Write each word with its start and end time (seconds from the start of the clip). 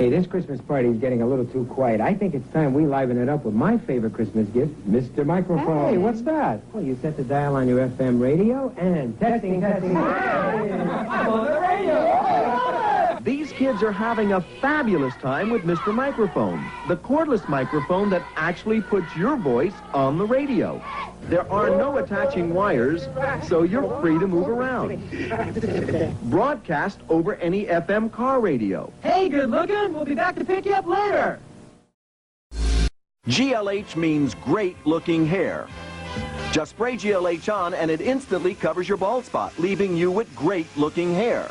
Hey, 0.00 0.08
this 0.08 0.26
Christmas 0.26 0.62
party 0.62 0.88
is 0.88 0.96
getting 0.96 1.20
a 1.20 1.26
little 1.26 1.44
too 1.44 1.66
quiet. 1.66 2.00
I 2.00 2.14
think 2.14 2.34
it's 2.34 2.50
time 2.54 2.72
we 2.72 2.86
liven 2.86 3.18
it 3.18 3.28
up 3.28 3.44
with 3.44 3.52
my 3.52 3.76
favorite 3.76 4.14
Christmas 4.14 4.48
gift, 4.48 4.72
Mr. 4.90 5.26
Microphone. 5.26 5.90
Hey, 5.90 5.98
what's 5.98 6.22
that? 6.22 6.62
Well, 6.72 6.82
you 6.82 6.98
set 7.02 7.18
the 7.18 7.22
dial 7.22 7.54
on 7.54 7.68
your 7.68 7.86
FM 7.86 8.18
radio 8.18 8.74
and 8.78 9.20
testing, 9.20 9.60
testing. 9.60 9.94
I'm 9.98 11.28
on 11.28 11.44
the 11.44 11.60
radio. 11.60 12.69
Kids 13.60 13.82
are 13.82 13.92
having 13.92 14.32
a 14.32 14.40
fabulous 14.62 15.14
time 15.16 15.50
with 15.50 15.64
Mr. 15.64 15.94
Microphone, 15.94 16.66
the 16.88 16.96
cordless 16.96 17.46
microphone 17.46 18.08
that 18.08 18.22
actually 18.34 18.80
puts 18.80 19.14
your 19.14 19.36
voice 19.36 19.74
on 19.92 20.16
the 20.16 20.24
radio. 20.24 20.82
There 21.24 21.46
are 21.52 21.68
no 21.68 21.98
attaching 21.98 22.54
wires, 22.54 23.06
so 23.46 23.64
you're 23.64 24.00
free 24.00 24.18
to 24.18 24.26
move 24.26 24.48
around. 24.48 24.98
Broadcast 26.30 27.00
over 27.10 27.34
any 27.34 27.66
FM 27.66 28.10
car 28.10 28.40
radio. 28.40 28.90
Hey, 29.02 29.28
good 29.28 29.50
looking. 29.50 29.92
We'll 29.92 30.06
be 30.06 30.14
back 30.14 30.36
to 30.36 30.44
pick 30.46 30.64
you 30.64 30.72
up 30.72 30.86
later. 30.86 31.38
GLH 33.28 33.94
means 33.94 34.34
great 34.36 34.78
looking 34.86 35.26
hair. 35.26 35.66
Just 36.50 36.70
spray 36.70 36.94
GLH 36.94 37.52
on 37.52 37.74
and 37.74 37.90
it 37.90 38.00
instantly 38.00 38.54
covers 38.54 38.88
your 38.88 38.96
bald 38.96 39.26
spot, 39.26 39.52
leaving 39.58 39.98
you 39.98 40.10
with 40.10 40.34
great 40.34 40.66
looking 40.78 41.12
hair. 41.12 41.50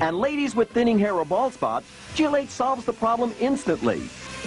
And 0.00 0.16
ladies 0.18 0.54
with 0.54 0.70
thinning 0.70 0.98
hair 0.98 1.14
or 1.14 1.24
bald 1.24 1.54
spot, 1.54 1.82
GLH 2.14 2.50
solves 2.50 2.84
the 2.84 2.92
problem 2.92 3.34
instantly. 3.40 3.98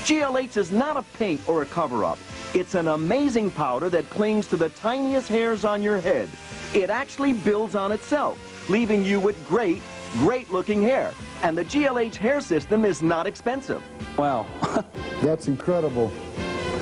GLH 0.06 0.56
is 0.56 0.72
not 0.72 0.96
a 0.96 1.04
paint 1.18 1.42
or 1.48 1.62
a 1.62 1.66
cover-up. 1.66 2.18
It's 2.54 2.76
an 2.76 2.88
amazing 2.88 3.52
powder 3.52 3.90
that 3.90 4.10
clings 4.10 4.48
to 4.48 4.58
the 4.58 4.70
tiniest 4.70 5.28
hairs 5.28 5.66
on 5.66 5.84
your 5.84 6.00
head. 6.00 6.30
It 6.74 6.90
actually 6.90 7.34
builds 7.34 7.76
on 7.76 7.92
itself, 7.92 8.70
leaving 8.70 9.04
you 9.04 9.20
with 9.20 9.36
great, 9.48 9.82
great 10.14 10.50
looking 10.52 10.82
hair. 10.82 11.14
And 11.44 11.58
the 11.58 11.66
GLH 11.66 12.16
hair 12.16 12.40
system 12.40 12.86
is 12.86 13.02
not 13.02 13.28
expensive. 13.28 13.84
Wow. 14.18 14.46
That's 15.22 15.48
incredible. 15.48 16.12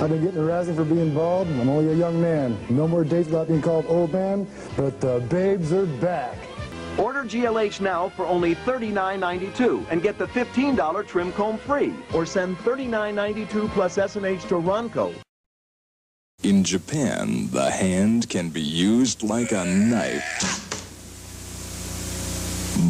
I've 0.00 0.08
been 0.08 0.22
getting 0.22 0.40
harassing 0.40 0.76
for 0.76 0.84
being 0.84 1.12
bald. 1.12 1.48
I'm 1.48 1.68
only 1.68 1.92
a 1.92 1.94
young 1.94 2.20
man. 2.20 2.56
No 2.70 2.88
more 2.88 3.04
dates 3.04 3.26
without 3.26 3.48
being 3.48 3.60
called 3.60 3.84
old 3.88 4.12
man, 4.12 4.46
but 4.76 5.00
the 5.00 5.20
babes 5.28 5.72
are 5.72 5.86
back. 5.86 6.36
Order 6.98 7.24
GLH 7.24 7.80
now 7.80 8.08
for 8.10 8.26
only 8.26 8.54
$39.92 8.54 9.86
and 9.90 10.02
get 10.02 10.18
the 10.18 10.26
$15 10.26 11.06
trim 11.06 11.32
comb 11.32 11.58
free. 11.58 11.94
Or 12.12 12.26
send 12.26 12.56
$39.92 12.58 13.68
plus 13.70 13.96
SNH 13.96 14.48
to 14.48 14.54
Ronco. 14.56 15.14
In 16.42 16.64
Japan, 16.64 17.48
the 17.50 17.70
hand 17.70 18.28
can 18.30 18.48
be 18.48 18.62
used 18.62 19.22
like 19.22 19.52
a 19.52 19.64
knife. 19.64 20.66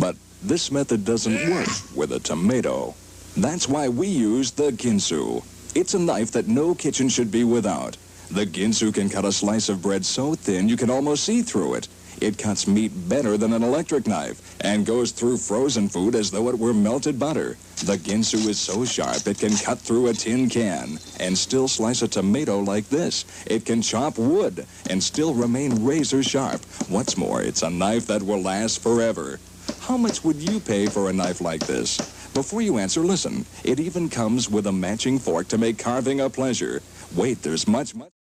But 0.01 0.17
this 0.43 0.71
method 0.71 1.05
doesn't 1.05 1.51
work 1.51 1.69
with 1.97 2.13
a 2.13 2.21
tomato. 2.21 2.95
That's 3.37 3.69
why 3.69 3.89
we 3.89 4.07
use 4.07 4.53
the 4.53 4.71
Ginsu. 4.71 5.45
It's 5.75 5.95
a 5.95 5.99
knife 5.99 6.31
that 6.33 6.49
no 6.49 6.75
kitchen 6.75 7.09
should 7.09 7.31
be 7.31 7.45
without. 7.45 7.97
The 8.31 8.47
Ginsu 8.47 8.95
can 8.95 9.09
cut 9.09 9.25
a 9.25 9.33
slice 9.33 9.69
of 9.69 9.83
bread 9.83 10.05
so 10.05 10.35
thin 10.35 10.69
you 10.69 10.77
can 10.77 10.91
almost 10.91 11.25
see 11.25 11.43
through 11.43 11.75
it. 11.75 11.89
It 12.21 12.37
cuts 12.37 12.67
meat 12.67 12.93
better 13.09 13.39
than 13.39 13.53
an 13.55 13.63
electric 13.63 14.07
knife 14.07 14.57
and 14.61 14.85
goes 14.85 15.11
through 15.11 15.39
frozen 15.39 15.89
food 15.89 16.15
as 16.15 16.31
though 16.31 16.49
it 16.49 16.59
were 16.59 16.75
melted 16.75 17.19
butter. 17.19 17.57
The 17.85 17.97
Ginsu 17.97 18.47
is 18.47 18.61
so 18.61 18.85
sharp 18.85 19.27
it 19.27 19.39
can 19.39 19.57
cut 19.57 19.79
through 19.79 20.09
a 20.09 20.13
tin 20.13 20.51
can 20.51 20.99
and 21.19 21.37
still 21.37 21.67
slice 21.67 22.03
a 22.03 22.09
tomato 22.09 22.59
like 22.59 22.89
this. 22.91 23.25
It 23.47 23.65
can 23.65 23.81
chop 23.81 24.19
wood 24.19 24.67
and 24.91 25.03
still 25.03 25.33
remain 25.33 25.85
razor 25.85 26.23
sharp. 26.23 26.61
What's 26.89 27.17
more, 27.17 27.43
it's 27.43 27.63
a 27.63 27.71
knife 27.71 28.07
that 28.09 28.23
will 28.23 28.43
last 28.43 28.83
forever. 28.83 29.41
How 29.81 29.97
much 29.97 30.23
would 30.23 30.37
you 30.37 30.61
pay 30.61 30.87
for 30.87 31.09
a 31.09 31.13
knife 31.13 31.41
like 31.41 31.67
this? 31.67 31.97
Before 32.35 32.61
you 32.61 32.79
answer, 32.79 33.01
listen. 33.01 33.47
It 33.65 33.81
even 33.81 34.09
comes 34.09 34.49
with 34.49 34.67
a 34.67 34.73
matching 34.73 35.19
fork 35.19 35.49
to 35.49 35.59
make 35.59 35.79
carving 35.79 36.21
a 36.21 36.31
pleasure. 36.31 36.83
Wait, 37.17 37.43
there's 37.43 37.67
much, 37.67 37.95
much. 37.95 38.20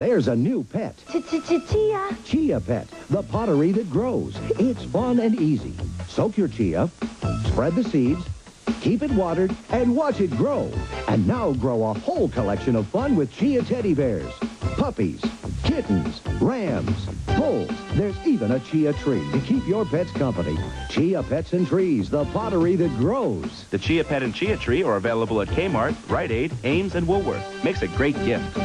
There's 0.00 0.28
a 0.28 0.34
new 0.34 0.64
pet. 0.64 0.94
Chia. 1.28 2.16
Chia 2.24 2.58
Pet, 2.58 2.88
the 3.10 3.22
pottery 3.22 3.70
that 3.72 3.90
grows. 3.90 4.34
It's 4.58 4.82
fun 4.84 5.20
and 5.20 5.38
easy. 5.38 5.74
Soak 6.08 6.38
your 6.38 6.48
chia, 6.48 6.88
spread 7.44 7.74
the 7.74 7.84
seeds, 7.84 8.24
keep 8.80 9.02
it 9.02 9.10
watered, 9.10 9.54
and 9.68 9.94
watch 9.94 10.22
it 10.22 10.30
grow. 10.30 10.72
And 11.06 11.28
now 11.28 11.52
grow 11.52 11.84
a 11.84 11.92
whole 11.92 12.30
collection 12.30 12.76
of 12.76 12.86
fun 12.86 13.14
with 13.14 13.30
chia 13.30 13.60
teddy 13.60 13.92
bears, 13.92 14.32
puppies, 14.78 15.20
kittens, 15.64 16.22
rams, 16.40 17.04
bulls. 17.36 17.70
There's 17.92 18.16
even 18.26 18.52
a 18.52 18.60
chia 18.60 18.94
tree 18.94 19.30
to 19.32 19.40
keep 19.40 19.66
your 19.66 19.84
pets 19.84 20.12
company. 20.12 20.56
Chia 20.88 21.22
Pets 21.24 21.52
and 21.52 21.66
Trees, 21.66 22.08
the 22.08 22.24
pottery 22.32 22.74
that 22.76 22.96
grows. 22.96 23.66
The 23.68 23.78
Chia 23.78 24.04
Pet 24.04 24.22
and 24.22 24.34
Chia 24.34 24.56
Tree 24.56 24.82
are 24.82 24.96
available 24.96 25.42
at 25.42 25.48
Kmart, 25.48 25.94
Rite 26.08 26.30
Aid, 26.30 26.54
Ames, 26.64 26.94
and 26.94 27.06
Woolworth. 27.06 27.44
Makes 27.62 27.82
a 27.82 27.88
great 27.88 28.16
gift. 28.24 28.56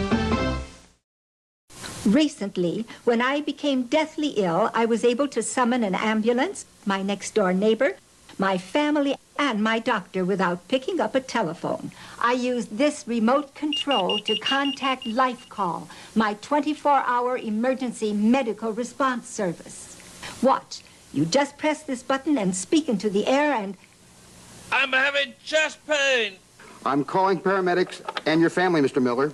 Recently, 2.05 2.85
when 3.03 3.19
I 3.19 3.41
became 3.41 3.87
deathly 3.87 4.29
ill, 4.37 4.69
I 4.75 4.85
was 4.85 5.03
able 5.03 5.27
to 5.29 5.41
summon 5.41 5.83
an 5.83 5.95
ambulance, 5.95 6.65
my 6.85 7.01
next 7.01 7.33
door 7.33 7.51
neighbor, 7.51 7.95
my 8.37 8.59
family, 8.59 9.15
and 9.39 9.63
my 9.63 9.79
doctor 9.79 10.23
without 10.23 10.67
picking 10.67 11.01
up 11.01 11.15
a 11.15 11.19
telephone. 11.19 11.91
I 12.19 12.33
used 12.33 12.77
this 12.77 13.05
remote 13.07 13.55
control 13.55 14.19
to 14.19 14.37
contact 14.37 15.07
Life 15.07 15.49
Call, 15.49 15.89
my 16.13 16.35
24-hour 16.35 17.37
emergency 17.37 18.13
medical 18.13 18.71
response 18.71 19.27
service. 19.27 19.97
Watch. 20.43 20.81
You 21.11 21.25
just 21.25 21.57
press 21.57 21.81
this 21.81 22.03
button 22.03 22.37
and 22.37 22.55
speak 22.55 22.87
into 22.87 23.09
the 23.09 23.25
air 23.25 23.53
and... 23.53 23.75
I'm 24.71 24.91
having 24.91 25.33
chest 25.43 25.79
pain. 25.87 26.33
I'm 26.85 27.03
calling 27.03 27.39
paramedics 27.39 28.01
and 28.27 28.41
your 28.41 28.49
family, 28.51 28.81
Mr. 28.81 29.01
Miller. 29.01 29.33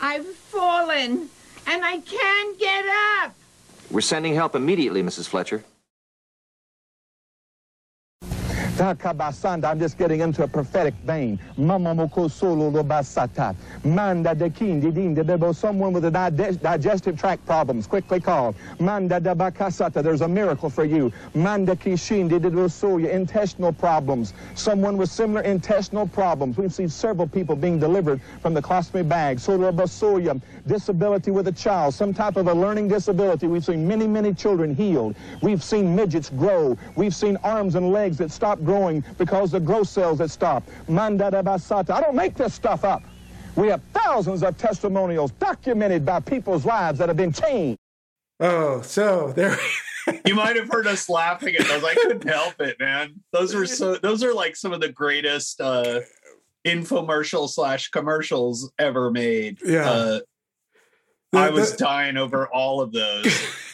I've 0.00 0.26
fallen, 0.26 1.28
and 1.68 1.84
I 1.84 1.98
can't 1.98 2.58
get 2.58 2.84
up. 3.22 3.34
We're 3.90 4.00
sending 4.00 4.34
help 4.34 4.54
immediately, 4.54 5.02
Mrs. 5.02 5.28
Fletcher. 5.28 5.64
I'm 8.80 9.78
just 9.78 9.98
getting 9.98 10.20
into 10.20 10.44
a 10.44 10.48
prophetic 10.48 10.94
vein. 11.04 11.38
Manda 13.84 14.34
de. 14.34 15.52
Someone 15.52 15.92
with 15.92 16.04
a 16.04 16.58
digestive 16.62 17.18
tract 17.18 17.44
problems, 17.44 17.86
quickly 17.86 18.20
call. 18.20 18.54
Manda 18.78 19.18
de 19.18 19.34
bakasata, 19.34 20.02
there's 20.02 20.20
a 20.20 20.28
miracle 20.28 20.70
for 20.70 20.84
you. 20.84 21.12
Manda 21.34 21.74
intestinal 23.10 23.72
problems. 23.72 24.32
Someone 24.54 24.96
with 24.96 25.10
similar 25.10 25.40
intestinal 25.42 26.06
problems. 26.06 26.56
We've 26.56 26.72
seen 26.72 26.88
several 26.88 27.26
people 27.26 27.56
being 27.56 27.80
delivered 27.80 28.20
from 28.42 28.54
the 28.54 28.62
colostomy 28.62 29.08
bag. 29.08 29.38
Disability 30.68 31.30
with 31.30 31.48
a 31.48 31.52
child, 31.52 31.94
some 31.94 32.12
type 32.12 32.36
of 32.36 32.46
a 32.46 32.54
learning 32.54 32.88
disability. 32.88 33.46
We've 33.46 33.64
seen 33.64 33.88
many, 33.88 34.06
many 34.06 34.34
children 34.34 34.74
healed. 34.74 35.16
We've 35.42 35.64
seen 35.64 35.96
midgets 35.96 36.30
grow. 36.30 36.76
We've 36.94 37.14
seen 37.14 37.38
arms 37.42 37.74
and 37.74 37.90
legs 37.90 38.18
that 38.18 38.30
stop 38.30 38.62
growing 38.68 39.02
because 39.16 39.50
the 39.50 39.58
growth 39.60 39.88
cells 39.88 40.18
that 40.18 40.30
stop. 40.30 40.62
Manda 40.88 41.30
de 41.30 41.42
basata. 41.42 41.90
I 41.90 42.02
don't 42.02 42.14
make 42.14 42.34
this 42.34 42.52
stuff 42.52 42.84
up. 42.84 43.02
We 43.56 43.68
have 43.68 43.80
thousands 43.94 44.42
of 44.42 44.58
testimonials 44.58 45.30
documented 45.32 46.04
by 46.04 46.20
people's 46.20 46.66
lives 46.66 46.98
that 46.98 47.08
have 47.08 47.16
been 47.16 47.32
changed. 47.32 47.78
Oh, 48.40 48.82
so 48.82 49.32
there. 49.34 49.56
you 50.26 50.34
might 50.34 50.56
have 50.56 50.68
heard 50.70 50.86
us 50.86 51.08
laughing 51.08 51.56
at 51.56 51.66
those. 51.66 51.82
I 51.82 51.94
couldn't 51.94 52.24
help 52.28 52.60
it, 52.60 52.78
man. 52.78 53.14
Those 53.32 53.54
are 53.54 53.64
so. 53.64 53.96
Those 53.96 54.22
are 54.22 54.34
like 54.34 54.54
some 54.54 54.74
of 54.74 54.80
the 54.82 54.92
greatest 54.92 55.60
uh, 55.62 56.00
infomercial 56.66 57.48
slash 57.48 57.88
commercials 57.88 58.70
ever 58.78 59.10
made. 59.10 59.58
Yeah. 59.64 59.90
Uh, 59.90 60.20
The- 61.32 61.38
I 61.38 61.48
was 61.50 61.74
dying 61.74 62.18
over 62.18 62.46
all 62.48 62.82
of 62.82 62.92
those. 62.92 63.24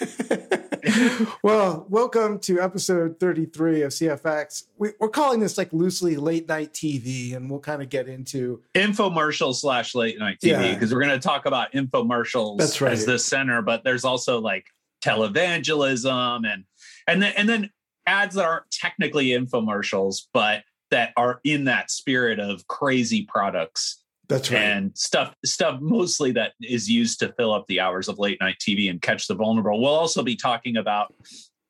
well, 1.43 1.87
welcome 1.89 2.39
to 2.41 2.61
episode 2.61 3.19
33 3.19 3.83
of 3.83 3.91
CFX. 3.91 4.65
We, 4.79 4.91
we're 5.01 5.09
calling 5.09 5.41
this 5.41 5.59
like 5.59 5.73
loosely 5.73 6.17
late 6.17 6.49
night 6.49 6.73
TV, 6.73 7.35
and 7.35 7.51
we'll 7.51 7.61
kind 7.61 7.83
of 7.83 7.89
get 7.89 8.09
into 8.09 8.63
infomercial 8.75 9.55
slash 9.55 9.95
late 9.95 10.19
night 10.19 10.39
TV 10.43 10.51
Yeah. 10.51 10.75
because 10.75 10.93
we're 10.93 11.01
going 11.01 11.19
to 11.19 11.27
talk 11.27 11.47
about 11.47 11.73
infomercials 11.73 12.59
That's 12.59 12.81
right. 12.81 12.93
as 12.93 13.07
the 13.07 13.19
center, 13.19 13.63
but 13.63 13.85
there's 13.85 14.05
also 14.05 14.41
like 14.41 14.67
televangelism 15.03 16.51
and 16.51 16.65
and 17.07 17.21
then 17.23 17.33
and 17.37 17.49
then 17.49 17.71
ads 18.07 18.35
that 18.37 18.45
aren't 18.45 18.71
technically 18.71 19.29
infomercials, 19.29 20.23
but 20.33 20.63
that 20.91 21.13
are 21.17 21.41
in 21.45 21.65
that 21.65 21.91
spirit 21.91 22.39
of 22.39 22.67
crazy 22.69 23.27
products. 23.29 24.04
That's 24.29 24.51
right. 24.51 24.61
And 24.61 24.97
stuff 24.97 25.35
stuff 25.45 25.81
mostly 25.81 26.33
that 26.33 26.53
is 26.61 26.89
used 26.89 27.19
to 27.21 27.33
fill 27.35 27.53
up 27.53 27.67
the 27.67 27.81
hours 27.81 28.09
of 28.09 28.19
late 28.19 28.39
night 28.41 28.57
TV 28.61 28.91
and 28.91 29.01
catch 29.01 29.27
the 29.27 29.35
vulnerable. 29.35 29.81
We'll 29.81 29.95
also 29.95 30.23
be 30.23 30.37
talking 30.37 30.77
about 30.77 31.15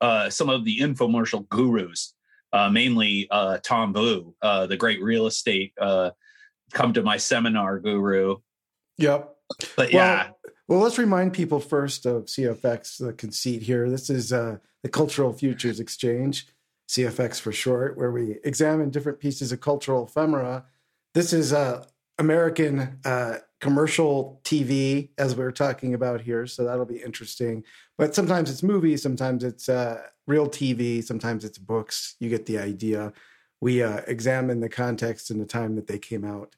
uh, 0.01 0.29
some 0.29 0.49
of 0.49 0.63
the 0.63 0.79
infomercial 0.79 1.47
gurus, 1.49 2.13
uh, 2.53 2.69
mainly 2.69 3.27
uh, 3.29 3.57
Tom 3.63 3.93
Vu, 3.93 4.35
uh, 4.41 4.67
the 4.67 4.77
great 4.77 5.01
real 5.01 5.27
estate 5.27 5.73
uh, 5.79 6.11
come 6.73 6.93
to 6.93 7.03
my 7.03 7.17
seminar 7.17 7.79
guru. 7.79 8.37
Yep. 8.97 9.35
But 9.75 9.91
yeah, 9.91 10.27
Well, 10.27 10.35
well, 10.67 10.79
let's 10.79 10.97
remind 10.97 11.33
people 11.33 11.59
first 11.59 12.05
of 12.05 12.25
CFX, 12.25 12.97
the 12.97 13.13
conceit 13.13 13.61
here. 13.61 13.89
This 13.89 14.09
is 14.09 14.33
uh, 14.33 14.57
the 14.81 14.89
Cultural 14.89 15.33
Futures 15.33 15.79
Exchange. 15.79 16.47
CFX 16.87 17.39
for 17.39 17.51
short, 17.51 17.97
where 17.97 18.11
we 18.11 18.37
examine 18.43 18.91
different 18.91 19.19
pieces 19.19 19.51
of 19.51 19.59
cultural 19.59 20.05
ephemera. 20.05 20.65
This 21.15 21.33
is 21.33 21.51
uh, 21.51 21.83
American 22.17 22.99
uh, 23.03 23.37
commercial 23.59 24.39
TV, 24.43 25.09
as 25.17 25.35
we 25.35 25.43
are 25.43 25.51
talking 25.51 25.93
about 25.93 26.21
here, 26.21 26.47
so 26.47 26.63
that'll 26.63 26.85
be 26.85 27.01
interesting. 27.01 27.63
But 27.97 28.15
sometimes 28.15 28.49
it's 28.49 28.63
movies, 28.63 29.01
sometimes 29.01 29.43
it's 29.43 29.67
uh, 29.67 30.01
real 30.27 30.47
TV, 30.47 31.03
sometimes 31.03 31.43
it's 31.43 31.57
books. 31.57 32.15
You 32.19 32.29
get 32.29 32.45
the 32.45 32.59
idea. 32.59 33.11
We 33.61 33.81
uh, 33.81 34.01
examine 34.07 34.59
the 34.59 34.69
context 34.69 35.29
and 35.29 35.41
the 35.41 35.45
time 35.45 35.75
that 35.75 35.87
they 35.87 35.99
came 35.99 36.23
out, 36.23 36.55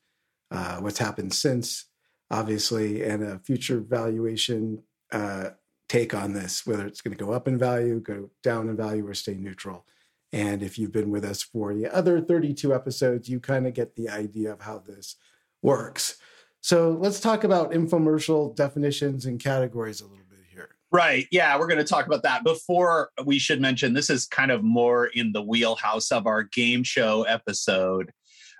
uh, 0.52 0.78
what's 0.78 1.00
happened 1.00 1.34
since, 1.34 1.86
obviously, 2.30 3.04
and 3.04 3.24
a 3.24 3.40
future 3.40 3.80
valuation 3.80 4.84
uh, 5.12 5.52
take 5.88 6.14
on 6.14 6.34
this, 6.34 6.68
whether 6.68 6.86
it's 6.86 7.02
going 7.02 7.16
to 7.16 7.24
go 7.24 7.32
up 7.32 7.48
in 7.48 7.58
value, 7.58 8.00
go 8.00 8.30
down 8.44 8.70
in 8.70 8.76
value, 8.76 9.08
or 9.08 9.14
stay 9.14 9.36
neutral. 9.36 9.86
And 10.34 10.62
if 10.62 10.78
you've 10.78 10.92
been 10.92 11.10
with 11.10 11.24
us 11.24 11.42
for 11.42 11.74
the 11.74 11.88
other 11.94 12.20
32 12.20 12.76
episodes, 12.76 13.30
you 13.30 13.40
kind 13.40 13.66
of 13.66 13.74
get 13.74 13.96
the 13.96 14.10
idea 14.10 14.52
of 14.52 14.62
how 14.62 14.80
this 14.80 15.16
works. 15.62 16.18
So 16.62 16.98
let's 17.00 17.20
talk 17.20 17.44
about 17.44 17.72
infomercial 17.72 18.56
definitions 18.56 19.26
and 19.26 19.40
categories 19.40 20.02
a 20.02 20.06
little 20.06 20.26
bit 20.30 20.40
here. 20.52 20.70
Right. 20.92 21.28
Yeah, 21.32 21.58
we're 21.58 21.68
going 21.68 21.78
to 21.78 21.84
talk 21.84 22.08
about 22.08 22.24
that. 22.24 22.44
Before 22.44 23.12
we 23.26 23.40
should 23.40 23.62
mention, 23.62 23.94
this 23.94 24.10
is 24.10 24.26
kind 24.26 24.52
of 24.52 24.64
more 24.64 25.06
in 25.08 25.32
the 25.32 25.42
wheelhouse 25.42 26.12
of 26.12 26.28
our 26.28 26.44
game 26.44 26.84
show 26.84 27.24
episode, 27.24 28.12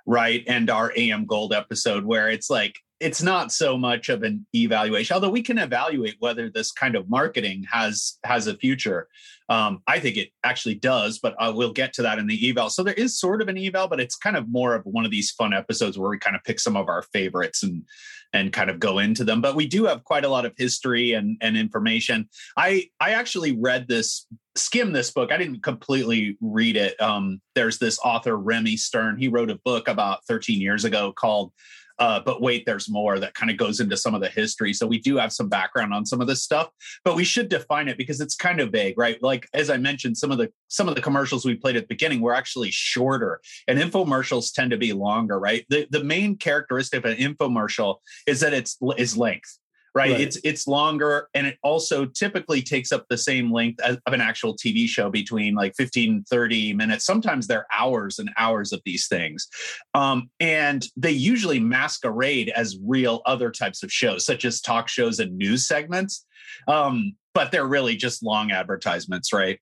right? 0.06 0.42
And 0.46 0.70
our 0.70 0.92
AM 0.96 1.26
Gold 1.26 1.52
episode, 1.52 2.04
where 2.04 2.30
it's 2.30 2.48
like, 2.48 2.78
it's 3.00 3.22
not 3.22 3.52
so 3.52 3.78
much 3.78 4.08
of 4.08 4.22
an 4.22 4.46
evaluation 4.54 5.14
although 5.14 5.30
we 5.30 5.42
can 5.42 5.58
evaluate 5.58 6.16
whether 6.18 6.50
this 6.50 6.72
kind 6.72 6.96
of 6.96 7.08
marketing 7.08 7.64
has 7.70 8.18
has 8.24 8.46
a 8.46 8.56
future. 8.56 9.08
Um, 9.50 9.82
i 9.86 9.98
think 9.98 10.18
it 10.18 10.28
actually 10.44 10.74
does 10.74 11.18
but 11.18 11.34
we'll 11.54 11.72
get 11.72 11.92
to 11.94 12.02
that 12.02 12.18
in 12.18 12.26
the 12.26 12.50
eval. 12.50 12.70
So 12.70 12.82
there 12.82 12.94
is 12.94 13.18
sort 13.18 13.40
of 13.40 13.48
an 13.48 13.58
eval 13.58 13.88
but 13.88 14.00
it's 14.00 14.16
kind 14.16 14.36
of 14.36 14.48
more 14.48 14.74
of 14.74 14.82
one 14.84 15.04
of 15.04 15.10
these 15.10 15.30
fun 15.30 15.54
episodes 15.54 15.98
where 15.98 16.10
we 16.10 16.18
kind 16.18 16.36
of 16.36 16.44
pick 16.44 16.60
some 16.60 16.76
of 16.76 16.88
our 16.88 17.02
favorites 17.02 17.62
and 17.62 17.84
and 18.32 18.52
kind 18.52 18.70
of 18.70 18.78
go 18.78 18.98
into 18.98 19.24
them. 19.24 19.40
But 19.40 19.54
we 19.54 19.66
do 19.66 19.86
have 19.86 20.04
quite 20.04 20.24
a 20.24 20.28
lot 20.28 20.44
of 20.44 20.52
history 20.56 21.12
and 21.12 21.36
and 21.40 21.56
information. 21.56 22.28
I 22.56 22.88
i 23.00 23.10
actually 23.10 23.56
read 23.56 23.88
this 23.88 24.26
skim 24.54 24.92
this 24.92 25.10
book. 25.10 25.32
I 25.32 25.36
didn't 25.36 25.62
completely 25.62 26.36
read 26.40 26.76
it. 26.76 27.00
Um, 27.00 27.40
there's 27.54 27.78
this 27.78 27.98
author 28.04 28.36
remy 28.36 28.76
stern. 28.76 29.16
He 29.16 29.28
wrote 29.28 29.50
a 29.50 29.60
book 29.64 29.88
about 29.88 30.24
13 30.26 30.60
years 30.60 30.84
ago 30.84 31.12
called 31.12 31.52
uh, 31.98 32.20
but 32.20 32.40
wait, 32.40 32.64
there's 32.66 32.88
more 32.88 33.18
that 33.18 33.34
kind 33.34 33.50
of 33.50 33.56
goes 33.56 33.80
into 33.80 33.96
some 33.96 34.14
of 34.14 34.20
the 34.20 34.28
history. 34.28 34.72
So 34.72 34.86
we 34.86 34.98
do 34.98 35.16
have 35.16 35.32
some 35.32 35.48
background 35.48 35.92
on 35.92 36.06
some 36.06 36.20
of 36.20 36.26
this 36.26 36.42
stuff, 36.42 36.70
but 37.04 37.16
we 37.16 37.24
should 37.24 37.48
define 37.48 37.88
it 37.88 37.98
because 37.98 38.20
it's 38.20 38.34
kind 38.34 38.60
of 38.60 38.70
vague, 38.70 38.98
right? 38.98 39.22
Like 39.22 39.48
as 39.54 39.70
I 39.70 39.76
mentioned, 39.76 40.16
some 40.16 40.30
of 40.30 40.38
the 40.38 40.50
some 40.68 40.88
of 40.88 40.94
the 40.94 41.02
commercials 41.02 41.44
we 41.44 41.54
played 41.54 41.76
at 41.76 41.84
the 41.84 41.94
beginning 41.94 42.20
were 42.20 42.34
actually 42.34 42.70
shorter, 42.70 43.40
and 43.66 43.78
infomercials 43.78 44.52
tend 44.52 44.70
to 44.70 44.76
be 44.76 44.92
longer, 44.92 45.38
right? 45.38 45.64
The 45.68 45.86
the 45.90 46.04
main 46.04 46.36
characteristic 46.36 47.04
of 47.04 47.10
an 47.10 47.16
infomercial 47.16 47.96
is 48.26 48.40
that 48.40 48.54
it's 48.54 48.78
is 48.96 49.16
length 49.16 49.58
right? 49.94 50.12
right? 50.12 50.20
It's 50.20 50.38
it's 50.44 50.66
longer 50.66 51.28
and 51.34 51.46
it 51.46 51.58
also 51.62 52.06
typically 52.06 52.62
takes 52.62 52.92
up 52.92 53.06
the 53.08 53.18
same 53.18 53.52
length 53.52 53.80
of 53.80 53.98
an 54.06 54.20
actual 54.20 54.56
TV 54.56 54.86
show 54.86 55.10
between 55.10 55.54
like 55.54 55.74
15 55.76 56.24
30 56.30 56.72
minutes. 56.74 57.04
Sometimes 57.04 57.46
they're 57.46 57.66
hours 57.72 58.18
and 58.18 58.30
hours 58.38 58.72
of 58.72 58.80
these 58.84 59.08
things. 59.08 59.48
Um, 59.94 60.30
and 60.40 60.86
they 60.96 61.10
usually 61.10 61.60
masquerade 61.60 62.50
as 62.54 62.78
real 62.84 63.22
other 63.26 63.50
types 63.50 63.82
of 63.82 63.92
shows 63.92 64.24
such 64.24 64.44
as 64.44 64.60
talk 64.60 64.88
shows 64.88 65.18
and 65.18 65.36
news 65.36 65.66
segments. 65.66 66.24
Um, 66.66 67.14
but 67.34 67.52
they're 67.52 67.66
really 67.66 67.96
just 67.96 68.22
long 68.22 68.50
advertisements, 68.50 69.32
right? 69.32 69.58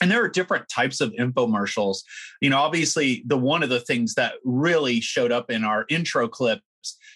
and 0.00 0.10
there 0.10 0.22
are 0.22 0.28
different 0.28 0.68
types 0.68 1.00
of 1.00 1.12
infomercials 1.12 1.98
you 2.40 2.50
know 2.50 2.58
obviously 2.58 3.22
the 3.26 3.36
one 3.36 3.62
of 3.62 3.68
the 3.68 3.80
things 3.80 4.14
that 4.14 4.34
really 4.44 5.00
showed 5.00 5.32
up 5.32 5.50
in 5.50 5.64
our 5.64 5.86
intro 5.88 6.28
clip 6.28 6.60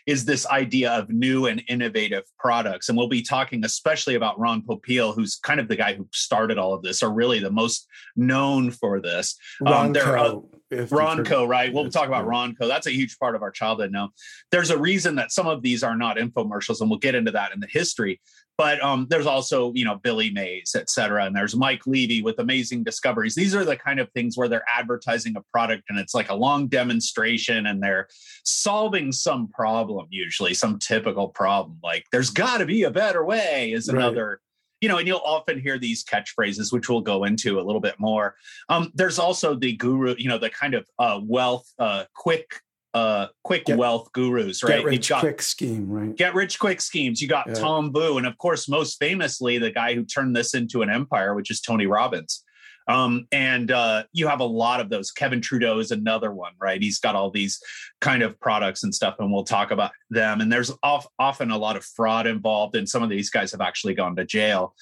is 0.08 0.24
this 0.24 0.46
idea 0.46 0.90
of 0.90 1.10
new 1.10 1.44
and 1.44 1.62
innovative 1.68 2.24
products. 2.38 2.88
And 2.88 2.96
we'll 2.96 3.08
be 3.08 3.20
talking 3.20 3.62
especially 3.62 4.14
about 4.14 4.40
Ron 4.40 4.62
Popeil, 4.62 5.14
who's 5.14 5.36
kind 5.36 5.60
of 5.60 5.68
the 5.68 5.76
guy 5.76 5.92
who 5.92 6.08
started 6.14 6.56
all 6.56 6.72
of 6.72 6.82
this, 6.82 7.02
or 7.02 7.12
really 7.12 7.40
the 7.40 7.50
most 7.50 7.86
known 8.16 8.70
for 8.70 9.02
this. 9.02 9.36
Um, 9.66 9.92
Ronco. 9.92 10.48
Um, 10.70 10.86
Ronco, 10.86 11.48
right? 11.48 11.72
We'll 11.72 11.90
talk 11.90 12.08
about 12.08 12.26
Ronco. 12.26 12.68
That's 12.68 12.86
a 12.86 12.90
huge 12.90 13.18
part 13.18 13.34
of 13.34 13.42
our 13.42 13.50
childhood 13.50 13.90
now. 13.90 14.10
There's 14.50 14.70
a 14.70 14.78
reason 14.78 15.14
that 15.14 15.32
some 15.32 15.46
of 15.46 15.62
these 15.62 15.82
are 15.82 15.96
not 15.96 16.16
infomercials, 16.16 16.80
and 16.80 16.90
we'll 16.90 16.98
get 16.98 17.14
into 17.14 17.30
that 17.32 17.52
in 17.52 17.60
the 17.60 17.68
history 17.70 18.20
but 18.58 18.82
um, 18.82 19.06
there's 19.08 19.26
also 19.26 19.72
you 19.72 19.84
know 19.84 19.96
billy 19.96 20.30
mays 20.30 20.74
et 20.76 20.90
cetera 20.90 21.24
and 21.24 21.34
there's 21.34 21.56
mike 21.56 21.86
levey 21.86 22.20
with 22.20 22.38
amazing 22.40 22.82
discoveries 22.82 23.34
these 23.34 23.54
are 23.54 23.64
the 23.64 23.76
kind 23.76 24.00
of 24.00 24.10
things 24.10 24.36
where 24.36 24.48
they're 24.48 24.64
advertising 24.68 25.34
a 25.36 25.42
product 25.52 25.84
and 25.88 25.98
it's 25.98 26.14
like 26.14 26.28
a 26.28 26.34
long 26.34 26.66
demonstration 26.66 27.66
and 27.66 27.82
they're 27.82 28.08
solving 28.44 29.12
some 29.12 29.48
problem 29.48 30.06
usually 30.10 30.52
some 30.52 30.78
typical 30.78 31.28
problem 31.28 31.78
like 31.82 32.04
there's 32.12 32.30
got 32.30 32.58
to 32.58 32.66
be 32.66 32.82
a 32.82 32.90
better 32.90 33.24
way 33.24 33.72
is 33.72 33.88
another 33.88 34.28
right. 34.28 34.38
You 34.80 34.88
know 34.88 34.98
and 34.98 35.06
you'll 35.06 35.22
often 35.24 35.60
hear 35.60 35.78
these 35.78 36.04
catchphrases 36.04 36.72
which 36.72 36.88
we'll 36.88 37.00
go 37.00 37.24
into 37.24 37.60
a 37.60 37.62
little 37.62 37.80
bit 37.80 37.96
more 37.98 38.36
um, 38.68 38.92
there's 38.94 39.18
also 39.18 39.54
the 39.54 39.74
guru 39.74 40.14
you 40.18 40.28
know 40.28 40.38
the 40.38 40.50
kind 40.50 40.74
of 40.74 40.86
uh, 40.98 41.20
wealth 41.22 41.66
uh, 41.78 42.04
quick 42.14 42.60
uh 42.94 43.26
quick 43.44 43.66
get, 43.66 43.78
wealth 43.78 44.10
gurus, 44.12 44.62
right? 44.62 44.78
Get 44.78 44.84
rich 44.84 45.08
got, 45.08 45.20
quick 45.20 45.42
scheme, 45.42 45.88
right? 45.88 46.16
Get 46.16 46.34
rich 46.34 46.58
quick 46.58 46.80
schemes. 46.80 47.20
You 47.20 47.28
got 47.28 47.46
yeah. 47.48 47.54
Tom 47.54 47.92
Vu, 47.92 48.16
and 48.16 48.26
of 48.26 48.38
course, 48.38 48.68
most 48.68 48.98
famously, 48.98 49.58
the 49.58 49.70
guy 49.70 49.94
who 49.94 50.04
turned 50.04 50.34
this 50.34 50.54
into 50.54 50.82
an 50.82 50.90
empire, 50.90 51.34
which 51.34 51.50
is 51.50 51.60
Tony 51.60 51.86
Robbins. 51.86 52.44
Um, 52.88 53.26
and 53.32 53.70
uh, 53.70 54.04
you 54.12 54.26
have 54.28 54.40
a 54.40 54.44
lot 54.44 54.80
of 54.80 54.88
those. 54.88 55.10
Kevin 55.10 55.40
Trudeau 55.40 55.78
is 55.78 55.90
another 55.90 56.32
one, 56.32 56.52
right? 56.58 56.82
He's 56.82 56.98
got 56.98 57.14
all 57.14 57.30
these 57.30 57.60
kind 58.00 58.22
of 58.22 58.40
products 58.40 58.82
and 58.82 58.94
stuff, 58.94 59.16
and 59.18 59.30
we'll 59.30 59.44
talk 59.44 59.70
about 59.70 59.92
them. 60.10 60.40
And 60.40 60.50
there's 60.50 60.72
off, 60.82 61.06
often 61.18 61.50
a 61.50 61.58
lot 61.58 61.76
of 61.76 61.84
fraud 61.84 62.26
involved, 62.26 62.76
and 62.76 62.88
some 62.88 63.02
of 63.02 63.10
these 63.10 63.30
guys 63.30 63.52
have 63.52 63.60
actually 63.60 63.94
gone 63.94 64.16
to 64.16 64.24
jail. 64.24 64.74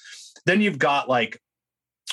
Then 0.45 0.61
you've 0.61 0.79
got 0.79 1.09
like 1.09 1.39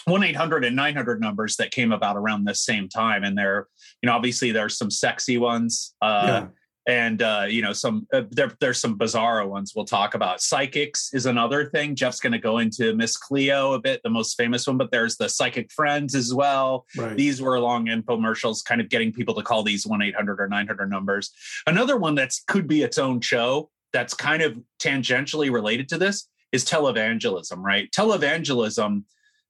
1-800 0.08 0.66
and 0.66 0.76
900 0.76 1.20
numbers 1.20 1.56
that 1.56 1.70
came 1.70 1.92
about 1.92 2.16
around 2.16 2.44
this 2.44 2.60
same 2.60 2.88
time 2.88 3.24
and 3.24 3.38
there 3.38 3.68
you 4.02 4.06
know 4.06 4.12
obviously 4.12 4.50
there's 4.50 4.76
some 4.76 4.90
sexy 4.90 5.38
ones 5.38 5.94
uh, 6.02 6.26
yeah. 6.26 6.46
And 6.86 7.22
uh, 7.22 7.46
you 7.48 7.62
know 7.62 7.72
some 7.72 8.06
uh, 8.12 8.22
there, 8.30 8.52
there's 8.60 8.80
some 8.80 8.96
bizarre 8.96 9.46
ones 9.46 9.72
we'll 9.74 9.84
talk 9.84 10.14
about 10.14 10.40
psychics 10.40 11.12
is 11.12 11.26
another 11.26 11.70
thing 11.70 11.94
jeff's 11.94 12.20
going 12.20 12.32
to 12.32 12.38
go 12.38 12.58
into 12.58 12.94
miss 12.94 13.16
cleo 13.16 13.72
a 13.72 13.80
bit 13.80 14.00
the 14.04 14.10
most 14.10 14.36
famous 14.36 14.66
one 14.66 14.76
but 14.76 14.90
there's 14.90 15.16
the 15.16 15.28
psychic 15.28 15.70
friends 15.72 16.14
as 16.14 16.34
well 16.34 16.84
right. 16.96 17.16
these 17.16 17.40
were 17.40 17.58
long 17.58 17.86
infomercials 17.86 18.64
kind 18.64 18.80
of 18.80 18.88
getting 18.88 19.12
people 19.12 19.34
to 19.34 19.42
call 19.42 19.62
these 19.62 19.86
1-800 19.86 20.38
or 20.38 20.48
900 20.48 20.90
numbers 20.90 21.30
another 21.66 21.96
one 21.96 22.14
that 22.14 22.32
could 22.46 22.66
be 22.66 22.82
its 22.82 22.98
own 22.98 23.20
show 23.20 23.70
that's 23.92 24.14
kind 24.14 24.42
of 24.42 24.58
tangentially 24.80 25.52
related 25.52 25.88
to 25.88 25.98
this 25.98 26.28
is 26.52 26.64
televangelism 26.64 27.58
right 27.58 27.90
televangelism 27.90 29.04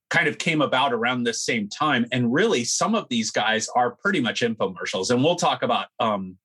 kind 0.09 0.27
of 0.27 0.37
came 0.37 0.61
about 0.61 0.93
around 0.93 1.23
this 1.23 1.41
same 1.41 1.67
time. 1.67 2.05
And 2.11 2.31
really, 2.33 2.63
some 2.63 2.95
of 2.95 3.07
these 3.09 3.31
guys 3.31 3.67
are 3.75 3.91
pretty 3.91 4.19
much 4.19 4.41
infomercials. 4.41 5.09
And 5.09 5.23
we'll 5.23 5.35
talk 5.35 5.63
about 5.63 5.87
um, 5.99 6.37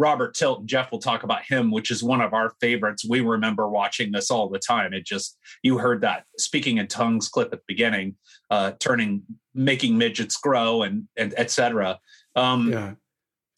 Robert 0.00 0.34
Tilt 0.34 0.60
And 0.60 0.68
Jeff 0.68 0.90
will 0.90 0.98
talk 0.98 1.24
about 1.24 1.42
him, 1.44 1.70
which 1.70 1.90
is 1.90 2.02
one 2.02 2.22
of 2.22 2.32
our 2.32 2.54
favorites. 2.58 3.04
We 3.06 3.20
remember 3.20 3.68
watching 3.68 4.12
this 4.12 4.30
all 4.30 4.48
the 4.48 4.58
time. 4.58 4.94
It 4.94 5.04
just, 5.04 5.38
you 5.62 5.76
heard 5.76 6.00
that 6.00 6.24
speaking 6.38 6.78
in 6.78 6.86
tongues 6.86 7.28
clip 7.28 7.52
at 7.52 7.58
the 7.58 7.64
beginning, 7.68 8.16
uh, 8.50 8.72
turning, 8.80 9.22
making 9.54 9.98
midgets 9.98 10.38
grow 10.38 10.84
and, 10.84 11.06
and 11.18 11.34
et 11.36 11.50
cetera. 11.50 11.98
Um, 12.34 12.72
yeah 12.72 12.94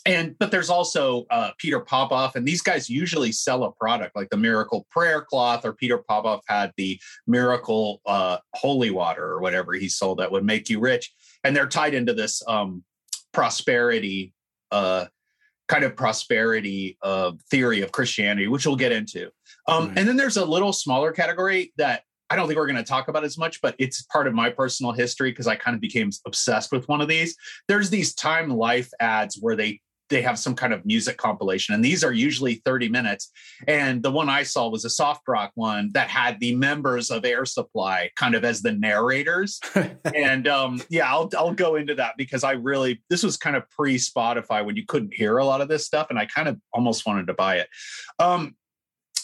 and 0.05 0.37
but 0.41 0.51
there's 0.51 0.69
also 0.69 1.27
uh, 1.31 1.53
Peter 1.59 1.79
Popoff, 1.79 2.35
and 2.35 2.45
these 2.45 2.61
guys 2.61 2.91
usually 2.91 3.31
sell 3.31 3.63
a 3.63 3.71
product 3.73 4.17
like 4.17 4.31
the 4.31 4.37
Miracle 4.37 4.85
Prayer 4.91 5.23
Cloth, 5.23 5.65
or 5.65 5.75
Peter 5.75 5.99
Popoff 5.99 6.41
had 6.49 6.73
the 6.77 7.01
Miracle 7.29 8.01
uh, 8.05 8.39
Holy 8.55 8.91
Water, 8.91 9.25
or 9.25 9.41
whatever 9.41 9.75
he 9.75 9.89
sold 9.89 10.19
that 10.19 10.33
would 10.33 10.45
make 10.45 10.69
you 10.69 10.81
rich, 10.81 11.13
and 11.45 11.55
they're 11.55 11.69
tied 11.69 11.95
into 11.95 12.13
this 12.13 12.43
um, 12.49 12.83
prosperity 13.33 14.35
uh, 14.73 15.07
kind 15.73 15.85
of 15.85 15.97
prosperity 15.97 16.99
uh, 17.03 17.33
theory 17.51 17.81
of 17.81 17.93
Christianity, 17.93 18.47
which 18.47 18.67
we'll 18.67 18.77
get 18.77 18.93
into. 18.93 19.31
Um, 19.69 19.89
right. 19.89 19.99
And 19.99 20.09
then 20.09 20.17
there's 20.17 20.37
a 20.37 20.45
little 20.45 20.73
smaller 20.73 21.13
category 21.13 21.73
that 21.79 22.03
I 22.29 22.37
don't 22.37 22.47
think 22.47 22.59
we're 22.59 22.67
going 22.67 22.77
to 22.77 22.83
talk 22.83 23.09
about 23.09 23.25
as 23.25 23.39
much, 23.39 23.61
but 23.61 23.75
it's 23.79 24.03
part 24.03 24.27
of 24.27 24.35
my 24.35 24.51
personal 24.51 24.93
history 24.93 25.31
because 25.31 25.47
I 25.47 25.57
kind 25.57 25.75
of 25.75 25.81
became 25.81 26.11
obsessed 26.27 26.73
with 26.73 26.89
one 26.89 27.01
of 27.01 27.09
these. 27.09 27.37
There's 27.69 27.91
these 27.91 28.15
Time 28.15 28.51
Life 28.51 28.91
ads 29.01 29.39
where 29.41 29.57
they 29.57 29.81
they 30.13 30.23
have 30.23 30.39
some 30.39 30.55
kind 30.55 30.73
of 30.73 30.85
music 30.85 31.17
compilation 31.17 31.75
and 31.75 31.85
these 31.85 32.05
are 32.05 32.13
usually 32.13 32.57
30 32.65 32.89
minutes. 32.89 33.31
And 33.67 34.03
the 34.03 34.11
one 34.11 34.29
i 34.29 34.43
saw 34.43 34.69
was 34.69 34.85
a 34.85 34.91
soft 34.91 35.23
rock 35.27 35.53
one 35.55 35.91
that 35.95 36.09
had 36.09 36.39
the 36.39 36.55
members 36.55 37.11
of 37.11 37.25
air 37.25 37.45
supply 37.45 38.11
kind 38.17 38.35
of 38.35 38.45
as 38.45 38.63
the 38.63 38.73
narrators. 38.73 39.61
And 40.15 40.47
um, 40.47 40.83
yeah 40.91 41.11
I'll, 41.11 41.31
I'll 41.37 41.55
go 41.55 41.77
into 41.77 41.95
that 41.95 42.15
because 42.19 42.45
i 42.45 42.53
really 42.53 43.03
this 43.09 43.23
was 43.23 43.37
kind 43.37 43.57
of 43.57 43.69
pre 43.71 43.97
spotify 43.97 44.65
when 44.65 44.77
you 44.77 44.85
couldn't 44.87 45.15
hear 45.15 45.39
a 45.39 45.45
lot 45.45 45.61
of 45.61 45.69
this 45.69 45.87
stuff 45.87 46.09
and 46.11 46.19
i 46.19 46.27
kind 46.27 46.49
of 46.49 46.59
almost 46.73 47.07
wanted 47.07 47.27
to 47.29 47.35
buy 47.35 47.57
it. 47.57 47.69
Um, 48.19 48.55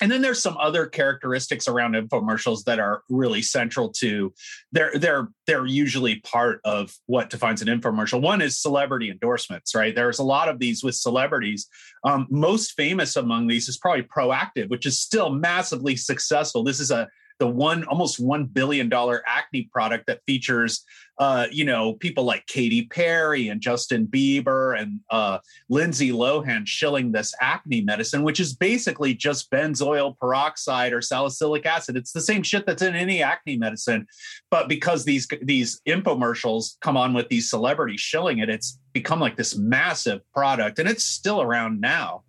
and 0.00 0.11
then 0.11 0.23
there's 0.23 0.43
some 0.43 0.57
other 0.59 0.87
characteristics 0.87 1.69
around 1.69 1.95
infomercials 1.95 2.64
that 2.64 2.78
are 2.78 3.02
really 3.09 3.43
central 3.43 3.90
to 3.99 4.33
they're 4.73 4.93
they're 4.95 5.28
they're 5.47 5.67
usually 5.67 6.21
part 6.21 6.61
of 6.64 6.95
what 7.07 7.31
defines 7.31 7.62
an 7.62 7.69
infomercial. 7.69 8.21
One 8.21 8.40
is 8.40 8.61
celebrity 8.61 9.11
endorsements 9.11 9.75
right? 9.75 9.95
There's 9.95 10.19
a 10.19 10.25
lot 10.25 10.49
of 10.49 10.59
these 10.59 10.83
with 10.83 10.95
celebrities. 10.95 11.69
Um, 12.05 12.26
most 12.31 12.73
famous 12.73 13.17
among 13.17 13.47
these 13.47 13.69
is 13.69 13.76
probably 13.76 14.02
Proactiv 14.02 14.69
which 14.69 14.87
is 14.87 15.00
still 15.00 15.31
massively 15.31 15.97
successful. 15.97 16.62
This 16.62 16.81
is 16.81 16.90
a 16.90 17.09
the 17.38 17.47
one 17.47 17.85
almost 17.85 18.19
one 18.19 18.47
billion 18.47 18.88
dollar 18.88 19.23
acne 19.26 19.69
product 19.73 20.07
that 20.07 20.21
features 20.26 20.85
uh, 21.19 21.47
you 21.51 21.65
know 21.65 21.95
people 21.95 22.25
like 22.25 22.47
Katy 22.47 22.87
Perry 22.87 23.49
and 23.49 23.61
Justin 23.61 24.07
Bieber 24.07 24.81
and 24.81 25.01
uh, 25.11 25.39
Lindsay 25.69 26.11
Lohan 26.11 26.67
shilling 26.67 27.13
this 27.13 27.35
acne 27.41 27.81
medicine, 27.81 28.23
which 28.23 28.41
is 28.41 28.55
basically 28.55 29.15
just 29.15 29.51
benzoyl 29.51 30.17
peroxide 30.19 30.93
or 30.93 31.03
salicylic 31.03 31.67
acid. 31.67 31.97
It's 31.97 32.13
the 32.13 32.21
same 32.21 32.43
shit 32.43 32.67
that's 32.67 32.83
in 32.83 32.95
any 32.95 33.23
acne 33.23 33.57
medicine, 33.57 34.07
but 34.51 34.69
because 34.69 35.05
these 35.05 35.27
these 35.43 35.81
infomercials 35.89 36.77
come 36.81 36.97
on 36.97 37.15
with 37.15 37.29
these 37.29 37.51
celebrities 37.51 38.01
shilling 38.01 38.39
it, 38.39 38.49
it's 38.49 38.79
become 38.93 39.21
like 39.21 39.37
this 39.37 39.57
massive 39.57 40.21
product, 40.33 40.79
and 40.79 40.89
it's 40.89 41.05
still 41.05 41.43
around 41.43 41.81
now. 41.81 42.23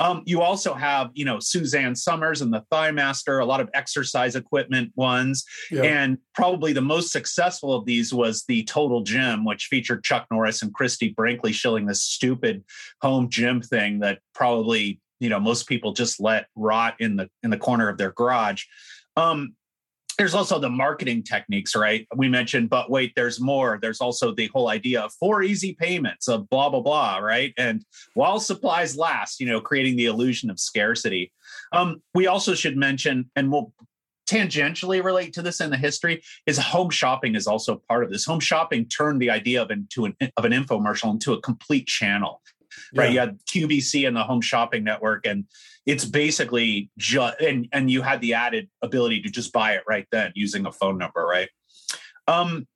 Um, 0.00 0.22
you 0.24 0.42
also 0.42 0.74
have, 0.74 1.10
you 1.14 1.24
know, 1.24 1.38
Suzanne 1.40 1.94
Somers 1.94 2.42
and 2.42 2.52
the 2.52 2.64
Thigh 2.70 2.90
Master, 2.90 3.38
a 3.38 3.44
lot 3.44 3.60
of 3.60 3.68
exercise 3.74 4.36
equipment 4.36 4.92
ones. 4.96 5.44
Yeah. 5.70 5.82
And 5.82 6.18
probably 6.34 6.72
the 6.72 6.80
most 6.80 7.12
successful 7.12 7.74
of 7.74 7.84
these 7.84 8.12
was 8.12 8.44
the 8.48 8.64
Total 8.64 9.02
Gym, 9.02 9.44
which 9.44 9.66
featured 9.66 10.04
Chuck 10.04 10.26
Norris 10.30 10.62
and 10.62 10.72
Christie 10.72 11.14
Brinkley 11.16 11.52
shilling 11.52 11.86
this 11.86 12.02
stupid 12.02 12.64
home 13.00 13.28
gym 13.28 13.62
thing 13.62 14.00
that 14.00 14.20
probably, 14.34 15.00
you 15.20 15.28
know, 15.28 15.40
most 15.40 15.68
people 15.68 15.92
just 15.92 16.20
let 16.20 16.46
rot 16.56 16.94
in 16.98 17.16
the 17.16 17.28
in 17.42 17.50
the 17.50 17.56
corner 17.56 17.88
of 17.88 17.98
their 17.98 18.12
garage. 18.12 18.64
Um, 19.16 19.54
there's 20.16 20.34
also 20.34 20.58
the 20.58 20.70
marketing 20.70 21.22
techniques, 21.22 21.74
right? 21.74 22.06
We 22.14 22.28
mentioned, 22.28 22.70
but 22.70 22.90
wait, 22.90 23.12
there's 23.16 23.40
more. 23.40 23.78
There's 23.80 24.00
also 24.00 24.34
the 24.34 24.48
whole 24.48 24.68
idea 24.68 25.02
of 25.02 25.12
four 25.14 25.42
easy 25.42 25.74
payments 25.74 26.28
of 26.28 26.48
blah, 26.48 26.68
blah, 26.68 26.80
blah, 26.80 27.18
right? 27.18 27.52
And 27.58 27.84
while 28.14 28.40
supplies 28.40 28.96
last, 28.96 29.40
you 29.40 29.46
know, 29.46 29.60
creating 29.60 29.96
the 29.96 30.06
illusion 30.06 30.50
of 30.50 30.60
scarcity. 30.60 31.32
Um, 31.72 32.02
we 32.14 32.26
also 32.26 32.54
should 32.54 32.76
mention, 32.76 33.30
and 33.34 33.50
we'll 33.50 33.72
tangentially 34.28 35.02
relate 35.02 35.34
to 35.34 35.42
this 35.42 35.60
in 35.60 35.70
the 35.70 35.76
history, 35.76 36.22
is 36.46 36.58
home 36.58 36.90
shopping 36.90 37.34
is 37.34 37.46
also 37.46 37.82
part 37.88 38.04
of 38.04 38.10
this. 38.10 38.24
Home 38.24 38.40
shopping 38.40 38.86
turned 38.86 39.20
the 39.20 39.30
idea 39.30 39.62
of 39.62 39.70
into 39.70 40.06
an 40.06 40.16
of 40.36 40.44
an 40.44 40.52
infomercial 40.52 41.12
into 41.12 41.32
a 41.32 41.40
complete 41.40 41.86
channel 41.86 42.40
right? 42.94 43.12
You 43.12 43.20
had 43.20 43.38
QVC 43.46 44.06
and 44.06 44.16
the 44.16 44.22
Home 44.22 44.40
Shopping 44.40 44.84
Network, 44.84 45.26
and 45.26 45.44
it's 45.86 46.04
basically 46.04 46.90
just 46.98 47.40
and 47.40 47.68
and 47.72 47.90
you 47.90 48.02
had 48.02 48.20
the 48.20 48.34
added 48.34 48.68
ability 48.82 49.22
to 49.22 49.30
just 49.30 49.52
buy 49.52 49.72
it 49.72 49.82
right 49.88 50.06
then 50.10 50.32
using 50.34 50.66
a 50.66 50.72
phone 50.72 50.98
number, 50.98 51.26
right? 51.26 51.48
Um, 52.26 52.66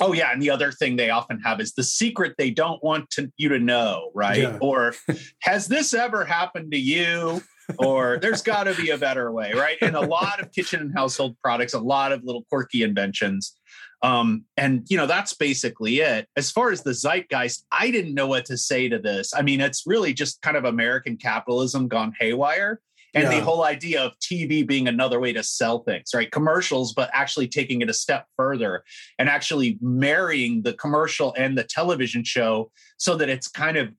oh 0.00 0.12
yeah, 0.12 0.32
and 0.32 0.42
the 0.42 0.50
other 0.50 0.72
thing 0.72 0.96
they 0.96 1.10
often 1.10 1.40
have 1.40 1.60
is 1.60 1.72
the 1.74 1.84
secret 1.84 2.34
they 2.38 2.50
don't 2.50 2.82
want 2.82 3.10
to, 3.10 3.30
you 3.36 3.48
to 3.50 3.58
know, 3.58 4.10
right? 4.14 4.38
Yeah. 4.38 4.58
Or 4.60 4.94
has 5.42 5.68
this 5.68 5.94
ever 5.94 6.24
happened 6.24 6.72
to 6.72 6.78
you? 6.78 7.42
or 7.78 8.18
there's 8.20 8.42
got 8.42 8.64
to 8.64 8.74
be 8.74 8.90
a 8.90 8.98
better 8.98 9.30
way, 9.32 9.52
right? 9.52 9.76
And 9.80 9.96
a 9.96 10.00
lot 10.00 10.40
of 10.40 10.52
kitchen 10.52 10.80
and 10.80 10.94
household 10.94 11.36
products, 11.42 11.74
a 11.74 11.80
lot 11.80 12.12
of 12.12 12.24
little 12.24 12.44
quirky 12.50 12.82
inventions. 12.82 13.56
Um, 14.02 14.44
and 14.56 14.84
you 14.88 14.96
know, 14.96 15.06
that's 15.06 15.32
basically 15.32 16.00
it. 16.00 16.28
As 16.36 16.50
far 16.50 16.70
as 16.70 16.82
the 16.82 16.92
zeitgeist, 16.92 17.64
I 17.70 17.90
didn't 17.90 18.14
know 18.14 18.26
what 18.26 18.44
to 18.46 18.56
say 18.56 18.88
to 18.88 18.98
this. 18.98 19.32
I 19.34 19.42
mean, 19.42 19.60
it's 19.60 19.84
really 19.86 20.12
just 20.12 20.42
kind 20.42 20.56
of 20.56 20.64
American 20.64 21.16
capitalism 21.16 21.88
gone 21.88 22.12
haywire. 22.18 22.80
And 23.14 23.24
yeah. 23.24 23.38
the 23.38 23.44
whole 23.44 23.64
idea 23.64 24.02
of 24.02 24.18
TV 24.20 24.66
being 24.66 24.88
another 24.88 25.20
way 25.20 25.34
to 25.34 25.42
sell 25.42 25.80
things, 25.80 26.12
right? 26.14 26.30
Commercials, 26.30 26.94
but 26.94 27.10
actually 27.12 27.46
taking 27.46 27.82
it 27.82 27.90
a 27.90 27.94
step 27.94 28.26
further 28.36 28.84
and 29.18 29.28
actually 29.28 29.78
marrying 29.82 30.62
the 30.62 30.72
commercial 30.72 31.34
and 31.36 31.56
the 31.56 31.64
television 31.64 32.24
show 32.24 32.70
so 32.96 33.14
that 33.16 33.28
it's 33.28 33.48
kind 33.48 33.76
of 33.76 33.90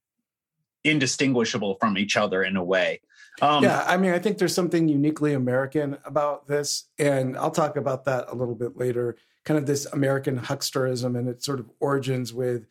indistinguishable 0.84 1.78
from 1.80 1.98
each 1.98 2.18
other 2.18 2.44
in 2.44 2.58
a 2.58 2.64
way. 2.64 3.02
Um, 3.42 3.64
yeah, 3.64 3.84
I 3.88 3.98
mean, 3.98 4.14
I 4.14 4.20
think 4.20 4.40
there's 4.40 4.54
something 4.54 4.88
uniquely 4.88 5.34
American 5.34 5.98
about 6.06 6.48
this, 6.48 6.90
and 7.00 7.38
I'll 7.38 7.52
talk 7.52 7.78
about 7.78 8.06
that 8.06 8.26
a 8.30 8.36
little 8.36 8.56
bit 8.56 8.78
later 8.78 9.18
kind 9.46 9.58
of 9.58 9.66
this 9.66 9.86
American 9.88 10.40
hucksterism 10.40 11.18
and 11.18 11.28
its 11.28 11.46
sort 11.46 11.60
of 11.60 11.70
origins 11.80 12.34
with, 12.34 12.66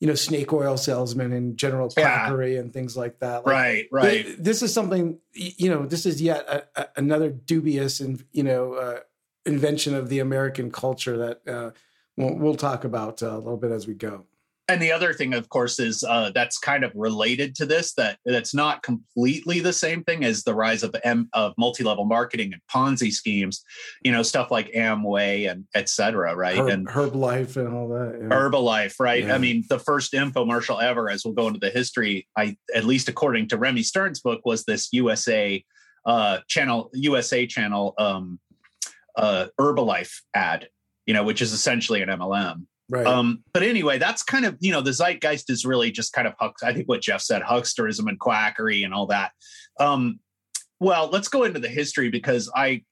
you 0.00 0.06
know, 0.06 0.14
snake 0.14 0.52
oil 0.52 0.76
salesmen 0.76 1.32
and 1.32 1.56
general 1.56 1.88
quackery 1.88 2.54
yeah. 2.54 2.60
and 2.60 2.72
things 2.72 2.96
like 2.96 3.18
that. 3.20 3.46
Like, 3.46 3.52
right, 3.52 3.88
right. 3.90 4.24
Th- 4.24 4.36
this 4.38 4.62
is 4.62 4.72
something, 4.72 5.18
you 5.32 5.70
know, 5.70 5.86
this 5.86 6.06
is 6.06 6.22
yet 6.22 6.46
a, 6.48 6.64
a, 6.76 6.88
another 6.96 7.30
dubious 7.30 8.00
and, 8.00 8.24
you 8.32 8.42
know, 8.42 8.74
uh, 8.74 9.00
invention 9.46 9.94
of 9.94 10.08
the 10.08 10.18
American 10.18 10.70
culture 10.70 11.16
that 11.16 11.48
uh, 11.48 11.70
we'll, 12.16 12.34
we'll, 12.34 12.54
talk 12.54 12.84
about 12.84 13.22
uh, 13.22 13.30
a 13.30 13.38
little 13.38 13.56
bit 13.56 13.70
as 13.70 13.86
we 13.86 13.94
go 13.94 14.24
and 14.68 14.82
the 14.82 14.92
other 14.92 15.14
thing 15.14 15.32
of 15.32 15.48
course 15.48 15.80
is 15.80 16.04
uh, 16.04 16.30
that's 16.34 16.58
kind 16.58 16.84
of 16.84 16.92
related 16.94 17.54
to 17.56 17.66
this 17.66 17.94
that 17.94 18.18
that's 18.24 18.54
not 18.54 18.82
completely 18.82 19.60
the 19.60 19.72
same 19.72 20.04
thing 20.04 20.24
as 20.24 20.44
the 20.44 20.54
rise 20.54 20.82
of 20.82 20.94
M, 21.02 21.28
of 21.32 21.54
multi-level 21.56 22.04
marketing 22.04 22.52
and 22.52 22.62
ponzi 22.72 23.10
schemes 23.10 23.64
you 24.02 24.12
know 24.12 24.22
stuff 24.22 24.50
like 24.50 24.70
amway 24.72 25.50
and 25.50 25.64
etc 25.74 26.34
right 26.36 26.58
Herb, 26.58 26.68
and 26.68 26.86
herbalife 26.86 27.56
and 27.56 27.74
all 27.74 27.88
that 27.88 28.18
yeah. 28.20 28.28
herbalife 28.28 28.94
right 29.00 29.24
yeah. 29.24 29.34
i 29.34 29.38
mean 29.38 29.64
the 29.68 29.78
first 29.78 30.12
infomercial 30.12 30.82
ever 30.82 31.10
as 31.10 31.24
we'll 31.24 31.34
go 31.34 31.48
into 31.48 31.60
the 31.60 31.70
history 31.70 32.28
i 32.36 32.56
at 32.74 32.84
least 32.84 33.08
according 33.08 33.48
to 33.48 33.56
remy 33.56 33.82
stern's 33.82 34.20
book 34.20 34.42
was 34.44 34.64
this 34.64 34.92
usa 34.92 35.64
uh, 36.04 36.38
channel 36.46 36.90
usa 36.94 37.46
channel 37.46 37.94
um, 37.98 38.38
uh, 39.16 39.46
herbalife 39.58 40.20
ad 40.34 40.68
you 41.06 41.14
know 41.14 41.24
which 41.24 41.42
is 41.42 41.52
essentially 41.52 42.02
an 42.02 42.08
mlm 42.08 42.66
Right. 42.90 43.06
Um, 43.06 43.42
but 43.52 43.62
anyway, 43.62 43.98
that's 43.98 44.22
kind 44.22 44.44
of, 44.44 44.56
you 44.60 44.72
know, 44.72 44.80
the 44.80 44.92
zeitgeist 44.92 45.50
is 45.50 45.66
really 45.66 45.90
just 45.90 46.12
kind 46.12 46.26
of, 46.26 46.34
I 46.62 46.72
think 46.72 46.88
what 46.88 47.02
Jeff 47.02 47.20
said, 47.20 47.42
hucksterism 47.42 48.08
and 48.08 48.18
quackery 48.18 48.82
and 48.82 48.94
all 48.94 49.06
that. 49.06 49.32
Um, 49.78 50.20
well, 50.80 51.08
let's 51.12 51.28
go 51.28 51.44
into 51.44 51.60
the 51.60 51.68
history 51.68 52.08
because 52.08 52.50
I, 52.54 52.82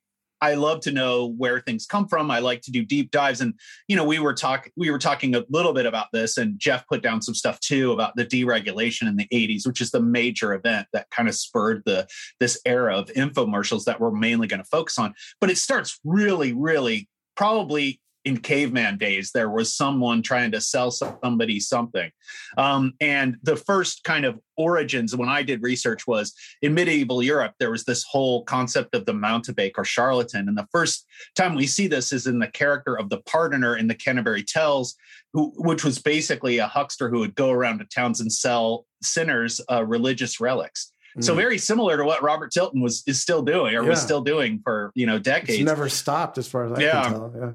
I 0.41 0.55
love 0.55 0.81
to 0.83 0.93
know 0.93 1.27
where 1.27 1.61
things 1.61 1.87
come 1.87 2.09
from. 2.09 2.31
I 2.31 2.41
like 2.41 2.61
to 2.63 2.71
do 2.71 2.85
deep 2.85 3.11
dives, 3.11 3.41
and 3.41 3.55
you 3.89 3.97
know, 3.97 4.05
we 4.05 4.19
were 4.19 4.35
talking 4.35 4.73
we 4.77 4.91
were 4.91 4.99
talking 4.99 5.35
a 5.35 5.45
little 5.49 5.73
bit 5.73 5.87
about 5.87 6.09
this, 6.13 6.37
and 6.37 6.59
Jeff 6.59 6.87
put 6.87 7.03
down 7.03 7.23
some 7.23 7.35
stuff 7.35 7.59
too 7.61 7.93
about 7.93 8.17
the 8.17 8.25
deregulation 8.25 9.09
in 9.09 9.17
the 9.17 9.27
'80s, 9.33 9.67
which 9.67 9.81
is 9.81 9.91
the 9.91 10.03
major 10.03 10.53
event 10.53 10.89
that 10.93 11.09
kind 11.11 11.29
of 11.29 11.35
spurred 11.35 11.83
the 11.87 12.07
this 12.39 12.61
era 12.67 12.97
of 12.97 13.09
infomercials 13.09 13.85
that 13.85 14.01
we're 14.01 14.11
mainly 14.11 14.47
going 14.47 14.63
to 14.63 14.69
focus 14.69 14.99
on. 14.99 15.15
But 15.41 15.51
it 15.51 15.59
starts 15.59 15.99
really, 16.05 16.53
really 16.53 17.09
probably 17.35 18.01
in 18.27 18.37
caveman 18.37 18.99
days 18.99 19.31
there 19.33 19.49
was 19.49 19.73
someone 19.73 20.21
trying 20.21 20.51
to 20.51 20.61
sell 20.61 20.91
somebody 20.91 21.61
something 21.61 22.11
um, 22.59 22.93
and 23.01 23.37
the 23.45 23.57
first 23.57 24.03
kind 24.03 24.25
of 24.25 24.39
origins 24.57 25.15
when 25.15 25.29
i 25.29 25.43
did 25.43 25.63
research 25.63 26.07
was 26.09 26.35
in 26.61 26.75
medieval 26.75 27.23
europe 27.23 27.55
there 27.61 27.71
was 27.71 27.85
this 27.85 28.03
whole 28.03 28.43
concept 28.45 28.95
of 28.97 29.07
the 29.07 29.13
mountebank 29.13 29.73
or 29.79 29.85
charlatan 29.85 30.49
and 30.49 30.59
the 30.59 30.67
first 30.73 31.07
time 31.37 31.55
we 31.55 31.67
see 31.67 31.87
this 31.87 32.13
is 32.13 32.27
in 32.27 32.41
the 32.41 32.49
character 32.49 32.99
of 32.99 33.09
the 33.11 33.19
pardoner 33.23 33.79
in 33.79 33.87
the 33.87 33.95
canterbury 33.95 34.43
tales 34.43 34.97
who, 35.33 35.53
which 35.59 35.85
was 35.85 36.01
basically 36.01 36.59
a 36.59 36.67
huckster 36.67 37.09
who 37.09 37.21
would 37.21 37.35
go 37.37 37.51
around 37.51 37.79
to 37.79 37.85
towns 37.85 38.21
and 38.21 38.33
sell 38.33 38.87
sinners 39.03 39.61
uh, 39.71 39.85
religious 39.85 40.41
relics 40.41 40.93
so 41.21 41.33
mm. 41.33 41.37
very 41.37 41.57
similar 41.57 41.97
to 41.97 42.05
what 42.05 42.23
Robert 42.23 42.53
Tilton 42.53 42.83
was 42.83 43.03
is 43.07 43.23
still 43.23 43.41
doing 43.41 43.75
or 43.75 43.83
yeah. 43.83 43.89
was 43.89 44.03
still 44.03 44.21
doing 44.21 44.61
for 44.63 44.93
you 44.95 45.07
know 45.07 45.19
decades. 45.19 45.61
It's 45.61 45.65
never 45.65 45.89
stopped 45.89 46.37
as 46.37 46.47
far 46.47 46.67
as 46.67 46.73
I 46.73 46.83
yeah. 46.83 47.03
can 47.05 47.13
tell. 47.13 47.35
Yeah. 47.35 47.53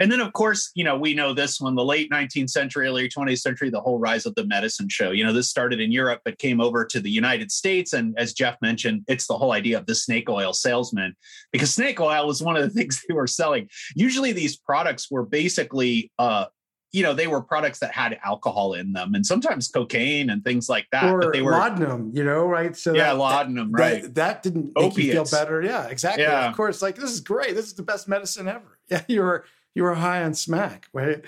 And 0.00 0.10
then, 0.10 0.20
of 0.20 0.32
course, 0.32 0.70
you 0.74 0.84
know, 0.84 0.96
we 0.96 1.14
know 1.14 1.32
this 1.32 1.60
one, 1.60 1.74
the 1.74 1.84
late 1.84 2.10
19th 2.10 2.50
century, 2.50 2.86
early 2.86 3.08
20th 3.08 3.40
century, 3.40 3.70
the 3.70 3.80
whole 3.80 3.98
rise 3.98 4.26
of 4.26 4.34
the 4.34 4.44
medicine 4.46 4.88
show. 4.88 5.10
You 5.10 5.24
know, 5.24 5.32
this 5.32 5.50
started 5.50 5.80
in 5.80 5.92
Europe, 5.92 6.20
but 6.24 6.38
came 6.38 6.60
over 6.60 6.84
to 6.86 7.00
the 7.00 7.10
United 7.10 7.52
States. 7.52 7.92
And 7.92 8.18
as 8.18 8.32
Jeff 8.32 8.56
mentioned, 8.62 9.04
it's 9.08 9.26
the 9.26 9.36
whole 9.36 9.52
idea 9.52 9.78
of 9.78 9.86
the 9.86 9.94
snake 9.94 10.28
oil 10.28 10.52
salesman, 10.52 11.14
because 11.52 11.72
snake 11.72 12.00
oil 12.00 12.26
was 12.26 12.42
one 12.42 12.56
of 12.56 12.62
the 12.62 12.70
things 12.78 13.02
they 13.06 13.14
were 13.14 13.26
selling. 13.26 13.68
Usually 13.94 14.32
these 14.32 14.56
products 14.56 15.10
were 15.10 15.24
basically, 15.24 16.10
uh, 16.18 16.46
you 16.92 17.02
know, 17.02 17.14
they 17.14 17.26
were 17.26 17.40
products 17.40 17.78
that 17.78 17.92
had 17.92 18.18
alcohol 18.22 18.74
in 18.74 18.92
them 18.92 19.14
and 19.14 19.24
sometimes 19.24 19.68
cocaine 19.68 20.28
and 20.28 20.44
things 20.44 20.68
like 20.68 20.86
that. 20.92 21.04
Or 21.04 21.20
but 21.20 21.32
they 21.32 21.40
were 21.40 21.52
laudanum, 21.52 22.12
you 22.14 22.22
know, 22.22 22.46
right? 22.46 22.76
So 22.76 22.92
yeah, 22.94 23.06
that, 23.06 23.16
laudanum, 23.18 23.72
that, 23.72 23.78
right? 23.78 24.02
That, 24.02 24.14
that 24.14 24.42
didn't 24.42 24.66
make 24.66 24.76
Opiates. 24.76 24.98
you 24.98 25.12
feel 25.12 25.24
better. 25.24 25.62
Yeah, 25.62 25.86
exactly. 25.86 26.24
Yeah. 26.24 26.48
Of 26.48 26.56
course, 26.56 26.82
like 26.82 26.96
this 26.96 27.10
is 27.10 27.20
great. 27.20 27.54
This 27.54 27.66
is 27.66 27.74
the 27.74 27.82
best 27.82 28.08
medicine 28.08 28.48
ever. 28.48 28.78
Yeah, 28.90 29.02
you 29.08 29.22
were 29.22 29.46
you 29.74 29.84
were 29.84 29.94
high 29.94 30.22
on 30.22 30.34
smack, 30.34 30.86
right? 30.92 31.24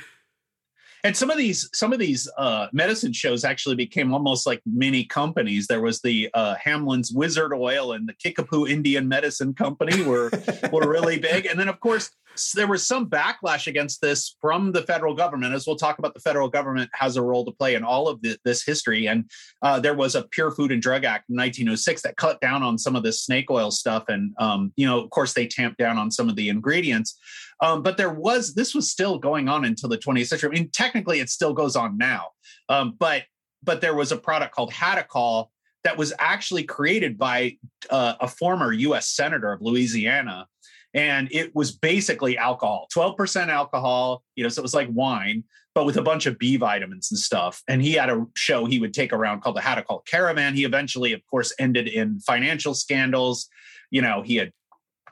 And 1.05 1.17
some 1.17 1.31
of 1.31 1.39
these 1.39 1.71
some 1.73 1.93
of 1.93 1.99
these 1.99 2.29
uh, 2.37 2.67
medicine 2.73 3.13
shows 3.13 3.45
actually 3.45 3.77
became 3.77 4.13
almost 4.13 4.47
like 4.47 4.61
mini 4.67 5.05
companies. 5.05 5.67
There 5.67 5.81
was 5.81 6.01
the 6.01 6.31
uh, 6.35 6.57
Hamlin's 6.57 7.13
Wizard 7.13 7.53
Oil 7.55 7.93
and 7.93 8.09
the 8.09 8.15
Kickapoo 8.15 8.67
Indian 8.67 9.07
Medicine 9.07 9.55
Company 9.55 10.03
were 10.03 10.31
were 10.73 10.91
really 10.91 11.19
big. 11.19 11.47
And 11.47 11.59
then 11.59 11.69
of 11.69 11.79
course 11.81 12.11
there 12.55 12.67
was 12.67 12.87
some 12.87 13.09
backlash 13.09 13.67
against 13.67 14.01
this 14.01 14.37
from 14.41 14.73
the 14.73 14.83
federal 14.83 15.15
government. 15.15 15.55
As 15.55 15.67
we'll 15.67 15.77
talk 15.77 15.99
about, 15.99 16.15
the 16.15 16.21
federal 16.21 16.49
government 16.49 16.91
has 16.95 17.17
a 17.17 17.23
role 17.23 17.45
to 17.45 17.53
play 17.53 17.75
in 17.75 17.85
all 17.85 18.09
of 18.09 18.21
the, 18.23 18.39
this 18.45 18.65
history. 18.65 19.07
And 19.07 19.31
uh, 19.63 19.81
there 19.81 19.95
was 19.95 20.15
a 20.15 20.23
Pure 20.23 20.53
Food 20.53 20.73
and 20.73 20.83
Drug 20.83 21.05
Act 21.05 21.31
in 21.31 21.37
1906 21.37 22.03
that 22.03 22.17
cut 22.17 22.41
down 22.41 22.63
on 22.63 22.79
some 22.79 22.97
of 22.97 23.03
this 23.03 23.23
snake 23.23 23.51
oil 23.51 23.71
stuff. 23.71 24.05
And, 24.09 24.35
um, 24.39 24.73
you 24.77 24.87
know, 24.87 25.01
of 25.01 25.11
course, 25.11 25.33
they 25.33 25.47
tamped 25.47 25.79
down 25.79 25.99
on 25.99 26.11
some 26.11 26.29
of 26.29 26.37
the 26.37 26.49
ingredients. 26.49 27.19
Um, 27.61 27.83
but 27.83 27.97
there 27.97 28.13
was, 28.13 28.55
this 28.55 28.75
was 28.75 28.91
still 28.91 29.19
going 29.19 29.49
on 29.49 29.65
until 29.65 29.89
the 29.89 29.99
20th 29.99 30.27
century. 30.27 30.51
I 30.51 30.53
mean, 30.53 30.71
technically, 30.71 31.21
it 31.21 31.31
still 31.31 31.53
goes 31.53 31.77
on 31.77 31.97
now. 31.97 32.29
Um, 32.69 32.97
but, 32.99 33.25
but 33.63 33.81
there 33.81 33.95
was 33.95 34.13
a 34.13 34.17
product 34.17 34.55
called 34.55 34.73
Hadacol 34.73 35.49
that 35.85 35.97
was 35.97 36.13
actually 36.19 36.65
created 36.65 37.17
by 37.17 37.57
uh, 37.91 38.15
a 38.21 38.27
former 38.27 38.73
US 38.73 39.09
Senator 39.09 39.53
of 39.53 39.61
Louisiana 39.61 40.47
and 40.95 41.29
it 41.33 41.55
was 41.55 41.73
basically 41.73 42.39
alcohol 42.39 42.87
12% 42.95 43.49
alcohol 43.49 44.23
you 44.37 44.43
know 44.43 44.49
so 44.49 44.61
it 44.61 44.63
was 44.63 44.75
like 44.75 44.89
wine 44.91 45.45
but 45.75 45.85
with 45.85 45.97
a 45.97 46.03
bunch 46.03 46.27
of 46.27 46.39
b 46.39 46.57
vitamins 46.57 47.11
and 47.11 47.19
stuff 47.19 47.63
and 47.69 47.83
he 47.83 47.93
had 47.93 48.09
a 48.09 48.25
show 48.35 48.65
he 48.65 48.79
would 48.79 48.95
take 48.95 49.13
around 49.13 49.41
called 49.41 49.57
the 49.57 49.61
Hadacol 49.61 50.05
caravan 50.07 50.55
he 50.55 50.65
eventually 50.65 51.13
of 51.13 51.21
course 51.27 51.53
ended 51.59 51.89
in 51.89 52.21
financial 52.21 52.75
scandals 52.75 53.49
you 53.91 54.01
know 54.01 54.23
he 54.23 54.37
had 54.37 54.53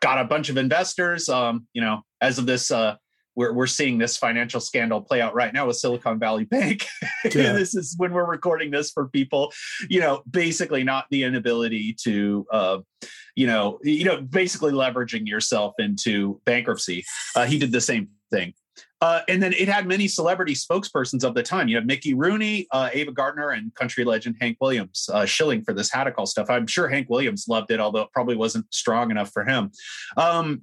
got 0.01 0.19
a 0.19 0.25
bunch 0.25 0.49
of 0.49 0.57
investors 0.57 1.29
um 1.29 1.67
you 1.73 1.81
know 1.81 2.03
as 2.21 2.39
of 2.39 2.47
this 2.47 2.71
uh 2.71 2.97
we're, 3.35 3.53
we're 3.53 3.67
seeing 3.67 3.99
this 3.99 4.17
financial 4.17 4.61
scandal 4.61 5.01
play 5.01 5.21
out 5.21 5.35
right 5.35 5.53
now 5.53 5.67
with 5.67 5.77
Silicon 5.77 6.19
Valley 6.19 6.45
Bank. 6.45 6.87
Yeah. 7.25 7.53
this 7.53 7.75
is 7.75 7.95
when 7.99 8.13
we're 8.13 8.27
recording 8.27 8.73
this 8.73 8.91
for 8.91 9.09
people, 9.09 9.53
you 9.89 10.01
know, 10.01 10.23
basically 10.29 10.83
not 10.83 11.07
the 11.09 11.23
inability 11.23 11.95
to, 12.03 12.45
uh, 12.53 12.79
you 13.35 13.47
know, 13.47 13.79
you 13.83 14.05
know, 14.05 14.21
basically 14.21 14.73
leveraging 14.73 15.27
yourself 15.27 15.75
into 15.79 16.41
bankruptcy. 16.45 17.05
Uh, 17.35 17.47
he 17.47 17.59
did 17.59 17.73
the 17.73 17.81
same 17.81 18.09
thing. 18.31 18.55
Uh, 19.01 19.21
and 19.29 19.43
then 19.43 19.53
it 19.55 19.69
had 19.69 19.87
many 19.87 20.07
celebrity 20.07 20.55
spokespersons 20.55 21.25
of 21.25 21.35
the 21.35 21.43
time. 21.43 21.67
You 21.67 21.77
have 21.77 21.87
Mickey 21.87 22.15
Rooney, 22.15 22.69
uh, 22.71 22.89
Ava 22.93 23.11
Gardner, 23.11 23.51
and 23.51 23.75
country 23.75 24.05
legend 24.05 24.37
Hank 24.41 24.59
Williams 24.61 25.11
uh, 25.13 25.27
shilling 25.27 25.65
for 25.65 25.75
this 25.75 25.91
Hadacol 25.91 26.29
stuff. 26.29 26.49
I'm 26.49 26.69
sure 26.69 26.89
Hank 26.89 27.11
Williams 27.11 27.47
loved 27.49 27.73
it, 27.73 27.81
although 27.81 28.03
it 28.03 28.13
probably 28.13 28.37
wasn't 28.37 28.73
strong 28.73 29.11
enough 29.11 29.33
for 29.33 29.45
him. 29.45 29.73
Um, 30.17 30.63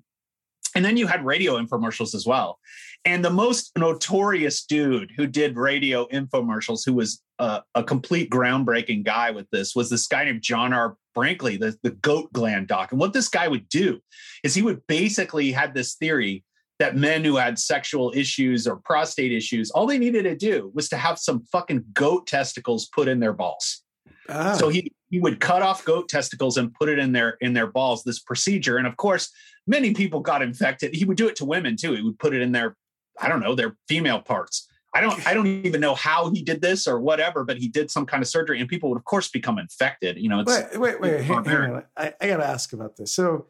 and 0.73 0.85
then 0.85 0.95
you 0.95 1.05
had 1.05 1.25
radio 1.25 1.57
infomercials 1.57 2.15
as 2.15 2.25
well. 2.25 2.59
And 3.03 3.25
the 3.25 3.29
most 3.29 3.71
notorious 3.77 4.63
dude 4.63 5.11
who 5.17 5.27
did 5.27 5.57
radio 5.57 6.07
infomercials, 6.07 6.85
who 6.85 6.93
was 6.93 7.21
uh, 7.39 7.61
a 7.73 7.83
complete 7.83 8.29
groundbreaking 8.29 9.03
guy 9.03 9.31
with 9.31 9.49
this, 9.49 9.75
was 9.75 9.89
this 9.89 10.07
guy 10.07 10.25
named 10.25 10.41
John 10.41 10.73
R. 10.73 10.97
Brinkley, 11.15 11.57
the, 11.57 11.77
the 11.83 11.91
goat 11.91 12.31
gland 12.33 12.67
doc. 12.67 12.91
And 12.91 12.99
what 12.99 13.13
this 13.13 13.29
guy 13.29 13.47
would 13.47 13.67
do 13.69 13.99
is 14.43 14.53
he 14.53 14.61
would 14.61 14.85
basically 14.87 15.51
had 15.51 15.73
this 15.73 15.95
theory 15.95 16.43
that 16.79 16.95
men 16.95 17.23
who 17.23 17.35
had 17.35 17.59
sexual 17.59 18.11
issues 18.15 18.65
or 18.65 18.77
prostate 18.77 19.33
issues, 19.33 19.69
all 19.71 19.85
they 19.85 19.97
needed 19.97 20.23
to 20.23 20.35
do 20.35 20.71
was 20.73 20.87
to 20.89 20.97
have 20.97 21.19
some 21.19 21.43
fucking 21.51 21.83
goat 21.93 22.25
testicles 22.25 22.87
put 22.87 23.07
in 23.07 23.19
their 23.19 23.33
balls. 23.33 23.83
Ah. 24.29 24.53
So 24.53 24.69
he 24.69 24.91
he 25.09 25.19
would 25.19 25.39
cut 25.39 25.61
off 25.61 25.83
goat 25.83 26.07
testicles 26.07 26.57
and 26.57 26.73
put 26.73 26.87
it 26.87 26.99
in 26.99 27.11
their 27.11 27.31
in 27.41 27.53
their 27.53 27.67
balls. 27.67 28.03
This 28.03 28.19
procedure, 28.19 28.77
and 28.77 28.87
of 28.87 28.95
course, 28.95 29.31
many 29.67 29.93
people 29.93 30.21
got 30.21 30.41
infected. 30.41 30.95
He 30.95 31.03
would 31.03 31.17
do 31.17 31.27
it 31.27 31.35
to 31.37 31.45
women 31.45 31.75
too. 31.75 31.93
He 31.95 32.01
would 32.01 32.19
put 32.19 32.33
it 32.33 32.41
in 32.41 32.51
their, 32.51 32.75
I 33.19 33.27
don't 33.27 33.41
know, 33.41 33.55
their 33.55 33.75
female 33.87 34.21
parts. 34.21 34.68
I 34.93 35.01
don't 35.01 35.27
I 35.27 35.33
don't 35.33 35.47
even 35.47 35.81
know 35.81 35.93
how 35.93 36.31
he 36.31 36.41
did 36.41 36.61
this 36.61 36.87
or 36.87 36.99
whatever, 36.99 37.43
but 37.43 37.57
he 37.57 37.67
did 37.67 37.91
some 37.91 38.05
kind 38.05 38.23
of 38.23 38.27
surgery, 38.27 38.59
and 38.59 38.67
people 38.67 38.89
would 38.89 38.97
of 38.97 39.05
course 39.05 39.27
become 39.27 39.59
infected. 39.59 40.17
You 40.17 40.29
know, 40.29 40.43
wait, 40.45 40.79
wait, 40.79 41.01
wait, 41.01 41.21
hang, 41.21 41.43
hang 41.45 41.73
on. 41.73 41.83
I, 41.95 42.13
I 42.19 42.27
got 42.27 42.37
to 42.37 42.45
ask 42.45 42.73
about 42.73 42.97
this. 42.97 43.11
So 43.11 43.47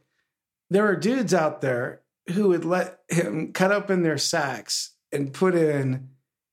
there 0.70 0.86
are 0.86 0.96
dudes 0.96 1.34
out 1.34 1.62
there 1.62 2.02
who 2.34 2.50
would 2.50 2.66
let 2.66 3.00
him 3.08 3.54
cut 3.54 3.72
open 3.72 4.04
their 4.04 4.18
sacks 4.18 4.96
and 5.12 5.34
put 5.34 5.56
in 5.56 6.10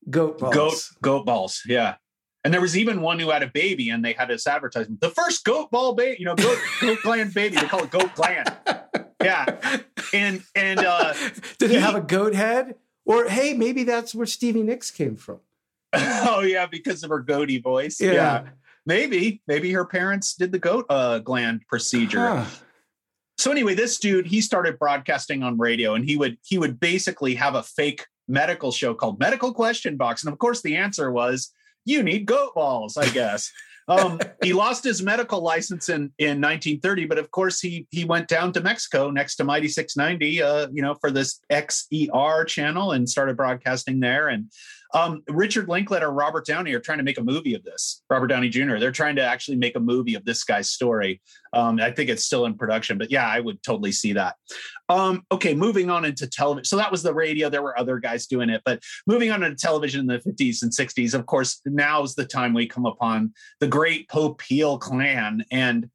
goat 0.09 0.39
balls. 0.39 0.53
Goat 0.53 0.81
goat 1.01 1.25
balls, 1.25 1.61
yeah. 1.67 1.95
And 2.43 2.53
there 2.53 2.61
was 2.61 2.77
even 2.77 3.01
one 3.01 3.19
who 3.19 3.29
had 3.29 3.43
a 3.43 3.47
baby, 3.47 3.89
and 3.89 4.05
they 4.05 4.13
had 4.13 4.29
this 4.29 4.47
advertisement: 4.47 5.01
the 5.01 5.09
first 5.09 5.43
goat 5.43 5.69
ball 5.69 5.95
baby, 5.95 6.17
you 6.19 6.25
know, 6.25 6.35
goat, 6.35 6.57
goat 6.79 6.99
gland 7.03 7.33
baby. 7.33 7.57
They 7.57 7.67
call 7.67 7.83
it 7.83 7.91
goat 7.91 8.13
gland. 8.15 8.51
Yeah, 9.23 9.81
and 10.13 10.43
and 10.53 10.79
uh, 10.79 11.13
did 11.57 11.71
he, 11.71 11.77
it 11.77 11.81
have 11.81 11.95
a 11.95 12.01
goat 12.01 12.35
head? 12.35 12.75
Or 13.07 13.27
hey, 13.29 13.53
maybe 13.53 13.83
that's 13.83 14.13
where 14.13 14.27
Stevie 14.27 14.63
Nicks 14.63 14.91
came 14.91 15.15
from. 15.15 15.39
oh 15.93 16.41
yeah, 16.41 16.65
because 16.65 17.03
of 17.03 17.09
her 17.09 17.21
goaty 17.21 17.59
voice. 17.59 17.99
Yeah. 18.01 18.11
yeah. 18.11 18.43
Maybe, 18.85 19.41
maybe 19.47 19.71
her 19.71 19.85
parents 19.85 20.35
did 20.35 20.51
the 20.51 20.59
goat 20.59 20.85
uh, 20.89 21.19
gland 21.19 21.61
procedure. 21.67 22.27
Huh. 22.27 22.45
So 23.37 23.51
anyway, 23.51 23.75
this 23.75 23.97
dude, 23.99 24.25
he 24.25 24.41
started 24.41 24.79
broadcasting 24.79 25.43
on 25.43 25.57
radio 25.57 25.93
and 25.95 26.03
he 26.03 26.17
would 26.17 26.37
he 26.43 26.57
would 26.57 26.79
basically 26.79 27.35
have 27.35 27.55
a 27.55 27.63
fake 27.63 28.05
medical 28.27 28.71
show 28.71 28.93
called 28.93 29.19
Medical 29.19 29.53
Question 29.53 29.95
Box. 29.95 30.23
And 30.23 30.31
of 30.31 30.39
course 30.39 30.61
the 30.61 30.75
answer 30.75 31.11
was 31.11 31.53
you 31.85 32.03
need 32.03 32.25
goat 32.25 32.55
balls, 32.55 32.97
I 32.97 33.09
guess. 33.09 33.51
um, 33.87 34.19
he 34.43 34.53
lost 34.53 34.83
his 34.83 35.01
medical 35.01 35.41
license 35.41 35.89
in, 35.89 36.11
in 36.17 36.41
1930, 36.41 37.05
but 37.05 37.17
of 37.17 37.31
course 37.31 37.59
he 37.59 37.87
he 37.91 38.05
went 38.05 38.27
down 38.27 38.51
to 38.53 38.61
Mexico 38.61 39.09
next 39.09 39.35
to 39.37 39.43
Mighty 39.43 39.67
690, 39.67 40.41
uh, 40.41 40.67
you 40.71 40.81
know, 40.81 40.95
for 40.95 41.11
this 41.11 41.39
XER 41.51 42.45
channel 42.45 42.91
and 42.91 43.09
started 43.09 43.37
broadcasting 43.37 43.99
there. 43.99 44.27
And 44.27 44.51
um, 44.93 45.21
Richard 45.27 45.67
Linklater, 45.67 46.07
or 46.07 46.11
Robert 46.11 46.45
Downey 46.45 46.73
are 46.73 46.79
trying 46.79 46.97
to 46.97 47.03
make 47.03 47.17
a 47.17 47.23
movie 47.23 47.53
of 47.53 47.63
this. 47.63 48.03
Robert 48.09 48.27
Downey 48.27 48.49
Jr. 48.49 48.77
They're 48.77 48.91
trying 48.91 49.15
to 49.17 49.23
actually 49.23 49.57
make 49.57 49.75
a 49.75 49.79
movie 49.79 50.15
of 50.15 50.23
this 50.25 50.43
guy's 50.43 50.69
story. 50.69 51.21
Um, 51.53 51.79
I 51.79 51.91
think 51.91 52.09
it's 52.09 52.23
still 52.23 52.45
in 52.45 52.55
production, 52.55 52.97
but 52.97 53.11
yeah, 53.11 53.27
I 53.27 53.39
would 53.39 53.61
totally 53.63 53.91
see 53.91 54.13
that. 54.13 54.35
Um, 54.89 55.23
okay, 55.31 55.53
moving 55.53 55.89
on 55.89 56.05
into 56.05 56.27
television. 56.27 56.65
So 56.65 56.77
that 56.77 56.91
was 56.91 57.03
the 57.03 57.13
radio. 57.13 57.49
There 57.49 57.61
were 57.61 57.77
other 57.77 57.99
guys 57.99 58.27
doing 58.27 58.49
it, 58.49 58.61
but 58.65 58.81
moving 59.05 59.31
on 59.31 59.43
into 59.43 59.57
television 59.57 60.01
in 60.01 60.07
the 60.07 60.19
50s 60.19 60.63
and 60.63 60.71
60s. 60.71 61.13
Of 61.13 61.25
course, 61.25 61.61
now's 61.65 62.15
the 62.15 62.25
time 62.25 62.53
we 62.53 62.67
come 62.67 62.85
upon 62.85 63.33
the 63.59 63.67
great 63.67 64.07
Popeil 64.07 64.79
clan, 64.79 65.43
and 65.51 65.89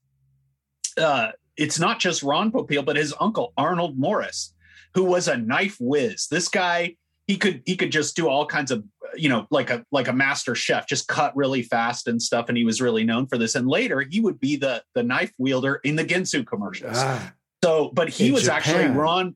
uh, 0.98 1.32
it's 1.56 1.78
not 1.78 1.98
just 1.98 2.22
Ron 2.22 2.52
Popeil, 2.52 2.84
but 2.84 2.96
his 2.96 3.14
uncle 3.20 3.52
Arnold 3.56 3.98
Morris, 3.98 4.54
who 4.94 5.04
was 5.04 5.28
a 5.28 5.36
knife 5.36 5.76
whiz. 5.80 6.26
This 6.30 6.48
guy 6.48 6.96
he 7.32 7.38
could 7.38 7.62
he 7.64 7.76
could 7.76 7.90
just 7.90 8.14
do 8.14 8.28
all 8.28 8.44
kinds 8.44 8.70
of 8.70 8.84
you 9.14 9.28
know 9.30 9.46
like 9.50 9.70
a 9.70 9.82
like 9.90 10.06
a 10.06 10.12
master 10.12 10.54
chef 10.54 10.86
just 10.86 11.08
cut 11.08 11.34
really 11.34 11.62
fast 11.62 12.06
and 12.06 12.20
stuff 12.20 12.50
and 12.50 12.58
he 12.58 12.64
was 12.64 12.82
really 12.82 13.04
known 13.04 13.26
for 13.26 13.38
this. 13.38 13.54
And 13.54 13.66
later 13.66 14.02
he 14.02 14.20
would 14.20 14.38
be 14.38 14.56
the 14.56 14.82
the 14.94 15.02
knife 15.02 15.32
wielder 15.38 15.76
in 15.76 15.96
the 15.96 16.04
ginsu 16.04 16.46
commercials. 16.46 16.98
Ah, 16.98 17.32
so 17.64 17.90
but 17.94 18.10
he 18.10 18.30
was 18.30 18.42
Japan, 18.42 18.56
actually 18.56 18.86
ron 18.88 19.34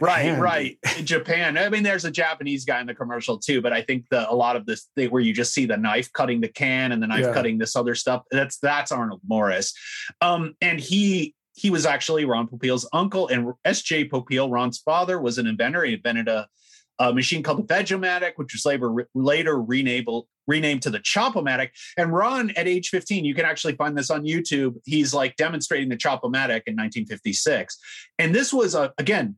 right 0.00 0.22
hand. 0.22 0.42
right 0.42 0.78
in 0.98 1.06
japan. 1.06 1.56
I 1.56 1.68
mean 1.68 1.84
there's 1.84 2.04
a 2.04 2.10
japanese 2.10 2.64
guy 2.64 2.80
in 2.80 2.88
the 2.88 2.94
commercial 2.94 3.38
too 3.38 3.62
but 3.62 3.72
i 3.72 3.80
think 3.80 4.04
the 4.10 4.28
a 4.28 4.34
lot 4.34 4.56
of 4.56 4.66
this 4.66 4.88
thing 4.96 5.10
where 5.10 5.22
you 5.22 5.32
just 5.32 5.54
see 5.54 5.64
the 5.64 5.76
knife 5.76 6.12
cutting 6.12 6.40
the 6.40 6.48
can 6.48 6.90
and 6.90 7.00
the 7.00 7.06
knife 7.06 7.26
yeah. 7.26 7.32
cutting 7.32 7.56
this 7.56 7.76
other 7.76 7.94
stuff 7.94 8.22
that's 8.32 8.58
that's 8.58 8.90
arnold 8.90 9.20
morris. 9.26 9.72
Um 10.20 10.54
and 10.60 10.80
he 10.80 11.36
he 11.54 11.70
was 11.70 11.86
actually 11.86 12.24
ron 12.24 12.48
popeil's 12.48 12.88
uncle 12.92 13.28
and 13.28 13.52
sj 13.66 14.10
popeil 14.10 14.50
ron's 14.50 14.78
father 14.78 15.20
was 15.20 15.38
an 15.38 15.46
inventor. 15.46 15.84
He 15.84 15.94
invented 15.94 16.26
a 16.26 16.48
a 17.10 17.12
machine 17.12 17.42
called 17.42 17.58
the 17.58 17.74
Veg-O-Matic, 17.74 18.32
which 18.36 18.52
was 18.52 18.64
later, 18.64 19.08
later 19.14 19.60
renamed, 19.60 20.08
renamed 20.46 20.82
to 20.82 20.90
the 20.90 21.00
Chop-O-Matic. 21.00 21.70
And 21.96 22.12
Ron, 22.12 22.50
at 22.52 22.68
age 22.68 22.90
15, 22.90 23.24
you 23.24 23.34
can 23.34 23.44
actually 23.44 23.74
find 23.76 23.96
this 23.96 24.10
on 24.10 24.24
YouTube. 24.24 24.76
He's 24.84 25.12
like 25.12 25.36
demonstrating 25.36 25.88
the 25.88 25.96
Chop-O-Matic 25.96 26.62
in 26.66 26.76
1956. 26.76 27.78
And 28.18 28.34
this 28.34 28.52
was, 28.52 28.74
a, 28.74 28.92
again, 28.98 29.36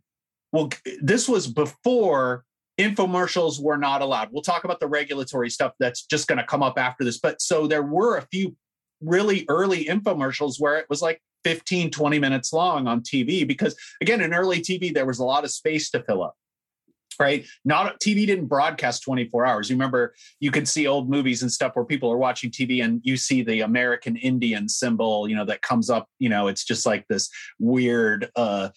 well, 0.52 0.70
this 1.00 1.28
was 1.28 1.46
before 1.46 2.44
infomercials 2.78 3.62
were 3.62 3.78
not 3.78 4.02
allowed. 4.02 4.28
We'll 4.32 4.42
talk 4.42 4.64
about 4.64 4.80
the 4.80 4.88
regulatory 4.88 5.48
stuff 5.48 5.72
that's 5.78 6.04
just 6.04 6.28
going 6.28 6.38
to 6.38 6.44
come 6.44 6.62
up 6.62 6.78
after 6.78 7.04
this. 7.04 7.18
But 7.18 7.40
so 7.40 7.66
there 7.66 7.82
were 7.82 8.16
a 8.16 8.26
few 8.30 8.56
really 9.00 9.44
early 9.48 9.86
infomercials 9.86 10.56
where 10.58 10.76
it 10.76 10.86
was 10.90 11.00
like 11.00 11.20
15, 11.44 11.90
20 11.90 12.18
minutes 12.18 12.52
long 12.52 12.86
on 12.88 13.00
TV 13.00 13.46
because, 13.46 13.76
again, 14.00 14.20
in 14.20 14.34
early 14.34 14.60
TV, 14.60 14.92
there 14.92 15.06
was 15.06 15.18
a 15.18 15.24
lot 15.24 15.44
of 15.44 15.50
space 15.50 15.90
to 15.90 16.02
fill 16.02 16.22
up 16.22 16.34
right? 17.18 17.44
Not 17.64 18.00
tv 18.00 18.26
didn't 18.26 18.46
broadcast 18.46 19.02
24 19.02 19.46
hours. 19.46 19.70
You 19.70 19.76
remember 19.76 20.14
you 20.40 20.50
could 20.50 20.68
see 20.68 20.86
old 20.86 21.08
movies 21.08 21.42
and 21.42 21.50
stuff 21.50 21.76
where 21.76 21.84
people 21.84 22.10
are 22.10 22.18
watching 22.18 22.50
tv 22.50 22.84
and 22.84 23.00
you 23.02 23.16
see 23.16 23.42
the 23.42 23.60
american 23.60 24.16
indian 24.16 24.68
symbol 24.68 25.28
you 25.28 25.36
know 25.36 25.44
that 25.44 25.62
comes 25.62 25.90
up 25.90 26.08
you 26.18 26.28
know 26.28 26.48
it's 26.48 26.64
just 26.64 26.86
like 26.86 27.06
this 27.08 27.30
weird 27.58 28.30
uh 28.36 28.68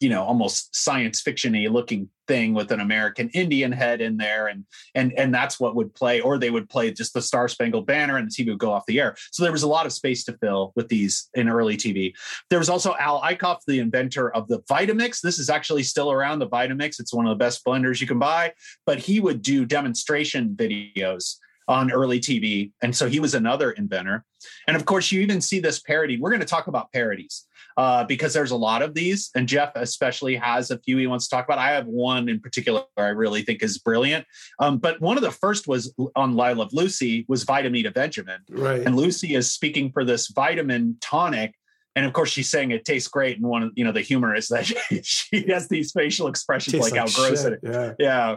you 0.00 0.08
know 0.08 0.22
almost 0.22 0.74
science 0.74 1.22
fictiony 1.22 1.70
looking 1.70 2.08
thing 2.26 2.52
with 2.54 2.70
an 2.70 2.80
American 2.80 3.28
Indian 3.30 3.72
head 3.72 4.00
in 4.00 4.16
there, 4.16 4.48
and 4.48 4.64
and 4.94 5.12
and 5.18 5.34
that's 5.34 5.58
what 5.58 5.74
would 5.74 5.94
play, 5.94 6.20
or 6.20 6.38
they 6.38 6.50
would 6.50 6.68
play 6.68 6.92
just 6.92 7.14
the 7.14 7.22
Star 7.22 7.48
Spangled 7.48 7.86
Banner, 7.86 8.16
and 8.16 8.30
the 8.30 8.44
TV 8.44 8.48
would 8.48 8.58
go 8.58 8.72
off 8.72 8.86
the 8.86 9.00
air. 9.00 9.16
So 9.30 9.42
there 9.42 9.52
was 9.52 9.62
a 9.62 9.68
lot 9.68 9.86
of 9.86 9.92
space 9.92 10.24
to 10.24 10.36
fill 10.38 10.72
with 10.76 10.88
these 10.88 11.28
in 11.34 11.48
early 11.48 11.76
TV. 11.76 12.14
There 12.50 12.58
was 12.58 12.68
also 12.68 12.94
Al 12.98 13.20
Eickhoff, 13.22 13.58
the 13.66 13.80
inventor 13.80 14.34
of 14.34 14.48
the 14.48 14.60
Vitamix. 14.70 15.20
This 15.20 15.38
is 15.38 15.50
actually 15.50 15.82
still 15.82 16.12
around. 16.12 16.38
The 16.38 16.48
Vitamix, 16.48 17.00
it's 17.00 17.14
one 17.14 17.26
of 17.26 17.30
the 17.30 17.44
best 17.44 17.64
blenders 17.64 18.00
you 18.00 18.06
can 18.06 18.18
buy, 18.18 18.52
but 18.86 18.98
he 18.98 19.20
would 19.20 19.42
do 19.42 19.64
demonstration 19.64 20.50
videos 20.54 21.36
on 21.68 21.92
early 21.92 22.18
TV. 22.18 22.72
And 22.82 22.96
so 22.96 23.08
he 23.08 23.20
was 23.20 23.34
another 23.34 23.72
inventor. 23.72 24.24
And 24.66 24.76
of 24.76 24.86
course, 24.86 25.12
you 25.12 25.20
even 25.20 25.40
see 25.40 25.60
this 25.60 25.80
parody. 25.80 26.18
We're 26.18 26.30
going 26.30 26.40
to 26.40 26.46
talk 26.46 26.66
about 26.66 26.90
parodies. 26.92 27.46
Uh, 27.78 28.02
because 28.02 28.34
there's 28.34 28.50
a 28.50 28.56
lot 28.56 28.82
of 28.82 28.92
these, 28.92 29.30
and 29.36 29.46
Jeff 29.46 29.70
especially 29.76 30.34
has 30.34 30.72
a 30.72 30.80
few 30.80 30.96
he 30.96 31.06
wants 31.06 31.28
to 31.28 31.36
talk 31.36 31.44
about. 31.44 31.58
I 31.58 31.70
have 31.70 31.86
one 31.86 32.28
in 32.28 32.40
particular 32.40 32.82
I 32.96 33.10
really 33.10 33.42
think 33.42 33.62
is 33.62 33.78
brilliant. 33.78 34.26
Um, 34.58 34.78
but 34.78 35.00
one 35.00 35.16
of 35.16 35.22
the 35.22 35.30
first 35.30 35.68
was 35.68 35.94
on 36.16 36.36
Lila 36.36 36.54
Love 36.54 36.72
Lucy 36.72 37.24
was 37.28 37.44
Vitameatavegamin, 37.44 38.38
right? 38.50 38.80
And 38.80 38.96
Lucy 38.96 39.36
is 39.36 39.52
speaking 39.52 39.92
for 39.92 40.04
this 40.04 40.26
vitamin 40.26 40.96
tonic. 41.00 41.54
And 41.94 42.04
of 42.04 42.12
course, 42.12 42.30
she's 42.30 42.50
saying 42.50 42.72
it 42.72 42.84
tastes 42.84 43.06
great. 43.06 43.36
And 43.36 43.46
one 43.46 43.62
of 43.62 43.70
you 43.76 43.84
know 43.84 43.92
the 43.92 44.00
humor 44.00 44.34
is 44.34 44.48
that 44.48 44.66
she, 44.66 44.76
she 45.04 45.46
has 45.48 45.68
these 45.68 45.92
facial 45.92 46.26
expressions 46.26 46.82
like, 46.82 46.90
like 46.90 47.00
how 47.00 47.06
gross 47.06 47.44
shit, 47.44 47.52
it 47.52 47.60
is. 47.62 47.70
yeah. 47.72 47.92
yeah. 48.00 48.36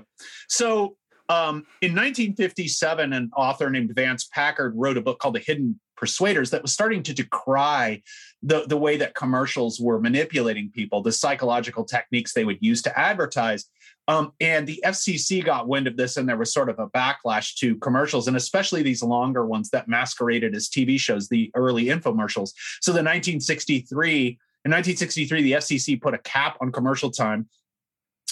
So 0.49 0.97
um, 1.29 1.65
in 1.81 1.95
1957, 1.95 3.13
an 3.13 3.31
author 3.35 3.69
named 3.69 3.93
Vance 3.95 4.29
Packard 4.31 4.73
wrote 4.75 4.97
a 4.97 5.01
book 5.01 5.17
called 5.17 5.35
The 5.35 5.39
Hidden 5.39 5.79
Persuaders 6.01 6.49
that 6.49 6.61
was 6.61 6.73
starting 6.73 7.03
to 7.03 7.13
decry 7.13 8.01
the, 8.43 8.65
the 8.67 8.75
way 8.75 8.97
that 8.97 9.15
commercials 9.15 9.79
were 9.79 10.01
manipulating 10.01 10.69
people, 10.69 11.01
the 11.01 11.11
psychological 11.11 11.85
techniques 11.85 12.33
they 12.33 12.43
would 12.43 12.57
use 12.59 12.81
to 12.81 12.99
advertise. 12.99 13.69
Um, 14.07 14.33
and 14.41 14.67
the 14.67 14.83
FCC 14.83 15.45
got 15.45 15.67
wind 15.67 15.87
of 15.87 15.95
this, 15.95 16.17
and 16.17 16.27
there 16.27 16.37
was 16.37 16.51
sort 16.51 16.69
of 16.69 16.79
a 16.79 16.87
backlash 16.87 17.55
to 17.57 17.75
commercials, 17.77 18.27
and 18.27 18.35
especially 18.35 18.81
these 18.81 19.03
longer 19.03 19.45
ones 19.45 19.69
that 19.69 19.87
masqueraded 19.87 20.55
as 20.55 20.67
TV 20.67 20.99
shows, 20.99 21.29
the 21.29 21.51
early 21.55 21.85
infomercials. 21.85 22.51
So, 22.81 22.91
the 22.91 22.97
1963, 22.97 24.27
in 24.65 24.71
1963, 24.71 25.43
the 25.43 25.51
FCC 25.53 26.01
put 26.01 26.13
a 26.13 26.19
cap 26.19 26.57
on 26.61 26.71
commercial 26.71 27.11
time 27.11 27.47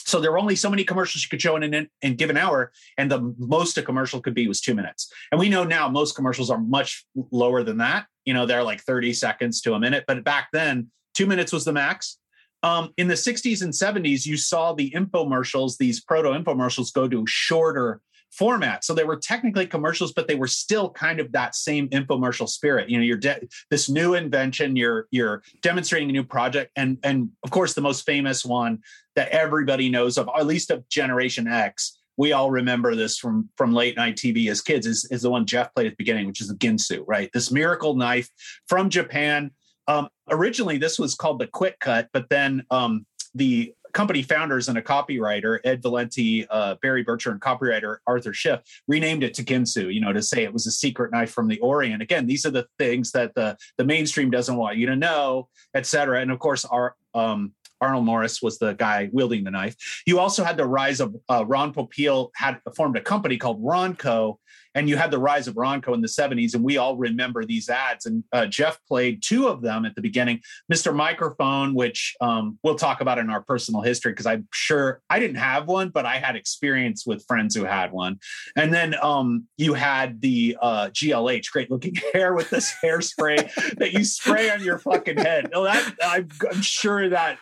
so 0.09 0.19
there 0.19 0.31
were 0.31 0.39
only 0.39 0.55
so 0.55 0.69
many 0.69 0.83
commercials 0.83 1.23
you 1.23 1.29
could 1.29 1.41
show 1.41 1.55
in 1.55 1.63
an 1.63 1.89
in 2.01 2.15
given 2.15 2.37
hour, 2.37 2.71
and 2.97 3.11
the 3.11 3.33
most 3.37 3.77
a 3.77 3.81
commercial 3.81 4.21
could 4.21 4.33
be 4.33 4.47
was 4.47 4.61
two 4.61 4.73
minutes. 4.73 5.11
And 5.31 5.39
we 5.39 5.49
know 5.49 5.63
now 5.63 5.87
most 5.87 6.15
commercials 6.15 6.49
are 6.49 6.59
much 6.59 7.05
lower 7.31 7.63
than 7.63 7.77
that. 7.77 8.07
You 8.25 8.33
know, 8.33 8.45
they're 8.45 8.63
like 8.63 8.81
30 8.81 9.13
seconds 9.13 9.61
to 9.61 9.73
a 9.73 9.79
minute, 9.79 10.05
but 10.07 10.23
back 10.23 10.49
then, 10.51 10.91
two 11.13 11.27
minutes 11.27 11.53
was 11.53 11.65
the 11.65 11.73
max. 11.73 12.17
Um, 12.61 12.93
in 12.97 13.07
the 13.07 13.13
60s 13.13 13.61
and 13.61 13.71
70s, 13.71 14.25
you 14.25 14.35
saw 14.35 14.73
the 14.73 14.91
infomercials, 14.91 15.77
these 15.77 16.01
proto 16.01 16.29
infomercials, 16.29 16.93
go 16.93 17.07
to 17.07 17.25
shorter 17.25 18.01
format. 18.31 18.83
So 18.83 18.93
they 18.93 19.03
were 19.03 19.17
technically 19.17 19.65
commercials, 19.65 20.13
but 20.13 20.27
they 20.27 20.35
were 20.35 20.47
still 20.47 20.89
kind 20.91 21.19
of 21.19 21.31
that 21.31 21.55
same 21.55 21.89
infomercial 21.89 22.47
spirit. 22.47 22.89
You 22.89 22.97
know, 22.97 23.03
you're 23.03 23.17
de- 23.17 23.47
this 23.69 23.89
new 23.89 24.13
invention, 24.13 24.75
you're 24.75 25.07
you're 25.11 25.43
demonstrating 25.61 26.09
a 26.09 26.13
new 26.13 26.23
project, 26.23 26.71
and 26.75 26.97
and 27.03 27.29
of 27.43 27.51
course 27.51 27.73
the 27.73 27.81
most 27.81 28.05
famous 28.05 28.45
one 28.45 28.79
that 29.15 29.29
everybody 29.29 29.89
knows 29.89 30.17
of, 30.17 30.29
at 30.35 30.45
least 30.45 30.71
of 30.71 30.87
Generation 30.89 31.47
X. 31.47 31.97
We 32.17 32.33
all 32.33 32.51
remember 32.51 32.95
this 32.95 33.17
from 33.17 33.49
from 33.55 33.73
late 33.73 33.95
night 33.95 34.15
TV 34.15 34.49
as 34.49 34.61
kids. 34.61 34.85
Is 34.85 35.07
is 35.11 35.21
the 35.21 35.29
one 35.29 35.45
Jeff 35.45 35.73
played 35.73 35.87
at 35.87 35.93
the 35.93 35.97
beginning, 35.97 36.27
which 36.27 36.41
is 36.41 36.47
the 36.47 36.55
Ginsu, 36.55 37.03
right? 37.07 37.29
This 37.33 37.51
miracle 37.51 37.95
knife 37.95 38.29
from 38.67 38.89
Japan. 38.89 39.51
Um, 39.87 40.09
originally, 40.29 40.77
this 40.77 40.99
was 40.99 41.15
called 41.15 41.39
the 41.39 41.47
Quick 41.47 41.79
Cut, 41.79 42.09
but 42.13 42.29
then 42.29 42.63
um, 42.69 43.07
the 43.33 43.73
company 43.93 44.21
founders 44.21 44.69
and 44.69 44.77
a 44.77 44.81
copywriter, 44.81 45.59
Ed 45.63 45.81
Valenti, 45.81 46.47
uh, 46.49 46.75
Barry 46.81 47.03
Becher, 47.03 47.31
and 47.31 47.41
copywriter 47.41 47.97
Arthur 48.07 48.33
Schiff 48.33 48.61
renamed 48.87 49.23
it 49.23 49.33
to 49.35 49.43
Ginsu, 49.43 49.93
you 49.93 50.01
know, 50.01 50.13
to 50.13 50.21
say 50.21 50.43
it 50.43 50.53
was 50.53 50.67
a 50.67 50.71
secret 50.71 51.11
knife 51.11 51.31
from 51.31 51.47
the 51.47 51.59
Orient. 51.59 52.01
Again, 52.01 52.25
these 52.27 52.45
are 52.45 52.51
the 52.51 52.67
things 52.77 53.11
that 53.11 53.33
the, 53.35 53.57
the 53.77 53.85
mainstream 53.85 54.29
doesn't 54.29 54.55
want 54.55 54.77
you 54.77 54.87
to 54.87 54.95
know, 54.95 55.49
et 55.73 55.85
cetera. 55.85 56.21
And 56.21 56.31
of 56.31 56.39
course, 56.39 56.65
our 56.65 56.95
um, 57.13 57.53
Arnold 57.81 58.05
Morris 58.05 58.41
was 58.41 58.59
the 58.59 58.73
guy 58.73 59.09
wielding 59.13 59.43
the 59.43 59.51
knife. 59.51 59.75
You 60.05 60.19
also 60.19 60.43
had 60.43 60.57
the 60.57 60.65
rise 60.65 60.99
of 60.99 61.15
uh, 61.29 61.45
Ron 61.45 61.73
Popeil 61.73 62.29
had 62.35 62.59
formed 62.75 62.97
a 62.97 63.01
company 63.01 63.37
called 63.37 63.63
Ronco, 63.63 64.37
and 64.75 64.87
you 64.87 64.97
had 64.97 65.11
the 65.11 65.19
rise 65.19 65.47
of 65.47 65.55
Ronco 65.55 65.93
in 65.93 66.01
the 66.01 66.07
70s, 66.07 66.53
and 66.53 66.63
we 66.63 66.77
all 66.77 66.95
remember 66.95 67.45
these 67.45 67.69
ads. 67.69 68.05
And 68.05 68.23
uh, 68.31 68.45
Jeff 68.45 68.79
played 68.87 69.21
two 69.23 69.47
of 69.47 69.61
them 69.61 69.85
at 69.85 69.95
the 69.95 70.01
beginning. 70.01 70.41
Mr. 70.71 70.93
Microphone, 70.95 71.73
which 71.73 72.15
um, 72.21 72.57
we'll 72.63 72.75
talk 72.75 73.01
about 73.01 73.17
in 73.17 73.29
our 73.29 73.41
personal 73.41 73.81
history, 73.81 74.11
because 74.11 74.25
I'm 74.25 74.47
sure 74.53 75.01
I 75.09 75.19
didn't 75.19 75.37
have 75.37 75.67
one, 75.67 75.89
but 75.89 76.05
I 76.05 76.17
had 76.17 76.35
experience 76.35 77.05
with 77.05 77.25
friends 77.27 77.55
who 77.55 77.65
had 77.65 77.91
one. 77.91 78.19
And 78.55 78.73
then 78.73 78.95
um, 79.01 79.47
you 79.57 79.73
had 79.73 80.21
the 80.21 80.57
uh, 80.61 80.89
GLH, 80.89 81.51
great 81.51 81.71
looking 81.71 81.95
hair 82.13 82.33
with 82.33 82.49
this 82.49 82.73
hairspray 82.83 83.75
that 83.75 83.93
you 83.93 84.03
spray 84.03 84.49
on 84.49 84.63
your 84.63 84.79
fucking 84.79 85.17
head. 85.17 85.49
No, 85.51 85.63
that 85.63 85.95
I'm, 86.03 86.29
I'm 86.51 86.61
sure 86.61 87.09
that. 87.09 87.37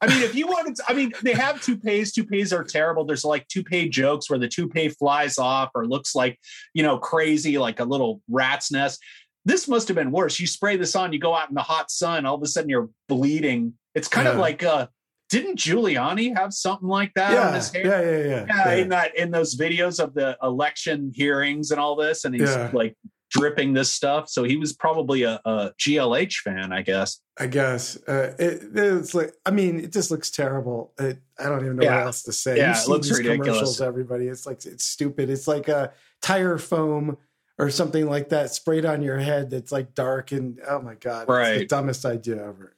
I 0.00 0.06
mean, 0.08 0.22
if 0.22 0.34
you 0.34 0.46
wanted, 0.46 0.76
to, 0.76 0.84
I 0.88 0.94
mean, 0.94 1.12
they 1.22 1.32
have 1.32 1.60
toupees. 1.60 2.12
Toupees 2.12 2.52
are 2.52 2.64
terrible. 2.64 3.04
There's 3.04 3.24
like 3.24 3.46
toupee 3.48 3.88
jokes 3.88 4.28
where 4.30 4.38
the 4.38 4.48
toupee 4.48 4.88
flies 4.88 5.38
off 5.38 5.70
or 5.74 5.86
looks 5.86 6.14
like 6.14 6.38
you 6.74 6.82
know, 6.82 6.98
crazy, 6.98 7.58
like 7.58 7.80
a 7.80 7.84
little 7.84 8.20
rat's 8.30 8.70
nest. 8.70 9.00
This 9.44 9.66
must 9.68 9.88
have 9.88 9.96
been 9.96 10.12
worse. 10.12 10.38
You 10.38 10.46
spray 10.46 10.76
this 10.76 10.94
on, 10.94 11.12
you 11.12 11.18
go 11.18 11.34
out 11.34 11.48
in 11.48 11.54
the 11.54 11.62
hot 11.62 11.90
sun, 11.90 12.26
all 12.26 12.36
of 12.36 12.42
a 12.42 12.46
sudden 12.46 12.70
you're 12.70 12.90
bleeding. 13.08 13.74
It's 13.94 14.08
kind 14.08 14.26
Yeah. 14.26 14.32
of 14.34 14.38
like 14.38 14.62
uh 14.62 14.86
didn't 15.30 15.58
Giuliani 15.58 16.36
have 16.36 16.52
something 16.52 16.86
like 16.88 17.12
that 17.14 17.36
on 17.38 17.54
his 17.54 17.72
hair? 17.72 17.86
yeah, 17.86 18.00
yeah, 18.02 18.18
yeah, 18.18 18.46
Yeah, 18.48 18.74
yeah. 18.74 18.82
in 18.82 18.88
that 18.90 19.16
in 19.16 19.30
those 19.30 19.56
videos 19.56 19.98
of 20.02 20.12
the 20.14 20.36
election 20.42 21.10
hearings 21.14 21.70
and 21.70 21.80
all 21.80 21.96
this, 21.96 22.24
and 22.24 22.34
he's 22.34 22.50
Yeah. 22.50 22.70
like 22.72 22.94
dripping 23.32 23.72
this 23.72 23.90
stuff. 23.90 24.28
So 24.28 24.44
he 24.44 24.56
was 24.56 24.72
probably 24.72 25.22
a, 25.24 25.40
a 25.44 25.72
GLH 25.78 26.34
fan, 26.36 26.72
I 26.72 26.82
guess. 26.82 27.18
I 27.38 27.46
guess 27.46 27.96
uh, 28.06 28.34
it, 28.38 28.60
it's 28.74 29.14
like 29.14 29.32
I 29.46 29.50
mean, 29.50 29.80
it 29.80 29.92
just 29.92 30.10
looks 30.10 30.30
terrible. 30.30 30.92
It, 30.98 31.18
I 31.38 31.44
don't 31.44 31.64
even 31.64 31.76
know 31.76 31.84
Yeah. 31.84 31.96
what 31.96 32.06
else 32.06 32.22
to 32.24 32.32
say. 32.32 32.58
Yeah, 32.58 32.76
You've 32.76 32.84
it 32.84 32.88
looks 32.90 33.10
ridiculous. 33.10 33.46
commercials, 33.48 33.80
everybody. 33.80 34.28
It's 34.28 34.46
like 34.46 34.64
it's 34.66 34.84
stupid. 34.84 35.30
It's 35.30 35.48
like 35.48 35.68
a 35.68 35.92
tire 36.20 36.58
foam 36.58 37.16
or 37.58 37.70
something 37.70 38.06
like 38.08 38.28
that 38.28 38.52
sprayed 38.52 38.84
on 38.84 39.02
your 39.02 39.18
head. 39.18 39.50
That's 39.50 39.72
like 39.72 39.94
dark 39.94 40.32
and 40.32 40.60
oh 40.68 40.80
my 40.82 40.94
god, 40.94 41.22
it's 41.22 41.26
the 41.28 41.32
Right. 41.32 41.68
dumbest 41.68 42.04
idea 42.04 42.36
ever. 42.36 42.74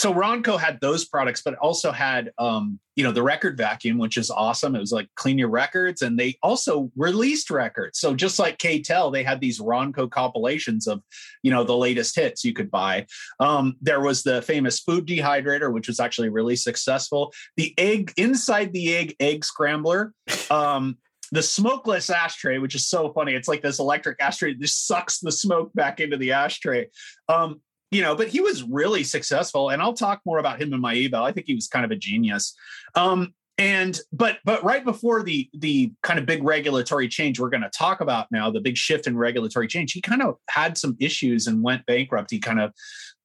So 0.00 0.14
Ronco 0.14 0.58
had 0.58 0.80
those 0.80 1.04
products, 1.04 1.42
but 1.42 1.56
also 1.56 1.92
had, 1.92 2.30
um, 2.38 2.80
you 2.96 3.04
know, 3.04 3.12
the 3.12 3.22
record 3.22 3.58
vacuum, 3.58 3.98
which 3.98 4.16
is 4.16 4.30
awesome. 4.30 4.74
It 4.74 4.78
was 4.80 4.92
like 4.92 5.10
clean 5.14 5.36
your 5.36 5.50
records, 5.50 6.00
and 6.00 6.18
they 6.18 6.38
also 6.42 6.90
released 6.96 7.50
records. 7.50 8.00
So 8.00 8.14
just 8.14 8.38
like 8.38 8.56
K-tel, 8.56 9.10
they 9.10 9.22
had 9.22 9.42
these 9.42 9.60
Ronco 9.60 10.10
compilations 10.10 10.86
of, 10.86 11.02
you 11.42 11.50
know, 11.50 11.64
the 11.64 11.76
latest 11.76 12.16
hits 12.16 12.46
you 12.46 12.54
could 12.54 12.70
buy. 12.70 13.04
Um, 13.40 13.76
there 13.82 14.00
was 14.00 14.22
the 14.22 14.40
famous 14.40 14.80
food 14.80 15.06
dehydrator, 15.06 15.70
which 15.70 15.88
was 15.88 16.00
actually 16.00 16.30
really 16.30 16.56
successful. 16.56 17.34
The 17.58 17.74
egg 17.76 18.14
inside 18.16 18.72
the 18.72 18.96
egg 18.96 19.16
egg 19.20 19.44
scrambler. 19.44 20.14
Um, 20.50 20.96
the 21.30 21.42
smokeless 21.42 22.08
ashtray, 22.08 22.56
which 22.56 22.74
is 22.74 22.88
so 22.88 23.12
funny. 23.12 23.34
It's 23.34 23.48
like 23.48 23.60
this 23.60 23.78
electric 23.78 24.18
ashtray 24.18 24.54
that 24.54 24.60
just 24.62 24.86
sucks 24.86 25.18
the 25.18 25.30
smoke 25.30 25.70
back 25.74 26.00
into 26.00 26.16
the 26.16 26.32
ashtray. 26.32 26.88
Um, 27.28 27.60
you 27.90 28.02
know, 28.02 28.14
but 28.14 28.28
he 28.28 28.40
was 28.40 28.62
really 28.62 29.02
successful, 29.02 29.70
and 29.70 29.82
I'll 29.82 29.94
talk 29.94 30.20
more 30.24 30.38
about 30.38 30.60
him 30.60 30.72
in 30.72 30.80
my 30.80 30.94
eval. 30.94 31.24
I 31.24 31.32
think 31.32 31.46
he 31.46 31.54
was 31.54 31.66
kind 31.66 31.84
of 31.84 31.90
a 31.90 31.96
genius. 31.96 32.54
Um, 32.94 33.34
and 33.58 34.00
but 34.10 34.38
but 34.44 34.64
right 34.64 34.84
before 34.84 35.22
the 35.22 35.50
the 35.52 35.92
kind 36.02 36.18
of 36.18 36.24
big 36.24 36.42
regulatory 36.42 37.08
change 37.08 37.38
we're 37.38 37.50
going 37.50 37.62
to 37.62 37.68
talk 37.68 38.00
about 38.00 38.28
now, 38.30 38.50
the 38.50 38.60
big 38.60 38.76
shift 38.76 39.06
in 39.06 39.16
regulatory 39.18 39.66
change, 39.66 39.92
he 39.92 40.00
kind 40.00 40.22
of 40.22 40.36
had 40.48 40.78
some 40.78 40.96
issues 40.98 41.46
and 41.46 41.62
went 41.62 41.84
bankrupt. 41.84 42.30
He 42.30 42.38
kind 42.38 42.60
of 42.60 42.72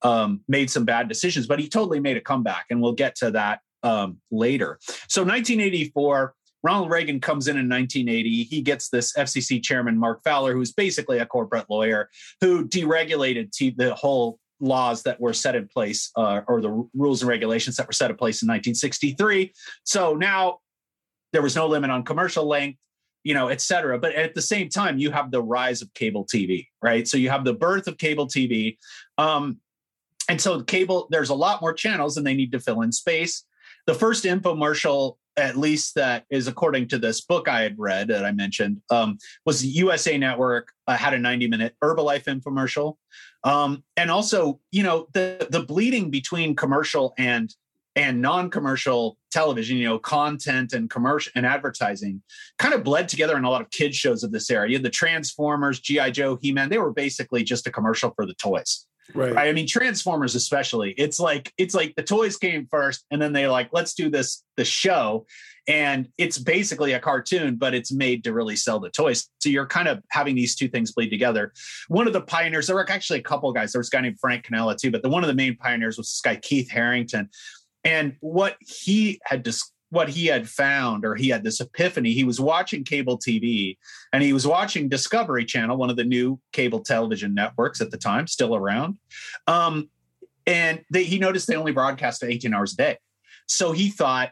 um, 0.01 0.41
made 0.49 0.69
some 0.69 0.83
bad 0.83 1.07
decisions, 1.07 1.47
but 1.47 1.59
he 1.59 1.69
totally 1.69 2.01
made 2.01 2.17
a 2.17 2.21
comeback, 2.21 2.65
and 2.69 2.81
we'll 2.81 2.93
get 2.93 3.15
to 3.17 3.31
that 3.31 3.61
um, 3.83 4.17
later. 4.29 4.77
So 5.07 5.21
1984. 5.21 6.35
Ronald 6.63 6.89
Reagan 6.89 7.19
comes 7.19 7.47
in 7.47 7.57
in 7.57 7.69
1980. 7.69 8.45
He 8.45 8.61
gets 8.63 8.89
this 8.89 9.13
FCC 9.13 9.61
chairman, 9.61 9.99
Mark 9.99 10.23
Fowler, 10.23 10.51
who's 10.53 10.73
basically 10.73 11.19
a 11.19 11.25
corporate 11.27 11.69
lawyer 11.69 12.09
who 12.41 12.67
deregulated 12.67 13.51
t- 13.51 13.75
the 13.77 13.93
whole 13.93 14.39
laws 14.59 15.03
that 15.03 15.19
were 15.19 15.33
set 15.33 15.55
in 15.55 15.67
place 15.67 16.11
uh, 16.15 16.41
or 16.47 16.61
the 16.61 16.87
rules 16.93 17.21
and 17.21 17.29
regulations 17.29 17.75
that 17.75 17.87
were 17.87 17.93
set 17.93 18.11
in 18.11 18.17
place 18.17 18.41
in 18.41 18.47
1963. 18.47 19.53
So 19.83 20.15
now 20.15 20.59
there 21.33 21.41
was 21.41 21.55
no 21.55 21.67
limit 21.67 21.89
on 21.89 22.03
commercial 22.03 22.47
length, 22.47 22.79
you 23.23 23.33
know, 23.33 23.49
et 23.49 23.61
cetera. 23.61 23.99
But 23.99 24.15
at 24.15 24.35
the 24.35 24.41
same 24.41 24.69
time, 24.69 24.97
you 24.97 25.11
have 25.11 25.31
the 25.31 25.41
rise 25.41 25.81
of 25.81 25.93
cable 25.93 26.25
TV, 26.25 26.67
right? 26.81 27.07
So 27.07 27.17
you 27.17 27.29
have 27.29 27.43
the 27.43 27.53
birth 27.53 27.87
of 27.87 27.97
cable 27.97 28.27
TV. 28.27 28.77
Um, 29.17 29.57
and 30.29 30.39
so 30.39 30.61
cable, 30.61 31.07
there's 31.11 31.29
a 31.29 31.35
lot 31.35 31.61
more 31.61 31.73
channels 31.73 32.17
and 32.17 32.25
they 32.25 32.33
need 32.33 32.51
to 32.53 32.59
fill 32.59 32.81
in 32.81 32.91
space. 32.91 33.43
The 33.85 33.93
first 33.93 34.23
infomercial, 34.23 35.17
at 35.37 35.57
least 35.57 35.95
that 35.95 36.25
is 36.29 36.47
according 36.47 36.87
to 36.89 36.97
this 36.97 37.21
book 37.21 37.47
I 37.47 37.61
had 37.61 37.77
read 37.77 38.07
that 38.07 38.25
I 38.25 38.31
mentioned, 38.31 38.81
um, 38.89 39.17
was 39.45 39.65
USA 39.65 40.17
Network 40.17 40.71
uh, 40.87 40.95
had 40.95 41.13
a 41.13 41.19
90 41.19 41.47
minute 41.47 41.75
Herbalife 41.83 42.25
infomercial. 42.25 42.95
Um, 43.43 43.83
and 43.97 44.09
also, 44.09 44.59
you 44.71 44.83
know, 44.83 45.07
the 45.13 45.47
the 45.49 45.63
bleeding 45.63 46.09
between 46.09 46.55
commercial 46.55 47.13
and 47.17 47.53
and 47.95 48.21
non-commercial 48.21 49.17
television, 49.31 49.77
you 49.77 49.85
know, 49.85 49.97
content 49.97 50.73
and 50.73 50.89
commercial 50.89 51.31
and 51.35 51.45
advertising 51.45 52.21
kind 52.59 52.73
of 52.73 52.83
bled 52.83 53.07
together 53.07 53.37
in 53.37 53.45
a 53.45 53.49
lot 53.49 53.61
of 53.61 53.69
kids 53.71 53.95
shows 53.95 54.23
of 54.23 54.31
this 54.31 54.49
era. 54.51 54.67
You 54.67 54.75
had 54.75 54.83
the 54.83 54.89
Transformers, 54.89 55.79
GI 55.79 56.11
Joe, 56.11 56.37
He-Man, 56.41 56.69
they 56.69 56.77
were 56.77 56.91
basically 56.91 57.43
just 57.43 57.67
a 57.67 57.71
commercial 57.71 58.11
for 58.15 58.25
the 58.25 58.33
toys. 58.33 58.85
Right. 59.13 59.37
I 59.37 59.51
mean, 59.51 59.67
Transformers 59.67 60.35
especially. 60.35 60.91
It's 60.97 61.19
like 61.19 61.53
it's 61.57 61.75
like 61.75 61.93
the 61.95 62.03
toys 62.03 62.37
came 62.37 62.67
first, 62.71 63.05
and 63.11 63.21
then 63.21 63.33
they 63.33 63.47
like 63.47 63.69
let's 63.71 63.93
do 63.93 64.09
this 64.09 64.43
the 64.57 64.65
show, 64.65 65.25
and 65.67 66.07
it's 66.17 66.37
basically 66.37 66.93
a 66.93 66.99
cartoon, 66.99 67.55
but 67.55 67.75
it's 67.75 67.91
made 67.91 68.23
to 68.23 68.33
really 68.33 68.55
sell 68.55 68.79
the 68.79 68.89
toys. 68.89 69.29
So 69.39 69.49
you're 69.49 69.67
kind 69.67 69.87
of 69.87 70.01
having 70.09 70.35
these 70.35 70.55
two 70.55 70.67
things 70.67 70.91
bleed 70.91 71.09
together. 71.09 71.53
One 71.87 72.07
of 72.07 72.13
the 72.13 72.21
pioneers, 72.21 72.67
there 72.67 72.75
were 72.75 72.89
actually 72.89 73.19
a 73.19 73.23
couple 73.23 73.51
guys. 73.53 73.73
There 73.73 73.79
was 73.79 73.89
a 73.89 73.91
guy 73.91 74.01
named 74.01 74.19
Frank 74.19 74.45
Canella 74.45 74.75
too, 74.75 74.91
but 74.91 75.03
the 75.03 75.09
one 75.09 75.23
of 75.23 75.27
the 75.27 75.35
main 75.35 75.55
pioneers 75.55 75.97
was 75.97 76.07
this 76.07 76.21
guy 76.21 76.37
Keith 76.37 76.69
Harrington, 76.71 77.29
and 77.83 78.15
what 78.21 78.57
he 78.59 79.19
had 79.23 79.43
dis- 79.43 79.71
what 79.89 80.09
he 80.09 80.25
had 80.25 80.49
found 80.49 81.05
or 81.05 81.15
he 81.15 81.29
had 81.29 81.43
this 81.43 81.59
epiphany. 81.59 82.11
He 82.11 82.23
was 82.23 82.39
watching 82.39 82.83
cable 82.83 83.17
tv 83.17 83.77
and 84.11 84.23
he 84.23 84.33
was 84.33 84.45
watching 84.45 84.89
discovery 84.89 85.45
channel 85.45 85.77
one 85.77 85.89
of 85.89 85.95
the 85.95 86.03
new 86.03 86.39
cable 86.51 86.79
television 86.79 87.33
networks 87.33 87.81
at 87.81 87.91
the 87.91 87.97
time 87.97 88.27
still 88.27 88.55
around. 88.55 88.97
Um, 89.47 89.89
and 90.47 90.83
they, 90.91 91.03
he 91.03 91.19
noticed 91.19 91.47
they 91.47 91.55
only 91.55 91.71
broadcast 91.71 92.23
18 92.23 92.53
hours 92.53 92.73
a 92.73 92.77
day. 92.77 92.97
So 93.47 93.71
he 93.71 93.89
thought 93.89 94.31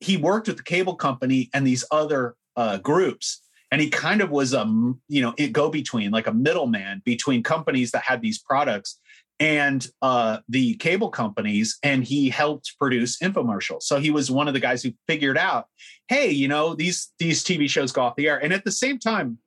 he 0.00 0.16
worked 0.16 0.48
with 0.48 0.58
the 0.58 0.62
cable 0.62 0.96
company 0.96 1.50
and 1.54 1.66
these 1.66 1.84
other 1.90 2.34
uh, 2.56 2.78
groups. 2.78 3.42
And 3.70 3.80
he 3.80 3.90
kind 3.90 4.20
of 4.20 4.30
was 4.30 4.54
a 4.54 4.64
you 5.08 5.22
know 5.22 5.34
go 5.50 5.70
between 5.70 6.10
like 6.12 6.28
a 6.28 6.32
middleman 6.32 7.02
between 7.04 7.42
companies 7.42 7.90
that 7.90 8.04
had 8.04 8.22
these 8.22 8.38
products 8.38 9.00
and 9.38 9.86
uh, 10.00 10.38
the 10.48 10.74
cable 10.76 11.10
companies, 11.10 11.78
and 11.82 12.02
he 12.04 12.30
helped 12.30 12.74
produce 12.78 13.18
infomercials. 13.18 13.82
So 13.82 13.98
he 14.00 14.10
was 14.10 14.30
one 14.30 14.48
of 14.48 14.54
the 14.54 14.60
guys 14.60 14.82
who 14.82 14.92
figured 15.06 15.36
out, 15.36 15.66
hey, 16.08 16.30
you 16.30 16.48
know, 16.48 16.74
these 16.74 17.12
these 17.18 17.44
TV 17.44 17.68
shows 17.68 17.92
go 17.92 18.02
off 18.02 18.16
the 18.16 18.28
air, 18.28 18.42
and 18.42 18.52
at 18.52 18.64
the 18.64 18.72
same 18.72 18.98
time, 18.98 19.38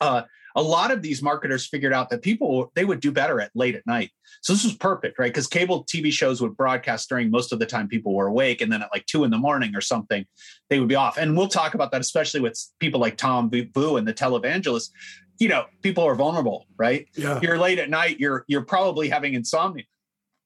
uh, 0.00 0.22
a 0.56 0.62
lot 0.62 0.92
of 0.92 1.02
these 1.02 1.22
marketers 1.22 1.66
figured 1.66 1.92
out 1.92 2.10
that 2.10 2.22
people 2.22 2.70
they 2.74 2.84
would 2.84 3.00
do 3.00 3.10
better 3.10 3.40
at 3.40 3.50
late 3.54 3.74
at 3.74 3.86
night. 3.86 4.10
So 4.42 4.52
this 4.52 4.64
was 4.64 4.74
perfect, 4.74 5.18
right? 5.18 5.32
Because 5.32 5.46
cable 5.46 5.84
TV 5.84 6.12
shows 6.12 6.40
would 6.40 6.56
broadcast 6.56 7.08
during 7.08 7.30
most 7.30 7.52
of 7.52 7.58
the 7.58 7.66
time 7.66 7.88
people 7.88 8.14
were 8.14 8.26
awake, 8.26 8.60
and 8.60 8.70
then 8.70 8.82
at 8.82 8.90
like 8.92 9.06
two 9.06 9.24
in 9.24 9.30
the 9.30 9.38
morning 9.38 9.74
or 9.74 9.80
something, 9.80 10.24
they 10.70 10.78
would 10.78 10.88
be 10.88 10.94
off. 10.94 11.18
And 11.18 11.36
we'll 11.36 11.48
talk 11.48 11.74
about 11.74 11.92
that, 11.92 12.00
especially 12.00 12.40
with 12.40 12.58
people 12.78 13.00
like 13.00 13.16
Tom 13.16 13.50
Vu 13.50 13.96
and 13.96 14.06
the 14.06 14.14
televangelists 14.14 14.90
you 15.38 15.48
know, 15.48 15.66
people 15.82 16.04
are 16.04 16.14
vulnerable, 16.14 16.66
right? 16.76 17.06
Yeah. 17.14 17.40
You're 17.42 17.58
late 17.58 17.78
at 17.78 17.90
night, 17.90 18.20
you're 18.20 18.44
you're 18.48 18.64
probably 18.64 19.08
having 19.08 19.34
insomnia. 19.34 19.84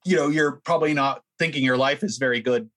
You 0.04 0.16
know, 0.16 0.28
you're 0.28 0.60
probably 0.64 0.94
not 0.94 1.22
thinking 1.38 1.62
your 1.62 1.76
life 1.76 2.02
is 2.02 2.18
very 2.18 2.40
good. 2.40 2.68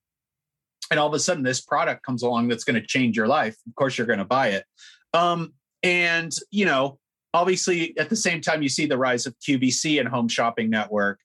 And 0.89 0.99
all 0.99 1.07
of 1.07 1.13
a 1.13 1.19
sudden 1.19 1.43
this 1.43 1.61
product 1.61 2.03
comes 2.05 2.23
along 2.23 2.49
that's 2.49 2.63
going 2.63 2.79
to 2.79 2.85
change 2.85 3.15
your 3.15 3.27
life. 3.27 3.55
Of 3.67 3.75
course 3.75 3.97
you're 3.97 4.07
going 4.07 4.19
to 4.19 4.25
buy 4.25 4.49
it. 4.49 4.65
Um, 5.13 5.53
and 5.83 6.31
you 6.51 6.65
know, 6.65 6.99
obviously 7.33 7.97
at 7.97 8.09
the 8.09 8.15
same 8.15 8.41
time 8.41 8.61
you 8.61 8.69
see 8.69 8.85
the 8.85 8.97
rise 8.97 9.25
of 9.25 9.35
QVC 9.39 9.99
and 9.99 10.09
Home 10.09 10.27
Shopping 10.27 10.69
Network. 10.69 11.19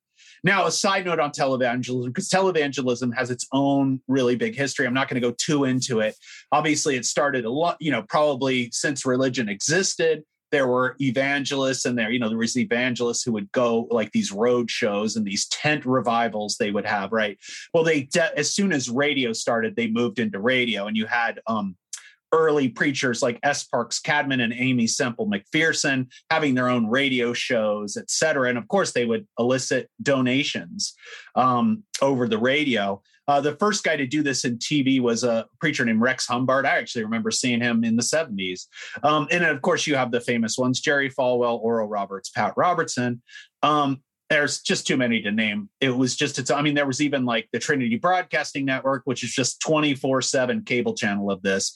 Now, 0.44 0.66
a 0.66 0.70
side 0.70 1.05
note 1.07 1.18
on 1.18 1.33
televangelism, 1.33 2.07
because 2.07 2.29
televangelism 2.29 3.12
has 3.16 3.31
its 3.31 3.46
own 3.53 4.01
really 4.07 4.37
big 4.37 4.55
history. 4.55 4.87
I'm 4.87 4.94
not 4.94 5.09
going 5.09 5.20
to 5.20 5.29
go 5.29 5.35
too 5.37 5.64
into 5.64 6.01
it. 6.01 6.14
Obviously, 6.53 6.94
it 6.94 7.05
started 7.05 7.44
a 7.44 7.51
lot, 7.51 7.77
you 7.81 7.90
know, 7.90 8.03
probably 8.03 8.70
since 8.70 9.05
religion 9.05 9.49
existed 9.49 10.22
there 10.52 10.66
were 10.66 10.96
evangelists 11.00 11.85
and 11.85 11.98
there 11.98 12.11
you 12.11 12.18
know 12.18 12.28
there 12.28 12.38
was 12.38 12.56
evangelists 12.56 13.22
who 13.22 13.32
would 13.32 13.50
go 13.52 13.88
like 13.90 14.12
these 14.12 14.32
road 14.32 14.70
shows 14.70 15.16
and 15.16 15.26
these 15.26 15.46
tent 15.48 15.85
revivals 15.85 16.56
they 16.56 16.70
would 16.70 16.87
have 16.87 17.12
right? 17.12 17.38
Well 17.74 17.85
they 17.85 18.02
de- 18.02 18.38
as 18.38 18.52
soon 18.52 18.72
as 18.72 18.88
radio 18.88 19.32
started 19.32 19.76
they 19.76 19.88
moved 19.88 20.18
into 20.18 20.38
radio 20.38 20.87
and 20.87 20.96
you 20.96 21.06
had 21.06 21.40
um 21.46 21.76
early 22.32 22.68
preachers 22.68 23.22
like 23.22 23.38
S. 23.42 23.64
Parks 23.64 24.00
Cadman 24.00 24.40
and 24.40 24.52
Aimee 24.52 24.86
Semple 24.86 25.28
McPherson 25.28 26.08
having 26.30 26.54
their 26.54 26.68
own 26.68 26.88
radio 26.88 27.32
shows, 27.32 27.96
et 27.96 28.10
cetera. 28.10 28.48
And 28.48 28.58
of 28.58 28.68
course, 28.68 28.92
they 28.92 29.04
would 29.04 29.26
elicit 29.38 29.88
donations 30.02 30.94
um, 31.34 31.84
over 32.02 32.28
the 32.28 32.38
radio. 32.38 33.02
Uh, 33.28 33.40
the 33.40 33.56
first 33.56 33.82
guy 33.82 33.96
to 33.96 34.06
do 34.06 34.22
this 34.22 34.44
in 34.44 34.56
TV 34.58 35.00
was 35.00 35.24
a 35.24 35.46
preacher 35.60 35.84
named 35.84 36.00
Rex 36.00 36.26
Humbard. 36.26 36.64
I 36.64 36.76
actually 36.76 37.04
remember 37.04 37.30
seeing 37.30 37.60
him 37.60 37.82
in 37.82 37.96
the 37.96 38.02
70s. 38.02 38.66
Um, 39.02 39.26
and 39.30 39.44
of 39.44 39.62
course, 39.62 39.86
you 39.86 39.96
have 39.96 40.12
the 40.12 40.20
famous 40.20 40.56
ones 40.56 40.80
Jerry 40.80 41.10
Falwell, 41.10 41.58
Oral 41.58 41.88
Roberts, 41.88 42.28
Pat 42.28 42.54
Robertson. 42.56 43.20
Um, 43.62 44.02
there's 44.28 44.60
just 44.60 44.86
too 44.86 44.96
many 44.96 45.22
to 45.22 45.30
name. 45.30 45.68
It 45.80 45.90
was 45.90 46.16
just, 46.16 46.38
it's, 46.38 46.50
I 46.50 46.62
mean, 46.62 46.74
there 46.74 46.86
was 46.86 47.00
even 47.00 47.24
like 47.24 47.48
the 47.52 47.58
Trinity 47.58 47.96
Broadcasting 47.96 48.64
Network, 48.64 49.02
which 49.04 49.22
is 49.22 49.32
just 49.32 49.60
24 49.60 50.22
7 50.22 50.62
cable 50.64 50.94
channel 50.94 51.30
of 51.30 51.42
this. 51.42 51.72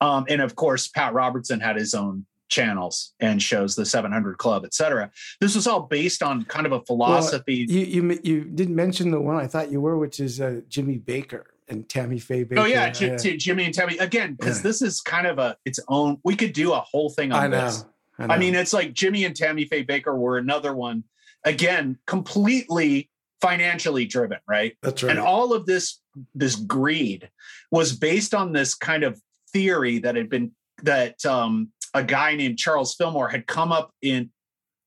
Um, 0.00 0.24
and 0.28 0.40
of 0.40 0.56
course, 0.56 0.88
Pat 0.88 1.12
Robertson 1.12 1.60
had 1.60 1.76
his 1.76 1.94
own 1.94 2.26
channels 2.48 3.12
and 3.20 3.40
shows 3.40 3.76
the 3.76 3.86
700 3.86 4.36
club 4.36 4.64
etc 4.64 5.08
this 5.40 5.54
was 5.54 5.68
all 5.68 5.82
based 5.82 6.20
on 6.20 6.44
kind 6.46 6.66
of 6.66 6.72
a 6.72 6.80
philosophy 6.80 7.64
well, 7.68 7.76
you, 7.76 8.02
you 8.02 8.20
you 8.24 8.40
didn't 8.44 8.74
mention 8.74 9.12
the 9.12 9.20
one 9.20 9.36
i 9.36 9.46
thought 9.46 9.70
you 9.70 9.80
were 9.80 9.96
which 9.96 10.18
is 10.18 10.40
uh, 10.40 10.60
jimmy 10.68 10.98
bakker 10.98 11.44
and 11.68 11.88
tammy 11.88 12.18
faye 12.18 12.44
bakker 12.44 12.58
oh 12.58 12.64
yeah, 12.64 12.90
J- 12.90 13.16
J- 13.16 13.36
jimmy 13.36 13.66
and 13.66 13.72
tammy 13.72 13.96
again 13.98 14.34
because 14.34 14.58
yeah. 14.58 14.62
this 14.64 14.82
is 14.82 15.00
kind 15.00 15.28
of 15.28 15.38
a 15.38 15.56
its 15.64 15.78
own 15.86 16.18
we 16.24 16.34
could 16.34 16.52
do 16.52 16.72
a 16.72 16.80
whole 16.80 17.08
thing 17.08 17.30
on 17.30 17.54
I 17.54 17.62
this 17.62 17.84
I, 18.18 18.26
know. 18.26 18.34
I 18.34 18.38
mean 18.38 18.56
it's 18.56 18.72
like 18.72 18.94
jimmy 18.94 19.24
and 19.26 19.36
tammy 19.36 19.64
faye 19.64 19.84
Bakker 19.84 20.18
were 20.18 20.36
another 20.36 20.74
one 20.74 21.04
again 21.44 21.98
completely 22.06 23.10
financially 23.40 24.04
driven 24.04 24.38
right 24.46 24.76
that's 24.82 25.02
right 25.02 25.10
and 25.10 25.18
all 25.18 25.52
of 25.52 25.66
this 25.66 26.00
this 26.34 26.56
greed 26.56 27.30
was 27.70 27.96
based 27.96 28.34
on 28.34 28.52
this 28.52 28.74
kind 28.74 29.02
of 29.02 29.20
theory 29.52 29.98
that 29.98 30.16
had 30.16 30.28
been 30.28 30.52
that 30.82 31.24
um 31.24 31.70
a 31.94 32.04
guy 32.04 32.36
named 32.36 32.58
Charles 32.58 32.94
Fillmore 32.94 33.28
had 33.28 33.46
come 33.46 33.72
up 33.72 33.92
in 34.02 34.30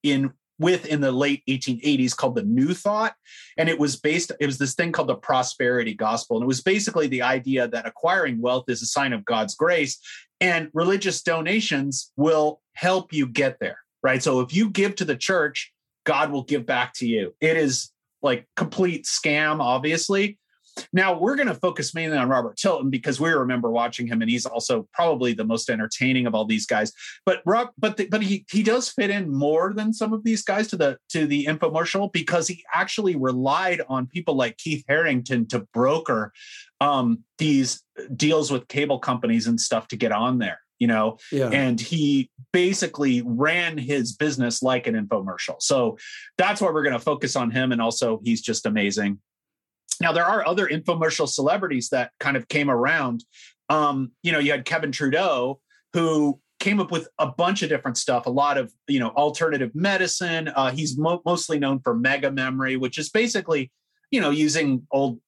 in 0.04 0.32
with 0.60 0.86
in 0.86 1.02
the 1.02 1.12
late 1.12 1.44
1880s 1.50 2.16
called 2.16 2.36
the 2.36 2.44
New 2.44 2.74
Thought. 2.74 3.16
And 3.58 3.68
it 3.68 3.80
was 3.80 3.96
based, 3.96 4.32
it 4.40 4.46
was 4.46 4.58
this 4.58 4.76
thing 4.76 4.92
called 4.92 5.10
the 5.10 5.16
prosperity 5.16 5.94
gospel. 5.94 6.38
And 6.38 6.44
it 6.44 6.48
was 6.48 6.62
basically 6.62 7.08
the 7.08 7.24
idea 7.24 7.68
that 7.68 7.88
acquiring 7.88 8.40
wealth 8.40 8.66
is 8.68 8.82
a 8.82 8.86
sign 8.86 9.14
of 9.14 9.26
God's 9.26 9.56
grace 9.56 10.00
and 10.40 10.70
religious 10.74 11.22
donations 11.22 12.12
will 12.16 12.62
help 12.74 13.12
you 13.12 13.28
get 13.28 13.60
there. 13.60 13.80
Right. 14.04 14.22
So 14.22 14.42
if 14.42 14.54
you 14.54 14.70
give 14.70 14.96
to 14.96 15.06
the 15.06 15.16
church, 15.16 15.73
God 16.04 16.32
will 16.32 16.44
give 16.44 16.66
back 16.66 16.94
to 16.96 17.08
you. 17.08 17.34
It 17.42 17.58
is 17.58 17.92
like 18.22 18.48
complete 18.56 19.06
scam, 19.06 19.60
obviously. 19.60 20.40
Now 20.92 21.20
we're 21.20 21.36
going 21.36 21.48
to 21.48 21.56
focus 21.56 21.94
mainly 21.94 22.18
on 22.18 22.30
Robert 22.30 22.58
Tilton 22.58 22.90
because 22.90 23.20
we 23.20 23.30
remember 23.30 23.70
watching 23.70 24.08
him, 24.08 24.22
and 24.22 24.32
he's 24.32 24.46
also 24.46 24.88
probably 24.92 25.34
the 25.34 25.46
most 25.46 25.70
entertaining 25.70 26.26
of 26.26 26.34
all 26.34 26.46
these 26.46 26.66
guys. 26.66 26.92
But 27.26 27.42
Rob, 27.46 27.70
but 27.78 27.98
the, 27.98 28.08
but 28.08 28.24
he 28.24 28.46
he 28.50 28.64
does 28.64 28.90
fit 28.90 29.12
in 29.12 29.32
more 29.32 29.74
than 29.76 29.94
some 29.94 30.14
of 30.14 30.24
these 30.24 30.42
guys 30.42 30.68
to 30.70 30.78
the 30.78 30.98
to 31.10 31.28
the 31.28 31.46
infomercial 31.46 32.12
because 32.12 32.48
he 32.48 32.64
actually 32.74 33.16
relied 33.16 33.82
on 33.88 34.08
people 34.08 34.36
like 34.36 34.58
Keith 34.58 34.84
Harrington 34.88 35.48
to 35.50 35.60
broker 35.74 36.34
um, 36.82 37.20
these 37.38 37.84
deals 38.16 38.52
with 38.52 38.68
cable 38.68 38.98
companies 38.98 39.46
and 39.46 39.60
stuff 39.60 39.88
to 39.90 39.96
get 39.96 40.12
on 40.12 40.40
there 40.40 40.60
you 40.80 40.88
know 40.88 41.18
yeah. 41.32 41.50
and 41.50 41.80
he 41.80 42.30
basically 42.52 43.22
ran 43.26 43.78
his 43.78 44.14
business 44.14 44.62
like 44.62 44.88
an 44.88 44.96
infomercial 44.96 45.56
so 45.60 45.98
that's 46.38 46.62
why 46.62 46.70
we're 46.70 46.84
going 46.84 46.94
to 46.94 47.00
focus 47.00 47.36
on 47.36 47.52
him 47.52 47.72
and 47.72 47.82
also 47.82 48.20
he's 48.24 48.42
just 48.42 48.66
amazing 48.66 49.20
now 50.02 50.12
there 50.12 50.26
are 50.26 50.46
other 50.48 50.68
infomercial 50.68 51.28
celebrities 51.28 51.90
that 51.90 52.12
kind 52.20 52.38
of 52.38 52.48
came 52.48 52.70
around. 52.70 53.24
Um, 53.70 54.12
you 54.22 54.32
know, 54.32 54.40
you 54.40 54.52
had 54.52 54.66
Kevin 54.66 54.92
Trudeau 54.92 55.60
who 55.94 56.40
came 56.60 56.80
up 56.80 56.92
with 56.92 57.08
a 57.20 57.28
bunch 57.28 57.62
of 57.62 57.70
different 57.70 57.98
stuff, 57.98 58.26
a 58.26 58.30
lot 58.30 58.58
of 58.58 58.74
you 58.88 59.00
know 59.00 59.10
alternative 59.10 59.72
medicine. 59.74 60.50
Uh, 60.50 60.72
he's 60.72 60.98
mo- 60.98 61.22
mostly 61.26 61.60
known 61.60 61.80
for 61.80 61.96
mega 61.96 62.32
memory, 62.32 62.78
which 62.78 62.98
is 62.98 63.10
basically 63.10 63.72
you 64.12 64.22
know 64.22 64.30
using 64.30 64.86
old 64.92 65.20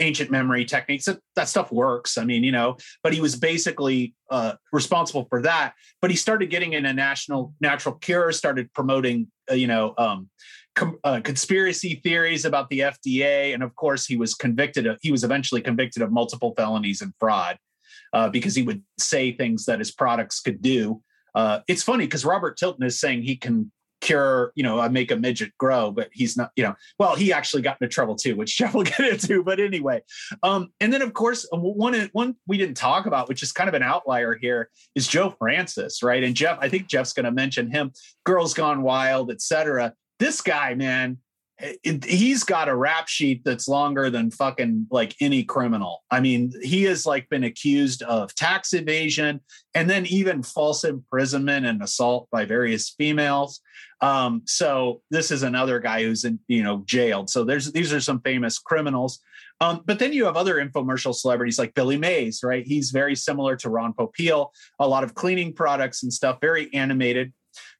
ancient 0.00 0.30
memory 0.30 0.64
techniques 0.64 1.04
that, 1.04 1.18
that 1.36 1.48
stuff 1.48 1.70
works 1.72 2.18
i 2.18 2.24
mean 2.24 2.44
you 2.44 2.52
know 2.52 2.76
but 3.02 3.12
he 3.12 3.20
was 3.20 3.36
basically 3.36 4.14
uh, 4.30 4.54
responsible 4.72 5.26
for 5.28 5.42
that 5.42 5.74
but 6.00 6.10
he 6.10 6.16
started 6.16 6.48
getting 6.50 6.72
in 6.72 6.86
a 6.86 6.92
national 6.92 7.54
natural 7.60 7.94
cure 7.96 8.32
started 8.32 8.72
promoting 8.72 9.26
uh, 9.50 9.54
you 9.54 9.66
know 9.66 9.94
um, 9.98 10.28
com- 10.74 10.98
uh, 11.04 11.20
conspiracy 11.22 12.00
theories 12.02 12.44
about 12.44 12.68
the 12.70 12.80
FDA, 12.80 13.54
and 13.54 13.62
of 13.62 13.74
course, 13.76 14.06
he 14.06 14.16
was 14.16 14.34
convicted. 14.34 14.86
Of, 14.86 14.98
he 15.02 15.12
was 15.12 15.24
eventually 15.24 15.60
convicted 15.60 16.02
of 16.02 16.12
multiple 16.12 16.54
felonies 16.56 17.02
and 17.02 17.12
fraud 17.18 17.58
uh, 18.12 18.28
because 18.28 18.54
he 18.54 18.62
would 18.62 18.82
say 18.98 19.32
things 19.32 19.64
that 19.66 19.78
his 19.78 19.92
products 19.92 20.40
could 20.40 20.62
do. 20.62 21.02
Uh, 21.34 21.60
it's 21.68 21.82
funny 21.82 22.04
because 22.04 22.24
Robert 22.24 22.56
Tilton 22.56 22.84
is 22.84 23.00
saying 23.00 23.22
he 23.22 23.36
can 23.36 23.72
cure, 24.02 24.52
you 24.54 24.62
know, 24.62 24.86
make 24.90 25.10
a 25.10 25.16
midget 25.16 25.56
grow, 25.56 25.90
but 25.90 26.10
he's 26.12 26.36
not, 26.36 26.50
you 26.56 26.64
know, 26.64 26.74
well, 26.98 27.14
he 27.16 27.32
actually 27.32 27.62
got 27.62 27.78
into 27.80 27.92
trouble 27.92 28.14
too, 28.14 28.36
which 28.36 28.56
Jeff 28.58 28.74
will 28.74 28.82
get 28.82 29.00
into. 29.00 29.42
But 29.42 29.58
anyway, 29.58 30.02
um, 30.42 30.68
and 30.80 30.92
then 30.92 31.00
of 31.00 31.14
course, 31.14 31.48
uh, 31.52 31.56
one 31.56 32.10
one 32.12 32.36
we 32.46 32.58
didn't 32.58 32.76
talk 32.76 33.06
about, 33.06 33.28
which 33.28 33.42
is 33.42 33.52
kind 33.52 33.68
of 33.68 33.74
an 33.74 33.82
outlier 33.82 34.34
here, 34.34 34.68
is 34.94 35.08
Joe 35.08 35.30
Francis, 35.30 36.02
right? 36.02 36.22
And 36.22 36.34
Jeff, 36.34 36.58
I 36.60 36.68
think 36.68 36.88
Jeff's 36.88 37.14
going 37.14 37.24
to 37.24 37.32
mention 37.32 37.70
him. 37.70 37.92
Girls 38.24 38.52
Gone 38.52 38.82
Wild, 38.82 39.30
etc 39.30 39.94
this 40.22 40.40
guy, 40.40 40.74
man, 40.74 41.18
it, 41.62 42.04
he's 42.04 42.42
got 42.42 42.68
a 42.68 42.74
rap 42.74 43.08
sheet 43.08 43.42
that's 43.44 43.68
longer 43.68 44.10
than 44.10 44.30
fucking 44.30 44.88
like 44.90 45.14
any 45.20 45.44
criminal. 45.44 46.02
I 46.10 46.20
mean, 46.20 46.52
he 46.60 46.82
has 46.84 47.06
like 47.06 47.28
been 47.28 47.44
accused 47.44 48.02
of 48.02 48.34
tax 48.34 48.74
evasion 48.74 49.40
and 49.74 49.88
then 49.88 50.06
even 50.06 50.42
false 50.42 50.82
imprisonment 50.84 51.64
and 51.66 51.82
assault 51.82 52.28
by 52.32 52.44
various 52.44 52.90
females. 52.90 53.60
Um, 54.00 54.42
so 54.46 55.02
this 55.10 55.30
is 55.30 55.44
another 55.44 55.78
guy 55.78 56.02
who's 56.02 56.24
in, 56.24 56.40
you 56.48 56.64
know, 56.64 56.82
jailed. 56.84 57.30
So 57.30 57.44
there's 57.44 57.70
these 57.70 57.92
are 57.92 58.00
some 58.00 58.20
famous 58.20 58.58
criminals. 58.58 59.20
Um, 59.60 59.82
but 59.86 60.00
then 60.00 60.12
you 60.12 60.24
have 60.24 60.36
other 60.36 60.56
infomercial 60.56 61.14
celebrities 61.14 61.60
like 61.60 61.74
Billy 61.74 61.96
Mays, 61.96 62.40
right? 62.42 62.66
He's 62.66 62.90
very 62.90 63.14
similar 63.14 63.54
to 63.56 63.70
Ron 63.70 63.92
Popeil, 63.92 64.48
a 64.80 64.88
lot 64.88 65.04
of 65.04 65.14
cleaning 65.14 65.52
products 65.52 66.02
and 66.02 66.12
stuff, 66.12 66.38
very 66.40 66.72
animated. 66.74 67.32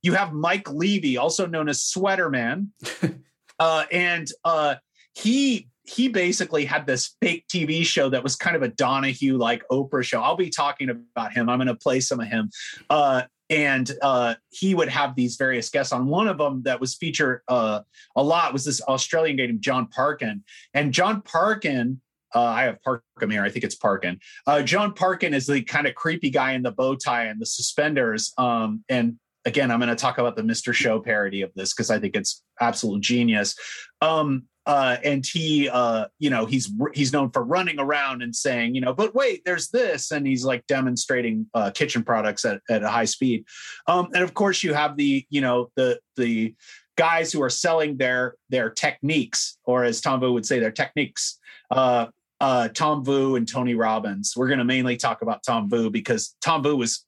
You 0.03 0.13
have 0.13 0.33
Mike 0.33 0.71
Levey, 0.71 1.17
also 1.17 1.47
known 1.47 1.69
as 1.69 1.83
Sweater 1.83 2.31
Man. 2.31 2.71
uh, 3.63 3.85
and 3.93 4.29
uh, 4.45 4.75
he 5.15 5.69
he 5.85 6.09
basically 6.09 6.65
had 6.65 6.85
this 6.85 7.17
fake 7.21 7.45
TV 7.49 7.85
show 7.85 8.09
that 8.09 8.23
was 8.23 8.35
kind 8.35 8.57
of 8.57 8.63
a 8.63 8.69
Donahue 8.69 9.37
like 9.37 9.63
Oprah 9.71 10.03
show. 10.03 10.21
I'll 10.21 10.37
be 10.37 10.51
talking 10.51 10.91
about 10.91 11.33
him. 11.33 11.49
I'm 11.49 11.59
going 11.59 11.69
to 11.69 11.77
play 11.77 12.01
some 12.01 12.19
of 12.19 12.27
him. 12.27 12.51
Uh, 12.91 13.23
and 13.51 13.89
uh, 14.03 14.35
he 14.51 14.75
would 14.75 14.89
have 14.89 15.15
these 15.15 15.37
various 15.37 15.69
guests 15.71 15.93
on. 15.93 16.07
One 16.07 16.27
of 16.27 16.39
them 16.39 16.63
that 16.65 16.81
was 16.81 16.97
featured 16.97 17.43
uh, 17.47 17.83
a 18.17 18.23
lot 18.23 18.53
was 18.53 18.65
this 18.65 18.81
Australian 18.83 19.37
guy 19.37 19.47
named 19.47 19.63
John 19.63 19.87
Parkin. 19.87 20.43
And 20.75 20.93
John 20.93 21.21
Parkin, 21.23 22.01
uh, 22.35 22.43
I 22.43 22.63
have 22.65 22.83
Parkin 22.83 23.31
here. 23.31 23.45
I 23.45 23.51
think 23.51 23.65
it's 23.65 23.77
Parkin. 23.77 24.19
Uh, 24.47 24.63
John 24.63 24.93
Parkin 24.93 25.35
is 25.35 25.47
the 25.47 25.63
kind 25.63 25.87
of 25.87 25.95
creepy 25.95 26.31
guy 26.31 26.53
in 26.53 26.63
the 26.63 26.73
bow 26.73 26.97
tie 26.97 27.27
and 27.27 27.41
the 27.41 27.47
suspenders. 27.47 28.33
Um, 28.39 28.85
and 28.89 29.19
again, 29.45 29.71
I'm 29.71 29.79
going 29.79 29.89
to 29.89 29.97
talk 29.97 30.19
about 30.19 30.37
the 30.37 30.43
Mr. 30.43 30.73
Show 30.73 31.01
parody 31.01 31.43
of 31.43 31.51
this 31.55 31.73
because 31.73 31.91
I 31.91 31.99
think 31.99 32.17
it's 32.17 32.43
absolute 32.61 33.03
genius. 33.03 33.55
Um, 34.01 34.45
uh, 34.65 34.97
and 35.03 35.27
he 35.27 35.69
uh, 35.69 36.07
you 36.19 36.31
know 36.31 36.47
he's 36.47 36.73
he's 36.95 37.13
known 37.13 37.31
for 37.31 37.43
running 37.43 37.81
around 37.81 38.23
and 38.23 38.35
saying 38.35 38.75
you 38.75 38.81
know 38.81 38.93
but 38.93 39.15
wait 39.15 39.43
there's 39.45 39.69
this 39.71 40.13
and 40.13 40.27
he's 40.27 40.45
like 40.45 40.65
demonstrating 40.69 41.47
uh, 41.55 41.71
kitchen 41.71 42.05
products 42.05 42.45
at, 42.45 42.61
at 42.71 42.83
a 42.83 42.89
high 42.89 43.05
speed 43.05 43.45
um, 43.89 44.09
and 44.15 44.23
of 44.23 44.35
course 44.35 44.63
you 44.63 44.73
have 44.73 44.97
the 44.97 45.27
you 45.31 45.41
know 45.41 45.69
the 45.75 45.99
the 46.17 46.55
guys 46.97 47.33
who 47.33 47.43
are 47.43 47.51
selling 47.51 47.97
their 47.97 48.37
their 48.51 48.71
techniques 48.71 49.59
or 49.65 49.83
as 49.83 50.01
tom 50.01 50.21
vu 50.21 50.33
would 50.33 50.47
say 50.47 50.61
their 50.61 50.71
techniques 50.71 51.41
uh, 51.73 52.07
uh, 52.41 52.69
tom 52.69 53.05
vu 53.05 53.35
and 53.35 53.49
tony 53.49 53.75
robbins 53.75 54.35
we're 54.37 54.49
going 54.49 54.59
to 54.59 54.65
mainly 54.65 54.97
talk 54.97 55.23
about 55.23 55.43
tom 55.43 55.69
vu 55.69 55.91
because 55.91 56.37
tom 56.41 56.63
vu 56.63 56.77
was 56.77 57.05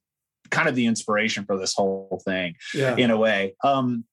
kind 0.51 0.69
of 0.69 0.75
the 0.75 0.87
inspiration 0.87 1.45
for 1.45 1.59
this 1.59 1.75
whole 1.75 2.21
thing 2.25 2.55
Yeah. 2.75 2.97
in 2.97 3.11
a 3.11 3.17
way 3.17 3.55
um, 3.65 4.05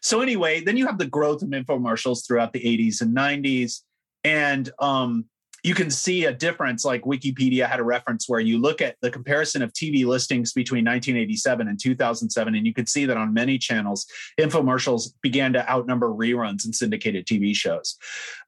so 0.00 0.20
anyway, 0.20 0.60
then 0.60 0.76
you 0.76 0.86
have 0.86 0.98
the 0.98 1.06
growth 1.06 1.42
of 1.42 1.50
infomercials 1.50 2.26
throughout 2.26 2.52
the 2.52 2.60
80s 2.60 3.00
and 3.00 3.16
90s. 3.16 3.82
And 4.24 4.70
um, 4.80 5.26
you 5.62 5.74
can 5.74 5.90
see 5.90 6.24
a 6.24 6.32
difference. 6.32 6.84
Like 6.84 7.02
Wikipedia 7.02 7.68
had 7.68 7.80
a 7.80 7.84
reference 7.84 8.28
where 8.28 8.40
you 8.40 8.58
look 8.58 8.80
at 8.80 8.96
the 9.02 9.10
comparison 9.10 9.62
of 9.62 9.72
TV 9.72 10.04
listings 10.04 10.52
between 10.52 10.84
1987 10.84 11.68
and 11.68 11.80
2007, 11.80 12.54
and 12.54 12.66
you 12.66 12.74
could 12.74 12.88
see 12.88 13.06
that 13.06 13.16
on 13.16 13.32
many 13.32 13.58
channels, 13.58 14.06
infomercials 14.40 15.10
began 15.22 15.52
to 15.52 15.70
outnumber 15.70 16.08
reruns 16.08 16.64
and 16.64 16.74
syndicated 16.74 17.26
TV 17.26 17.54
shows. 17.54 17.96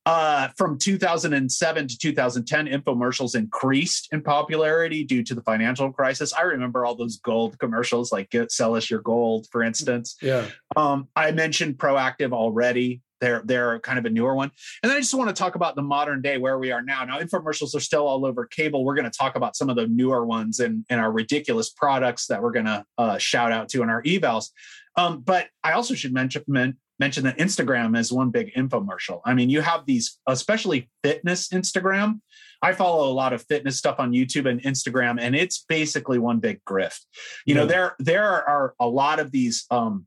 Uh, 0.06 0.48
from 0.56 0.78
2007 0.78 1.88
to 1.88 1.98
2010, 1.98 2.66
infomercials 2.66 3.34
increased 3.34 4.08
in 4.12 4.22
popularity 4.22 5.04
due 5.04 5.22
to 5.22 5.34
the 5.34 5.42
financial 5.42 5.92
crisis. 5.92 6.32
I 6.32 6.42
remember 6.42 6.84
all 6.84 6.94
those 6.94 7.18
gold 7.18 7.58
commercials, 7.58 8.10
like 8.10 8.30
"Get 8.30 8.50
sell 8.50 8.76
us 8.76 8.88
your 8.88 9.02
gold," 9.02 9.46
for 9.52 9.62
instance. 9.62 10.16
Yeah. 10.22 10.46
Um, 10.76 11.08
I 11.14 11.32
mentioned 11.32 11.76
Proactiv 11.76 12.32
already. 12.32 13.02
They're 13.20 13.42
they're 13.44 13.80
kind 13.80 13.98
of 13.98 14.04
a 14.06 14.10
newer 14.10 14.34
one, 14.34 14.50
and 14.82 14.90
then 14.90 14.96
I 14.96 15.00
just 15.00 15.14
want 15.14 15.28
to 15.28 15.34
talk 15.34 15.54
about 15.54 15.76
the 15.76 15.82
modern 15.82 16.22
day 16.22 16.38
where 16.38 16.58
we 16.58 16.72
are 16.72 16.82
now. 16.82 17.04
Now, 17.04 17.18
infomercials 17.20 17.74
are 17.74 17.80
still 17.80 18.06
all 18.06 18.24
over 18.24 18.46
cable. 18.46 18.84
We're 18.84 18.94
going 18.94 19.10
to 19.10 19.16
talk 19.16 19.36
about 19.36 19.56
some 19.56 19.68
of 19.70 19.76
the 19.76 19.86
newer 19.86 20.24
ones 20.24 20.60
and 20.60 20.84
and 20.88 21.00
our 21.00 21.12
ridiculous 21.12 21.70
products 21.70 22.26
that 22.26 22.42
we're 22.42 22.52
going 22.52 22.66
to 22.66 22.84
uh, 22.98 23.18
shout 23.18 23.52
out 23.52 23.68
to 23.70 23.82
in 23.82 23.90
our 23.90 24.02
evals. 24.02 24.48
Um, 24.96 25.20
but 25.20 25.48
I 25.62 25.72
also 25.72 25.94
should 25.94 26.12
mention 26.12 26.42
men, 26.48 26.76
mention 26.98 27.24
that 27.24 27.38
Instagram 27.38 27.96
is 27.96 28.12
one 28.12 28.30
big 28.30 28.52
infomercial. 28.54 29.20
I 29.24 29.34
mean, 29.34 29.48
you 29.48 29.60
have 29.60 29.86
these, 29.86 30.18
especially 30.26 30.90
fitness 31.04 31.48
Instagram. 31.48 32.20
I 32.62 32.72
follow 32.72 33.10
a 33.10 33.14
lot 33.14 33.32
of 33.32 33.42
fitness 33.46 33.78
stuff 33.78 33.96
on 34.00 34.12
YouTube 34.12 34.46
and 34.48 34.60
Instagram, 34.62 35.18
and 35.20 35.34
it's 35.34 35.64
basically 35.68 36.18
one 36.18 36.40
big 36.40 36.62
grift. 36.64 37.00
You 37.46 37.54
know, 37.54 37.62
Yeah. 37.62 37.68
there 37.68 37.96
there 37.98 38.48
are 38.48 38.74
a 38.80 38.86
lot 38.88 39.20
of 39.20 39.30
these. 39.30 39.66
Um, 39.70 40.06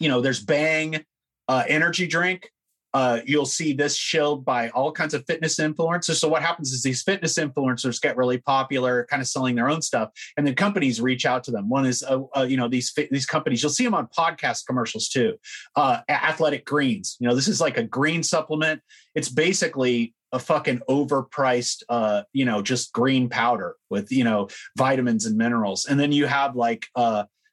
you 0.00 0.08
know, 0.08 0.20
there's 0.20 0.42
Bang 0.44 1.04
uh, 1.48 1.64
energy 1.68 2.06
drink. 2.06 2.50
Uh, 2.94 3.20
you'll 3.24 3.46
see 3.46 3.72
this 3.72 3.96
shilled 3.96 4.44
by 4.44 4.68
all 4.70 4.92
kinds 4.92 5.14
of 5.14 5.24
fitness 5.26 5.56
influencers. 5.58 6.16
So 6.16 6.28
what 6.28 6.42
happens 6.42 6.72
is 6.72 6.82
these 6.82 7.02
fitness 7.02 7.38
influencers 7.38 8.00
get 8.00 8.16
really 8.16 8.38
popular, 8.38 9.06
kind 9.08 9.22
of 9.22 9.28
selling 9.28 9.54
their 9.54 9.70
own 9.70 9.80
stuff, 9.80 10.10
and 10.36 10.46
then 10.46 10.54
companies 10.54 11.00
reach 11.00 11.24
out 11.24 11.42
to 11.44 11.50
them. 11.50 11.68
One 11.70 11.86
is, 11.86 12.02
uh, 12.02 12.20
uh, 12.36 12.42
you 12.42 12.56
know, 12.56 12.68
these 12.68 12.92
these 13.10 13.26
companies. 13.26 13.62
You'll 13.62 13.70
see 13.70 13.84
them 13.84 13.94
on 13.94 14.08
podcast 14.08 14.66
commercials 14.66 15.08
too. 15.08 15.36
Uh, 15.74 16.00
Athletic 16.08 16.66
Greens. 16.66 17.16
You 17.18 17.28
know, 17.28 17.34
this 17.34 17.48
is 17.48 17.60
like 17.60 17.78
a 17.78 17.82
green 17.82 18.22
supplement. 18.22 18.82
It's 19.14 19.30
basically 19.30 20.14
a 20.32 20.38
fucking 20.38 20.80
overpriced, 20.88 21.82
uh, 21.88 22.22
you 22.32 22.44
know, 22.44 22.60
just 22.60 22.92
green 22.92 23.30
powder 23.30 23.76
with 23.88 24.12
you 24.12 24.24
know 24.24 24.48
vitamins 24.76 25.24
and 25.24 25.36
minerals. 25.38 25.86
And 25.86 25.98
then 25.98 26.12
you 26.12 26.26
have 26.26 26.56
like. 26.56 26.86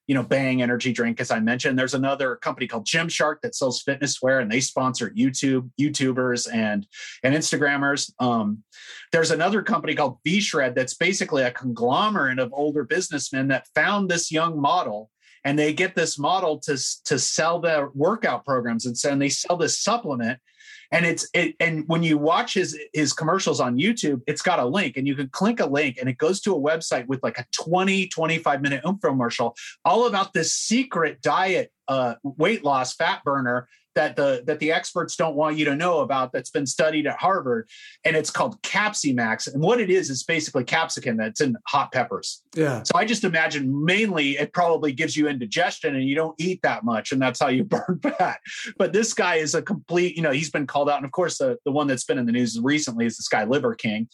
You 0.10 0.15
know, 0.15 0.24
Bang 0.24 0.63
energy 0.63 0.91
drink, 0.91 1.22
as 1.22 1.30
I 1.30 1.39
mentioned. 1.39 1.78
There's 1.78 1.93
another 1.93 2.36
company 2.36 2.65
called 2.65 2.88
Gymshark 2.88 3.41
that 3.43 3.54
sells 3.54 3.84
fitness 3.84 4.24
wear, 4.24 4.39
and 4.39 4.52
they 4.52 4.60
sponsor 4.60 5.12
YouTube, 5.12 5.69
YouTubers, 5.80 6.52
and 6.52 6.88
and 7.24 7.36
Instagrammers. 7.36 8.12
Um, 8.19 8.63
there's 9.12 9.30
another 9.30 9.62
company 9.62 9.93
called 9.93 10.17
V 10.26 10.41
Shred 10.41 10.74
that's 10.74 10.95
basically 10.95 11.43
a 11.43 11.52
conglomerate 11.52 12.39
of 12.39 12.52
older 12.54 12.84
businessmen 12.84 13.50
that 13.50 13.67
found 13.76 14.10
this 14.10 14.32
young 14.32 14.60
model, 14.60 15.12
and 15.43 15.60
they 15.60 15.74
get 15.74 15.95
this 15.95 16.17
model 16.17 16.60
to 16.62 16.76
to 17.06 17.19
sell 17.19 17.60
their 17.60 17.89
workout 17.93 18.43
programs, 18.45 18.88
and 18.88 18.98
so 18.98 19.12
and 19.12 19.22
they 19.22 19.30
sell 19.30 19.58
this 19.58 19.80
supplement. 19.80 20.39
And 20.91 21.06
it's 21.06 21.28
it, 21.34 21.56
and 21.60 21.84
when 21.88 22.04
you 22.04 22.17
watch 22.17 22.54
his 22.54 22.78
his 22.93 23.13
commercials 23.13 23.60
on 23.60 23.78
YouTube, 23.78 24.21
it's 24.28 24.41
got 24.41 24.60
a 24.60 24.65
link 24.65 24.97
and 24.97 25.08
you 25.08 25.15
can 25.15 25.30
click 25.30 25.60
a 25.60 25.65
link 25.65 25.97
and 25.99 26.10
it 26.10 26.17
goes 26.17 26.41
to 26.41 26.56
a 26.56 26.60
website 26.60 27.06
with 27.08 27.21
like 27.21 27.38
a 27.38 27.45
20, 27.52 28.08
25 28.08 28.62
minute 28.62 28.84
infomercial 28.84 29.56
all 29.86 30.08
about 30.08 30.34
this 30.34 30.56
secret 30.56 31.21
diet 31.21 31.71
uh, 31.88 32.15
weight 32.23 32.63
loss 32.63 32.95
fat 32.95 33.23
burner 33.23 33.67
that 34.00 34.16
the 34.16 34.42
that 34.46 34.60
the 34.60 34.72
experts 34.72 35.18
don't 35.18 35.36
want 35.36 35.58
you 35.58 35.66
to 35.66 35.76
know 35.76 36.00
about 36.00 36.32
that's 36.32 36.50
been 36.50 36.66
studied 36.66 37.06
at 37.06 37.18
Harvard 37.18 37.68
and 38.06 38.16
it's 38.16 38.32
called 38.32 38.62
Capsimax 38.62 39.54
and 39.54 39.62
what 39.62 39.82
it 39.82 39.90
is 39.90 40.10
is 40.10 40.24
basically 40.24 40.64
capsicum 40.64 41.18
that's 41.18 41.42
in 41.42 41.58
hot 41.68 41.92
peppers. 41.92 42.42
Yeah. 42.56 42.82
So 42.84 42.94
I 42.96 43.04
just 43.04 43.26
imagine 43.26 43.84
mainly 43.84 44.38
it 44.38 44.54
probably 44.54 44.94
gives 44.94 45.18
you 45.18 45.28
indigestion 45.28 45.96
and 45.96 46.06
you 46.06 46.16
don't 46.16 46.34
eat 46.40 46.62
that 46.64 46.86
much 46.86 47.12
and 47.12 47.22
that's 47.22 47.42
how 47.42 47.50
you 47.50 47.64
burn 47.66 48.00
fat. 48.02 48.40
But 48.78 48.94
this 48.94 49.14
guy 49.14 49.36
is 49.36 49.54
a 49.54 49.62
complete, 49.62 50.16
you 50.16 50.22
know, 50.22 50.32
he's 50.32 50.50
been 50.50 50.66
called 50.66 50.90
out 50.90 50.96
and 50.96 51.06
of 51.06 51.12
course 51.12 51.38
the 51.38 51.58
the 51.66 51.72
one 51.72 51.88
that's 51.88 52.06
been 52.06 52.18
in 52.18 52.26
the 52.26 52.32
news 52.32 52.58
recently 52.62 53.06
is 53.06 53.18
this 53.18 53.28
guy 53.28 53.44
Liver 53.44 53.76
King 53.76 54.08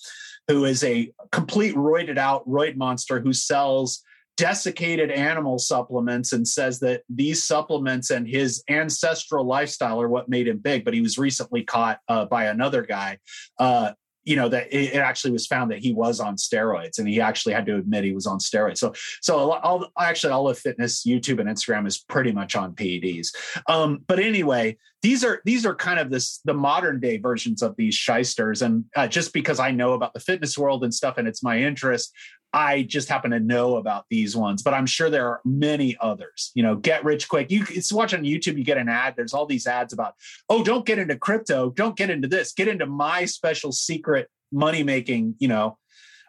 who 0.47 0.65
is 0.65 0.83
a 0.83 1.11
complete 1.31 1.75
roided 1.75 2.17
out 2.17 2.47
roid 2.49 2.75
monster 2.75 3.19
who 3.19 3.33
sells 3.33 4.01
desiccated 4.37 5.11
animal 5.11 5.57
supplements 5.57 6.33
and 6.33 6.47
says 6.47 6.79
that 6.79 7.03
these 7.09 7.43
supplements 7.43 8.09
and 8.09 8.27
his 8.27 8.63
ancestral 8.69 9.45
lifestyle 9.45 10.01
are 10.01 10.09
what 10.09 10.29
made 10.29 10.47
him 10.47 10.57
big. 10.57 10.83
But 10.83 10.93
he 10.93 11.01
was 11.01 11.17
recently 11.17 11.63
caught 11.63 11.99
uh, 12.07 12.25
by 12.25 12.45
another 12.45 12.81
guy. 12.81 13.19
Uh, 13.59 13.93
you 14.25 14.35
know 14.35 14.49
that 14.49 14.73
it, 14.73 14.95
actually 14.95 15.31
was 15.31 15.45
found 15.45 15.71
that 15.71 15.79
he 15.79 15.93
was 15.93 16.19
on 16.19 16.35
steroids, 16.35 16.97
and 16.97 17.07
he 17.07 17.21
actually 17.21 17.53
had 17.53 17.65
to 17.67 17.77
admit 17.77 18.03
he 18.03 18.11
was 18.11 18.25
on 18.25 18.39
steroids. 18.39 18.79
So, 18.79 18.93
so 19.21 19.51
all 19.51 19.87
actually 19.99 20.33
all 20.33 20.49
of 20.49 20.57
fitness, 20.57 21.05
YouTube 21.05 21.39
and 21.39 21.47
Instagram 21.47 21.87
is 21.87 21.99
pretty 21.99 22.31
much 22.31 22.55
on 22.55 22.73
PEDs. 22.73 23.27
Um, 23.67 23.99
but 24.07 24.19
anyway, 24.19 24.77
these 25.03 25.23
are 25.23 25.41
these 25.45 25.65
are 25.65 25.75
kind 25.75 25.99
of 25.99 26.09
this 26.09 26.41
the 26.43 26.55
modern 26.55 26.99
day 26.99 27.17
versions 27.17 27.61
of 27.61 27.75
these 27.77 27.93
shysters, 27.93 28.63
and 28.63 28.85
uh, 28.95 29.07
just 29.07 29.31
because 29.31 29.59
I 29.59 29.71
know 29.71 29.93
about 29.93 30.15
the 30.15 30.19
fitness 30.19 30.57
world 30.57 30.83
and 30.83 30.93
stuff, 30.93 31.19
and 31.19 31.27
it's 31.27 31.43
my 31.43 31.59
interest, 31.59 32.11
I 32.55 32.83
just 32.83 33.09
happen 33.09 33.31
to 33.31 33.39
know 33.41 33.75
about 33.75 34.05
these 34.09 34.33
ones, 34.33 34.63
but 34.63 34.73
I'm 34.73 34.85
sure 34.85 35.09
there 35.09 35.27
are 35.27 35.41
many 35.43 35.97
others. 35.99 36.51
You 36.55 36.63
know, 36.63 36.77
get 36.77 37.03
rich 37.03 37.27
quick. 37.27 37.51
You 37.51 37.65
it's 37.69 37.91
watch 37.91 38.13
on 38.13 38.23
YouTube, 38.23 38.57
you 38.57 38.63
get 38.63 38.77
an 38.77 38.87
ad. 38.87 39.15
There's 39.17 39.33
all 39.33 39.45
these 39.45 39.67
ads 39.67 39.91
about, 39.91 40.13
oh, 40.49 40.63
don't 40.63 40.85
get 40.85 40.97
into 40.97 41.17
crypto, 41.17 41.69
don't 41.71 41.97
get 41.97 42.09
into 42.09 42.29
this, 42.29 42.53
get 42.53 42.69
into 42.69 42.85
my 42.85 43.25
special 43.25 43.73
secret 43.73 44.29
money 44.53 44.83
making, 44.83 45.35
you 45.37 45.49
know, 45.49 45.77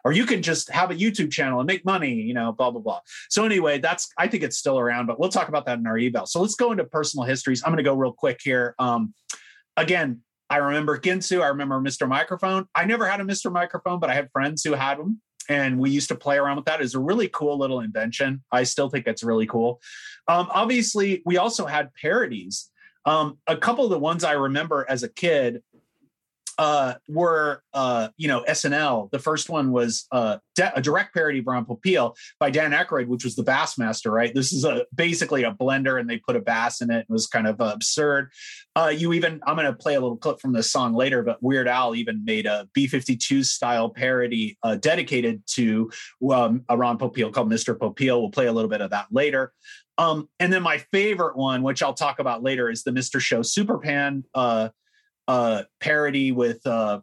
or 0.03 0.11
you 0.11 0.25
can 0.25 0.41
just 0.41 0.69
have 0.69 0.91
a 0.91 0.95
YouTube 0.95 1.31
channel 1.31 1.61
and 1.61 1.67
make 1.67 1.85
money, 1.85 2.15
you 2.15 2.33
know, 2.33 2.51
blah, 2.51 2.71
blah, 2.71 2.81
blah. 2.81 2.99
So 3.29 3.45
anyway, 3.45 3.79
that's 3.79 4.11
I 4.17 4.27
think 4.27 4.43
it's 4.43 4.57
still 4.57 4.77
around, 4.77 5.05
but 5.05 5.21
we'll 5.21 5.29
talk 5.29 5.47
about 5.47 5.65
that 5.67 5.79
in 5.79 5.87
our 5.87 5.97
email. 5.97 6.25
So 6.25 6.41
let's 6.41 6.55
go 6.55 6.73
into 6.73 6.83
personal 6.83 7.25
histories. 7.25 7.63
I'm 7.65 7.71
gonna 7.71 7.83
go 7.83 7.95
real 7.95 8.11
quick 8.11 8.41
here. 8.43 8.75
Um, 8.79 9.13
again, 9.77 10.23
I 10.49 10.57
remember 10.57 10.97
Ginsu, 10.97 11.41
I 11.41 11.47
remember 11.47 11.79
Mr. 11.79 12.05
Microphone. 12.05 12.67
I 12.75 12.83
never 12.83 13.07
had 13.07 13.21
a 13.21 13.23
Mr. 13.23 13.49
Microphone, 13.49 14.01
but 14.01 14.09
I 14.09 14.13
had 14.13 14.29
friends 14.33 14.61
who 14.65 14.73
had 14.73 14.97
them 14.97 15.21
and 15.49 15.79
we 15.79 15.89
used 15.89 16.09
to 16.09 16.15
play 16.15 16.37
around 16.37 16.57
with 16.57 16.65
that. 16.65 16.81
It's 16.81 16.95
a 16.95 16.99
really 16.99 17.29
cool 17.29 17.57
little 17.57 17.81
invention. 17.81 18.43
I 18.51 18.63
still 18.63 18.89
think 18.89 19.07
it's 19.07 19.23
really 19.23 19.45
cool. 19.45 19.81
Um, 20.27 20.47
obviously, 20.51 21.21
we 21.25 21.37
also 21.37 21.65
had 21.65 21.93
parodies. 21.93 22.69
Um, 23.05 23.37
a 23.47 23.55
couple 23.55 23.85
of 23.85 23.89
the 23.89 23.99
ones 23.99 24.23
I 24.23 24.33
remember 24.33 24.85
as 24.89 25.03
a 25.03 25.09
kid 25.09 25.63
uh, 26.57 26.95
were 27.07 27.61
uh, 27.73 28.09
you 28.17 28.27
know 28.27 28.43
SNL. 28.47 29.11
The 29.11 29.19
first 29.19 29.49
one 29.49 29.71
was 29.71 30.05
uh, 30.11 30.37
de- 30.55 30.75
a 30.75 30.81
direct 30.81 31.13
parody 31.13 31.39
of 31.39 31.47
Ron 31.47 31.65
Popeil 31.65 32.15
by 32.39 32.49
Dan 32.49 32.71
Aykroyd, 32.71 33.07
which 33.07 33.23
was 33.23 33.35
the 33.35 33.43
Bassmaster. 33.43 34.11
Right, 34.11 34.33
this 34.33 34.51
is 34.51 34.65
a 34.65 34.85
basically 34.93 35.43
a 35.43 35.53
blender, 35.53 35.99
and 35.99 36.09
they 36.09 36.17
put 36.17 36.35
a 36.35 36.41
bass 36.41 36.81
in 36.81 36.91
it. 36.91 37.05
It 37.09 37.09
was 37.09 37.27
kind 37.27 37.47
of 37.47 37.59
absurd. 37.59 38.31
Uh, 38.75 38.93
you 38.95 39.13
even 39.13 39.39
I'm 39.45 39.55
going 39.55 39.67
to 39.67 39.73
play 39.73 39.95
a 39.95 39.99
little 39.99 40.17
clip 40.17 40.39
from 40.39 40.53
this 40.53 40.71
song 40.71 40.93
later, 40.93 41.23
but 41.23 41.41
Weird 41.41 41.67
Al 41.67 41.95
even 41.95 42.23
made 42.25 42.45
a 42.45 42.67
B52 42.75 43.45
style 43.45 43.89
parody 43.89 44.57
uh, 44.63 44.75
dedicated 44.75 45.43
to 45.53 45.91
um, 46.31 46.63
Ron 46.69 46.97
Popeil 46.97 47.31
called 47.31 47.51
Mr. 47.51 47.77
Popeil. 47.77 48.19
We'll 48.19 48.31
play 48.31 48.47
a 48.47 48.53
little 48.53 48.69
bit 48.69 48.81
of 48.81 48.91
that 48.91 49.07
later. 49.11 49.53
Um, 49.97 50.29
and 50.39 50.53
then 50.53 50.61
my 50.61 50.77
favorite 50.91 51.35
one, 51.35 51.63
which 51.63 51.81
I'll 51.81 51.93
talk 51.93 52.19
about 52.19 52.43
later, 52.43 52.69
is 52.69 52.83
the 52.83 52.91
Mr. 52.91 53.19
Show 53.19 53.39
Superpan 53.39 54.23
uh, 55.27 55.31
uh, 55.47 55.63
parody 55.79 56.31
with 56.31 56.65
uh, 56.67 57.01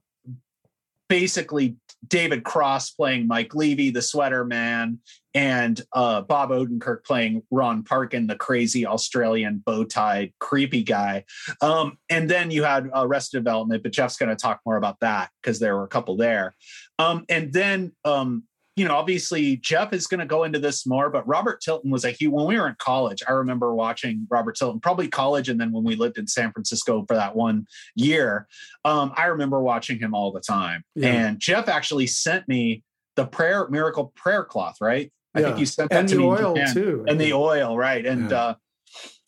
basically 1.09 1.77
David 2.07 2.45
Cross 2.45 2.91
playing 2.91 3.27
Mike 3.27 3.55
Levey, 3.55 3.91
the 3.91 4.03
Sweater 4.03 4.45
Man, 4.45 4.99
and 5.35 5.81
uh, 5.93 6.21
Bob 6.21 6.51
Odenkirk 6.51 7.05
playing 7.05 7.43
Ron 7.51 7.83
Parkin, 7.83 8.27
the 8.27 8.37
crazy 8.37 8.87
Australian 8.87 9.63
bow-tied 9.65 10.33
creepy 10.39 10.83
guy. 10.83 11.25
Um, 11.61 11.99
and 12.11 12.31
then 12.31 12.51
you 12.51 12.65
had 12.65 12.91
Arrested 12.95 13.39
Development, 13.39 13.83
but 13.83 13.93
Jeff's 13.93 14.17
going 14.17 14.29
to 14.29 14.37
talk 14.37 14.61
more 14.67 14.77
about 14.77 15.01
that 15.01 15.31
because 15.43 15.59
there 15.59 15.77
were 15.77 15.85
a 15.85 15.89
couple 15.89 16.17
there. 16.17 16.55
Um, 16.99 17.25
and 17.29 17.53
then 17.53 17.93
um, 18.05 18.45
you 18.77 18.85
know, 18.87 18.97
obviously 18.97 19.57
Jeff 19.59 19.93
is 19.93 20.07
going 20.07 20.21
to 20.21 20.27
go 20.27 20.45
into 20.45 20.59
this 20.59 20.85
more, 20.85 21.09
but 21.09 21.27
Robert 21.29 21.61
Tilton 21.61 21.91
was 21.91 22.05
a 22.05 22.11
huge, 22.11 22.33
when 22.33 22.47
we 22.47 22.59
were 22.59 22.69
in 22.69 22.75
college, 22.79 23.23
I 23.29 23.33
remember 23.33 23.75
watching 23.75 24.27
Robert 24.29 24.57
Tilton, 24.57 24.81
probably 24.81 25.07
college. 25.07 25.49
And 25.49 25.61
then 25.61 25.71
when 25.71 25.85
we 25.85 25.95
lived 25.95 26.19
in 26.19 26.27
San 26.27 26.53
Francisco 26.53 27.05
for 27.07 27.15
that 27.15 27.37
one 27.37 27.67
year, 27.95 28.49
um, 28.85 29.13
I 29.17 29.27
remember 29.27 29.61
watching 29.61 29.99
him 30.01 30.15
all 30.15 30.33
the 30.33 30.41
time. 30.41 30.83
Yeah. 30.97 31.09
And 31.09 31.39
Jeff 31.39 31.69
actually 31.69 32.09
sent 32.09 32.49
me 32.49 32.83
the 33.15 33.27
prayer 33.27 33.69
miracle 33.69 34.13
prayer 34.17 34.45
cloth, 34.45 34.79
right? 34.81 35.13
I 35.37 35.41
yeah. 35.41 35.47
think 35.47 35.59
you 35.61 35.67
sent 35.67 35.91
that 35.91 36.01
and 36.01 36.09
to 36.09 36.17
the 36.17 36.21
me 36.23 36.27
oil 36.27 36.57
too. 36.73 37.05
And 37.07 37.21
the 37.21 37.33
oil, 37.33 37.79
right. 37.79 38.05
And, 38.05 38.31
yeah. 38.31 38.37
uh, 38.37 38.55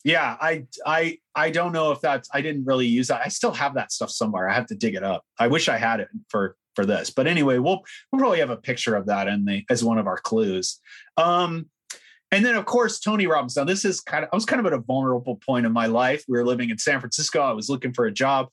yeah, 0.03 0.37
I 0.39 0.65
I 0.85 1.17
I 1.35 1.49
don't 1.49 1.73
know 1.73 1.91
if 1.91 1.99
that's 1.99 2.29
I 2.33 2.39
didn't 2.39 2.63
really 2.63 2.87
use 2.87 3.09
that. 3.09 3.21
I 3.25 3.27
still 3.27 3.51
have 3.51 3.73
that 3.73 3.91
stuff 3.91 4.09
somewhere. 4.09 4.47
I 4.47 4.53
have 4.53 4.67
to 4.67 4.75
dig 4.75 4.95
it 4.95 5.03
up. 5.03 5.25
I 5.37 5.47
wish 5.47 5.67
I 5.67 5.77
had 5.77 5.99
it 5.99 6.07
for 6.29 6.55
for 6.77 6.85
this. 6.85 7.09
But 7.09 7.25
anyway, 7.25 7.57
we'll 7.57 7.83
we'll 8.11 8.19
probably 8.19 8.37
have 8.37 8.51
a 8.51 8.55
picture 8.55 8.95
of 8.95 9.07
that 9.07 9.27
in 9.27 9.45
the 9.45 9.65
as 9.67 9.83
one 9.83 9.97
of 9.97 10.05
our 10.05 10.19
clues. 10.19 10.79
Um, 11.17 11.65
and 12.31 12.45
then 12.45 12.55
of 12.55 12.65
course 12.65 12.99
Tony 12.99 13.25
Robbins. 13.25 13.55
Now 13.57 13.63
this 13.63 13.83
is 13.83 13.99
kind 13.99 14.23
of 14.23 14.29
I 14.31 14.35
was 14.35 14.45
kind 14.45 14.59
of 14.59 14.67
at 14.67 14.73
a 14.73 14.77
vulnerable 14.77 15.37
point 15.37 15.65
in 15.65 15.73
my 15.73 15.87
life. 15.87 16.23
We 16.27 16.37
were 16.37 16.45
living 16.45 16.69
in 16.69 16.77
San 16.77 16.99
Francisco. 16.99 17.41
I 17.41 17.51
was 17.53 17.67
looking 17.67 17.93
for 17.93 18.05
a 18.05 18.11
job, 18.11 18.49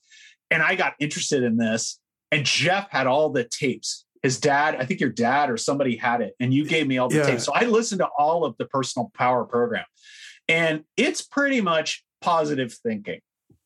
and 0.49 0.63
I 0.63 0.73
got 0.73 0.95
interested 0.99 1.43
in 1.43 1.55
this. 1.57 1.99
And 2.31 2.43
Jeff 2.43 2.89
had 2.89 3.05
all 3.05 3.29
the 3.29 3.43
tapes. 3.43 4.05
His 4.23 4.39
dad, 4.39 4.75
I 4.79 4.85
think 4.85 4.99
your 4.99 5.11
dad 5.11 5.51
or 5.51 5.57
somebody 5.57 5.95
had 5.95 6.21
it, 6.21 6.33
and 6.39 6.51
you 6.51 6.65
gave 6.65 6.87
me 6.87 6.97
all 6.97 7.09
the 7.09 7.17
yeah. 7.17 7.27
tapes. 7.27 7.45
So 7.45 7.53
I 7.53 7.65
listened 7.65 7.99
to 7.99 8.09
all 8.17 8.43
of 8.43 8.57
the 8.57 8.65
personal 8.65 9.11
power 9.13 9.45
program, 9.45 9.85
and 10.49 10.83
it's 10.97 11.21
pretty 11.21 11.61
much 11.61 12.03
positive 12.21 12.73
thinking. 12.73 13.19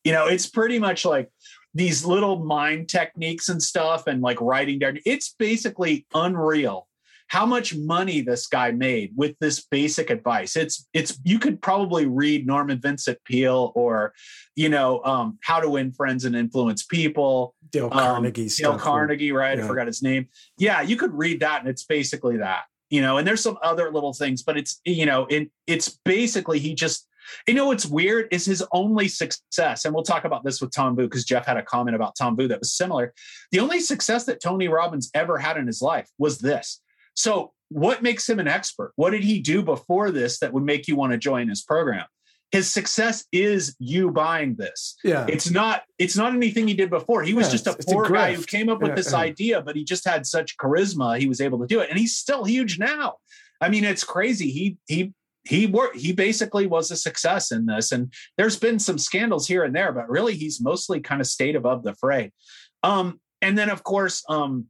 You 0.03 0.11
know, 0.11 0.27
it's 0.27 0.49
pretty 0.49 0.79
much 0.79 1.05
like 1.05 1.29
these 1.73 2.05
little 2.05 2.43
mind 2.43 2.89
techniques 2.89 3.49
and 3.49 3.61
stuff 3.61 4.07
and 4.07 4.21
like 4.21 4.39
writing 4.41 4.79
down. 4.79 4.99
It's 5.05 5.35
basically 5.37 6.05
unreal 6.13 6.87
how 7.29 7.45
much 7.45 7.75
money 7.75 8.21
this 8.21 8.47
guy 8.47 8.71
made 8.71 9.11
with 9.15 9.35
this 9.39 9.63
basic 9.63 10.09
advice. 10.09 10.55
It's 10.55 10.87
it's 10.93 11.19
you 11.23 11.37
could 11.37 11.61
probably 11.61 12.07
read 12.07 12.45
Norman 12.45 12.81
Vincent 12.81 13.19
Peale 13.23 13.71
or 13.75 14.13
you 14.55 14.67
know 14.67 15.03
um, 15.03 15.37
How 15.41 15.59
to 15.59 15.69
Win 15.69 15.91
Friends 15.91 16.25
and 16.25 16.35
Influence 16.35 16.83
People. 16.83 17.55
Dale 17.69 17.89
Carnegie. 17.89 18.43
Um, 18.43 18.49
Dale 18.57 18.79
Carnegie, 18.79 19.31
right? 19.31 19.57
Yeah. 19.57 19.63
I 19.63 19.67
forgot 19.67 19.87
his 19.87 20.01
name. 20.01 20.27
Yeah, 20.57 20.81
you 20.81 20.97
could 20.97 21.13
read 21.13 21.39
that, 21.41 21.61
and 21.61 21.69
it's 21.69 21.85
basically 21.85 22.37
that. 22.37 22.63
You 22.89 23.01
know, 23.01 23.19
and 23.19 23.27
there's 23.27 23.43
some 23.43 23.59
other 23.61 23.91
little 23.91 24.13
things, 24.13 24.41
but 24.41 24.57
it's 24.57 24.81
you 24.83 25.05
know, 25.05 25.27
it, 25.29 25.51
it's 25.67 25.99
basically 26.03 26.57
he 26.57 26.73
just 26.73 27.07
you 27.47 27.53
know 27.53 27.65
what's 27.65 27.85
weird 27.85 28.27
is 28.31 28.45
his 28.45 28.63
only 28.71 29.07
success, 29.07 29.85
and 29.85 29.93
we'll 29.93 30.03
talk 30.03 30.25
about 30.25 30.43
this 30.43 30.61
with 30.61 30.71
Tom 30.71 30.95
Vu 30.95 31.03
because 31.03 31.25
Jeff 31.25 31.45
had 31.45 31.57
a 31.57 31.63
comment 31.63 31.95
about 31.95 32.15
Tom 32.15 32.35
Vu 32.35 32.47
that 32.47 32.59
was 32.59 32.73
similar. 32.73 33.13
The 33.51 33.59
only 33.59 33.79
success 33.79 34.25
that 34.25 34.41
Tony 34.41 34.67
Robbins 34.67 35.09
ever 35.13 35.37
had 35.37 35.57
in 35.57 35.67
his 35.67 35.81
life 35.81 36.09
was 36.17 36.39
this. 36.39 36.81
So, 37.15 37.53
what 37.69 38.01
makes 38.01 38.27
him 38.27 38.39
an 38.39 38.47
expert? 38.47 38.93
What 38.95 39.11
did 39.11 39.23
he 39.23 39.39
do 39.39 39.61
before 39.61 40.11
this 40.11 40.39
that 40.39 40.53
would 40.53 40.63
make 40.63 40.87
you 40.87 40.95
want 40.95 41.11
to 41.11 41.17
join 41.17 41.49
his 41.49 41.61
program? 41.61 42.05
His 42.51 42.71
success 42.71 43.25
is 43.31 43.75
you 43.77 44.09
buying 44.09 44.55
this. 44.55 44.95
Yeah. 45.03 45.27
It's 45.29 45.51
not 45.51 45.83
it's 45.99 46.17
not 46.17 46.33
anything 46.33 46.67
he 46.67 46.73
did 46.73 46.89
before. 46.89 47.21
He 47.21 47.35
was 47.35 47.47
yeah, 47.47 47.51
just 47.51 47.67
a 47.67 47.77
poor 47.87 48.05
a 48.05 48.11
guy 48.11 48.33
who 48.33 48.43
came 48.43 48.69
up 48.69 48.81
with 48.81 48.89
yeah, 48.89 48.95
this 48.95 49.11
yeah. 49.11 49.19
idea, 49.19 49.61
but 49.61 49.75
he 49.75 49.83
just 49.83 50.07
had 50.07 50.25
such 50.25 50.57
charisma, 50.57 51.19
he 51.19 51.27
was 51.27 51.41
able 51.41 51.59
to 51.59 51.67
do 51.67 51.79
it. 51.79 51.89
And 51.91 51.99
he's 51.99 52.15
still 52.15 52.43
huge 52.43 52.79
now. 52.79 53.17
I 53.61 53.69
mean, 53.69 53.83
it's 53.83 54.03
crazy. 54.03 54.49
He 54.49 54.77
he 54.87 55.13
he 55.45 55.67
worked 55.67 55.97
he 55.97 56.11
basically 56.11 56.67
was 56.67 56.91
a 56.91 56.95
success 56.95 57.51
in 57.51 57.65
this. 57.65 57.91
And 57.91 58.13
there's 58.37 58.57
been 58.57 58.79
some 58.79 58.97
scandals 58.97 59.47
here 59.47 59.63
and 59.63 59.75
there 59.75 59.91
but 59.91 60.09
really 60.09 60.35
he's 60.35 60.61
mostly 60.61 60.99
kind 60.99 61.21
of 61.21 61.27
stayed 61.27 61.55
above 61.55 61.83
the 61.83 61.93
fray. 61.95 62.31
Um, 62.83 63.19
and 63.41 63.57
then 63.57 63.69
of 63.69 63.83
course 63.83 64.23
um, 64.29 64.65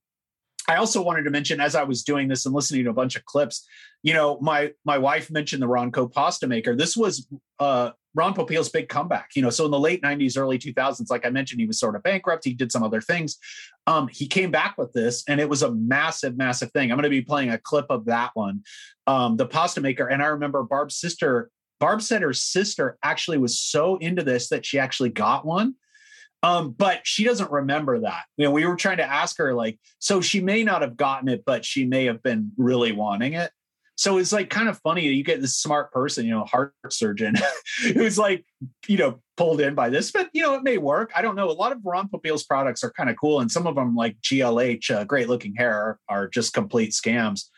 i 0.68 0.76
also 0.76 1.02
wanted 1.02 1.24
to 1.24 1.32
mention 1.32 1.60
as 1.60 1.74
i 1.74 1.84
was 1.84 2.04
doing 2.04 2.28
this 2.28 2.46
and 2.46 2.54
listening 2.54 2.84
to 2.84 2.90
a 2.90 2.94
bunch 2.94 3.16
of 3.16 3.26
clips 3.26 3.68
you 4.04 4.14
know 4.14 4.40
my 4.42 4.72
my 4.86 4.98
wife 4.98 5.30
mentioned 5.30 5.62
the 5.62 5.68
ronco 5.68 6.12
pasta 6.12 6.48
maker. 6.48 6.76
This 6.76 6.96
was 6.96 7.28
uh, 7.60 7.92
Ron 8.16 8.34
Popeil's 8.34 8.70
big 8.70 8.90
comeback. 8.90 9.30
You 9.36 9.42
know, 9.42 9.50
so 9.50 9.66
in 9.66 9.72
the 9.72 9.80
late 9.80 10.02
90s, 10.02 10.38
early 10.38 10.58
2000s, 10.58 11.10
like 11.10 11.26
I 11.26 11.30
mentioned, 11.30 11.62
he 11.62 11.68
was 11.68 11.80
sort 11.80 11.96
of 11.96 12.04
bankrupt. 12.04 12.46
He 12.46 12.54
did 12.54 12.72
some 12.72 12.84
other 12.84 13.02
things. 13.02 13.38
Um, 13.88 14.08
he 14.08 14.28
came 14.28 14.52
back 14.52 14.78
with 14.78 14.94
this, 14.94 15.24
and 15.28 15.40
it 15.40 15.50
was 15.50 15.64
a 15.64 15.72
massive, 15.72 16.38
massive 16.38 16.72
thing. 16.72 16.92
I'm 16.92 16.98
going 16.98 17.04
to 17.04 17.10
be 17.10 17.22
playing 17.22 17.52
a 17.52 17.58
clip 17.58 17.86
of 17.90 18.06
that 18.06 18.32
one, 18.34 18.64
um, 19.08 19.38
the 19.38 19.46
pasta 19.46 19.82
maker. 19.82 20.08
And 20.08 20.22
I 20.22 20.28
remember 20.28 20.64
Barb's 20.64 20.98
sister, 20.98 21.50
Barb 21.80 22.02
said 22.02 22.22
her 22.22 22.34
sister 22.34 22.98
actually 23.04 23.38
was 23.38 23.60
so 23.60 23.98
into 23.98 24.24
this 24.24 24.50
that 24.50 24.66
she 24.66 24.80
actually 24.80 25.10
got 25.10 25.46
one. 25.46 25.76
Um, 26.42 26.72
but 26.72 27.02
she 27.04 27.26
doesn't 27.26 27.52
remember 27.52 28.00
that. 28.00 28.24
You 28.38 28.46
know, 28.46 28.52
we 28.52 28.66
were 28.66 28.78
trying 28.78 28.98
to 28.98 29.04
ask 29.04 29.38
her, 29.38 29.54
like, 29.54 29.78
so 30.00 30.22
she 30.22 30.40
may 30.40 30.64
not 30.64 30.82
have 30.82 30.96
gotten 30.96 31.28
it, 31.28 31.44
but 31.46 31.66
she 31.66 31.86
may 31.86 32.06
have 32.06 32.24
been 32.24 32.52
really 32.58 32.94
wanting 32.94 33.34
it. 33.34 33.52
So 34.00 34.18
it's 34.18 34.32
like 34.32 34.50
kind 34.50 34.70
of 34.70 34.80
funny 34.80 35.02
you 35.10 35.26
get 35.26 35.42
this 35.42 35.58
smart 35.58 35.92
person, 35.92 36.26
you 36.26 36.32
know, 36.32 36.46
heart 36.46 36.74
surgeon, 36.88 37.36
who's 37.82 38.18
like, 38.18 38.46
you 38.88 38.96
know, 38.98 39.20
pulled 39.36 39.60
in 39.60 39.76
by 39.76 39.90
this, 39.90 40.10
but 40.10 40.30
you 40.32 40.42
know, 40.42 40.54
it 40.54 40.64
may 40.64 40.78
work. 40.78 41.12
I 41.18 41.22
don't 41.22 41.36
know. 41.36 41.50
A 41.50 41.52
lot 41.52 41.74
of 41.74 41.80
Ron 41.84 42.08
Popeil's 42.08 42.46
products 42.46 42.82
are 42.82 42.92
kind 42.92 43.10
of 43.10 43.18
cool, 43.20 43.42
and 43.42 43.52
some 43.52 43.68
of 43.68 43.76
them, 43.76 43.98
like 43.98 44.16
GLH, 44.22 44.90
uh, 44.90 45.04
great 45.04 45.28
looking 45.28 45.54
hair, 45.54 46.00
are 46.08 46.30
just 46.30 46.54
complete 46.54 46.92
scams. 46.92 47.50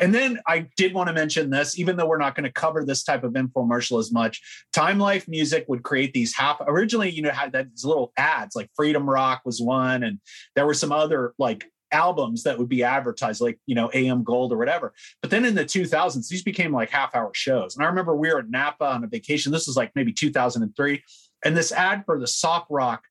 And 0.00 0.14
then 0.14 0.40
I 0.46 0.66
did 0.78 0.94
want 0.94 1.08
to 1.08 1.12
mention 1.12 1.50
this, 1.50 1.78
even 1.78 1.96
though 1.96 2.06
we're 2.06 2.16
not 2.16 2.34
going 2.34 2.44
to 2.44 2.52
cover 2.52 2.82
this 2.86 3.02
type 3.02 3.22
of 3.22 3.34
infomercial 3.34 4.00
as 4.00 4.10
much. 4.10 4.40
Time 4.72 4.98
Life 4.98 5.28
Music 5.28 5.66
would 5.68 5.82
create 5.82 6.14
these 6.14 6.34
half. 6.34 6.56
Originally, 6.66 7.10
you 7.10 7.20
know, 7.20 7.30
had 7.30 7.52
these 7.52 7.84
little 7.84 8.14
ads, 8.16 8.56
like 8.56 8.70
Freedom 8.74 9.08
Rock 9.08 9.42
was 9.44 9.60
one, 9.60 10.02
and 10.02 10.20
there 10.56 10.64
were 10.64 10.72
some 10.72 10.90
other 10.90 11.34
like 11.38 11.66
albums 11.92 12.42
that 12.42 12.58
would 12.58 12.68
be 12.68 12.82
advertised 12.82 13.40
like 13.40 13.58
you 13.66 13.74
know 13.74 13.90
am 13.92 14.24
gold 14.24 14.52
or 14.52 14.58
whatever. 14.58 14.92
But 15.20 15.30
then 15.30 15.44
in 15.44 15.54
the 15.54 15.64
2000s 15.64 16.28
these 16.28 16.42
became 16.42 16.72
like 16.72 16.90
half 16.90 17.14
hour 17.14 17.30
shows. 17.34 17.76
And 17.76 17.84
i 17.84 17.88
remember 17.88 18.16
we 18.16 18.32
were 18.32 18.40
at 18.40 18.50
napa 18.50 18.84
on 18.84 19.04
a 19.04 19.06
vacation. 19.06 19.52
This 19.52 19.66
was 19.66 19.76
like 19.76 19.92
maybe 19.94 20.12
2003 20.12 21.02
and 21.44 21.56
this 21.56 21.72
ad 21.72 22.04
for 22.04 22.18
the 22.18 22.26
soft 22.26 22.66
rock 22.70 23.04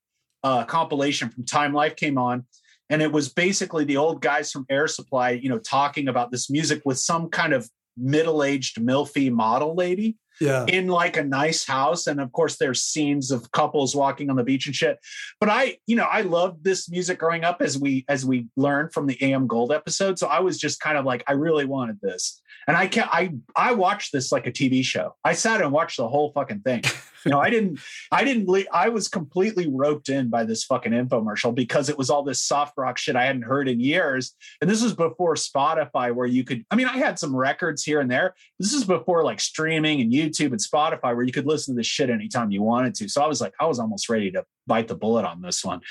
uh, 0.43 0.63
compilation 0.65 1.29
from 1.29 1.45
time 1.45 1.73
life 1.73 1.95
came 1.95 2.17
on. 2.17 2.45
And 2.89 3.01
it 3.01 3.11
was 3.11 3.29
basically 3.29 3.85
the 3.85 3.97
old 3.97 4.21
guys 4.21 4.51
from 4.51 4.65
air 4.69 4.87
supply 4.87 5.31
you 5.31 5.49
know 5.49 5.59
talking 5.59 6.07
about 6.07 6.31
this 6.31 6.49
music 6.49 6.81
with 6.85 6.99
some 6.99 7.29
kind 7.29 7.53
of 7.53 7.69
middle-aged 7.97 8.77
milfy 8.77 9.31
model 9.31 9.75
lady 9.75 10.17
yeah. 10.41 10.65
in 10.67 10.87
like 10.87 11.17
a 11.17 11.23
nice 11.23 11.65
house. 11.65 12.07
And 12.07 12.19
of 12.19 12.31
course, 12.31 12.57
there's 12.57 12.83
scenes 12.83 13.31
of 13.31 13.51
couples 13.51 13.95
walking 13.95 14.29
on 14.29 14.35
the 14.35 14.43
beach 14.43 14.65
and 14.65 14.75
shit. 14.75 14.97
But 15.39 15.49
I, 15.49 15.77
you 15.87 15.95
know, 15.95 16.07
I 16.11 16.21
loved 16.21 16.63
this 16.63 16.89
music 16.89 17.19
growing 17.19 17.43
up 17.43 17.61
as 17.61 17.77
we 17.77 18.05
as 18.09 18.25
we 18.25 18.47
learned 18.57 18.93
from 18.93 19.07
the 19.07 19.17
AM 19.23 19.47
Gold 19.47 19.71
episode. 19.71 20.19
So 20.19 20.27
I 20.27 20.39
was 20.39 20.57
just 20.57 20.79
kind 20.79 20.97
of 20.97 21.05
like, 21.05 21.23
I 21.27 21.33
really 21.33 21.65
wanted 21.65 21.99
this. 22.01 22.41
And 22.67 22.77
I 22.77 22.87
can't. 22.87 23.09
I 23.11 23.33
I 23.55 23.73
watched 23.73 24.11
this 24.13 24.31
like 24.31 24.45
a 24.45 24.51
TV 24.51 24.83
show. 24.83 25.15
I 25.23 25.33
sat 25.33 25.61
and 25.61 25.71
watched 25.71 25.97
the 25.97 26.07
whole 26.07 26.31
fucking 26.33 26.61
thing. 26.61 26.83
You 27.25 27.31
know, 27.31 27.39
I 27.39 27.49
didn't 27.49 27.79
I 28.11 28.23
didn't 28.23 28.49
I 28.73 28.89
was 28.89 29.07
completely 29.07 29.67
roped 29.69 30.09
in 30.09 30.29
by 30.29 30.43
this 30.43 30.63
fucking 30.63 30.91
infomercial 30.91 31.53
because 31.53 31.87
it 31.87 31.97
was 31.97 32.09
all 32.09 32.23
this 32.23 32.41
soft 32.41 32.73
rock 32.77 32.97
shit 32.97 33.15
I 33.15 33.25
hadn't 33.25 33.43
heard 33.43 33.69
in 33.69 33.79
years. 33.79 34.35
And 34.59 34.69
this 34.69 34.81
was 34.81 34.93
before 34.93 35.35
Spotify 35.35 36.13
where 36.13 36.25
you 36.25 36.43
could 36.43 36.65
I 36.71 36.75
mean, 36.75 36.87
I 36.87 36.97
had 36.97 37.19
some 37.19 37.35
records 37.35 37.83
here 37.83 37.99
and 37.99 38.09
there. 38.09 38.33
This 38.59 38.73
is 38.73 38.83
before 38.83 39.23
like 39.23 39.39
streaming 39.39 40.01
and 40.01 40.11
YouTube 40.11 40.51
and 40.51 40.59
Spotify 40.59 41.15
where 41.15 41.23
you 41.23 41.31
could 41.31 41.45
listen 41.45 41.75
to 41.75 41.79
this 41.79 41.87
shit 41.87 42.09
anytime 42.09 42.51
you 42.51 42.63
wanted 42.63 42.95
to. 42.95 43.07
So 43.07 43.21
I 43.21 43.27
was 43.27 43.39
like, 43.39 43.53
I 43.59 43.65
was 43.65 43.79
almost 43.79 44.09
ready 44.09 44.31
to 44.31 44.43
bite 44.65 44.87
the 44.87 44.95
bullet 44.95 45.25
on 45.25 45.41
this 45.41 45.63
one. 45.63 45.81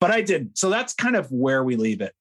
But 0.00 0.10
I 0.10 0.22
didn't. 0.22 0.56
So 0.56 0.70
that's 0.70 0.94
kind 0.94 1.16
of 1.16 1.30
where 1.30 1.62
we 1.64 1.76
leave 1.76 2.00
it. 2.00 2.14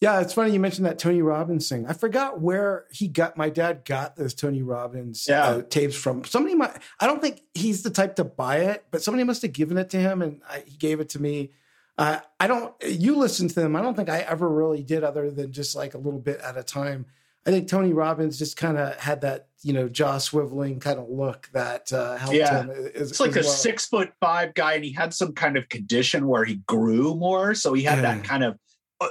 Yeah, 0.00 0.20
it's 0.20 0.32
funny 0.32 0.52
you 0.52 0.60
mentioned 0.60 0.86
that 0.86 0.98
Tony 0.98 1.22
Robbins 1.22 1.68
thing. 1.68 1.84
I 1.86 1.92
forgot 1.92 2.40
where 2.40 2.84
he 2.92 3.08
got. 3.08 3.36
My 3.36 3.50
dad 3.50 3.84
got 3.84 4.14
those 4.14 4.32
Tony 4.32 4.62
Robbins 4.62 5.26
yeah. 5.28 5.44
uh, 5.44 5.62
tapes 5.62 5.96
from. 5.96 6.22
Somebody 6.24 6.54
might. 6.54 6.76
I 7.00 7.06
don't 7.06 7.20
think 7.20 7.42
he's 7.54 7.82
the 7.82 7.90
type 7.90 8.14
to 8.16 8.24
buy 8.24 8.58
it, 8.58 8.84
but 8.92 9.02
somebody 9.02 9.24
must 9.24 9.42
have 9.42 9.52
given 9.52 9.76
it 9.76 9.90
to 9.90 9.96
him, 9.98 10.22
and 10.22 10.40
I, 10.48 10.62
he 10.66 10.76
gave 10.76 11.00
it 11.00 11.08
to 11.10 11.22
me. 11.22 11.50
Uh, 11.96 12.20
I 12.38 12.46
don't. 12.46 12.72
You 12.86 13.16
listen 13.16 13.48
to 13.48 13.54
them. 13.56 13.74
I 13.74 13.82
don't 13.82 13.96
think 13.96 14.08
I 14.08 14.20
ever 14.20 14.48
really 14.48 14.84
did, 14.84 15.02
other 15.02 15.32
than 15.32 15.50
just 15.50 15.74
like 15.74 15.94
a 15.94 15.98
little 15.98 16.20
bit 16.20 16.38
at 16.40 16.56
a 16.56 16.62
time. 16.62 17.06
I 17.44 17.50
think 17.50 17.66
Tony 17.66 17.92
Robbins 17.92 18.38
just 18.38 18.56
kind 18.58 18.76
of 18.76 18.94
had 18.96 19.22
that, 19.22 19.48
you 19.62 19.72
know, 19.72 19.88
jaw 19.88 20.16
swiveling 20.16 20.80
kind 20.80 20.98
of 20.98 21.08
look 21.08 21.48
that 21.54 21.90
uh, 21.92 22.16
helped 22.16 22.36
Yeah. 22.36 22.64
him. 22.64 22.70
As, 22.70 23.10
It's 23.10 23.20
like 23.20 23.36
as 23.36 23.46
a 23.46 23.50
six 23.50 23.86
foot 23.86 24.12
five 24.20 24.54
guy, 24.54 24.74
and 24.74 24.84
he 24.84 24.92
had 24.92 25.14
some 25.14 25.32
kind 25.32 25.56
of 25.56 25.68
condition 25.70 26.28
where 26.28 26.44
he 26.44 26.56
grew 26.66 27.14
more. 27.14 27.54
So 27.54 27.72
he 27.72 27.84
had 27.84 27.98
Yeah. 27.98 28.14
that 28.16 28.24
kind 28.24 28.44
of, 28.44 28.58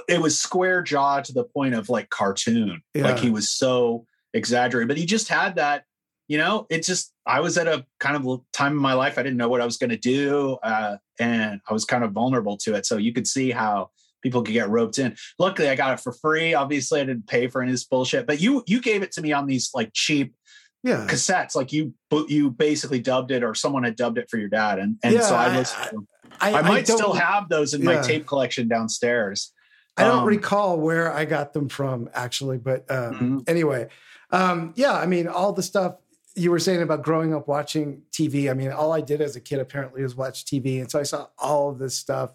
it 0.08 0.20
was 0.20 0.38
square 0.38 0.82
jaw 0.82 1.20
to 1.20 1.32
the 1.32 1.44
point 1.44 1.74
of 1.74 1.88
like 1.88 2.10
cartoon. 2.10 2.82
Like 2.94 3.18
he 3.18 3.30
was 3.30 3.50
so 3.50 4.06
exaggerated, 4.34 4.88
but 4.88 4.96
he 4.96 5.06
just 5.06 5.28
had 5.28 5.56
that, 5.56 5.84
you 6.28 6.36
know, 6.38 6.66
it 6.68 6.84
just, 6.84 7.12
I 7.26 7.40
was 7.40 7.56
at 7.56 7.66
a 7.66 7.86
kind 7.98 8.16
of 8.16 8.40
time 8.52 8.72
in 8.72 8.78
my 8.78 8.92
life, 8.94 9.18
I 9.18 9.22
didn't 9.22 9.38
know 9.38 9.48
what 9.48 9.60
I 9.60 9.64
was 9.64 9.78
going 9.78 9.90
to 9.90 9.96
do. 9.96 10.58
Uh, 10.62 10.96
and 11.18 11.60
I 11.68 11.72
was 11.72 11.84
kind 11.84 12.04
of 12.04 12.12
vulnerable 12.12 12.56
to 12.58 12.74
it. 12.74 12.84
So 12.86 12.96
you 12.98 13.12
could 13.12 13.26
see 13.26 13.50
how 13.50 13.90
people 14.22 14.42
could 14.42 14.52
get 14.52 14.68
roped 14.68 14.98
in. 14.98 15.16
Luckily, 15.38 15.68
I 15.70 15.74
got 15.74 15.94
it 15.94 16.00
for 16.00 16.12
free. 16.12 16.52
Obviously, 16.54 17.00
I 17.00 17.04
didn't 17.04 17.26
pay 17.26 17.46
for 17.48 17.62
any 17.62 17.70
of 17.70 17.74
this 17.74 17.84
bullshit, 17.84 18.26
but 18.26 18.40
you, 18.40 18.62
you 18.66 18.80
gave 18.82 19.02
it 19.02 19.12
to 19.12 19.22
me 19.22 19.32
on 19.32 19.46
these 19.46 19.70
like 19.74 19.90
cheap, 19.94 20.34
yeah 20.84 21.08
cassettes 21.08 21.56
like 21.56 21.72
you 21.72 21.92
you 22.28 22.52
basically 22.52 23.00
dubbed 23.00 23.32
it 23.32 23.42
or 23.42 23.52
someone 23.52 23.82
had 23.82 23.96
dubbed 23.96 24.16
it 24.16 24.30
for 24.30 24.38
your 24.38 24.48
dad 24.48 24.78
and 24.78 24.96
and 25.02 25.12
Yeah, 25.12 25.22
so 25.22 25.34
i 25.34 25.46
I- 25.46 25.56
listened 25.56 25.84
to 25.88 25.90
them. 25.96 26.08
I, 26.40 26.52
I, 26.52 26.62
might 26.62 26.86
don't- 26.86 26.98
still 26.98 27.14
have 27.14 27.48
those 27.48 27.74
in 27.74 27.82
my 27.82 28.00
tape 28.00 28.28
collection 28.28 28.68
downstairs 28.68 29.52
I 29.98 30.04
don't 30.04 30.20
Um, 30.20 30.24
recall 30.26 30.78
where 30.78 31.12
I 31.12 31.24
got 31.24 31.52
them 31.52 31.68
from 31.68 32.08
actually, 32.14 32.58
but 32.58 32.90
um, 32.90 33.14
Mm-hmm. 33.14 33.38
anyway, 33.46 33.88
um, 34.30 34.72
yeah. 34.76 34.92
I 34.92 35.06
mean, 35.06 35.26
all 35.28 35.52
the 35.52 35.62
stuff 35.62 35.96
you 36.36 36.50
were 36.52 36.58
saying 36.60 36.82
about 36.82 37.02
growing 37.02 37.34
up 37.34 37.48
watching 37.48 38.02
TV. 38.12 38.50
I 38.50 38.54
mean, 38.54 38.70
all 38.70 38.92
I 38.92 39.00
did 39.00 39.20
as 39.20 39.34
a 39.36 39.40
kid 39.40 39.58
apparently 39.58 40.02
was 40.02 40.14
watch 40.14 40.44
TV, 40.44 40.80
and 40.80 40.90
so 40.90 41.00
I 41.00 41.02
saw 41.02 41.26
all 41.38 41.70
of 41.70 41.78
this 41.78 41.94
stuff. 41.96 42.30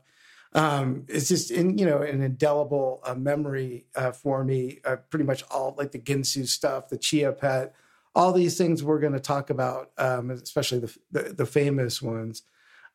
Um, 0.55 1.05
it's 1.07 1.30
just 1.30 1.49
in 1.51 1.78
you 1.78 1.86
know 1.86 2.01
an 2.01 2.22
indelible 2.22 2.99
uh, 3.05 3.16
memory 3.16 3.86
uh, 3.95 4.11
for 4.11 4.43
me. 4.43 4.80
Uh, 4.86 4.97
pretty 5.09 5.26
much 5.26 5.43
all 5.49 5.74
like 5.78 5.91
the 5.91 5.99
Ginsu 5.99 6.47
stuff, 6.47 6.89
the 6.89 6.97
Chia 6.97 7.32
Pet, 7.32 7.74
all 8.14 8.34
these 8.34 8.57
things 8.57 8.84
we're 8.84 8.99
going 8.99 9.14
to 9.14 9.20
talk 9.20 9.49
about, 9.49 9.91
um, 9.97 10.30
especially 10.30 10.80
the, 10.80 10.97
the 11.11 11.24
the 11.34 11.45
famous 11.45 12.01
ones. 12.01 12.43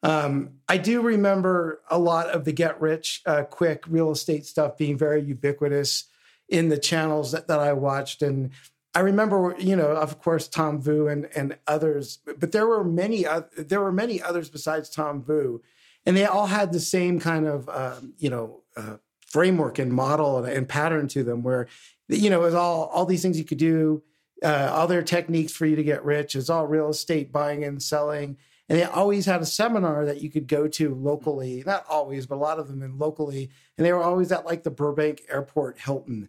Um, 0.03 0.61
I 0.69 0.77
do 0.77 1.01
remember 1.01 1.81
a 1.91 1.99
lot 1.99 2.29
of 2.29 2.45
the 2.45 2.53
get 2.53 2.81
rich 2.81 3.23
uh, 3.27 3.43
quick 3.45 3.85
real 3.89 4.11
estate 4.11 4.47
stuff 4.47 4.77
being 4.77 4.97
very 4.97 5.23
ubiquitous 5.23 6.05
in 6.49 6.69
the 6.69 6.79
channels 6.79 7.33
that, 7.33 7.49
that 7.49 7.59
I 7.59 7.73
watched. 7.73 8.23
And 8.23 8.51
I 8.95 9.01
remember, 9.01 9.55
you 9.59 9.77
know, 9.77 9.91
of 9.91 10.21
course, 10.21 10.49
Tom 10.49 10.81
Vu 10.81 11.09
and, 11.09 11.29
and 11.35 11.59
others, 11.67 12.19
but 12.39 12.53
there 12.53 12.67
were 12.67 12.85
many, 12.85 13.27
oth- 13.27 13.51
there 13.57 13.81
were 13.81 13.93
many 13.93 14.23
others 14.23 14.49
besides 14.49 14.89
Tom 14.89 15.23
Vu. 15.23 15.63
And 16.07 16.17
they 16.17 16.25
all 16.25 16.47
had 16.47 16.73
the 16.73 16.81
same 16.81 17.21
kind 17.21 17.47
of, 17.47 17.69
um, 17.69 18.15
you 18.19 18.31
know, 18.31 18.63
uh, 18.77 18.97
framework 19.27 19.79
and 19.79 19.93
model 19.93 20.39
and, 20.39 20.49
and 20.49 20.69
pattern 20.69 21.07
to 21.09 21.23
them 21.23 21.43
where, 21.43 21.69
you 22.09 22.31
know, 22.31 22.41
it 22.41 22.45
was 22.45 22.55
all, 22.55 22.87
all 22.87 23.05
these 23.05 23.21
things 23.21 23.39
you 23.39 23.45
could 23.45 23.59
do, 23.59 24.03
uh, 24.43 24.71
all 24.73 24.87
their 24.87 25.03
techniques 25.03 25.53
for 25.53 25.67
you 25.67 25.77
to 25.77 25.85
get 25.85 26.05
rich. 26.05 26.35
It's 26.35 26.49
all 26.49 26.67
real 26.67 26.89
estate 26.89 27.31
buying 27.31 27.65
and 27.65 27.83
selling. 27.83 28.39
And 28.69 28.79
they 28.79 28.85
always 28.85 29.25
had 29.25 29.41
a 29.41 29.47
seminar 29.47 30.05
that 30.05 30.21
you 30.21 30.31
could 30.31 30.47
go 30.47 30.69
to 30.69 30.95
locally, 30.95 31.63
not 31.65 31.87
always, 31.89 32.27
but 32.27 32.35
a 32.35 32.39
lot 32.39 32.59
of 32.59 32.69
them 32.69 32.83
in 32.83 32.99
locally. 32.99 33.51
And 33.77 33.87
they 33.87 33.93
were 33.93 34.03
always 34.03 34.31
at 34.31 34.45
like 34.45 34.63
the 34.63 34.71
Burbank 34.71 35.23
Airport 35.31 35.79
Hilton. 35.79 36.29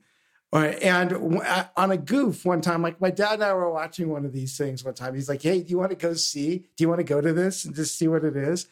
And 0.53 1.13
on 1.75 1.91
a 1.91 1.97
goof 1.97 2.45
one 2.45 2.61
time, 2.61 2.81
like 2.81 3.01
my 3.01 3.11
dad 3.11 3.35
and 3.35 3.43
I 3.43 3.53
were 3.53 3.71
watching 3.71 4.09
one 4.09 4.25
of 4.25 4.31
these 4.33 4.57
things 4.57 4.83
one 4.83 4.93
time. 4.93 5.13
He's 5.15 5.29
like, 5.29 5.41
Hey, 5.41 5.61
do 5.61 5.69
you 5.69 5.77
want 5.77 5.91
to 5.91 5.97
go 5.97 6.13
see? 6.13 6.59
Do 6.75 6.83
you 6.83 6.87
want 6.89 6.99
to 6.99 7.03
go 7.03 7.19
to 7.21 7.33
this 7.33 7.65
and 7.65 7.75
just 7.75 7.97
see 7.97 8.07
what 8.07 8.23
it 8.23 8.35
is? 8.37 8.67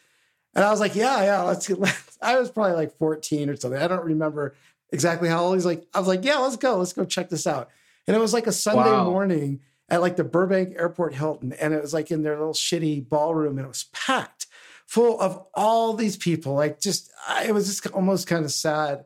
And 0.54 0.64
I 0.64 0.70
was 0.70 0.80
like, 0.80 0.96
Yeah, 0.96 1.22
yeah, 1.22 1.42
let's 1.42 1.68
get. 1.68 1.78
Let's. 1.78 2.18
I 2.22 2.38
was 2.38 2.50
probably 2.50 2.72
like 2.72 2.96
14 2.98 3.48
or 3.50 3.56
something. 3.56 3.80
I 3.80 3.86
don't 3.86 4.04
remember 4.04 4.56
exactly 4.90 5.28
how 5.28 5.44
old 5.44 5.54
he's 5.54 5.66
like. 5.66 5.86
I 5.94 5.98
was 5.98 6.08
like, 6.08 6.24
Yeah, 6.24 6.38
let's 6.38 6.56
go. 6.56 6.78
Let's 6.78 6.94
go 6.94 7.04
check 7.04 7.28
this 7.28 7.46
out. 7.46 7.68
And 8.06 8.16
it 8.16 8.20
was 8.20 8.32
like 8.32 8.46
a 8.46 8.52
Sunday 8.52 8.80
Wow. 8.90 9.04
morning 9.10 9.60
at 9.88 10.00
like 10.00 10.16
the 10.16 10.24
Burbank 10.24 10.74
Airport 10.76 11.14
Hilton. 11.14 11.52
And 11.54 11.72
it 11.72 11.80
was 11.80 11.94
like 11.94 12.10
in 12.10 12.22
their 12.22 12.36
little 12.36 12.52
shitty 12.52 13.08
ballroom 13.08 13.58
and 13.58 13.64
it 13.64 13.68
was 13.68 13.84
packed 13.92 14.46
full 14.86 15.20
of 15.20 15.46
all 15.54 15.94
these 15.94 16.16
people. 16.16 16.54
Like 16.54 16.80
just, 16.80 17.10
it 17.44 17.52
was 17.52 17.66
just 17.66 17.86
almost 17.94 18.26
kind 18.26 18.44
of 18.44 18.52
sad. 18.52 19.04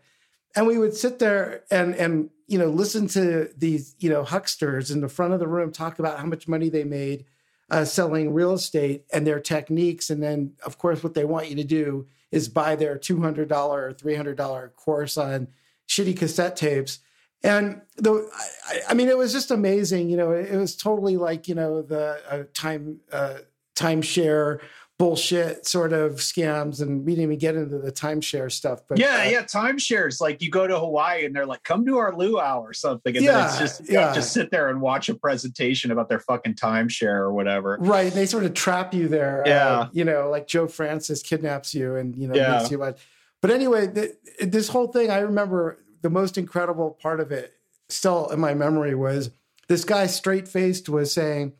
And 0.54 0.66
we 0.66 0.78
would 0.78 0.94
sit 0.94 1.18
there 1.18 1.64
and, 1.70 1.94
and, 1.94 2.30
you 2.46 2.58
know, 2.58 2.68
listen 2.68 3.06
to 3.08 3.48
these, 3.56 3.94
you 3.98 4.10
know, 4.10 4.22
hucksters 4.22 4.90
in 4.90 5.00
the 5.00 5.08
front 5.08 5.32
of 5.32 5.40
the 5.40 5.48
room 5.48 5.72
talk 5.72 5.98
about 5.98 6.18
how 6.18 6.26
much 6.26 6.46
money 6.46 6.68
they 6.68 6.84
made 6.84 7.24
uh, 7.70 7.86
selling 7.86 8.34
real 8.34 8.52
estate 8.52 9.04
and 9.12 9.26
their 9.26 9.40
techniques. 9.40 10.10
And 10.10 10.22
then, 10.22 10.52
of 10.64 10.76
course, 10.76 11.02
what 11.02 11.14
they 11.14 11.24
want 11.24 11.48
you 11.48 11.56
to 11.56 11.64
do 11.64 12.06
is 12.30 12.48
buy 12.48 12.76
their 12.76 12.98
$200 12.98 13.50
or 13.50 13.92
$300 13.94 14.76
course 14.76 15.16
on 15.16 15.48
shitty 15.88 16.16
cassette 16.16 16.56
tapes. 16.56 16.98
And 17.44 17.82
the, 17.96 18.30
I, 18.66 18.80
I 18.90 18.94
mean, 18.94 19.08
it 19.08 19.18
was 19.18 19.32
just 19.32 19.50
amazing. 19.50 20.08
You 20.10 20.16
know, 20.16 20.30
it, 20.32 20.54
was 20.56 20.76
totally 20.76 21.16
like, 21.16 21.48
you 21.48 21.54
know, 21.54 21.82
the 21.82 22.20
uh, 22.30 22.44
time, 22.54 23.00
uh, 23.12 23.38
timeshare 23.74 24.60
bullshit 24.98 25.66
sort 25.66 25.92
of 25.92 26.12
scams. 26.16 26.80
And 26.80 27.04
we 27.04 27.12
didn't 27.12 27.24
even 27.24 27.38
get 27.38 27.56
into 27.56 27.78
the 27.78 27.90
timeshare 27.90 28.52
stuff, 28.52 28.82
but 28.88 28.98
yeah 29.00 29.22
uh, 29.22 29.30
yeah 29.30 29.42
timeshares 29.42 30.20
like 30.20 30.40
you 30.40 30.48
go 30.50 30.66
to 30.66 30.78
hawaii 30.78 31.24
and 31.24 31.34
they're 31.34 31.46
like 31.46 31.64
come 31.64 31.84
to 31.86 31.98
our 31.98 32.14
luau 32.14 32.60
or 32.60 32.72
something 32.72 33.16
and 33.16 33.26
then 33.26 33.44
it's 33.44 33.54
Yeah, 33.54 33.58
just 33.60 33.90
yeah. 33.90 34.12
to 34.12 34.22
sit 34.22 34.52
there 34.52 34.68
and 34.68 34.80
watch 34.80 35.08
a 35.08 35.14
presentation 35.14 35.90
about 35.90 36.08
their 36.08 36.20
fucking 36.20 36.54
timeshare 36.54 37.16
or 37.16 37.32
whatever 37.32 37.78
Right. 37.80 38.12
They 38.12 38.26
sort 38.26 38.44
of 38.44 38.54
trap 38.54 38.94
you 38.94 39.08
there. 39.08 39.42
Yeah. 39.44 39.66
Uh, 39.66 39.88
you 39.92 40.04
know, 40.04 40.30
like 40.30 40.46
Joe 40.46 40.68
Francis 40.68 41.20
kidnaps 41.22 41.74
you 41.74 41.96
and, 41.96 42.14
you 42.14 42.28
know, 42.28 42.34
Yeah. 42.36 42.58
makes 42.58 42.70
you 42.70 42.78
watch. 42.78 43.00
But 43.40 43.50
anyway, 43.50 43.88
th- 43.92 44.12
this 44.40 44.68
whole 44.68 44.86
thing, 44.86 45.10
I 45.10 45.18
remember 45.20 45.78
the 46.02 46.10
most 46.10 46.36
incredible 46.36 46.90
part 46.90 47.20
of 47.20 47.32
it 47.32 47.54
still 47.88 48.28
in 48.28 48.40
my 48.40 48.54
memory 48.54 48.94
was 48.94 49.30
this 49.68 49.84
guy 49.84 50.06
straight 50.06 50.48
faced 50.48 50.88
was 50.88 51.12
saying, 51.12 51.52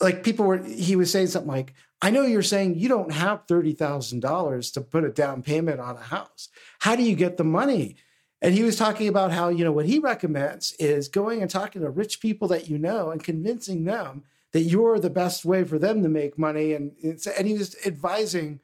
like, 0.00 0.22
people 0.22 0.46
were, 0.46 0.62
he 0.62 0.96
was 0.96 1.10
saying 1.10 1.28
something 1.28 1.50
like, 1.50 1.74
I 2.00 2.10
know 2.10 2.22
you're 2.22 2.42
saying 2.42 2.78
you 2.78 2.88
don't 2.88 3.12
have 3.12 3.46
$30,000 3.46 4.72
to 4.74 4.80
put 4.80 5.04
a 5.04 5.10
down 5.10 5.42
payment 5.42 5.80
on 5.80 5.96
a 5.96 6.02
house. 6.02 6.48
How 6.80 6.96
do 6.96 7.02
you 7.02 7.16
get 7.16 7.36
the 7.36 7.44
money? 7.44 7.96
And 8.42 8.52
he 8.52 8.62
was 8.62 8.76
talking 8.76 9.08
about 9.08 9.32
how, 9.32 9.48
you 9.48 9.64
know, 9.64 9.72
what 9.72 9.86
he 9.86 9.98
recommends 9.98 10.72
is 10.72 11.08
going 11.08 11.40
and 11.40 11.50
talking 11.50 11.80
to 11.80 11.88
rich 11.88 12.20
people 12.20 12.46
that 12.48 12.68
you 12.68 12.76
know 12.76 13.10
and 13.10 13.24
convincing 13.24 13.84
them 13.84 14.24
that 14.52 14.60
you're 14.60 14.98
the 14.98 15.08
best 15.08 15.46
way 15.46 15.64
for 15.64 15.78
them 15.78 16.02
to 16.02 16.08
make 16.10 16.38
money. 16.38 16.74
And, 16.74 16.92
and 17.02 17.48
he 17.48 17.54
was 17.54 17.74
advising, 17.86 18.60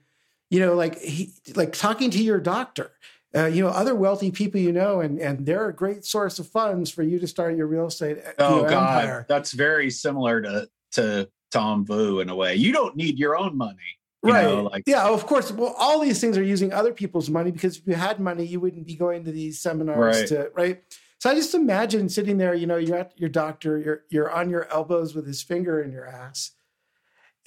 you 0.50 0.60
know, 0.60 0.74
like 0.74 1.00
he, 1.00 1.32
like 1.54 1.72
talking 1.72 2.10
to 2.10 2.22
your 2.22 2.40
doctor, 2.40 2.92
uh, 3.34 3.46
you 3.46 3.62
know, 3.62 3.68
other 3.70 3.94
wealthy 3.94 4.30
people 4.30 4.60
you 4.60 4.72
know, 4.72 5.00
and, 5.00 5.20
and 5.20 5.46
they're 5.46 5.68
a 5.68 5.74
great 5.74 6.04
source 6.04 6.38
of 6.38 6.48
funds 6.48 6.90
for 6.90 7.02
you 7.02 7.18
to 7.18 7.26
start 7.26 7.56
your 7.56 7.66
real 7.66 7.86
estate 7.86 8.16
you 8.18 8.32
oh 8.38 8.62
know, 8.62 8.68
god 8.68 9.04
empire. 9.04 9.26
that's 9.28 9.52
very 9.52 9.90
similar 9.90 10.40
to 10.42 10.68
to 10.92 11.28
tom 11.50 11.84
vu 11.84 12.20
in 12.20 12.28
a 12.28 12.34
way 12.34 12.54
you 12.54 12.72
don't 12.72 12.96
need 12.96 13.18
your 13.18 13.36
own 13.36 13.56
money 13.56 13.98
you 14.22 14.32
right. 14.32 14.44
know, 14.44 14.64
like 14.64 14.82
yeah, 14.86 15.08
of 15.08 15.26
course. 15.26 15.50
Well, 15.50 15.74
all 15.78 15.98
these 15.98 16.20
things 16.20 16.36
are 16.36 16.42
using 16.42 16.72
other 16.74 16.92
people's 16.92 17.30
money 17.30 17.50
because 17.50 17.78
if 17.78 17.86
you 17.86 17.94
had 17.94 18.20
money, 18.20 18.44
you 18.44 18.60
wouldn't 18.60 18.86
be 18.86 18.94
going 18.94 19.24
to 19.24 19.32
these 19.32 19.60
seminars 19.60 20.18
Right. 20.18 20.28
to 20.28 20.50
right. 20.54 20.82
So 21.20 21.30
I 21.30 21.34
just 21.34 21.54
imagine 21.54 22.08
sitting 22.08 22.36
there, 22.36 22.54
you 22.54 22.66
know, 22.66 22.76
you're 22.76 22.98
at 22.98 23.18
your 23.18 23.30
doctor, 23.30 23.78
you're 23.78 24.04
you're 24.10 24.30
on 24.30 24.50
your 24.50 24.70
elbows 24.70 25.14
with 25.14 25.26
his 25.26 25.42
finger 25.42 25.82
in 25.82 25.90
your 25.90 26.06
ass. 26.06 26.50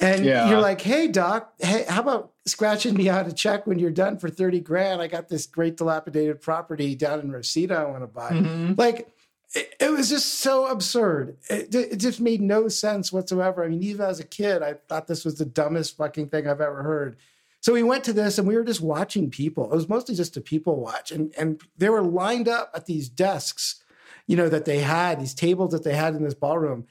And 0.04 0.26
Yeah. 0.26 0.50
you're 0.50 0.60
like, 0.60 0.82
hey 0.82 1.08
doc, 1.08 1.54
hey, 1.60 1.86
how 1.88 2.02
about 2.02 2.34
scratching 2.46 2.94
me 2.96 3.08
out 3.10 3.28
a 3.28 3.32
check 3.32 3.66
when 3.66 3.80
you're 3.80 3.90
done 3.92 4.18
for 4.18 4.30
30 4.30 4.60
grand? 4.60 5.02
I 5.02 5.08
got 5.08 5.30
this 5.30 5.46
great 5.46 5.78
dilapidated 5.78 6.42
property 6.42 6.94
down 6.94 7.22
in 7.22 7.32
Reseda 7.32 7.76
I 7.76 7.86
want 7.86 8.04
to 8.04 8.08
buy. 8.08 8.32
Mhm. 8.32 8.78
Like 8.78 9.08
it, 9.56 9.74
it 9.80 9.92
was 9.92 10.10
just 10.10 10.40
so 10.40 10.68
absurd. 10.68 11.38
It, 11.50 11.74
it 11.74 11.98
just 11.98 12.20
made 12.20 12.42
no 12.42 12.68
sense 12.68 13.14
whatsoever. 13.14 13.64
I 13.64 13.70
mean, 13.70 13.84
even 13.84 14.06
as 14.06 14.20
a 14.20 14.24
kid, 14.26 14.62
I 14.62 14.74
thought 14.90 15.08
this 15.08 15.24
was 15.24 15.36
the 15.36 15.46
dumbest 15.46 15.96
fucking 15.96 16.30
thing 16.30 16.48
I've 16.48 16.60
ever 16.60 16.84
heard. 16.84 17.16
So 17.62 17.72
we 17.72 17.84
went 17.84 18.04
to 18.06 18.14
this 18.14 18.38
and 18.38 18.46
we 18.46 18.56
were 18.58 18.64
just 18.66 18.82
watching 18.82 19.30
people. 19.30 19.72
It 19.72 19.76
was 19.76 19.88
mostly 19.88 20.16
just 20.16 20.36
a 20.36 20.42
people 20.42 20.82
watch. 20.82 21.12
And, 21.14 21.34
and 21.38 21.62
they 21.78 21.88
were 21.90 22.02
lined 22.02 22.50
up 22.50 22.72
at 22.76 22.88
these 22.88 23.08
desks, 23.08 23.82
you 24.28 24.36
know, 24.36 24.50
that 24.50 24.66
they 24.66 24.80
had, 24.80 25.22
these 25.22 25.34
tables 25.34 25.72
that 25.72 25.84
they 25.84 25.96
had 25.96 26.14
in 26.14 26.24
this 26.26 26.34
ballroom, 26.34 26.88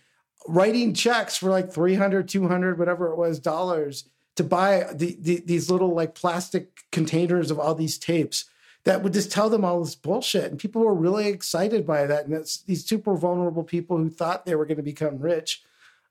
writing 0.46 0.94
checks 0.94 1.36
for 1.36 1.50
like 1.50 1.72
300, 1.72 2.28
200, 2.28 2.78
whatever 2.78 3.08
it 3.08 3.16
was, 3.16 3.38
dollars 3.38 4.04
to 4.36 4.44
buy 4.44 4.86
the, 4.92 5.16
the, 5.20 5.42
these 5.44 5.70
little 5.70 5.94
like 5.94 6.14
plastic 6.14 6.84
containers 6.90 7.50
of 7.50 7.58
all 7.58 7.74
these 7.74 7.98
tapes 7.98 8.46
that 8.84 9.02
would 9.02 9.12
just 9.12 9.30
tell 9.30 9.48
them 9.48 9.64
all 9.64 9.80
this 9.80 9.94
bullshit. 9.94 10.50
And 10.50 10.58
people 10.58 10.82
were 10.82 10.94
really 10.94 11.28
excited 11.28 11.86
by 11.86 12.06
that. 12.06 12.26
And 12.26 12.34
these 12.66 12.84
super 12.84 13.14
vulnerable 13.14 13.62
people 13.62 13.96
who 13.96 14.10
thought 14.10 14.44
they 14.44 14.56
were 14.56 14.66
going 14.66 14.78
to 14.78 14.82
become 14.82 15.18
rich 15.18 15.62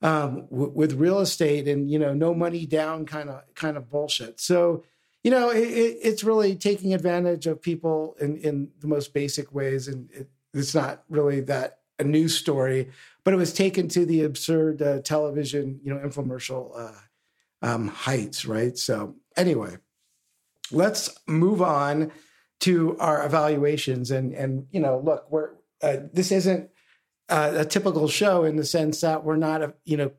um, 0.01 0.47
w- 0.49 0.71
with 0.73 0.93
real 0.93 1.19
estate 1.19 1.67
and, 1.67 1.91
you 1.91 1.99
know, 1.99 2.13
no 2.13 2.33
money 2.33 2.65
down 2.65 3.05
kind 3.05 3.29
of, 3.29 3.43
kind 3.55 3.75
of 3.75 3.89
bullshit. 3.89 4.39
So, 4.39 4.83
you 5.23 5.31
know, 5.31 5.49
it, 5.49 5.67
it, 5.67 5.97
it's 6.01 6.23
really 6.23 6.55
taking 6.55 6.93
advantage 6.93 7.45
of 7.45 7.61
people 7.61 8.15
in, 8.21 8.37
in 8.37 8.69
the 8.79 8.87
most 8.87 9.13
basic 9.13 9.53
ways. 9.53 9.87
And 9.87 10.09
it, 10.11 10.29
it's 10.53 10.73
not 10.73 11.03
really 11.09 11.41
that 11.41 11.79
a 11.99 12.03
news 12.03 12.37
story, 12.37 12.89
but 13.23 13.33
it 13.33 13.37
was 13.37 13.53
taken 13.53 13.87
to 13.89 14.05
the 14.05 14.23
absurd 14.23 14.81
uh, 14.81 14.99
television, 15.01 15.79
you 15.83 15.93
know, 15.93 15.99
infomercial 15.99 16.71
uh, 16.77 16.99
um, 17.61 17.87
heights, 17.87 18.45
right? 18.45 18.77
So 18.77 19.15
anyway, 19.37 19.77
let's 20.71 21.09
move 21.27 21.61
on 21.61 22.11
to 22.61 22.97
our 22.99 23.25
evaluations. 23.25 24.11
And 24.11 24.33
and 24.33 24.67
you 24.71 24.79
know, 24.79 24.99
look, 25.03 25.31
we're 25.31 25.51
uh, 25.81 25.97
this 26.13 26.31
isn't 26.31 26.69
uh, 27.29 27.53
a 27.55 27.65
typical 27.65 28.07
show 28.07 28.43
in 28.43 28.55
the 28.57 28.65
sense 28.65 29.01
that 29.01 29.23
we're 29.23 29.37
not, 29.37 29.61
a, 29.61 29.73
you 29.85 29.97
know, 29.97 30.11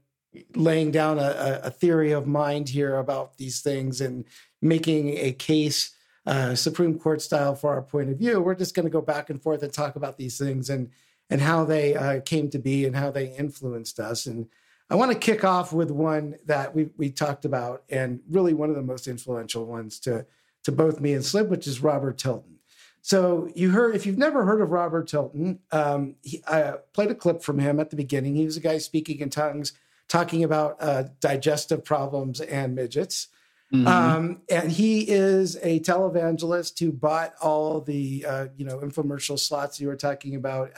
laying 0.57 0.90
down 0.90 1.18
a, 1.18 1.61
a, 1.64 1.70
theory 1.70 2.11
of 2.11 2.26
mind 2.26 2.70
here 2.70 2.96
about 2.96 3.36
these 3.36 3.61
things 3.61 4.00
and 4.00 4.24
making 4.62 5.11
a 5.18 5.30
case 5.32 5.94
uh, 6.24 6.55
Supreme 6.55 6.98
Court 6.98 7.20
style 7.20 7.55
for 7.55 7.74
our 7.74 7.82
point 7.82 8.09
of 8.09 8.18
view. 8.18 8.40
We're 8.40 8.55
just 8.55 8.74
going 8.74 8.86
to 8.86 8.90
go 8.90 9.03
back 9.03 9.28
and 9.28 9.42
forth 9.42 9.62
and 9.62 9.70
talk 9.70 9.94
about 9.94 10.16
these 10.16 10.38
things 10.38 10.70
and 10.70 10.88
and 11.33 11.41
how 11.41 11.64
they 11.64 11.97
uh, 11.97 12.20
came 12.20 12.51
to 12.51 12.59
be 12.59 12.85
and 12.85 12.95
how 12.95 13.11
they 13.11 13.35
influenced 13.35 13.99
us. 13.99 14.26
And 14.26 14.49
I 14.91 14.97
want 14.97 15.12
to 15.12 15.18
kick 15.18 15.45
off 15.45 15.72
with 15.72 15.91
one 15.91 16.37
that 16.45 16.74
we 16.74 16.91
we 16.99 17.11
talked 17.11 17.47
about 17.47 17.85
and 17.89 18.20
really 18.28 18.53
one 18.53 18.68
of 18.68 18.76
the 18.76 18.83
most 18.83 19.09
influential 19.09 19.64
ones 19.64 19.99
to 20.01 20.26
to 20.64 20.70
both 20.72 21.01
me 21.01 21.14
and 21.14 21.24
Slip, 21.24 21.49
which 21.49 21.66
is 21.66 21.83
Robert 21.83 22.18
Tilton. 22.18 22.59
So 23.01 23.51
you 23.57 23.70
heard, 23.70 23.97
if 23.97 24.05
you've 24.05 24.18
never 24.18 24.45
heard 24.45 24.61
of 24.61 24.70
Robert 24.70 25.09
Tilton, 25.09 25.59
um, 25.72 26.16
he, 26.22 26.43
I 26.47 26.74
played 26.93 27.11
a 27.11 27.16
clip 27.16 27.43
from 27.43 27.59
him 27.59 27.80
at 27.80 27.89
the 27.89 27.97
beginning. 27.97 28.37
He 28.37 28.45
was 28.45 28.59
a 28.59 28.61
guy 28.61 28.78
speaking 28.78 29.18
in 29.20 29.30
tongues, 29.30 29.72
talking 30.09 30.45
about 30.45 30.76
uh, 30.80 31.05
digestive 31.18 31.83
problems 31.83 32.41
and 32.43 32.76
midgets. 32.76 33.28
Mm-hmm. 33.73 33.87
Um, 33.87 34.43
and 34.51 34.70
he 34.70 35.01
is 35.09 35.57
a 35.62 35.81
televangelist 35.81 36.79
who 36.79 36.93
bought 36.93 37.33
all 37.41 37.81
the 37.81 38.25
uh, 38.29 38.47
you 38.57 38.66
know 38.66 38.79
infomercial 38.79 39.39
slots 39.39 39.81
you 39.81 39.89
were 39.89 39.97
talking 39.97 40.35
about. 40.35 40.73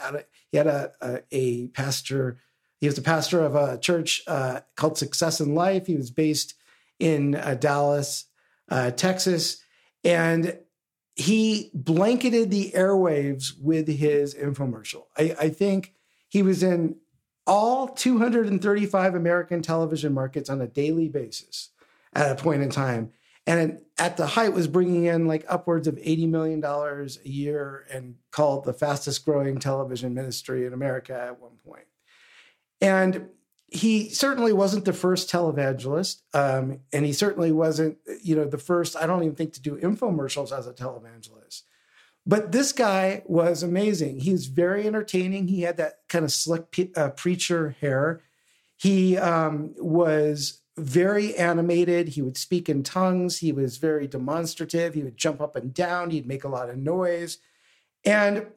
He 0.51 0.57
had 0.57 0.67
a, 0.67 0.93
a, 1.01 1.19
a 1.31 1.67
pastor. 1.67 2.37
He 2.79 2.87
was 2.87 2.95
the 2.95 3.01
pastor 3.01 3.41
of 3.41 3.55
a 3.55 3.77
church 3.77 4.23
uh, 4.27 4.61
called 4.75 4.97
Success 4.97 5.41
in 5.41 5.55
Life. 5.55 5.87
He 5.87 5.95
was 5.95 6.09
based 6.09 6.55
in 6.99 7.35
uh, 7.35 7.55
Dallas, 7.55 8.25
uh, 8.69 8.91
Texas, 8.91 9.61
and 10.05 10.57
he 11.15 11.71
blanketed 11.73 12.49
the 12.49 12.71
airwaves 12.71 13.59
with 13.59 13.89
his 13.89 14.33
infomercial. 14.33 15.03
I, 15.17 15.35
I 15.39 15.49
think 15.49 15.93
he 16.29 16.41
was 16.41 16.63
in 16.63 16.95
all 17.45 17.89
235 17.89 19.15
American 19.15 19.61
television 19.61 20.13
markets 20.13 20.49
on 20.49 20.61
a 20.61 20.67
daily 20.67 21.09
basis 21.09 21.69
at 22.15 22.31
a 22.31 22.41
point 22.41 22.63
in 22.63 22.69
time. 22.69 23.11
And 23.47 23.79
at 23.99 24.17
the 24.17 24.25
height 24.25 24.53
was 24.53 24.67
bringing 24.67 25.05
in 25.05 25.27
like 25.27 25.45
upwards 25.47 25.87
of 25.87 25.95
$80 25.95 26.29
million 26.29 26.63
a 26.63 27.29
year 27.29 27.85
and 27.91 28.15
called 28.31 28.65
the 28.65 28.73
fastest 28.73 29.23
growing 29.23 29.59
television 29.59 30.13
ministry 30.13 30.65
in 30.65 30.73
America 30.73 31.13
at 31.13 31.39
one 31.39 31.57
point. 31.63 31.85
And 32.81 33.29
he 33.67 34.09
certainly 34.09 34.53
wasn't 34.53 34.85
the 34.85 34.93
first 34.93 35.29
televangelist, 35.29 36.21
um, 36.33 36.79
and 36.93 37.05
he 37.05 37.13
certainly 37.13 37.51
wasn't, 37.51 37.97
you 38.21 38.35
know, 38.35 38.45
the 38.45 38.57
first. 38.57 38.95
I 38.95 39.07
don't 39.07 39.23
even 39.23 39.35
think 39.35 39.53
to 39.53 39.61
do 39.61 39.77
infomercials 39.77 40.57
as 40.57 40.67
a 40.67 40.73
televangelist. 40.73 41.63
But 42.27 42.51
this 42.51 42.71
guy 42.71 43.23
was 43.25 43.63
amazing. 43.63 44.19
He 44.19 44.31
was 44.31 44.47
very 44.47 44.87
entertaining. 44.87 45.47
He 45.47 45.61
had 45.61 45.77
that 45.77 45.99
kind 46.09 46.25
of 46.25 46.31
slick 46.31 46.91
uh, 46.95 47.09
preacher 47.11 47.75
hair. 47.81 48.21
He 48.77 49.17
um, 49.17 49.73
was 49.77 50.61
very 50.77 51.35
animated. 51.35 52.09
He 52.09 52.21
would 52.21 52.37
speak 52.37 52.67
in 52.69 52.83
tongues. 52.83 53.39
He 53.39 53.51
was 53.51 53.77
very 53.77 54.07
demonstrative. 54.07 54.93
He 54.93 55.03
would 55.03 55.17
jump 55.17 55.41
up 55.41 55.55
and 55.55 55.73
down. 55.73 56.09
He'd 56.09 56.27
make 56.27 56.43
a 56.43 56.49
lot 56.49 56.69
of 56.69 56.77
noise, 56.77 57.37
and 58.03 58.47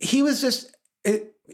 he 0.00 0.22
was 0.22 0.40
just. 0.40 0.74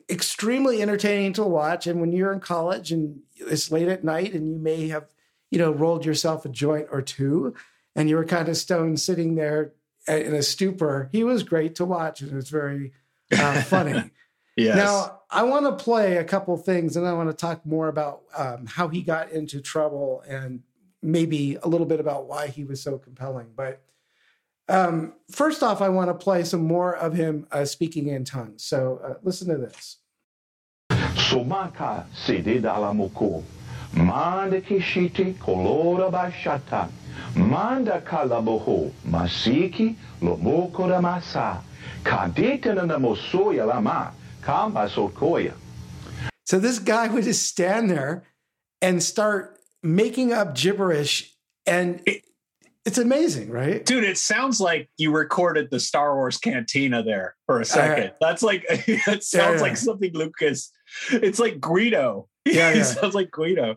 Extremely 0.08 0.80
entertaining 0.80 1.34
to 1.34 1.44
watch. 1.44 1.86
And 1.86 2.00
when 2.00 2.12
you're 2.12 2.32
in 2.32 2.40
college 2.40 2.92
and 2.92 3.20
it's 3.36 3.70
late 3.70 3.88
at 3.88 4.02
night 4.02 4.32
and 4.32 4.48
you 4.50 4.58
may 4.58 4.88
have, 4.88 5.04
you 5.50 5.58
know, 5.58 5.70
rolled 5.70 6.06
yourself 6.06 6.46
a 6.46 6.48
joint 6.48 6.86
or 6.90 7.02
two 7.02 7.54
and 7.94 8.08
you 8.08 8.16
were 8.16 8.24
kind 8.24 8.48
of 8.48 8.56
stoned 8.56 9.00
sitting 9.00 9.34
there 9.34 9.74
in 10.08 10.34
a 10.34 10.42
stupor, 10.42 11.10
he 11.12 11.24
was 11.24 11.42
great 11.42 11.74
to 11.74 11.84
watch 11.84 12.22
and 12.22 12.32
it 12.32 12.34
was 12.34 12.48
very 12.48 12.92
uh, 13.38 13.60
funny. 13.62 14.10
yes. 14.56 14.76
Now, 14.76 15.20
I 15.34 15.44
want 15.44 15.64
to 15.64 15.82
play 15.82 16.18
a 16.18 16.24
couple 16.24 16.54
things 16.58 16.94
and 16.94 17.06
I 17.06 17.14
want 17.14 17.30
to 17.30 17.36
talk 17.36 17.64
more 17.64 17.88
about 17.88 18.20
um, 18.36 18.66
how 18.66 18.88
he 18.88 19.00
got 19.00 19.30
into 19.30 19.62
trouble 19.62 20.22
and 20.28 20.62
maybe 21.00 21.56
a 21.62 21.68
little 21.68 21.86
bit 21.86 22.00
about 22.00 22.26
why 22.26 22.48
he 22.48 22.64
was 22.64 22.82
so 22.82 22.98
compelling. 22.98 23.48
But 23.56 23.80
um, 24.68 25.14
first 25.30 25.62
off, 25.62 25.80
I 25.80 25.88
want 25.88 26.10
to 26.10 26.14
play 26.14 26.44
some 26.44 26.62
more 26.62 26.94
of 26.94 27.14
him 27.14 27.46
uh, 27.50 27.64
speaking 27.64 28.08
in 28.08 28.26
tongues. 28.26 28.62
So 28.62 29.00
uh, 29.02 29.14
listen 29.22 29.48
to 29.48 29.56
this. 29.56 29.96
Somaka 30.90 32.04
sede 32.14 32.62
dalamoko. 32.62 33.42
Manda 33.94 34.60
kishiti 34.60 35.34
kolora 35.38 36.12
bashata. 36.12 36.90
Manda 37.36 38.02
kalaboho. 38.02 38.92
Masiki 39.08 39.96
lomoko 40.20 40.88
da 40.88 41.00
masa. 41.00 41.62
Kadita 42.04 42.74
na 42.74 42.98
mosoya 44.42 44.48
lama. 44.48 44.88
Kamba 44.88 44.88
sokoya. 44.88 45.54
So 46.46 46.58
this 46.58 46.78
guy 46.78 47.08
would 47.08 47.24
just 47.24 47.46
stand 47.46 47.90
there 47.90 48.24
and 48.80 49.02
start 49.02 49.58
making 49.82 50.32
up 50.32 50.54
gibberish 50.54 51.34
and 51.66 52.02
it's 52.84 52.98
amazing, 52.98 53.50
right? 53.50 53.84
Dude, 53.86 54.02
it 54.02 54.18
sounds 54.18 54.60
like 54.60 54.90
you 54.96 55.12
recorded 55.12 55.70
the 55.70 55.78
Star 55.78 56.16
Wars 56.16 56.36
cantina 56.36 57.02
there 57.02 57.36
for 57.46 57.60
a 57.60 57.64
second. 57.64 58.10
Uh, 58.10 58.14
That's 58.20 58.42
like 58.42 58.64
it 58.68 59.22
sounds 59.22 59.32
yeah, 59.34 59.54
yeah. 59.54 59.60
like 59.60 59.76
something 59.76 60.12
Lucas. 60.14 60.70
It's 61.10 61.38
like 61.38 61.60
Guido. 61.60 62.28
Yeah, 62.44 62.70
yeah. 62.70 62.74
he 62.74 62.82
sounds 62.82 63.14
like 63.14 63.30
Guido. 63.30 63.76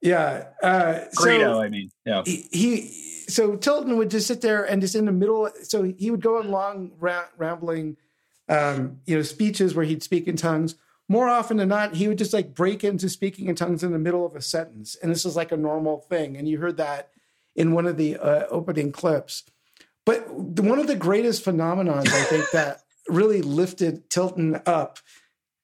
Yeah, 0.00 0.46
uh, 0.62 1.00
Greedo. 1.14 1.52
So 1.52 1.62
I 1.62 1.68
mean, 1.68 1.90
yeah. 2.06 2.22
He, 2.24 2.48
he, 2.50 3.26
so 3.28 3.54
Tilton 3.54 3.98
would 3.98 4.10
just 4.10 4.26
sit 4.26 4.40
there 4.40 4.64
and 4.64 4.80
just 4.80 4.94
in 4.94 5.04
the 5.04 5.12
middle. 5.12 5.50
So 5.62 5.82
he 5.82 6.10
would 6.10 6.22
go 6.22 6.38
on 6.38 6.50
long 6.50 6.92
ra- 6.98 7.28
rambling, 7.36 7.98
um, 8.48 9.00
you 9.06 9.16
know, 9.16 9.22
speeches 9.22 9.74
where 9.74 9.84
he'd 9.84 10.02
speak 10.02 10.26
in 10.26 10.36
tongues. 10.36 10.76
More 11.08 11.28
often 11.28 11.56
than 11.56 11.68
not, 11.68 11.94
he 11.94 12.08
would 12.08 12.18
just 12.18 12.32
like 12.32 12.54
break 12.54 12.84
into 12.84 13.08
speaking 13.08 13.48
in 13.48 13.54
tongues 13.54 13.82
in 13.82 13.92
the 13.92 13.98
middle 13.98 14.24
of 14.24 14.34
a 14.34 14.42
sentence, 14.42 14.96
and 15.02 15.10
this 15.10 15.24
is 15.24 15.36
like 15.36 15.52
a 15.52 15.56
normal 15.56 15.98
thing. 15.98 16.36
And 16.36 16.48
you 16.48 16.58
heard 16.58 16.76
that 16.78 17.10
in 17.54 17.72
one 17.72 17.86
of 17.86 17.96
the 17.96 18.16
uh, 18.16 18.46
opening 18.48 18.92
clips. 18.92 19.44
But 20.04 20.28
one 20.30 20.78
of 20.78 20.86
the 20.86 20.96
greatest 20.96 21.44
phenomenons, 21.44 22.08
I 22.08 22.24
think, 22.24 22.50
that 22.52 22.82
really 23.08 23.42
lifted 23.42 24.10
Tilton 24.10 24.60
up, 24.66 24.98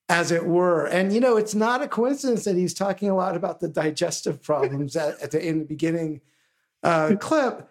as 0.09 0.31
it 0.31 0.47
were. 0.47 0.87
And 0.87 1.13
you 1.13 1.21
know, 1.21 1.37
it's 1.37 1.55
not 1.55 1.83
a 1.83 1.89
coincidence 1.89 2.45
that 2.45 2.57
he's 2.57 2.75
talking 2.75 3.11
a 3.11 3.17
lot 3.17 3.37
about 3.37 3.61
the 3.61 3.69
digestive 3.69 4.43
problems 4.43 4.97
at, 4.97 5.21
at 5.21 5.31
the 5.33 5.47
in 5.47 5.61
the 5.61 5.65
beginning 5.65 6.21
uh, 6.83 7.15
clip. 7.19 7.69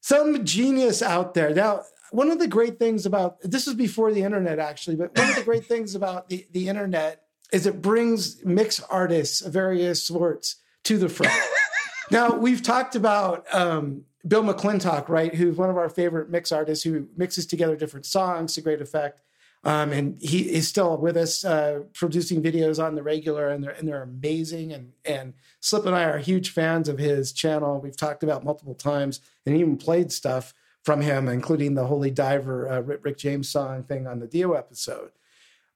Some 0.00 0.44
genius 0.44 1.02
out 1.02 1.34
there. 1.34 1.52
Now, 1.52 1.82
one 2.10 2.30
of 2.30 2.38
the 2.38 2.48
great 2.48 2.78
things 2.78 3.06
about 3.06 3.40
this 3.42 3.66
is 3.66 3.74
before 3.74 4.12
the 4.12 4.22
internet, 4.22 4.58
actually, 4.58 4.96
but 4.96 5.16
one 5.16 5.28
of 5.28 5.36
the 5.36 5.42
great 5.42 5.66
things 5.72 5.94
about 5.94 6.28
the, 6.28 6.46
the 6.52 6.68
internet 6.68 7.22
is 7.52 7.66
it 7.66 7.80
brings 7.80 8.44
mixed 8.44 8.82
artists 8.90 9.40
of 9.40 9.52
various 9.52 10.02
sorts 10.02 10.56
to 10.84 10.98
the 10.98 11.08
front 11.08 11.32
now 12.10 12.36
we've 12.36 12.62
talked 12.62 12.94
about 12.94 13.52
um, 13.54 14.04
Bill 14.26 14.42
McClintock, 14.42 15.08
right? 15.08 15.34
Who's 15.34 15.56
one 15.56 15.70
of 15.70 15.76
our 15.76 15.88
favorite 15.88 16.30
mix 16.30 16.52
artists 16.52 16.84
who 16.84 17.08
mixes 17.16 17.46
together 17.46 17.76
different 17.76 18.06
songs 18.06 18.54
to 18.54 18.60
great 18.60 18.80
effect. 18.80 19.20
Um, 19.64 19.92
and 19.92 20.16
he 20.20 20.52
is 20.52 20.68
still 20.68 20.96
with 20.96 21.16
us, 21.16 21.44
uh, 21.44 21.80
producing 21.92 22.40
videos 22.40 22.82
on 22.82 22.94
the 22.94 23.02
regular, 23.02 23.48
and 23.48 23.64
they're 23.64 23.72
and 23.72 23.88
they're 23.88 24.02
amazing. 24.02 24.72
And 24.72 24.92
and 25.04 25.34
Slip 25.58 25.86
and 25.86 25.94
I 25.94 26.04
are 26.04 26.18
huge 26.18 26.50
fans 26.50 26.88
of 26.88 26.98
his 26.98 27.32
channel. 27.32 27.80
We've 27.80 27.96
talked 27.96 28.22
about 28.22 28.44
multiple 28.44 28.76
times, 28.76 29.20
and 29.44 29.56
even 29.56 29.76
played 29.76 30.12
stuff 30.12 30.54
from 30.86 31.00
him, 31.00 31.26
including 31.26 31.74
the 31.74 31.88
Holy 31.88 32.12
Diver 32.12 32.70
uh, 32.70 32.80
Rick 32.80 33.18
James 33.18 33.48
song 33.48 33.82
thing 33.82 34.06
on 34.06 34.20
the 34.20 34.28
Dio 34.28 34.52
episode. 34.52 35.10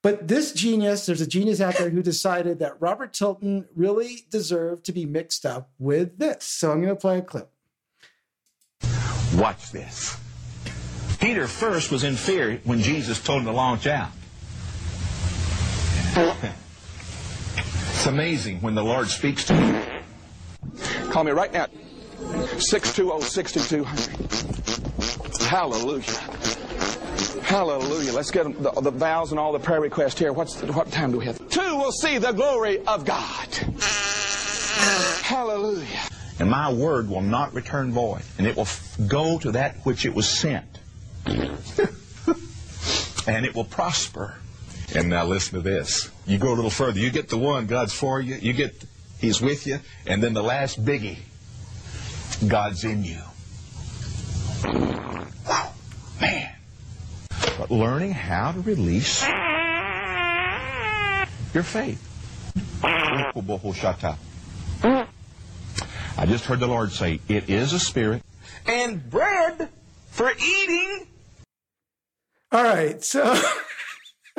But 0.03 0.29
this 0.29 0.53
genius, 0.53 1.05
there's 1.05 1.21
a 1.21 1.27
genius 1.27 1.61
out 1.61 1.77
there 1.77 1.91
who 1.91 2.01
decided 2.01 2.61
that 2.61 2.81
Robert 2.81 3.13
Tilton 3.13 3.67
really 3.75 4.21
deserved 4.31 4.85
to 4.85 4.93
be 4.93 5.05
mixed 5.05 5.45
up 5.45 5.69
with 5.81 6.19
this. 6.19 6.45
So 6.45 6.71
I'm 6.71 6.81
going 6.81 6.95
to 6.95 7.01
play 7.01 7.19
a 7.19 7.23
clip. 7.23 7.51
Watch 9.35 9.73
this. 9.73 10.17
Peter 11.19 11.49
first 11.49 11.91
was 11.91 12.05
in 12.05 12.15
fear 12.15 12.61
when 12.63 12.81
Jesus 12.81 13.21
told 13.21 13.41
him 13.41 13.47
to 13.47 13.53
launch 13.53 13.89
out. 13.89 14.13
It's 16.15 18.07
amazing 18.07 18.61
when 18.63 18.77
the 18.77 18.85
Lord 18.85 19.09
speaks 19.09 19.45
to 19.47 19.55
you. 19.55 21.11
Call 21.11 21.25
me 21.25 21.33
right 21.33 21.53
now. 21.53 21.67
620 22.59 23.25
6200. 23.25 24.80
Hallelujah. 25.51 26.05
Hallelujah. 27.43 28.13
Let's 28.13 28.31
get 28.31 28.45
the, 28.63 28.71
the 28.71 28.93
vows 28.93 29.33
and 29.33 29.41
all 29.41 29.53
the 29.53 29.59
prayer 29.59 29.81
requests 29.81 30.17
here. 30.17 30.33
What's 30.33 30.63
what 30.63 30.93
time 30.93 31.11
do 31.11 31.19
we 31.19 31.25
have? 31.25 31.49
Two 31.49 31.77
will 31.77 31.91
see 31.91 32.19
the 32.19 32.31
glory 32.31 32.87
of 32.87 33.05
God. 33.05 33.49
Hallelujah. 35.25 36.03
And 36.39 36.49
my 36.49 36.73
word 36.73 37.09
will 37.09 37.21
not 37.21 37.53
return 37.53 37.91
void, 37.91 38.23
and 38.39 38.47
it 38.47 38.55
will 38.55 38.69
go 39.09 39.41
to 39.41 39.51
that 39.51 39.79
which 39.85 40.07
it 40.07 40.15
was 40.15 40.29
sent. 40.29 40.79
and 41.27 41.45
it 43.45 43.53
will 43.53 43.65
prosper. 43.65 44.37
And 44.95 45.09
now 45.09 45.25
listen 45.25 45.55
to 45.55 45.69
this. 45.69 46.13
You 46.29 46.39
go 46.39 46.53
a 46.53 46.55
little 46.55 46.71
further. 46.71 47.01
You 47.01 47.11
get 47.11 47.29
the 47.29 47.39
one, 47.39 47.67
God's 47.67 47.93
for 47.93 48.21
you. 48.21 48.37
You 48.37 48.53
get, 48.53 48.85
He's 49.21 49.41
with 49.41 49.67
you. 49.67 49.81
And 50.07 50.23
then 50.23 50.33
the 50.33 50.45
last 50.45 50.85
biggie, 50.85 51.19
God's 52.47 52.85
in 52.85 53.03
you. 53.03 53.21
Man. 54.65 56.53
But 57.59 57.71
learning 57.71 58.13
how 58.13 58.53
to 58.53 58.61
release 58.61 59.23
your 61.55 61.63
faith. 61.63 62.07
I 66.17 66.27
just 66.27 66.45
heard 66.45 66.61
the 66.61 66.67
Lord 66.67 66.93
say, 66.93 67.21
it 67.29 67.49
is 67.49 67.73
a 67.73 67.79
spirit 67.79 68.23
and 68.67 69.09
bread 69.09 69.69
for 70.11 70.31
eating. 70.31 71.07
All 72.53 72.63
right, 72.65 73.03
so 73.03 73.41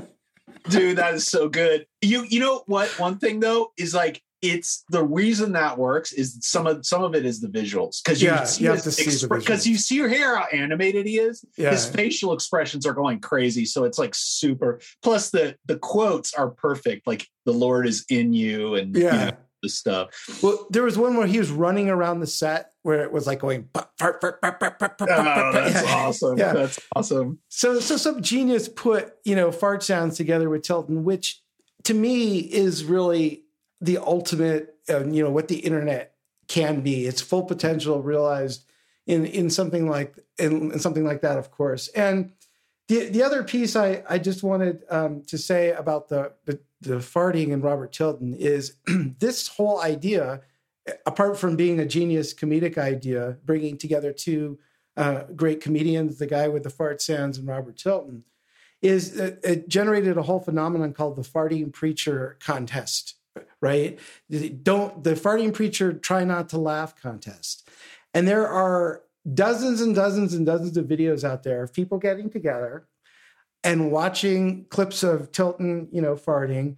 dude, 0.70 0.98
that 0.98 1.14
is 1.14 1.26
so 1.26 1.50
good. 1.50 1.88
You 2.02 2.26
you 2.30 2.40
know 2.40 2.64
what? 2.68 2.90
One 3.00 3.18
thing 3.18 3.40
though 3.40 3.72
is 3.78 3.94
like 3.94 4.22
it's 4.42 4.84
the 4.90 5.04
reason 5.04 5.52
that 5.54 5.78
works 5.78 6.12
is 6.14 6.38
some 6.42 6.66
of 6.68 6.86
some 6.86 7.04
of 7.04 7.14
it 7.16 7.26
is 7.26 7.40
the 7.42 7.48
visuals 7.48 8.04
because 8.04 8.22
you 8.22 8.30
Yeah, 8.30 8.44
see 8.44 8.64
you 8.64 8.72
have 8.72 8.82
to 8.84 8.92
see 8.92 9.28
because 9.28 9.68
you 9.68 9.78
see 9.78 9.98
here 10.08 10.36
how 10.36 10.46
animated 10.52 11.06
he 11.06 11.18
is. 11.20 11.46
Yeah. 11.58 11.72
His 11.72 11.86
facial 11.86 12.34
expressions 12.34 12.86
are 12.86 12.94
going 12.94 13.20
crazy, 13.20 13.66
so 13.66 13.84
it's 13.84 14.00
like 14.00 14.14
super. 14.16 14.80
Plus 15.04 15.30
the 15.30 15.56
the 15.66 15.78
quotes 15.78 16.34
are 16.34 16.50
perfect. 16.50 17.06
Like 17.08 17.28
the 17.46 17.54
Lord 17.54 17.88
is 17.88 18.06
in 18.10 18.34
you, 18.34 18.76
and 18.76 18.96
you 18.96 19.04
Yeah. 19.04 19.26
know, 19.26 19.32
the 19.62 19.70
stuff. 19.70 20.10
Well, 20.42 20.66
there 20.72 20.82
was 20.82 20.98
one 20.98 21.16
where 21.18 21.28
he 21.28 21.38
was 21.38 21.52
running 21.52 21.88
around 21.88 22.20
the 22.20 22.26
set 22.26 22.72
where 22.82 23.04
it 23.04 23.12
was 23.12 23.28
like 23.28 23.40
going. 23.42 23.70
"Bup, 23.72 23.92
fart, 24.00 24.20
fart, 24.20 24.40
fart, 24.42 24.60
fart, 24.60 24.80
fart, 24.80 24.98
fart, 24.98 25.10
Oh, 25.12 25.16
fart, 25.24 25.26
fart." 25.36 25.54
that's 25.54 25.84
Yeah. 25.86 25.96
awesome. 25.96 26.38
Yeah. 26.40 26.54
That's 26.54 26.80
awesome. 26.96 27.38
So, 27.50 27.80
so 27.80 27.96
some 27.98 28.24
genius 28.24 28.68
put 28.68 29.14
you 29.24 29.36
know 29.36 29.52
fart 29.52 29.84
sounds 29.84 30.18
together 30.18 30.50
with 30.50 30.64
Tilton, 30.64 31.04
which 31.04 31.42
to 31.84 31.94
me 31.94 32.40
is 32.40 32.84
really 32.84 33.44
the 33.82 33.98
ultimate. 33.98 34.76
Uh, 34.90 35.06
you 35.06 35.24
know 35.24 35.32
what 35.32 35.48
the 35.48 35.60
internet 35.60 36.16
can 36.48 36.82
be. 36.82 37.06
Its 37.06 37.22
full 37.22 37.44
potential 37.44 38.02
realized 38.02 38.66
in 39.08 39.26
in 39.26 39.50
something 39.50 39.90
like 39.90 40.16
in, 40.38 40.72
in 40.72 40.80
something 40.80 41.04
like 41.04 41.22
that, 41.22 41.38
of 41.38 41.52
course. 41.52 41.88
And 41.90 42.32
the 42.88 43.10
the 43.10 43.24
other 43.24 43.44
piece 43.44 43.76
I 43.76 44.04
I 44.10 44.18
just 44.18 44.44
wanted 44.44 44.84
um, 44.90 45.24
to 45.24 45.38
say 45.38 45.72
about 45.72 46.10
the, 46.10 46.34
the 46.46 46.60
the 46.82 46.96
farting 46.96 47.54
and 47.54 47.64
Robert 47.64 47.92
Tilton 47.92 48.34
is 48.34 48.76
this 49.20 49.48
whole 49.48 49.82
idea, 49.82 50.42
apart 51.06 51.38
from 51.38 51.56
being 51.56 51.80
a 51.80 51.86
genius 51.86 52.34
comedic 52.34 52.78
idea, 52.78 53.38
bringing 53.46 53.78
together 53.78 54.12
two 54.12 54.60
uh, 54.98 55.24
great 55.36 55.62
comedians, 55.62 56.18
the 56.18 56.28
guy 56.28 56.48
with 56.48 56.64
the 56.64 56.70
fart 56.70 57.02
sounds 57.02 57.38
and 57.38 57.48
Robert 57.48 57.78
Tilton, 57.78 58.24
is 58.82 59.18
it, 59.18 59.40
it 59.44 59.70
generated 59.70 60.18
a 60.18 60.24
whole 60.24 60.40
phenomenon 60.40 60.94
called 60.94 61.16
the 61.16 61.22
farting 61.22 61.72
preacher 61.72 62.38
contest. 62.40 63.16
Right? 63.62 64.00
Don't 64.64 65.04
the 65.04 65.14
farting 65.14 65.54
preacher 65.54 65.94
try 65.94 66.24
not 66.24 66.50
to 66.50 66.58
laugh 66.58 67.00
contest, 67.00 67.70
and 68.14 68.28
there 68.28 68.48
are 68.48 69.04
dozens 69.32 69.82
and 69.82 69.94
dozens 69.94 70.34
and 70.34 70.46
dozens 70.46 70.78
of 70.78 70.86
videos 70.88 71.24
out 71.24 71.44
there 71.44 71.64
of 71.64 71.74
people 71.74 72.00
getting 72.00 72.30
together 72.30 72.88
and 73.64 73.92
watching 73.92 74.66
clips 74.66 75.04
of 75.04 75.32
Tilton, 75.32 75.88
you 75.92 76.02
know, 76.02 76.16
farting. 76.16 76.78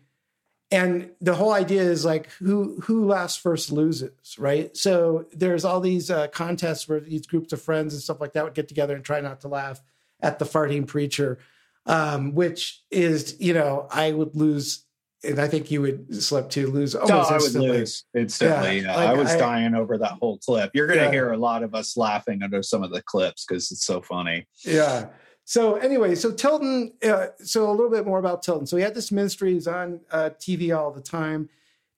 And 0.71 1.11
the 1.21 1.35
whole 1.35 1.53
idea 1.53 1.83
is 1.83 2.03
like 2.03 2.31
who 2.31 2.79
who 2.81 3.05
laughs 3.05 3.35
first 3.35 3.71
loses, 3.71 4.35
right? 4.39 4.75
So 4.75 5.27
there's 5.31 5.65
all 5.65 5.79
these 5.79 6.09
uh, 6.09 6.27
contests 6.27 6.87
where 6.89 6.99
these 6.99 7.27
groups 7.27 7.53
of 7.53 7.61
friends 7.61 7.93
and 7.93 8.01
stuff 8.01 8.19
like 8.19 8.33
that 8.33 8.43
would 8.43 8.55
get 8.55 8.67
together 8.67 8.95
and 8.95 9.05
try 9.05 9.21
not 9.21 9.41
to 9.41 9.47
laugh 9.47 9.81
at 10.19 10.39
the 10.39 10.45
farting 10.45 10.87
preacher, 10.87 11.37
um, 11.85 12.33
which 12.33 12.81
is 12.89 13.39
you 13.39 13.53
know 13.53 13.87
I 13.91 14.13
would 14.13 14.35
lose, 14.35 14.85
and 15.23 15.39
I 15.39 15.47
think 15.47 15.71
you 15.71 15.81
would 15.81 16.21
slip 16.23 16.49
to 16.51 16.67
lose 16.67 16.93
No, 16.95 17.01
almost 17.01 17.31
I 17.31 17.37
would 17.37 17.53
lose 17.53 18.05
instantly. 18.15 18.77
Yeah, 18.77 18.83
Yeah, 18.91 18.95
like 18.95 19.09
I 19.09 19.13
was 19.13 19.29
I- 19.31 19.37
dying 19.37 19.75
over 19.75 19.97
that 19.97 20.17
whole 20.21 20.37
clip. 20.39 20.71
You're 20.73 20.87
going 20.87 20.99
to 20.99 21.05
Yeah. 21.05 21.11
hear 21.11 21.31
a 21.31 21.37
lot 21.37 21.63
of 21.63 21.73
us 21.75 21.95
laughing 21.97 22.43
under 22.43 22.61
some 22.63 22.83
of 22.83 22.91
the 22.91 23.01
clips 23.01 23.45
because 23.45 23.71
it's 23.71 23.85
so 23.85 24.01
funny. 24.01 24.47
Yeah. 24.63 25.07
So 25.45 25.75
anyway, 25.75 26.15
so 26.15 26.31
Tilton. 26.31 26.93
Uh, 27.03 27.27
so 27.43 27.69
a 27.69 27.71
little 27.71 27.89
bit 27.91 28.05
more 28.05 28.19
about 28.19 28.43
Tilton. 28.43 28.65
So 28.65 28.77
he 28.77 28.83
had 28.83 28.95
this 28.95 29.11
ministry. 29.11 29.53
He's 29.53 29.67
on 29.67 29.99
uh, 30.11 30.29
TV 30.39 30.77
all 30.77 30.91
the 30.91 31.01
time. 31.01 31.49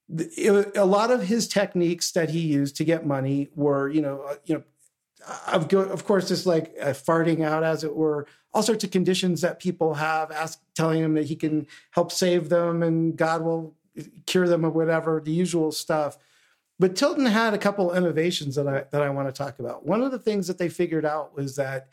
The- 0.10 0.30
it- 0.38 0.78
a 0.78 0.86
lot 0.86 1.12
of 1.12 1.24
his 1.24 1.48
techniques 1.48 2.12
that 2.14 2.30
he 2.32 2.40
used 2.40 2.76
to 2.78 2.84
get 2.84 3.06
money 3.06 3.50
were, 3.56 3.90
you 3.90 4.02
know, 4.02 4.22
uh, 4.22 4.36
you 4.46 4.56
know, 4.56 4.64
of 5.48 5.72
of 5.74 6.06
course, 6.06 6.28
just 6.28 6.46
like 6.46 6.76
uh, 6.82 6.88
farting 6.88 7.44
out, 7.44 7.64
as 7.64 7.84
it 7.84 7.96
were, 7.96 8.28
all 8.54 8.64
sorts 8.64 8.84
of 8.84 8.92
conditions 8.92 9.42
that 9.42 9.60
people 9.60 9.94
have, 9.96 10.32
ask 10.32 10.60
telling 10.76 11.02
him 11.02 11.14
that 11.16 11.26
he 11.26 11.36
can 11.36 11.68
help 11.92 12.12
save 12.12 12.50
them 12.50 12.84
and 12.84 13.16
God 13.18 13.42
will 13.42 13.76
cure 14.26 14.48
them 14.48 14.66
or 14.66 14.70
whatever, 14.70 15.22
the 15.24 15.32
usual 15.32 15.72
stuff. 15.72 16.18
But 16.78 16.96
Tilton 16.96 17.26
had 17.26 17.54
a 17.54 17.58
couple 17.58 17.94
innovations 17.94 18.56
that 18.56 18.68
I 18.68 18.86
that 18.92 19.02
I 19.02 19.10
want 19.10 19.28
to 19.28 19.32
talk 19.32 19.60
about. 19.60 19.86
One 19.86 20.02
of 20.02 20.12
the 20.12 20.20
things 20.20 20.48
that 20.48 20.58
they 20.58 20.70
figured 20.70 21.06
out 21.06 21.36
was 21.36 21.56
that 21.56 21.88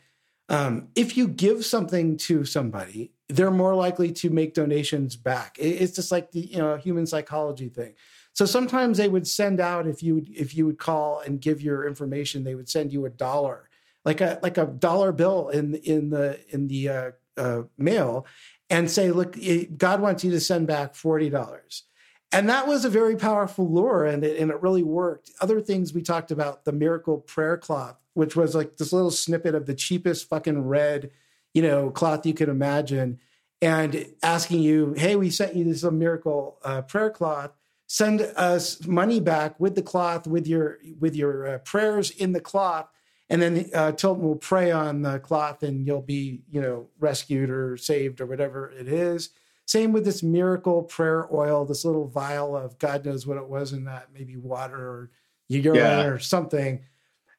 um, 0.49 0.89
if 0.95 1.15
you 1.15 1.27
give 1.27 1.65
something 1.65 2.17
to 2.17 2.43
somebody, 2.43 3.13
they're 3.29 3.49
more 3.49 3.75
likely 3.75 4.11
to 4.11 4.29
make 4.29 4.53
donations 4.53 5.15
back. 5.15 5.57
It- 5.57 5.81
it's 5.81 5.95
just 5.95 6.11
like 6.11 6.31
the 6.31 6.41
you 6.41 6.57
know 6.57 6.75
human 6.75 7.05
psychology 7.07 7.69
thing. 7.69 7.93
So 8.33 8.45
sometimes 8.45 8.97
they 8.97 9.07
would 9.07 9.27
send 9.27 9.59
out 9.59 9.87
if 9.87 10.01
you 10.01 10.25
if 10.27 10.55
you 10.55 10.65
would 10.65 10.79
call 10.79 11.19
and 11.19 11.39
give 11.39 11.61
your 11.61 11.87
information, 11.87 12.43
they 12.43 12.55
would 12.55 12.67
send 12.67 12.91
you 12.91 13.05
a 13.05 13.09
dollar, 13.09 13.69
like 14.03 14.21
a 14.21 14.39
like 14.41 14.57
a 14.57 14.65
dollar 14.65 15.11
bill 15.11 15.49
in 15.49 15.75
in 15.75 16.09
the 16.09 16.39
in 16.49 16.67
the 16.67 16.89
uh, 16.89 17.11
uh, 17.37 17.61
mail, 17.77 18.25
and 18.71 18.89
say, 18.89 19.11
look, 19.11 19.37
God 19.77 20.01
wants 20.01 20.23
you 20.23 20.31
to 20.31 20.39
send 20.39 20.65
back 20.67 20.95
forty 20.95 21.29
dollars. 21.29 21.83
And 22.31 22.49
that 22.49 22.67
was 22.67 22.83
a 22.83 22.89
very 22.89 23.15
powerful 23.15 23.71
lure, 23.71 24.05
and 24.05 24.23
it, 24.23 24.39
and 24.39 24.49
it 24.49 24.59
really 24.63 24.81
worked. 24.81 25.29
Other 25.39 25.61
things 25.61 25.93
we 25.93 26.01
talked 26.01 26.31
about 26.31 26.65
the 26.65 26.71
miracle 26.71 27.19
prayer 27.19 27.57
cloth, 27.57 27.97
which 28.15 28.35
was 28.35 28.55
like 28.55 28.77
this 28.77 28.91
little 28.91 29.11
snippet 29.11 29.53
of 29.53 29.67
the 29.67 29.75
cheapest 29.75 30.27
fucking 30.27 30.63
red, 30.63 31.11
you 31.53 31.61
know, 31.61 31.91
cloth 31.91 32.25
you 32.25 32.33
could 32.33 32.49
imagine, 32.49 33.19
and 33.61 34.07
asking 34.23 34.61
you, 34.61 34.93
"Hey, 34.97 35.15
we 35.15 35.29
sent 35.29 35.55
you 35.55 35.65
this 35.65 35.83
miracle 35.83 36.57
uh, 36.63 36.81
prayer 36.81 37.11
cloth. 37.11 37.51
Send 37.93 38.21
us 38.21 38.87
money 38.87 39.19
back 39.19 39.59
with 39.59 39.75
the 39.75 39.83
cloth, 39.83 40.25
with 40.25 40.47
your 40.47 40.79
with 40.99 41.15
your 41.15 41.47
uh, 41.47 41.57
prayers 41.59 42.09
in 42.09 42.31
the 42.31 42.41
cloth." 42.41 42.87
And 43.29 43.39
then 43.39 43.69
uh, 43.71 43.91
Tilton 43.91 44.23
will 44.23 44.35
pray 44.35 44.71
on 44.71 45.03
the 45.03 45.19
cloth, 45.19 45.61
and 45.61 45.85
you'll 45.85 46.01
be, 46.01 46.41
you 46.49 46.59
know, 46.59 46.87
rescued 46.99 47.51
or 47.51 47.77
saved 47.77 48.19
or 48.19 48.25
whatever 48.25 48.71
it 48.71 48.87
is. 48.87 49.29
Same 49.67 49.93
with 49.93 50.05
this 50.05 50.23
miracle 50.23 50.81
prayer 50.81 51.27
oil, 51.31 51.65
this 51.65 51.85
little 51.85 52.07
vial 52.07 52.57
of 52.57 52.79
God 52.79 53.05
knows 53.05 53.27
what 53.27 53.37
it 53.37 53.47
was 53.47 53.73
in 53.73 53.85
that, 53.85 54.07
maybe 54.11 54.37
water 54.37 54.75
or 54.75 55.11
urine 55.47 55.75
Yeah. 55.75 56.05
or 56.05 56.17
something. 56.17 56.83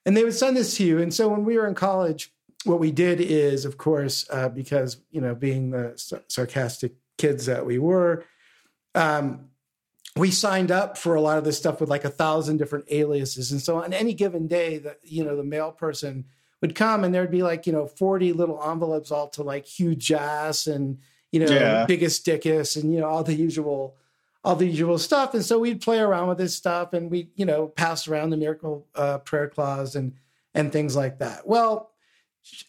And 0.07 0.16
they 0.16 0.22
would 0.22 0.34
send 0.34 0.57
this 0.57 0.76
to 0.76 0.84
you. 0.84 1.00
And 1.00 1.12
so 1.12 1.28
when 1.28 1.44
we 1.44 1.59
were 1.59 1.66
in 1.66 1.74
college, 1.74 2.32
what 2.64 2.78
we 2.78 2.92
did 2.92 3.20
is, 3.20 3.64
of 3.64 3.76
course, 3.76 4.24
uh, 4.30 4.48
because, 4.50 4.98
you 5.11 5.20
know, 5.20 5.34
being 5.34 5.70
the 5.70 5.94
sarcastic 6.28 6.92
kids 7.18 7.46
that 7.46 7.66
we 7.66 7.78
were, 7.78 8.24
um, 8.94 9.50
we 10.16 10.30
signed 10.30 10.70
up 10.70 10.96
for 10.96 11.14
a 11.16 11.20
lot 11.20 11.38
of 11.38 11.44
this 11.44 11.58
stuff 11.58 11.80
with 11.80 11.88
like 11.90 12.04
a 12.04 12.10
thousand 12.10 12.58
different 12.58 12.86
aliases. 12.90 13.50
And 13.50 13.60
so 13.60 13.82
on 13.82 13.92
any 13.92 14.14
given 14.14 14.46
day, 14.46 14.78
that, 14.78 14.98
you 15.02 15.24
know, 15.24 15.36
the 15.36 15.42
mail 15.44 15.72
person 15.72 16.24
would 16.60 16.74
come 16.74 17.02
and 17.02 17.12
there'd 17.12 17.30
be 17.30 17.42
like, 17.42 17.66
you 17.66 17.72
know, 17.72 17.86
40 17.86 18.32
little 18.32 18.62
envelopes 18.62 19.10
all 19.10 19.28
to 19.30 19.42
like 19.42 19.66
huge 19.66 20.12
ass 20.12 20.66
and, 20.68 20.98
you 21.32 21.40
know, 21.40 21.50
Yeah. 21.50 21.84
biggest 21.86 22.24
dickus 22.24 22.80
and, 22.80 22.94
you 22.94 23.00
know, 23.00 23.08
all 23.08 23.24
the 23.24 23.34
usual, 23.34 23.96
all 24.44 24.54
the 24.54 24.66
usual 24.66 24.98
stuff. 24.98 25.34
And 25.34 25.44
so 25.44 25.58
we'd 25.58 25.80
play 25.80 25.98
around 25.98 26.28
with 26.28 26.38
this 26.38 26.54
stuff 26.54 26.92
and 26.92 27.10
we, 27.10 27.30
you 27.34 27.44
know, 27.44 27.66
pass 27.66 28.06
around 28.06 28.30
the 28.30 28.36
miracle 28.36 28.86
uh, 28.94 29.18
prayer 29.18 29.48
clause 29.48 29.96
and, 29.96 30.14
and 30.54 30.72
things 30.72 30.94
like 30.94 31.18
that. 31.18 31.46
Well, 31.48 31.90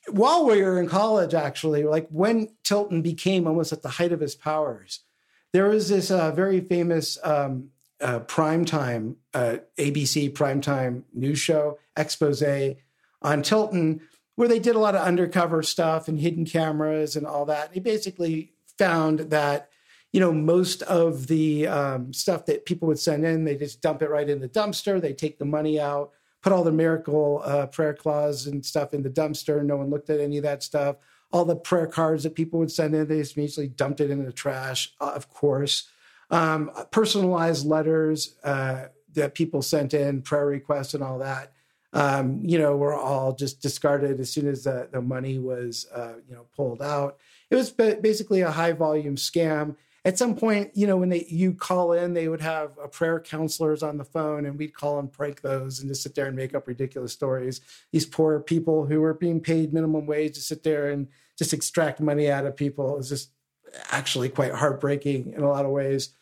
while 0.10 0.46
we 0.46 0.64
were 0.64 0.80
in 0.80 0.88
college, 0.88 1.34
actually, 1.36 1.84
like 1.84 2.08
when 2.10 2.56
Tilton 2.64 3.02
became 3.04 3.46
almost 3.46 3.72
at 3.72 3.84
the 3.84 3.90
height 3.90 4.12
of 4.14 4.20
his 4.22 4.34
powers, 4.34 5.02
there 5.56 5.70
was 5.70 5.88
this 5.88 6.12
uh, 6.12 6.32
very 6.32 6.60
famous 6.60 7.18
um, 7.24 7.70
uh, 8.02 8.20
primetime 8.20 9.16
uh, 9.34 9.56
ABC 9.78 10.34
primetime 10.34 11.04
news 11.14 11.40
show 11.40 11.80
expose 11.96 12.44
on 13.22 13.42
Tilton, 13.42 14.02
where 14.36 14.50
they 14.50 14.60
did 14.60 14.76
a 14.76 14.80
lot 14.80 14.96
of 14.96 15.02
undercover 15.02 15.64
stuff 15.64 16.10
and 16.10 16.20
hidden 16.20 16.44
cameras 16.44 17.16
and 17.16 17.26
all 17.26 17.46
that. 17.46 17.72
He 17.74 17.80
basically 17.80 18.52
found 18.78 19.20
that 19.32 19.70
you 20.12 20.20
know 20.20 20.34
most 20.34 20.82
of 20.82 21.28
the 21.28 21.68
um, 21.68 22.12
stuff 22.12 22.46
that 22.48 22.66
people 22.66 22.90
would 22.90 23.00
send 23.00 23.26
in, 23.26 23.46
they 23.46 23.56
just 23.56 23.82
dump 23.82 24.02
it 24.02 24.10
right 24.10 24.30
in 24.30 24.42
the 24.42 24.50
dumpster. 24.50 25.00
They 25.00 25.14
take 25.14 25.40
the 25.40 25.46
money 25.46 25.80
out, 25.80 26.12
put 26.42 26.52
all 26.52 26.66
the 26.66 26.74
miracle 26.74 27.42
uh, 27.46 27.68
prayer 27.68 27.94
clause 27.94 28.46
and 28.46 28.66
stuff 28.66 28.94
in 28.94 29.04
the 29.04 29.10
dumpster. 29.10 29.64
No 29.64 29.78
one 29.78 29.90
looked 29.90 30.10
at 30.10 30.20
any 30.20 30.36
of 30.36 30.44
that 30.44 30.64
stuff. 30.64 30.98
All 31.36 31.46
the 31.46 31.56
prayer 31.70 31.88
cards 31.88 32.24
that 32.24 32.34
people 32.34 32.60
would 32.60 32.72
send 32.72 32.96
in, 32.96 33.08
they 33.08 33.20
just 33.20 33.36
immediately 33.36 33.68
dumped 33.68 34.00
it 34.00 34.10
in 34.10 34.24
the 34.24 34.32
trash. 34.32 34.94
Uh, 35.02 35.12
of 35.20 35.30
course, 35.42 35.90
um, 36.30 36.72
personalized 36.92 37.66
letters 37.66 38.36
uh, 38.44 38.86
that 39.14 39.36
people 39.36 39.62
sent 39.62 39.94
in, 39.94 40.22
prayer 40.22 40.46
requests, 40.46 40.94
and 40.94 41.04
all 41.04 41.20
that. 41.20 41.52
Um, 41.92 42.42
you 42.44 42.58
know, 42.58 42.76
were 42.78 42.96
all 42.96 43.34
just 43.34 43.62
discarded 43.62 44.20
as 44.20 44.30
soon 44.30 44.48
as 44.48 44.64
the, 44.64 44.88
the 44.92 45.02
money 45.02 45.38
was, 45.40 45.88
uh, 45.94 46.16
you 46.28 46.36
know, 46.36 46.46
pulled 46.56 46.82
out. 46.82 47.18
It 47.50 47.56
was 47.56 47.70
basically 47.72 48.42
a 48.42 48.52
high 48.52 48.74
volume 48.74 49.18
scam. 49.18 49.76
at 50.06 50.20
some 50.20 50.36
point, 50.36 50.70
you 50.76 50.86
know, 50.86 50.98
when 50.98 51.10
they 51.10 51.26
you 51.28 51.52
call 51.52 51.92
in, 51.92 52.14
they 52.14 52.28
would 52.28 52.42
have 52.42 52.78
a 52.82 52.88
prayer 52.88 53.20
counselors 53.20 53.82
on 53.82 53.98
the 53.98 54.06
phone, 54.06 54.46
and 54.46 54.58
we'd 54.58 54.76
call 54.76 55.00
and 55.00 55.12
prank 55.12 55.42
those 55.42 55.80
and 55.80 55.90
just 55.90 56.04
sit 56.04 56.14
there 56.14 56.28
and 56.28 56.36
make 56.36 56.54
up 56.54 56.68
ridiculous 56.68 57.12
stories. 57.12 57.60
These 57.92 58.06
poor 58.06 58.40
people 58.40 58.86
who 58.86 59.02
were 59.02 59.16
being 59.16 59.42
paid 59.42 59.74
minimum 59.74 60.06
wage 60.06 60.36
to 60.36 60.42
sit 60.42 60.62
there 60.64 60.90
and 60.92 61.08
just 61.38 61.54
extract 61.54 62.00
money 62.00 62.30
out 62.30 62.46
of 62.46 62.56
people. 62.56 62.98
is 62.98 63.10
just 63.10 63.32
actually 63.92 64.30
quite 64.30 64.54
heartbreaking 64.54 65.34
in 65.34 65.44
a 65.44 65.50
lot 65.50 65.66
of 65.66 65.72
ways. 65.72 66.14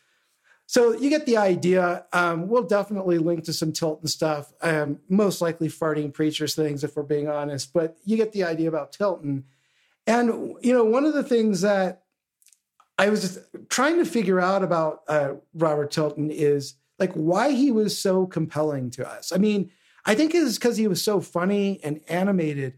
So 0.66 0.96
you 0.96 1.10
get 1.10 1.26
the 1.26 1.36
idea. 1.36 2.06
Um, 2.12 2.48
we'll 2.48 2.62
definitely 2.62 3.18
link 3.18 3.44
to 3.44 3.52
some 3.52 3.72
Tilton 3.72 4.08
stuff, 4.08 4.52
um, 4.62 4.98
most 5.08 5.42
likely 5.42 5.68
farting 5.68 6.12
preachers 6.12 6.54
things, 6.54 6.82
if 6.82 6.96
we're 6.96 7.02
being 7.02 7.28
honest. 7.28 7.72
But 7.72 7.98
you 8.04 8.16
get 8.16 8.32
the 8.32 8.44
idea 8.44 8.68
about 8.68 8.92
Tilton. 8.92 9.44
And, 10.06 10.56
you 10.62 10.72
know, 10.72 10.84
one 10.84 11.04
of 11.04 11.14
the 11.14 11.22
things 11.22 11.60
that 11.60 12.02
I 12.98 13.10
was 13.10 13.40
trying 13.68 13.98
to 13.98 14.04
figure 14.04 14.40
out 14.40 14.62
about 14.62 15.02
uh, 15.08 15.34
Robert 15.54 15.90
Tilton 15.90 16.30
is 16.30 16.74
like 16.98 17.12
why 17.12 17.50
he 17.50 17.70
was 17.72 17.98
so 17.98 18.26
compelling 18.26 18.90
to 18.90 19.08
us. 19.08 19.32
I 19.32 19.36
mean, 19.38 19.70
I 20.06 20.14
think 20.14 20.34
it's 20.34 20.58
because 20.58 20.76
he 20.76 20.86
was 20.86 21.02
so 21.02 21.20
funny 21.20 21.80
and 21.82 22.00
animated, 22.08 22.74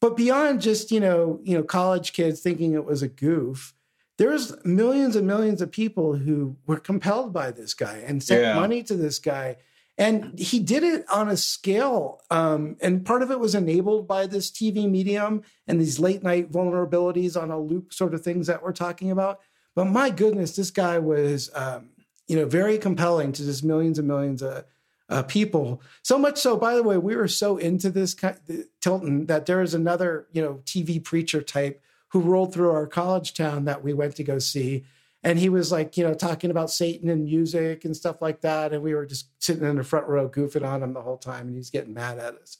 but 0.00 0.16
beyond 0.16 0.60
just 0.60 0.90
you 0.90 1.00
know 1.00 1.40
you 1.42 1.56
know 1.56 1.62
college 1.62 2.12
kids 2.12 2.40
thinking 2.40 2.72
it 2.74 2.84
was 2.84 3.02
a 3.02 3.08
goof, 3.08 3.74
there's 4.18 4.54
millions 4.64 5.16
and 5.16 5.26
millions 5.26 5.60
of 5.62 5.70
people 5.70 6.16
who 6.16 6.56
were 6.66 6.78
compelled 6.78 7.32
by 7.32 7.50
this 7.50 7.74
guy 7.74 8.02
and 8.06 8.22
sent 8.22 8.42
Yeah. 8.42 8.54
money 8.54 8.82
to 8.84 8.94
this 8.94 9.18
guy. 9.18 9.56
And 10.00 10.38
he 10.38 10.60
did 10.60 10.84
it 10.84 11.04
on 11.10 11.28
a 11.28 11.36
scale. 11.36 12.20
Um, 12.30 12.76
and 12.80 13.04
part 13.04 13.20
of 13.22 13.32
it 13.32 13.40
was 13.40 13.56
enabled 13.56 14.06
by 14.06 14.28
this 14.28 14.48
TV 14.48 14.88
medium 14.88 15.42
and 15.66 15.80
these 15.80 15.98
late 15.98 16.22
night 16.22 16.52
vulnerabilities 16.52 17.40
on 17.40 17.50
a 17.50 17.58
loop 17.58 17.92
sort 17.92 18.14
of 18.14 18.22
things 18.22 18.46
that 18.46 18.62
we're 18.62 18.72
talking 18.72 19.10
about. 19.10 19.40
But 19.74 19.86
my 19.86 20.10
goodness, 20.10 20.54
this 20.54 20.70
guy 20.70 21.00
was, 21.00 21.50
um, 21.52 21.90
you 22.28 22.36
know, 22.36 22.46
very 22.46 22.78
compelling 22.78 23.32
to 23.32 23.44
just 23.44 23.64
millions 23.64 23.98
and 23.98 24.06
millions 24.06 24.40
of 24.40 24.64
uh, 25.08 25.22
people. 25.22 25.82
So 26.02 26.18
much 26.18 26.38
so, 26.38 26.56
by 26.56 26.74
the 26.74 26.82
way, 26.82 26.98
we 26.98 27.16
were 27.16 27.28
so 27.28 27.56
into 27.56 27.90
this 27.90 28.14
ki- 28.14 28.64
Tilton 28.80 29.26
that 29.26 29.46
there 29.46 29.62
is 29.62 29.74
another, 29.74 30.26
you 30.32 30.42
know, 30.42 30.60
TV 30.64 31.02
preacher 31.02 31.42
type 31.42 31.82
who 32.08 32.20
rolled 32.20 32.52
through 32.52 32.70
our 32.70 32.86
college 32.86 33.34
town 33.34 33.64
that 33.66 33.82
we 33.82 33.92
went 33.92 34.16
to 34.16 34.24
go 34.24 34.38
see. 34.38 34.84
And 35.22 35.38
he 35.38 35.48
was 35.48 35.72
like, 35.72 35.96
you 35.96 36.04
know, 36.04 36.14
talking 36.14 36.50
about 36.50 36.70
Satan 36.70 37.08
and 37.08 37.24
music 37.24 37.84
and 37.84 37.96
stuff 37.96 38.22
like 38.22 38.40
that. 38.42 38.72
And 38.72 38.82
we 38.82 38.94
were 38.94 39.06
just 39.06 39.28
sitting 39.42 39.66
in 39.68 39.76
the 39.76 39.84
front 39.84 40.06
row 40.06 40.28
goofing 40.28 40.66
on 40.66 40.82
him 40.82 40.92
the 40.94 41.02
whole 41.02 41.18
time. 41.18 41.48
And 41.48 41.56
he's 41.56 41.70
getting 41.70 41.92
mad 41.94 42.18
at 42.18 42.34
us. 42.36 42.58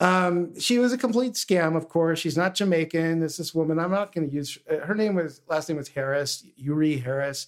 Um, 0.00 0.58
she 0.58 0.78
was 0.78 0.92
a 0.92 0.98
complete 0.98 1.34
scam, 1.34 1.76
of 1.76 1.88
course. 1.88 2.18
She's 2.18 2.36
not 2.36 2.54
Jamaican. 2.56 3.22
It's 3.22 3.36
this 3.36 3.54
woman. 3.54 3.78
I'm 3.78 3.92
not 3.92 4.12
going 4.12 4.28
to 4.28 4.34
use 4.34 4.58
uh, 4.68 4.78
her 4.78 4.94
name. 4.94 5.14
Was 5.14 5.40
last 5.48 5.68
name 5.68 5.78
was 5.78 5.88
Harris, 5.88 6.44
Youree 6.60 7.00
Harris. 7.02 7.46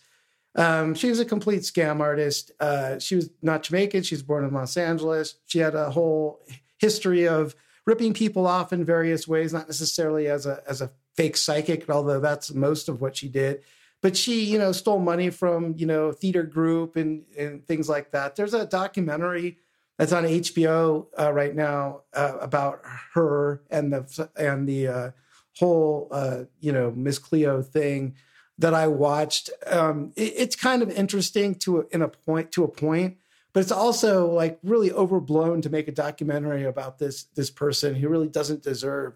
Um, 0.54 0.94
she 0.94 1.08
was 1.10 1.18
a 1.20 1.24
complete 1.24 1.62
scam 1.62 2.00
artist. 2.00 2.52
Uh, 2.60 2.98
she 2.98 3.16
was 3.16 3.30
not 3.42 3.64
Jamaican. 3.64 4.04
She 4.04 4.14
was 4.14 4.22
born 4.22 4.44
in 4.44 4.54
Los 4.54 4.76
Angeles. 4.76 5.34
She 5.46 5.58
had 5.58 5.74
a 5.74 5.90
whole 5.90 6.40
history 6.78 7.26
of 7.26 7.54
ripping 7.84 8.14
people 8.14 8.46
off 8.46 8.72
in 8.72 8.84
various 8.84 9.26
ways, 9.28 9.52
not 9.52 9.66
necessarily 9.66 10.28
as 10.28 10.46
a 10.46 10.62
as 10.68 10.80
a 10.80 10.92
fake 11.16 11.36
psychic, 11.36 11.90
although 11.90 12.20
that's 12.20 12.54
most 12.54 12.88
of 12.88 13.00
what 13.00 13.16
she 13.16 13.28
did. 13.28 13.62
But 14.02 14.16
she, 14.16 14.44
you 14.44 14.58
know, 14.58 14.72
stole 14.72 15.00
money 15.00 15.30
from 15.30 15.74
you 15.76 15.86
know 15.86 16.12
theater 16.12 16.42
group 16.44 16.96
and 16.96 17.24
and 17.36 17.66
things 17.66 17.88
like 17.88 18.10
that. 18.12 18.36
There's 18.36 18.54
a 18.54 18.66
documentary 18.66 19.58
that's 19.98 20.12
on 20.12 20.24
HBO 20.24 21.06
uh, 21.18 21.32
right 21.32 21.54
now 21.54 22.02
uh, 22.12 22.36
about 22.40 22.80
her 23.14 23.62
and 23.70 23.92
the 23.92 24.28
and 24.36 24.68
the 24.68 24.88
uh, 24.88 25.10
whole 25.58 26.08
uh, 26.12 26.44
you 26.60 26.72
know 26.72 26.92
Miss 26.94 27.18
Cleo 27.18 27.62
thing 27.62 28.14
that 28.58 28.74
I 28.74 28.86
watched. 28.86 29.50
Um, 29.66 30.12
it- 30.16 30.34
it's 30.36 30.56
kind 30.56 30.82
of 30.82 30.90
interesting 30.90 31.54
to 31.56 31.80
a, 31.80 31.84
in 31.90 32.02
a 32.02 32.08
point 32.08 32.52
to 32.52 32.64
a 32.64 32.68
point, 32.68 33.16
but 33.52 33.60
it's 33.60 33.72
also 33.72 34.30
like 34.30 34.58
really 34.62 34.92
overblown 34.92 35.62
to 35.62 35.70
make 35.70 35.88
a 35.88 35.92
documentary 35.92 36.64
about 36.64 36.98
this 36.98 37.24
this 37.34 37.50
person 37.50 37.94
who 37.94 38.08
really 38.08 38.28
doesn't 38.28 38.62
deserve 38.62 39.14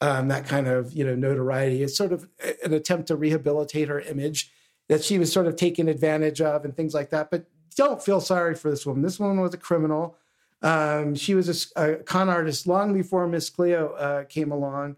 um, 0.00 0.28
that 0.28 0.46
kind 0.46 0.66
of 0.66 0.92
you 0.92 1.04
know 1.04 1.14
notoriety. 1.14 1.82
It's 1.82 1.96
sort 1.96 2.12
of 2.12 2.28
an 2.64 2.72
attempt 2.72 3.08
to 3.08 3.16
rehabilitate 3.16 3.88
her 3.88 4.00
image 4.00 4.52
that 4.88 5.04
she 5.04 5.18
was 5.18 5.32
sort 5.32 5.46
of 5.46 5.56
taken 5.56 5.88
advantage 5.88 6.40
of 6.40 6.64
and 6.64 6.76
things 6.76 6.94
like 6.94 7.10
that. 7.10 7.30
But 7.30 7.46
don't 7.76 8.02
feel 8.02 8.20
sorry 8.20 8.54
for 8.54 8.70
this 8.70 8.84
woman. 8.84 9.02
This 9.02 9.20
woman 9.20 9.40
was 9.40 9.54
a 9.54 9.58
criminal. 9.58 10.16
Um, 10.62 11.14
she 11.14 11.34
was 11.34 11.72
a 11.76 11.96
con 11.96 12.28
artist 12.28 12.66
long 12.66 12.92
before 12.92 13.26
Miss 13.26 13.48
Cleo 13.48 13.92
uh, 13.92 14.24
came 14.24 14.52
along. 14.52 14.96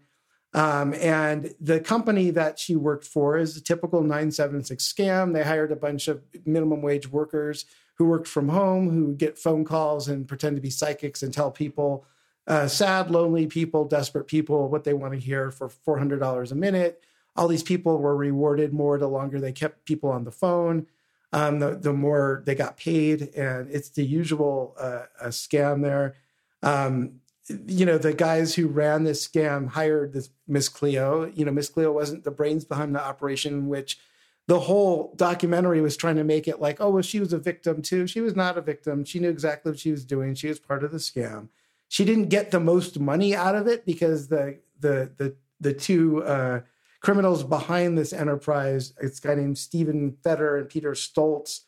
Um, 0.55 0.93
and 0.95 1.53
the 1.59 1.79
company 1.79 2.29
that 2.31 2.59
she 2.59 2.75
worked 2.75 3.05
for 3.05 3.37
is 3.37 3.57
a 3.57 3.63
typical 3.63 4.01
976 4.01 4.93
scam. 4.93 5.33
They 5.33 5.43
hired 5.43 5.71
a 5.71 5.75
bunch 5.75 6.07
of 6.07 6.21
minimum 6.45 6.81
wage 6.81 7.07
workers 7.07 7.65
who 7.95 8.05
worked 8.05 8.27
from 8.27 8.49
home, 8.49 8.89
who 8.89 9.05
would 9.07 9.17
get 9.17 9.37
phone 9.37 9.65
calls 9.65 10.07
and 10.07 10.27
pretend 10.27 10.55
to 10.55 10.61
be 10.61 10.69
psychics 10.69 11.23
and 11.23 11.33
tell 11.33 11.51
people, 11.51 12.05
uh, 12.47 12.67
sad, 12.67 13.09
lonely 13.09 13.47
people, 13.47 13.85
desperate 13.85 14.27
people, 14.27 14.69
what 14.69 14.83
they 14.83 14.93
want 14.93 15.13
to 15.13 15.19
hear 15.19 15.51
for 15.51 15.69
$400 15.69 16.51
a 16.51 16.55
minute. 16.55 17.03
All 17.35 17.47
these 17.47 17.63
people 17.63 17.97
were 17.99 18.15
rewarded 18.15 18.73
more 18.73 18.97
the 18.97 19.07
longer 19.07 19.39
they 19.39 19.53
kept 19.53 19.85
people 19.85 20.09
on 20.09 20.23
the 20.23 20.31
phone, 20.31 20.87
um, 21.31 21.59
the, 21.59 21.75
the 21.75 21.93
more 21.93 22.43
they 22.45 22.53
got 22.53 22.77
paid. 22.77 23.33
And 23.35 23.69
it's 23.71 23.89
the 23.89 24.05
usual 24.05 24.75
uh, 24.79 25.03
scam 25.27 25.81
there. 25.81 26.15
Um, 26.61 27.21
you 27.67 27.85
know, 27.85 27.97
the 27.97 28.13
guys 28.13 28.55
who 28.55 28.67
ran 28.67 29.03
this 29.03 29.27
scam 29.27 29.69
hired 29.69 30.13
this 30.13 30.29
Miss 30.47 30.69
Cleo. 30.69 31.31
You 31.33 31.45
know, 31.45 31.51
Miss 31.51 31.69
Cleo 31.69 31.91
wasn't 31.91 32.23
the 32.23 32.31
brains 32.31 32.65
behind 32.65 32.95
the 32.95 33.03
operation, 33.03 33.67
which 33.67 33.99
the 34.47 34.61
whole 34.61 35.13
documentary 35.15 35.81
was 35.81 35.97
trying 35.97 36.17
to 36.17 36.23
make 36.23 36.47
it 36.47 36.61
like, 36.61 36.79
oh, 36.79 36.89
well, 36.89 37.01
she 37.01 37.19
was 37.19 37.33
a 37.33 37.37
victim 37.37 37.81
too. 37.81 38.07
She 38.07 38.21
was 38.21 38.35
not 38.35 38.57
a 38.57 38.61
victim. 38.61 39.05
She 39.05 39.19
knew 39.19 39.29
exactly 39.29 39.71
what 39.71 39.79
she 39.79 39.91
was 39.91 40.05
doing. 40.05 40.35
She 40.35 40.47
was 40.47 40.59
part 40.59 40.83
of 40.83 40.91
the 40.91 40.97
scam. 40.97 41.49
She 41.93 42.05
didn't 42.05 42.29
get 42.29 42.49
the 42.49 42.59
most 42.59 42.99
money 42.99 43.35
out 43.35 43.53
of 43.53 43.67
it 43.67 43.85
because 43.85 44.27
the 44.27 44.57
the 44.79 45.11
the 45.15 45.35
the 45.59 45.73
two 45.75 46.23
uh, 46.23 46.61
criminals 47.01 47.43
behind 47.43 47.99
this 47.99 48.11
enterprise, 48.11 48.95
it's 48.99 49.19
a 49.19 49.27
guy 49.27 49.35
named 49.35 49.59
Stephen 49.59 50.17
Feder 50.23 50.57
and 50.57 50.67
Peter 50.67 50.93
Stolz, 50.93 51.59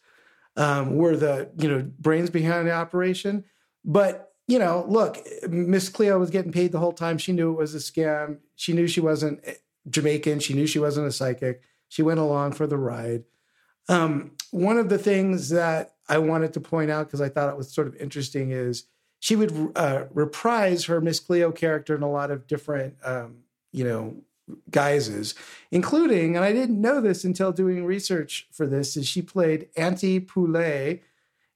um, 0.57 0.95
were 0.95 1.15
the 1.15 1.51
you 1.59 1.69
know 1.69 1.88
brains 1.99 2.32
behind 2.32 2.65
the 2.65 2.71
operation. 2.71 3.43
But 3.84 4.34
you 4.47 4.57
know, 4.57 4.84
look, 4.88 5.19
Miss 5.47 5.89
Cleo 5.89 6.17
was 6.17 6.32
getting 6.32 6.51
paid 6.51 6.71
the 6.71 6.80
whole 6.80 6.93
time. 6.93 7.19
She 7.19 7.32
knew 7.32 7.51
it 7.51 7.59
was 7.59 7.76
a 7.76 7.78
scam. 7.78 8.39
She 8.55 8.73
knew 8.73 8.88
she 8.88 9.01
wasn't 9.01 9.45
Jamaican. 9.88 10.39
She 10.39 10.55
knew 10.55 10.65
she 10.65 10.80
wasn't 10.80 11.05
a 11.05 11.11
psychic. 11.11 11.61
She 11.88 12.01
went 12.01 12.19
along 12.19 12.53
for 12.53 12.65
the 12.65 12.78
ride. 12.78 13.26
Um, 13.89 14.32
one 14.49 14.80
of 14.80 14.89
the 14.89 14.97
things 14.97 15.49
that 15.49 15.97
I 16.09 16.17
wanted 16.17 16.53
to 16.53 16.61
point 16.61 16.89
out 16.89 17.05
because 17.05 17.21
I 17.21 17.30
thought 17.30 17.51
it 17.51 17.57
was 17.57 17.71
sort 17.71 17.86
of 17.86 17.95
interesting 17.97 18.49
is 18.49 18.88
she 19.26 19.36
would 19.36 19.71
uh, 19.76 20.03
reprise 20.13 20.86
her 20.86 21.01
Miss 21.01 21.19
Cleo 21.19 21.51
character 21.51 21.95
in 21.95 22.03
a 22.03 22.11
lot 22.11 22.30
of 22.30 22.45
different, 22.45 22.93
um, 23.03 23.38
you 23.71 23.84
know, 23.84 24.17
guises, 24.69 25.34
including, 25.71 26.36
and 26.36 26.45
I 26.45 26.53
didn't 26.53 26.80
know 26.80 27.01
this 27.01 27.23
until 27.23 27.51
doing 27.51 27.86
research 27.86 28.47
for 28.51 28.67
this, 28.67 28.95
is 28.95 29.07
she 29.07 29.23
played 29.23 29.69
Auntie 29.76 30.19
Poulet 30.19 31.01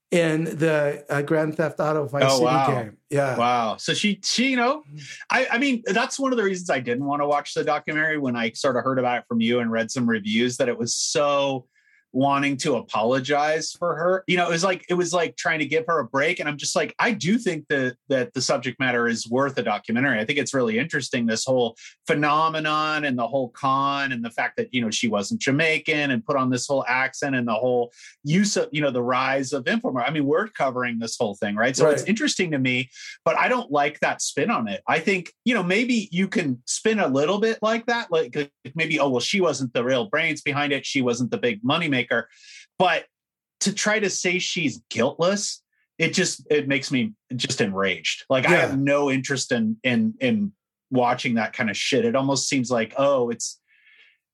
in 0.10 0.46
the 0.46 1.06
uh, 1.12 1.22
Grand 1.22 1.58
Theft 1.58 1.80
Auto 1.80 2.08
Vice 2.08 2.24
Oh, 2.26 2.40
City 2.40 2.46
wow. 2.46 2.66
game. 2.66 2.98
Yeah. 3.12 3.38
Wow. 3.38 3.78
So 3.78 3.94
she, 3.94 4.20
she, 4.24 4.50
you 4.50 4.58
know, 4.58 4.82
I, 5.30 5.46
I 5.52 5.58
mean, 5.60 5.84
that's 5.86 6.18
one 6.18 6.32
of 6.32 6.40
the 6.40 6.44
reasons 6.44 6.72
I 6.72 6.80
didn't 6.80 7.06
want 7.06 7.22
to 7.22 7.28
watch 7.28 7.54
the 7.54 7.64
documentary 7.64 8.18
when 8.18 8.36
I 8.36 8.50
sort 8.54 8.78
of 8.78 8.84
heard 8.84 8.98
about 8.98 9.20
it 9.20 9.26
from 9.28 9.42
you 9.42 9.60
and 9.60 9.72
read 9.72 9.92
some 9.92 10.10
reviews 10.10 10.58
that 10.58 10.70
it 10.70 10.78
was 10.80 10.96
so 10.96 11.68
wanting 12.12 12.58
to 12.58 12.76
apologize 12.76 13.72
for 13.72 13.96
her. 13.96 14.24
You 14.28 14.38
know, 14.38 14.48
it 14.48 14.52
was 14.52 14.64
like 14.64 14.86
it 14.90 14.96
was 14.96 15.14
like 15.14 15.36
trying 15.38 15.60
to 15.60 15.66
give 15.66 15.86
her 15.88 16.00
a 16.00 16.06
break. 16.06 16.40
And 16.40 16.50
I'm 16.50 16.58
just 16.58 16.76
like, 16.76 16.96
I 17.00 17.12
do 17.12 17.38
think 17.38 17.68
that 17.70 17.96
that 18.10 18.34
the 18.34 18.42
subject 18.42 18.80
matter 18.80 19.08
is 19.08 19.30
worth 19.30 19.58
a 19.58 19.64
documentary. 19.64 20.20
I 20.20 20.26
think 20.26 20.40
it's 20.40 20.54
really 20.54 20.80
interesting, 20.80 21.26
this 21.26 21.46
whole 21.46 21.76
phenomenon 22.08 23.06
and 23.06 23.18
the 23.18 23.28
whole 23.28 23.50
con 23.50 24.12
and 24.12 24.24
the 24.24 24.32
fact 24.32 24.58
that, 24.58 24.74
you 24.74 24.82
know, 24.82 24.90
she 24.90 25.08
wasn't 25.08 25.42
Jamaican 25.42 26.12
and 26.12 26.26
put 26.26 26.36
on 26.36 26.50
this 26.50 26.68
whole 26.68 26.86
accent 26.88 27.36
and 27.36 27.48
the 27.48 27.54
whole 27.54 27.92
use 28.24 28.58
of, 28.58 28.70
you 28.72 28.82
know, 28.82 28.92
the 28.92 29.04
rise 29.04 29.54
of 29.54 29.66
infomer. 29.66 30.04
I 30.06 30.12
mean, 30.12 30.26
we're 30.26 30.48
covering 30.48 31.00
this 31.00 31.18
whole 31.18 31.36
thing, 31.36 31.56
right? 31.56 31.76
So 31.76 31.90
it's 31.90 32.04
interesting 32.04 32.52
to 32.52 32.60
me, 32.60 32.90
but 33.24 33.38
I 33.38 33.48
don't 33.48 33.72
like 33.72 34.00
that 34.00 34.22
spin 34.22 34.50
on 34.50 34.68
it. 34.68 34.82
I 34.88 35.00
think, 35.00 35.32
you 35.46 35.54
know, 35.54 35.64
maybe 35.64 36.10
you 36.12 36.28
can 36.28 36.62
spin 36.66 37.00
a 37.00 37.08
little 37.08 37.40
bit 37.40 37.60
like 37.62 37.86
that. 37.86 38.12
Like 38.12 38.52
maybe, 38.76 39.00
oh, 39.00 39.10
well, 39.10 39.20
she 39.20 39.42
wasn't 39.42 39.74
the 39.74 39.84
real 39.84 40.10
brains 40.10 40.42
behind 40.42 40.74
it. 40.74 40.86
She 40.86 41.02
wasn't 41.02 41.32
the 41.32 41.38
big 41.38 41.60
moneymaker. 42.00 42.26
But 42.78 43.06
to 43.62 43.74
try 43.74 44.00
to 44.00 44.10
say 44.10 44.40
she's 44.40 44.82
guiltless, 44.90 45.62
it 45.98 46.14
just 46.14 46.48
it 46.50 46.68
makes 46.68 46.92
me 46.92 47.14
just 47.36 47.62
enraged. 47.62 48.26
Like 48.30 48.48
I 48.48 48.52
have 48.52 48.80
no 48.80 49.12
interest 49.12 49.52
in 49.52 49.78
in 49.84 50.16
in 50.20 50.54
watching 50.92 51.36
that 51.36 51.54
kind 51.54 51.70
of 51.70 51.78
shit. 51.78 52.06
It 52.06 52.16
almost 52.16 52.48
seems 52.48 52.72
like, 52.72 52.94
oh, 52.98 53.30
it's 53.30 53.60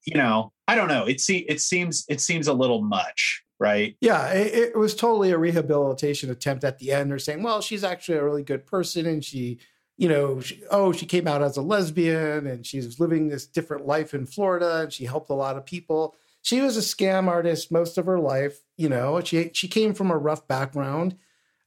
you 0.04 0.16
know, 0.16 0.52
I 0.68 0.76
don't 0.76 0.88
know. 0.88 1.04
It 1.04 1.20
see 1.20 1.38
it 1.38 1.60
seems 1.60 2.04
it 2.08 2.20
seems 2.20 2.46
a 2.46 2.52
little 2.52 2.82
much, 2.82 3.42
right? 3.58 3.96
Yeah, 4.00 4.28
it, 4.28 4.54
it 4.54 4.78
was 4.78 4.94
totally 4.94 5.32
a 5.32 5.38
rehabilitation 5.38 6.30
attempt 6.30 6.62
at 6.62 6.78
the 6.78 6.92
end. 6.92 7.10
They're 7.10 7.18
saying, 7.18 7.42
well, 7.42 7.60
she's 7.60 7.82
actually 7.82 8.18
a 8.18 8.24
really 8.24 8.44
good 8.44 8.64
person, 8.64 9.06
and 9.06 9.24
she, 9.24 9.58
you 9.96 10.08
know, 10.08 10.40
she, 10.40 10.62
oh, 10.70 10.92
she 10.92 11.06
came 11.06 11.26
out 11.26 11.42
as 11.42 11.56
a 11.56 11.62
lesbian, 11.62 12.46
and 12.46 12.64
she's 12.64 13.00
living 13.00 13.28
this 13.28 13.46
different 13.46 13.86
life 13.86 14.14
in 14.14 14.24
Florida, 14.24 14.82
and 14.82 14.92
she 14.92 15.04
helped 15.04 15.30
a 15.30 15.34
lot 15.34 15.56
of 15.56 15.66
people. 15.66 16.14
She 16.46 16.60
was 16.60 16.76
a 16.76 16.80
scam 16.80 17.26
artist 17.26 17.72
most 17.72 17.98
of 17.98 18.06
her 18.06 18.20
life. 18.20 18.60
You 18.76 18.88
know, 18.88 19.20
she 19.20 19.50
she 19.52 19.66
came 19.66 19.94
from 19.94 20.12
a 20.12 20.16
rough 20.16 20.46
background. 20.46 21.16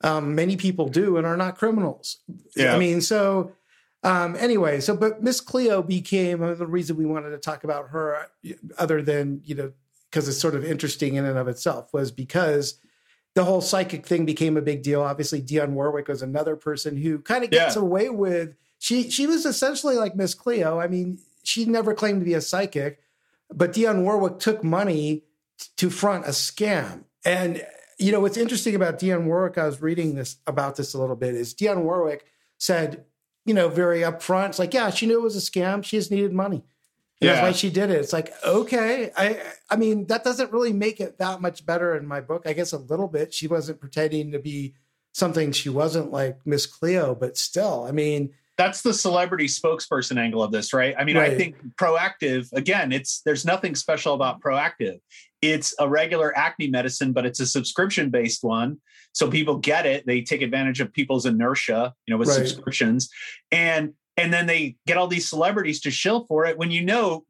Um, 0.05 0.35
many 0.35 0.55
people 0.55 0.87
do 0.87 1.17
and 1.17 1.27
are 1.27 1.35
not 1.35 1.57
criminals. 1.57 2.19
Yeah. 2.55 2.75
I 2.75 2.79
mean, 2.79 3.01
so 3.01 3.51
um, 4.03 4.37
anyway, 4.39 4.79
so 4.79 4.95
but 4.95 5.21
Miss 5.21 5.41
Cleo 5.41 5.81
became 5.83 6.39
the 6.39 6.65
reason 6.65 6.95
we 6.95 7.05
wanted 7.05 7.31
to 7.31 7.39
talk 7.39 7.65
about 7.65 7.89
her, 7.89 8.15
uh, 8.15 8.53
other 8.77 9.01
than 9.01 9.41
you 9.43 9.53
know, 9.55 9.73
because 10.09 10.29
it's 10.29 10.37
sort 10.39 10.55
of 10.55 10.63
interesting 10.63 11.15
in 11.15 11.25
and 11.25 11.37
of 11.37 11.49
itself, 11.49 11.91
was 11.91 12.09
because 12.09 12.79
the 13.35 13.43
whole 13.43 13.59
psychic 13.59 14.07
thing 14.07 14.25
became 14.25 14.55
a 14.55 14.61
big 14.61 14.81
deal. 14.81 15.01
Obviously, 15.01 15.41
Dionne 15.41 15.71
Warwick 15.73 16.07
was 16.07 16.21
another 16.21 16.55
person 16.55 16.95
who 16.95 17.19
kind 17.19 17.43
of 17.43 17.49
gets 17.49 17.75
Yeah. 17.75 17.81
away 17.81 18.07
with. 18.07 18.55
She 18.77 19.09
she 19.11 19.27
was 19.27 19.45
essentially 19.45 19.97
like 19.97 20.15
Miss 20.15 20.33
Cleo. 20.33 20.79
I 20.79 20.87
mean, 20.87 21.17
she 21.43 21.65
never 21.65 21.93
claimed 21.93 22.21
to 22.21 22.25
be 22.25 22.33
a 22.35 22.39
psychic, 22.39 23.01
but 23.53 23.73
Dionne 23.73 24.03
Warwick 24.03 24.39
took 24.39 24.63
money 24.63 25.23
t- 25.59 25.67
to 25.77 25.89
front 25.89 26.25
a 26.25 26.29
scam. 26.29 27.03
And 27.25 27.65
you 27.97 28.11
know 28.11 28.19
what's 28.19 28.37
interesting 28.37 28.75
about 28.75 28.99
Dionne 28.99 29.25
Warwick? 29.25 29.57
I 29.57 29.65
was 29.65 29.81
reading 29.81 30.15
this 30.15 30.37
about 30.47 30.75
this 30.75 30.93
a 30.93 30.99
little 30.99 31.15
bit. 31.15 31.35
Is 31.35 31.53
Dionne 31.53 31.83
Warwick 31.83 32.25
said, 32.57 33.05
you 33.45 33.53
know, 33.53 33.69
very 33.69 34.01
upfront, 34.01 34.49
it's 34.49 34.59
like, 34.59 34.73
yeah, 34.73 34.89
she 34.89 35.05
knew 35.05 35.19
it 35.19 35.23
was 35.23 35.35
a 35.35 35.51
scam. 35.51 35.83
She 35.83 35.97
just 35.97 36.11
needed 36.11 36.33
money. 36.33 36.63
And 37.21 37.29
That's 37.29 37.41
why 37.41 37.51
she 37.51 37.69
did 37.69 37.89
it. 37.89 37.99
It's 37.99 38.13
like, 38.13 38.31
okay. 38.45 39.11
I 39.17 39.41
I 39.69 39.75
mean, 39.75 40.07
that 40.07 40.23
doesn't 40.23 40.53
really 40.53 40.71
make 40.71 41.01
it 41.01 41.17
that 41.17 41.41
much 41.41 41.65
better 41.65 41.95
in 41.97 42.07
my 42.07 42.21
book. 42.21 42.43
I 42.45 42.53
guess 42.53 42.71
a 42.71 42.77
little 42.77 43.09
bit. 43.09 43.33
She 43.33 43.47
wasn't 43.47 43.81
pretending 43.81 44.31
to 44.31 44.39
be 44.39 44.75
something 45.11 45.51
she 45.51 45.69
wasn't 45.69 46.11
like 46.11 46.39
Miss 46.45 46.65
Cleo, 46.65 47.15
but 47.15 47.37
still, 47.37 47.85
I 47.85 47.91
mean, 47.91 48.31
that's 48.59 48.81
the 48.81 48.93
celebrity 48.93 49.45
spokesperson 49.45 50.19
angle 50.19 50.43
of 50.43 50.51
this, 50.51 50.73
right? 50.73 50.93
I 50.99 51.05
mean, 51.05 51.15
I 51.15 51.33
think 51.33 51.55
Proactiv, 51.77 52.51
again, 52.51 52.91
it's 52.91 53.21
there's 53.21 53.45
nothing 53.45 53.73
special 53.73 54.13
about 54.15 54.41
Proactiv. 54.41 54.99
It's 55.41 55.73
a 55.79 55.87
regular 55.87 56.37
acne 56.37 56.69
medicine, 56.69 57.13
but 57.13 57.25
it's 57.25 57.39
a 57.39 57.45
subscription 57.45 58.09
based 58.09 58.43
one. 58.43 58.81
So 59.13 59.31
people 59.31 59.59
get 59.59 59.85
it. 59.85 60.05
They 60.05 60.21
take 60.21 60.41
advantage 60.41 60.81
of 60.81 60.91
people's 60.91 61.25
inertia, 61.25 61.93
you 62.05 62.13
know, 62.13 62.17
with 62.17 62.27
Right. 62.27 62.45
subscriptions. 62.45 63.09
And 63.49 63.93
and 64.17 64.33
then 64.33 64.45
they 64.45 64.75
get 64.85 64.97
all 64.97 65.07
these 65.07 65.29
celebrities 65.29 65.79
to 65.81 65.91
shill 65.91 66.25
for 66.25 66.45
it 66.45 66.57
when 66.57 66.69
you 66.69 66.83
know 66.83 67.23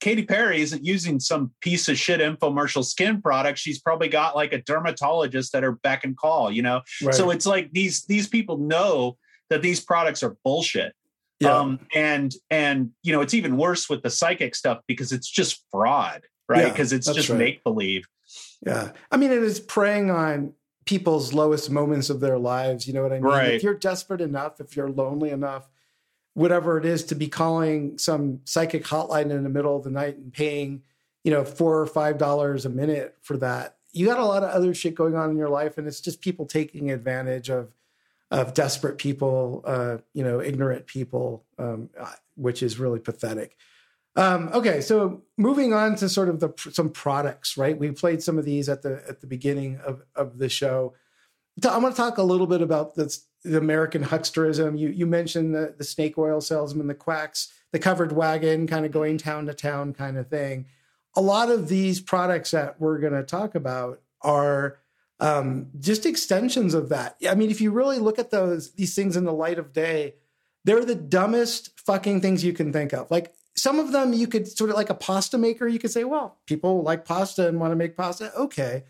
Katy 0.00 0.24
Perry 0.24 0.60
isn't 0.60 0.84
using 0.84 1.18
some 1.18 1.50
piece 1.62 1.88
of 1.88 1.96
shit 1.96 2.20
infomercial 2.20 2.84
skin 2.84 3.22
product. 3.22 3.58
She's 3.58 3.80
probably 3.80 4.08
got 4.08 4.36
like 4.36 4.52
a 4.52 4.60
dermatologist 4.60 5.54
at 5.54 5.62
her 5.62 5.72
beck 5.72 6.04
and 6.04 6.14
call, 6.14 6.52
you 6.52 6.60
know? 6.60 6.82
Right. 7.02 7.14
So 7.14 7.30
it's 7.30 7.46
like 7.46 7.72
these 7.72 8.04
these 8.04 8.28
people 8.28 8.58
know 8.58 9.16
that 9.50 9.62
these 9.62 9.80
products 9.80 10.22
are 10.22 10.36
bullshit. 10.44 10.94
Yeah. 11.40 11.56
Um, 11.56 11.80
and 11.94 12.34
and 12.50 12.90
you 13.02 13.12
know, 13.12 13.20
it's 13.20 13.34
even 13.34 13.56
worse 13.56 13.88
with 13.88 14.02
the 14.02 14.10
psychic 14.10 14.54
stuff 14.54 14.80
because 14.86 15.12
it's 15.12 15.28
just 15.28 15.62
fraud, 15.70 16.22
right? 16.48 16.62
Yeah, 16.66 16.70
Because 16.70 16.92
it's 16.92 17.12
just 17.12 17.28
right. 17.28 17.38
make 17.38 17.64
believe. 17.64 18.06
Yeah. 18.66 18.92
I 19.10 19.16
mean, 19.16 19.30
it 19.30 19.42
is 19.42 19.60
preying 19.60 20.10
on 20.10 20.54
people's 20.84 21.32
lowest 21.32 21.70
moments 21.70 22.10
of 22.10 22.20
their 22.20 22.38
lives. 22.38 22.86
You 22.86 22.94
know 22.94 23.02
what 23.02 23.12
I 23.12 23.16
mean? 23.16 23.24
Right. 23.24 23.52
If 23.52 23.62
you're 23.62 23.74
desperate 23.74 24.20
enough, 24.20 24.60
if 24.60 24.74
you're 24.74 24.88
lonely 24.88 25.30
enough, 25.30 25.68
whatever 26.34 26.78
it 26.78 26.84
is, 26.84 27.04
to 27.04 27.14
be 27.14 27.28
calling 27.28 27.98
some 27.98 28.40
psychic 28.44 28.84
hotline 28.84 29.30
in 29.30 29.44
the 29.44 29.48
middle 29.48 29.76
of 29.76 29.84
the 29.84 29.90
night 29.90 30.16
and 30.16 30.32
paying, 30.32 30.82
you 31.24 31.30
know, 31.30 31.44
four 31.44 31.80
or 31.80 31.86
five 31.86 32.18
dollars 32.18 32.64
a 32.64 32.70
minute 32.70 33.16
for 33.20 33.36
that, 33.36 33.76
you 33.92 34.06
got 34.06 34.18
a 34.18 34.24
lot 34.24 34.42
of 34.42 34.50
other 34.50 34.74
shit 34.74 34.94
going 34.94 35.14
on 35.14 35.30
in 35.30 35.36
your 35.36 35.48
life, 35.48 35.78
and 35.78 35.86
it's 35.86 36.00
just 36.00 36.20
people 36.20 36.46
taking 36.46 36.90
advantage 36.90 37.48
of 37.48 37.68
of 38.30 38.54
desperate 38.54 38.98
people, 38.98 39.62
uh, 39.64 39.98
you 40.12 40.22
know, 40.22 40.40
ignorant 40.40 40.86
people, 40.86 41.44
um, 41.58 41.88
which 42.36 42.62
is 42.62 42.78
really 42.78 43.00
pathetic. 43.00 43.56
Um, 44.16 44.50
okay, 44.52 44.80
so 44.80 45.22
moving 45.36 45.72
on 45.72 45.94
to 45.96 46.08
sort 46.08 46.28
of 46.28 46.40
the 46.40 46.52
some 46.72 46.90
products, 46.90 47.56
right? 47.56 47.78
We 47.78 47.92
played 47.92 48.22
some 48.22 48.36
of 48.36 48.44
these 48.44 48.68
at 48.68 48.82
the 48.82 49.02
at 49.08 49.20
the 49.20 49.26
beginning 49.26 49.78
of 49.84 50.02
of 50.16 50.38
the 50.38 50.48
show. 50.48 50.94
I 51.66 51.78
want 51.78 51.94
to 51.94 52.00
talk 52.00 52.18
a 52.18 52.22
little 52.22 52.46
bit 52.46 52.60
about 52.60 52.94
this, 52.94 53.26
the 53.44 53.58
American 53.58 54.04
hucksterism. 54.04 54.78
You 54.78 54.88
you 54.88 55.06
mentioned 55.06 55.54
the 55.54 55.74
the 55.78 55.84
snake 55.84 56.18
oil 56.18 56.40
salesman, 56.40 56.88
the 56.88 56.94
quacks, 56.94 57.52
the 57.72 57.78
covered 57.78 58.12
wagon, 58.12 58.66
kind 58.66 58.84
of 58.84 58.92
going 58.92 59.18
town 59.18 59.46
to 59.46 59.54
town 59.54 59.94
kind 59.94 60.18
of 60.18 60.28
thing. 60.28 60.66
A 61.16 61.20
lot 61.20 61.50
of 61.50 61.68
these 61.68 62.00
products 62.00 62.50
that 62.50 62.80
we're 62.80 62.98
going 62.98 63.12
to 63.12 63.22
talk 63.22 63.54
about 63.54 64.02
are 64.20 64.78
um, 65.20 65.68
just 65.80 66.06
extensions 66.06 66.74
of 66.74 66.88
that. 66.90 67.16
I 67.28 67.34
mean, 67.34 67.50
if 67.50 67.60
you 67.60 67.70
really 67.70 67.98
look 67.98 68.18
at 68.18 68.30
those 68.30 68.72
these 68.72 68.94
things 68.94 69.16
in 69.16 69.24
the 69.24 69.32
light 69.32 69.58
of 69.58 69.72
day, 69.72 70.14
they're 70.64 70.84
the 70.84 70.94
dumbest 70.94 71.78
fucking 71.80 72.20
things 72.20 72.44
you 72.44 72.52
can 72.52 72.72
think 72.72 72.92
of. 72.92 73.10
Like 73.10 73.34
some 73.54 73.78
of 73.78 73.92
them, 73.92 74.12
you 74.12 74.28
could 74.28 74.46
sort 74.46 74.70
of 74.70 74.76
like 74.76 74.90
a 74.90 74.94
pasta 74.94 75.38
maker. 75.38 75.66
You 75.66 75.78
could 75.78 75.90
say, 75.90 76.04
well, 76.04 76.38
people 76.46 76.82
like 76.82 77.04
pasta 77.04 77.48
and 77.48 77.58
want 77.58 77.72
to 77.72 77.76
make 77.76 77.96
pasta. 77.96 78.32
Okay, 78.34 78.84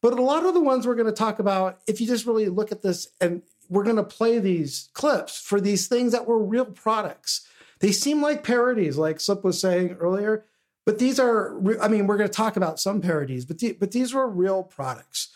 but 0.00 0.18
a 0.18 0.22
lot 0.22 0.44
of 0.44 0.54
the 0.54 0.60
ones 0.60 0.86
we're 0.86 0.94
going 0.94 1.06
to 1.06 1.12
talk 1.12 1.38
about, 1.38 1.80
if 1.86 2.00
you 2.00 2.06
just 2.06 2.26
really 2.26 2.48
look 2.48 2.72
at 2.72 2.82
this, 2.82 3.08
and 3.20 3.42
we're 3.68 3.84
going 3.84 3.96
to 3.96 4.04
play 4.04 4.38
these 4.38 4.88
clips 4.94 5.40
for 5.40 5.60
these 5.60 5.88
things 5.88 6.12
that 6.12 6.26
were 6.26 6.42
real 6.42 6.66
products. 6.66 7.46
They 7.80 7.92
seem 7.92 8.22
like 8.22 8.44
parodies, 8.44 8.96
like 8.96 9.20
Slip 9.20 9.44
was 9.44 9.60
saying 9.60 9.96
earlier, 10.00 10.44
but 10.84 10.98
these 10.98 11.18
are, 11.18 11.58
I 11.80 11.88
mean, 11.88 12.06
we're 12.06 12.16
going 12.16 12.30
to 12.30 12.34
talk 12.34 12.56
about 12.56 12.80
some 12.80 13.00
parodies, 13.00 13.44
but 13.44 13.58
the, 13.58 13.72
but 13.72 13.90
these 13.90 14.14
were 14.14 14.28
real 14.28 14.62
products. 14.62 15.30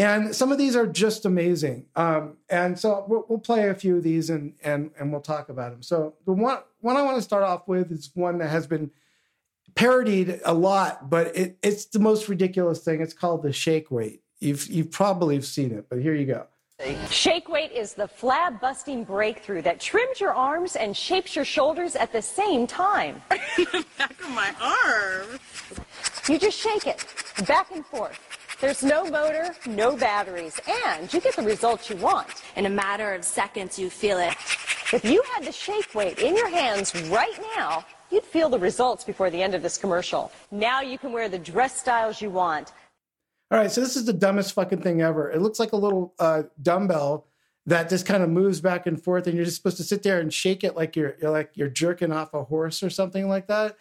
And 0.00 0.34
some 0.34 0.50
of 0.50 0.56
these 0.56 0.76
are 0.76 0.86
just 0.86 1.26
amazing. 1.26 1.84
Um, 1.94 2.38
and 2.48 2.78
so 2.78 3.04
we'll, 3.06 3.26
we'll 3.28 3.38
play 3.38 3.68
a 3.68 3.74
few 3.74 3.98
of 3.98 4.02
these 4.02 4.30
and, 4.30 4.54
and, 4.64 4.92
and 4.98 5.12
we'll 5.12 5.20
talk 5.20 5.50
about 5.50 5.72
them. 5.72 5.82
So 5.82 6.14
the 6.24 6.32
one, 6.32 6.60
one 6.80 6.96
I 6.96 7.02
want 7.02 7.18
to 7.18 7.22
start 7.22 7.42
off 7.42 7.68
with 7.68 7.92
is 7.92 8.10
one 8.14 8.38
that 8.38 8.48
has 8.48 8.66
been 8.66 8.90
parodied 9.74 10.40
a 10.46 10.54
lot, 10.54 11.10
but 11.10 11.36
it, 11.36 11.58
it's 11.62 11.84
the 11.84 11.98
most 11.98 12.30
ridiculous 12.30 12.82
thing. 12.82 13.02
It's 13.02 13.12
called 13.12 13.42
the 13.42 13.52
shake 13.52 13.90
weight. 13.90 14.22
You've, 14.38 14.66
you've 14.68 14.90
probably 14.90 15.38
seen 15.42 15.70
it, 15.70 15.90
but 15.90 16.00
here 16.00 16.14
you 16.14 16.24
go. 16.24 16.46
Shake 17.10 17.50
weight 17.50 17.72
is 17.72 17.92
the 17.92 18.08
flab 18.08 18.58
busting 18.58 19.04
breakthrough 19.04 19.60
that 19.62 19.80
trims 19.80 20.18
your 20.18 20.32
arms 20.32 20.76
and 20.76 20.96
shapes 20.96 21.36
your 21.36 21.44
shoulders 21.44 21.94
at 21.94 22.10
the 22.10 22.22
same 22.22 22.66
time. 22.66 23.20
back 23.28 24.18
of 24.18 24.30
my 24.30 24.54
arm. 24.62 25.38
You 26.26 26.38
just 26.38 26.58
shake 26.58 26.86
it 26.86 27.04
back 27.46 27.70
and 27.70 27.84
forth. 27.84 28.18
There's 28.60 28.82
no 28.82 29.04
motor, 29.04 29.54
no 29.66 29.96
batteries, 29.96 30.60
and 30.86 31.12
you 31.12 31.20
get 31.20 31.36
the 31.36 31.42
results 31.42 31.88
you 31.88 31.96
want. 31.96 32.28
In 32.56 32.66
a 32.66 32.70
matter 32.70 33.14
of 33.14 33.24
seconds, 33.24 33.78
you 33.78 33.90
feel 33.90 34.18
it. 34.18 34.34
If 34.92 35.04
you 35.04 35.22
had 35.34 35.44
the 35.44 35.52
shake 35.52 35.94
weight 35.94 36.18
in 36.18 36.36
your 36.36 36.50
hands 36.50 36.94
right 37.08 37.38
now, 37.56 37.84
You'd 38.10 38.24
feel 38.24 38.48
the 38.48 38.58
results 38.58 39.04
before 39.04 39.30
the 39.30 39.40
end 39.40 39.54
of 39.54 39.62
this 39.62 39.78
commercial. 39.78 40.32
Now 40.50 40.80
you 40.80 40.98
can 40.98 41.12
wear 41.12 41.28
the 41.28 41.38
dress 41.38 41.78
styles 41.78 42.20
you 42.20 42.30
want. 42.30 42.72
All 43.50 43.58
right, 43.58 43.70
so 43.70 43.80
this 43.80 43.96
is 43.96 44.04
the 44.04 44.12
dumbest 44.12 44.52
fucking 44.52 44.82
thing 44.82 45.00
ever. 45.00 45.30
It 45.30 45.40
looks 45.40 45.58
like 45.58 45.72
a 45.72 45.76
little 45.76 46.14
uh, 46.18 46.44
dumbbell 46.60 47.26
that 47.66 47.88
just 47.88 48.06
kind 48.06 48.22
of 48.22 48.30
moves 48.30 48.60
back 48.60 48.86
and 48.86 49.00
forth, 49.00 49.26
and 49.26 49.36
you're 49.36 49.44
just 49.44 49.56
supposed 49.56 49.76
to 49.76 49.84
sit 49.84 50.02
there 50.02 50.20
and 50.20 50.32
shake 50.32 50.64
it 50.64 50.76
like 50.76 50.96
you're, 50.96 51.16
you're 51.20 51.30
like 51.30 51.50
you're 51.54 51.68
jerking 51.68 52.12
off 52.12 52.34
a 52.34 52.44
horse 52.44 52.82
or 52.82 52.90
something 52.90 53.28
like 53.28 53.46
that. 53.46 53.76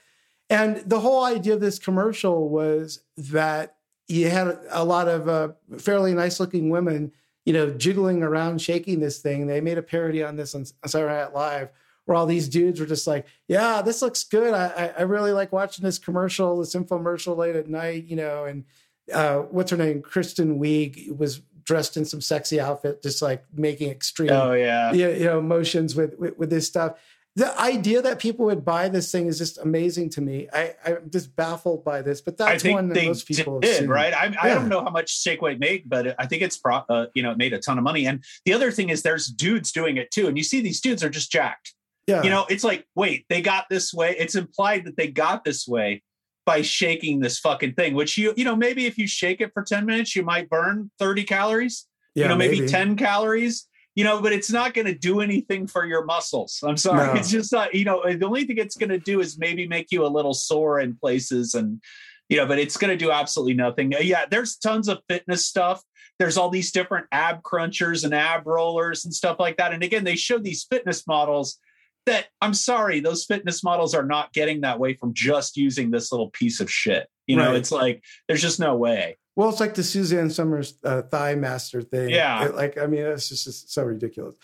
And 0.50 0.78
the 0.78 1.00
whole 1.00 1.24
idea 1.24 1.54
of 1.54 1.62
this 1.62 1.80
commercial 1.80 2.50
was 2.50 3.02
that 3.18 3.76
you 4.10 4.30
had 4.30 4.60
a 4.72 4.84
lot 4.84 5.08
of 5.08 5.30
uh, 5.30 5.50
fairly 5.78 6.14
nice 6.14 6.40
looking 6.40 6.70
women, 6.70 7.12
you 7.46 7.54
know, 7.54 7.70
jiggling 7.70 8.24
around, 8.24 8.62
shaking 8.62 9.00
this 9.00 9.20
thing. 9.20 9.48
They 9.48 9.62
made 9.62 9.78
a 9.78 9.84
parody 9.84 10.24
on 10.24 10.36
this 10.36 10.56
on 10.56 10.66
Saturday 10.86 11.14
Night 11.14 11.34
Live, 11.34 11.70
where 12.06 12.18
all 12.18 12.26
these 12.26 12.50
dudes 12.50 12.80
were 12.80 12.88
just 12.88 13.06
like, 13.06 13.28
"Yeah, 13.48 13.84
this 13.84 14.02
looks 14.02 14.24
good. 14.24 14.54
I, 14.54 14.94
I 14.98 15.04
really 15.04 15.32
like 15.32 15.54
watching 15.54 15.86
this 15.86 16.00
commercial, 16.00 16.60
this 16.60 16.76
infomercial 16.76 17.38
late 17.38 17.56
at 17.56 17.70
night," 17.70 18.06
you 18.06 18.16
know. 18.16 18.46
And 18.46 18.66
uh, 19.14 19.38
what's 19.42 19.70
her 19.72 19.78
name? 19.78 20.02
Kristen 20.02 20.60
Wiig 20.60 21.16
was 21.16 21.42
dressed 21.64 21.96
in 21.96 22.04
some 22.04 22.20
sexy 22.20 22.60
outfit, 22.60 23.04
just 23.04 23.22
like 23.22 23.46
making 23.54 23.92
extreme, 23.92 24.32
oh 24.32 24.54
yeah, 24.54 24.92
you 24.92 25.26
know, 25.26 25.40
motions 25.40 25.96
with, 25.96 26.18
with 26.18 26.36
with 26.36 26.50
this 26.50 26.66
stuff 26.66 27.00
the 27.36 27.60
idea 27.60 28.02
that 28.02 28.20
people 28.20 28.46
would 28.46 28.66
buy 28.66 28.90
this 28.90 29.12
thing 29.12 29.28
is 29.28 29.38
just 29.38 29.60
amazing 29.60 30.10
to 30.12 30.22
me. 30.22 30.50
I, 30.52 30.74
I'm 30.86 31.10
just 31.10 31.36
baffled 31.36 31.86
by 31.86 32.02
this, 32.02 32.22
but 32.22 32.38
that's 32.38 32.64
one 32.64 32.90
that 32.90 33.06
most 33.06 33.28
people 33.28 33.60
did, 33.60 33.88
right? 33.88 34.14
I, 34.14 34.26
yeah. 34.26 34.38
I, 34.42 34.50
don't 34.50 34.68
know 34.68 34.84
how 34.84 34.90
much 34.90 35.22
Shake 35.22 35.42
Weight 35.42 35.60
made, 35.60 35.84
but 35.88 36.16
I 36.20 36.26
think 36.26 36.42
it's 36.42 36.58
pro, 36.58 36.82
uh, 36.90 37.06
you 37.14 37.24
know 37.24 37.32
it 37.32 37.38
made 37.38 37.54
a 37.54 37.60
ton 37.60 37.78
of 37.78 37.84
money. 37.84 38.08
And 38.08 38.24
the 38.46 38.54
other 38.54 38.72
thing 38.72 38.90
is, 38.90 39.04
there's 39.04 39.28
dudes 39.28 39.72
doing 39.72 39.98
it 39.98 40.12
too, 40.12 40.28
and 40.28 40.38
you 40.38 40.44
see 40.44 40.62
these 40.62 40.82
dudes 40.82 41.04
are 41.04 41.10
just 41.10 41.32
jacked. 41.32 41.74
Yeah, 42.08 42.24
you 42.24 42.30
know, 42.30 42.46
it's 42.50 42.64
like, 42.64 42.86
wait, 42.96 43.26
they 43.30 43.42
got 43.42 43.66
this 43.70 43.94
way. 43.94 44.16
It's 44.18 44.36
implied 44.36 44.86
that 44.86 44.98
they 44.98 45.08
got 45.08 45.46
this 45.46 45.68
way 45.68 46.02
by 46.46 46.64
shaking 46.64 47.20
this 47.20 47.40
fucking 47.40 47.74
thing. 47.76 47.94
Which 47.94 48.18
you, 48.18 48.34
you 48.36 48.44
know, 48.44 48.56
maybe 48.56 48.88
if 48.88 48.98
you 48.98 49.08
shake 49.08 49.40
it 49.40 49.52
for 49.54 49.64
ten 49.64 49.86
minutes, 49.86 50.16
you 50.16 50.24
might 50.24 50.50
burn 50.50 50.90
thirty 50.98 51.24
calories. 51.24 51.86
Yeah, 52.16 52.24
you 52.24 52.30
know, 52.30 52.36
maybe, 52.36 52.62
maybe. 52.62 52.72
ten 52.72 52.96
calories 52.96 53.69
you 54.00 54.06
know, 54.06 54.22
but 54.22 54.32
it's 54.32 54.50
not 54.50 54.74
going 54.74 54.86
to 54.88 54.96
do 54.96 55.20
anything 55.20 55.68
for 55.68 55.86
your 55.86 56.06
muscles. 56.06 56.64
I'm 56.66 56.78
sorry. 56.78 57.08
No. 57.08 57.20
It's 57.20 57.30
just 57.30 57.52
not, 57.52 57.76
you 57.76 57.84
know, 57.84 58.02
the 58.06 58.26
only 58.26 58.46
thing 58.46 58.58
it's 58.58 58.78
going 58.78 58.92
to 58.92 58.98
do 58.98 59.20
is 59.20 59.38
maybe 59.38 59.68
make 59.68 59.88
you 59.92 60.06
a 60.06 60.08
little 60.08 60.34
sore 60.34 60.80
in 60.80 60.96
places 60.96 61.54
and, 61.54 61.82
you 62.30 62.38
know, 62.38 62.46
but 62.46 62.60
it's 62.60 62.78
going 62.78 62.98
to 62.98 63.06
do 63.06 63.12
absolutely 63.12 63.56
nothing. 63.56 63.94
Uh, 63.94 64.00
yeah, 64.00 64.24
there's 64.26 64.56
tons 64.56 64.88
of 64.88 65.00
fitness 65.10 65.46
stuff. 65.46 65.84
There's 66.18 66.38
all 66.38 66.50
these 66.50 66.72
different 66.72 67.08
ab 67.12 67.44
crunchers 67.44 68.06
and 68.06 68.14
ab 68.14 68.48
rollers 68.48 69.04
and 69.04 69.14
stuff 69.14 69.36
like 69.38 69.58
that. 69.58 69.74
And 69.74 69.84
again, 69.84 70.06
they 70.06 70.16
show 70.16 70.38
these 70.38 70.64
fitness 70.64 71.06
models 71.06 71.60
that 72.06 72.28
I'm 72.40 72.54
sorry, 72.54 73.02
those 73.02 73.26
fitness 73.26 73.66
models 73.66 73.94
are 73.94 74.06
not 74.06 74.32
getting 74.32 74.62
that 74.62 74.80
way 74.80 74.94
from 74.94 75.14
just 75.14 75.58
using 75.58 75.92
this 75.92 76.10
little 76.14 76.30
piece 76.30 76.62
of 76.62 76.72
shit. 76.72 77.10
You 77.28 77.36
know, 77.36 77.48
right. 77.48 77.58
it's 77.58 77.72
like 77.72 78.02
there's 78.30 78.42
just 78.42 78.62
no 78.62 78.78
way. 78.78 79.18
Well, 79.40 79.48
it's 79.48 79.62
like 79.62 79.74
the 79.74 79.84
Suzanne 79.84 80.30
Somers 80.30 80.74
uh, 80.84 81.02
thigh 81.04 81.36
master 81.36 81.82
thing. 81.82 82.10
Yeah. 82.10 82.48
It, 82.48 82.56
like, 82.56 82.78
I 82.78 82.88
mean, 82.88 83.04
it's 83.04 83.30
just, 83.30 83.46
just 83.46 83.72
so 83.72 83.84
ridiculous. 83.84 84.36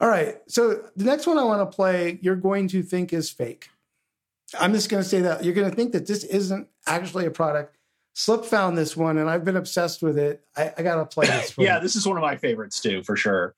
All 0.00 0.08
right. 0.08 0.36
So 0.46 0.84
the 0.94 1.04
next 1.04 1.26
one 1.26 1.36
I 1.36 1.42
want 1.42 1.68
to 1.68 1.74
play, 1.74 2.20
you're 2.22 2.36
going 2.36 2.68
to 2.68 2.84
think 2.84 3.12
is 3.12 3.28
fake. 3.28 3.70
I'm 4.56 4.72
just 4.72 4.88
going 4.88 5.02
to 5.02 5.08
say 5.08 5.22
that 5.22 5.42
you're 5.42 5.52
going 5.52 5.68
to 5.68 5.74
think 5.74 5.90
that 5.94 6.06
this 6.06 6.22
isn't 6.22 6.68
actually 6.86 7.26
a 7.26 7.30
product. 7.32 7.76
Slip 8.14 8.44
found 8.44 8.78
this 8.78 8.96
one, 8.96 9.18
and 9.18 9.28
I've 9.28 9.44
been 9.44 9.56
obsessed 9.56 10.00
with 10.00 10.16
it. 10.16 10.44
I, 10.56 10.72
I 10.78 10.82
got 10.84 10.94
to 10.94 11.06
play 11.06 11.26
this. 11.26 11.52
yeah, 11.58 11.80
this 11.80 11.96
is 11.96 12.06
one 12.06 12.16
of 12.16 12.22
my 12.22 12.36
favorites 12.36 12.80
too, 12.80 13.02
for 13.02 13.16
sure 13.16 13.56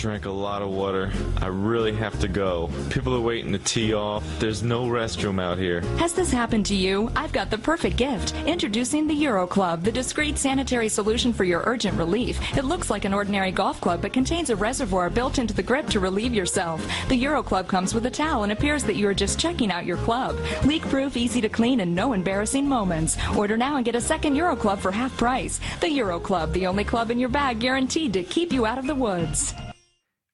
drank 0.00 0.24
a 0.24 0.30
lot 0.30 0.62
of 0.62 0.70
water. 0.70 1.12
I 1.42 1.48
really 1.48 1.92
have 1.92 2.18
to 2.20 2.28
go. 2.28 2.70
People 2.88 3.14
are 3.14 3.20
waiting 3.20 3.52
to 3.52 3.58
tee 3.58 3.92
off. 3.92 4.24
There's 4.38 4.62
no 4.62 4.86
restroom 4.86 5.40
out 5.40 5.58
here. 5.58 5.82
Has 5.98 6.14
this 6.14 6.32
happened 6.32 6.64
to 6.66 6.74
you? 6.74 7.12
I've 7.14 7.32
got 7.32 7.50
the 7.50 7.58
perfect 7.58 7.98
gift. 7.98 8.34
Introducing 8.46 9.06
the 9.06 9.24
UroClub, 9.24 9.84
the 9.84 9.92
discreet 9.92 10.38
sanitary 10.38 10.88
solution 10.88 11.34
for 11.34 11.44
your 11.44 11.62
urgent 11.66 11.98
relief. 11.98 12.40
It 12.56 12.64
looks 12.64 12.88
like 12.88 13.04
an 13.04 13.12
ordinary 13.12 13.52
golf 13.52 13.78
club, 13.80 14.00
but 14.00 14.14
contains 14.14 14.48
a 14.48 14.56
reservoir 14.56 15.10
built 15.10 15.38
into 15.38 15.52
the 15.52 15.62
grip 15.62 15.86
to 15.88 16.00
relieve 16.00 16.32
yourself. 16.32 16.82
The 17.08 17.22
UroClub 17.22 17.68
comes 17.68 17.92
with 17.92 18.06
a 18.06 18.10
towel 18.10 18.44
and 18.44 18.52
appears 18.52 18.84
that 18.84 18.96
you 18.96 19.06
are 19.06 19.14
just 19.14 19.38
checking 19.38 19.70
out 19.70 19.84
your 19.84 19.98
club. 19.98 20.38
Leak 20.64 20.82
proof, 20.88 21.14
easy 21.14 21.42
to 21.42 21.48
clean, 21.50 21.80
and 21.80 21.94
no 21.94 22.14
embarrassing 22.14 22.66
moments. 22.66 23.18
Order 23.36 23.58
now 23.58 23.76
and 23.76 23.84
get 23.84 23.94
a 23.94 24.00
second 24.00 24.34
UroClub 24.34 24.78
for 24.78 24.92
half 24.92 25.14
price. 25.18 25.60
The 25.80 25.88
UroClub, 25.88 26.52
the 26.54 26.66
only 26.66 26.84
club 26.84 27.10
in 27.10 27.18
your 27.18 27.28
bag 27.28 27.60
guaranteed 27.60 28.14
to 28.14 28.22
keep 28.22 28.50
you 28.50 28.64
out 28.64 28.78
of 28.78 28.86
the 28.86 28.94
woods. 28.94 29.54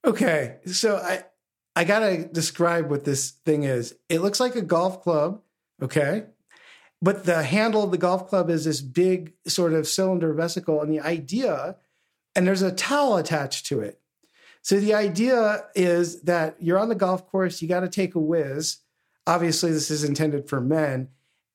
Okay, 0.07 0.59
so 0.67 0.97
I 0.99 1.25
I 1.75 1.83
gotta 1.83 2.25
describe 2.27 2.89
what 2.89 3.05
this 3.05 3.33
thing 3.45 3.65
is. 3.65 3.95
It 4.09 4.21
looks 4.21 4.39
like 4.39 4.55
a 4.55 4.63
golf 4.63 5.03
club, 5.03 5.43
okay, 5.83 6.27
but 7.03 7.25
the 7.25 7.43
handle 7.43 7.83
of 7.83 7.91
the 7.91 7.99
golf 7.99 8.29
club 8.29 8.49
is 8.49 8.65
this 8.65 8.81
big 8.81 9.35
sort 9.49 9.73
of 9.73 9.89
cylinder 9.89 10.33
vesicle, 10.33 10.81
and 10.81 10.93
the 10.93 11.01
idea, 11.01 11.77
and 12.37 12.47
there's 12.47 12.63
a 12.63 12.71
towel 12.71 13.17
attached 13.17 13.67
to 13.67 13.81
it. 13.81 14.01
So 14.63 14.79
the 14.79 14.95
idea 14.95 15.65
is 15.75 16.23
that 16.23 16.57
you're 16.61 16.79
on 16.79 16.89
the 16.89 16.95
golf 16.95 17.27
course, 17.29 17.61
you 17.61 17.69
got 17.69 17.81
to 17.81 17.89
take 17.89 18.15
a 18.15 18.21
whiz. 18.21 18.79
Obviously, 19.27 19.73
this 19.73 19.91
is 19.91 20.05
intended 20.05 20.49
for 20.49 20.61
men. 20.61 21.09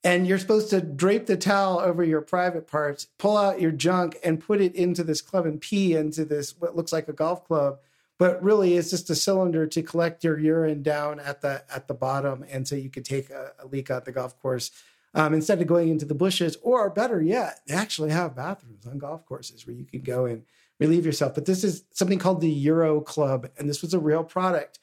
And 0.04 0.26
you're 0.26 0.38
supposed 0.38 0.70
to 0.70 0.80
drape 0.80 1.26
the 1.26 1.36
towel 1.36 1.78
over 1.78 2.02
your 2.02 2.22
private 2.22 2.66
parts, 2.66 3.06
pull 3.18 3.36
out 3.36 3.60
your 3.60 3.70
junk, 3.70 4.18
and 4.24 4.40
put 4.40 4.60
it 4.60 4.74
into 4.74 5.04
this 5.04 5.20
club 5.20 5.46
and 5.46 5.60
pee 5.60 5.94
into 5.94 6.24
this, 6.24 6.58
what 6.58 6.74
looks 6.74 6.92
like 6.92 7.06
a 7.08 7.12
golf 7.12 7.44
club 7.44 7.78
but 8.22 8.40
really 8.40 8.76
it's 8.76 8.90
just 8.90 9.10
a 9.10 9.16
cylinder 9.16 9.66
to 9.66 9.82
collect 9.82 10.22
your 10.22 10.38
urine 10.38 10.80
down 10.80 11.18
at 11.18 11.40
the 11.40 11.64
at 11.74 11.88
the 11.88 11.94
bottom 11.94 12.44
and 12.48 12.68
so 12.68 12.76
you 12.76 12.88
could 12.88 13.04
take 13.04 13.30
a, 13.30 13.50
a 13.58 13.66
leak 13.66 13.90
out 13.90 14.04
the 14.04 14.12
golf 14.12 14.40
course 14.40 14.70
um, 15.14 15.34
instead 15.34 15.60
of 15.60 15.66
going 15.66 15.88
into 15.88 16.04
the 16.04 16.14
bushes 16.14 16.56
or 16.62 16.88
better 16.88 17.20
yet 17.20 17.58
they 17.66 17.74
actually 17.74 18.10
have 18.10 18.36
bathrooms 18.36 18.86
on 18.86 18.96
golf 18.96 19.26
courses 19.26 19.66
where 19.66 19.74
you 19.74 19.84
can 19.84 20.02
go 20.02 20.24
and 20.24 20.44
relieve 20.78 21.04
yourself. 21.04 21.34
But 21.34 21.46
this 21.46 21.64
is 21.64 21.84
something 21.92 22.20
called 22.20 22.40
the 22.40 22.66
UroClub 22.66 23.50
and 23.58 23.68
this 23.68 23.82
was 23.82 23.92
a 23.92 23.98
real 23.98 24.22
product 24.22 24.78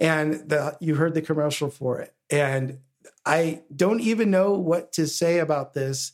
and 0.00 0.48
the, 0.48 0.76
you 0.80 0.94
heard 0.94 1.12
the 1.12 1.22
commercial 1.22 1.68
for 1.70 2.00
it. 2.00 2.14
And 2.30 2.78
i 3.26 3.62
don't 3.74 4.00
even 4.00 4.30
know 4.30 4.52
what 4.52 4.92
to 4.92 5.06
say 5.06 5.38
about 5.38 5.74
this 5.74 6.12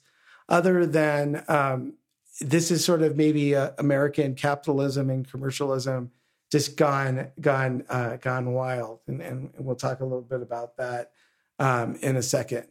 other 0.48 0.86
than 0.86 1.44
um, 1.48 1.94
this 2.40 2.70
is 2.70 2.84
sort 2.84 3.02
of 3.02 3.16
maybe 3.16 3.54
uh, 3.54 3.70
american 3.78 4.34
capitalism 4.34 5.10
and 5.10 5.28
commercialism 5.30 6.10
just 6.54 6.76
gone 6.76 7.32
gone 7.40 7.82
uh, 7.88 8.14
gone 8.18 8.52
wild, 8.52 9.00
and, 9.08 9.20
and 9.20 9.50
we'll 9.58 9.74
talk 9.74 9.98
a 9.98 10.04
little 10.04 10.22
bit 10.22 10.40
about 10.40 10.76
that 10.76 11.10
um, 11.58 11.96
in 11.96 12.14
a 12.14 12.22
second. 12.22 12.68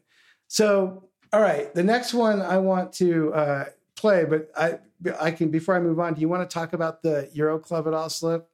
So, 0.48 1.10
all 1.34 1.42
right, 1.42 1.76
the 1.76 1.84
next 1.84 2.14
one 2.14 2.42
I 2.42 2.60
want 2.60 2.94
to 2.94 3.34
uh, 3.34 3.66
play, 3.98 4.24
but 4.24 4.50
I 4.56 4.80
I 5.20 5.32
can 5.32 5.50
before 5.50 5.76
I 5.76 5.82
move 5.82 6.00
on. 6.00 6.14
Do 6.14 6.22
you 6.22 6.30
want 6.30 6.50
to 6.50 6.54
talk 6.54 6.72
about 6.72 7.02
the 7.02 7.30
UroClub 7.36 7.86
at 7.86 7.94
all, 7.94 8.10
Slip? 8.10 8.48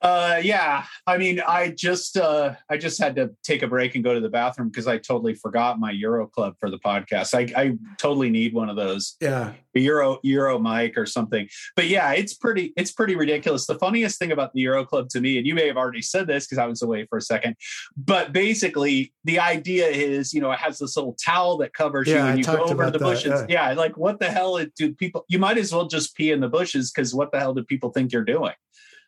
Uh, 0.00 0.40
yeah. 0.42 0.84
I 1.08 1.18
mean, 1.18 1.40
I 1.40 1.70
just 1.70 2.16
uh, 2.16 2.54
I 2.70 2.76
just 2.76 3.00
had 3.00 3.16
to 3.16 3.30
take 3.42 3.62
a 3.62 3.66
break 3.66 3.96
and 3.96 4.04
go 4.04 4.14
to 4.14 4.20
the 4.20 4.28
bathroom 4.28 4.68
because 4.68 4.86
I 4.86 4.98
totally 4.98 5.34
forgot 5.34 5.80
my 5.80 5.92
UroClub 5.92 6.54
for 6.60 6.70
the 6.70 6.78
podcast. 6.78 7.34
I, 7.34 7.60
I 7.60 7.76
totally 7.98 8.30
need 8.30 8.54
one 8.54 8.70
of 8.70 8.76
those. 8.76 9.16
Yeah, 9.20 9.54
a 9.74 9.80
Euro 9.80 10.20
Euro 10.22 10.58
mic 10.60 10.96
or 10.96 11.04
something. 11.04 11.48
But 11.74 11.88
yeah, 11.88 12.12
it's 12.12 12.34
pretty 12.34 12.72
it's 12.76 12.92
pretty 12.92 13.16
ridiculous. 13.16 13.66
The 13.66 13.74
funniest 13.74 14.20
thing 14.20 14.30
about 14.30 14.52
the 14.52 14.64
UroClub 14.64 15.08
to 15.10 15.20
me, 15.20 15.36
and 15.36 15.46
you 15.46 15.54
may 15.54 15.66
have 15.66 15.76
already 15.76 16.02
said 16.02 16.28
this 16.28 16.46
because 16.46 16.58
I 16.58 16.66
was 16.66 16.80
away 16.80 17.06
for 17.06 17.18
a 17.18 17.22
second, 17.22 17.56
but 17.96 18.32
basically 18.32 19.12
the 19.24 19.40
idea 19.40 19.88
is, 19.88 20.32
you 20.32 20.40
know, 20.40 20.52
it 20.52 20.60
has 20.60 20.78
this 20.78 20.96
little 20.96 21.14
towel 21.14 21.58
that 21.58 21.74
covers 21.74 22.06
yeah, 22.06 22.24
you 22.24 22.30
and 22.30 22.38
you 22.38 22.44
go 22.44 22.62
over 22.62 22.88
the 22.92 23.00
bushes. 23.00 23.44
Yeah. 23.48 23.70
yeah, 23.70 23.74
like 23.74 23.96
what 23.96 24.20
the 24.20 24.30
hell 24.30 24.64
do 24.76 24.94
people? 24.94 25.24
You 25.26 25.40
might 25.40 25.58
as 25.58 25.74
well 25.74 25.88
just 25.88 26.14
pee 26.14 26.30
in 26.30 26.38
the 26.38 26.48
bushes 26.48 26.92
because 26.92 27.12
what 27.16 27.32
the 27.32 27.40
hell 27.40 27.52
do 27.52 27.64
people 27.64 27.90
think 27.90 28.12
you're 28.12 28.22
doing? 28.22 28.54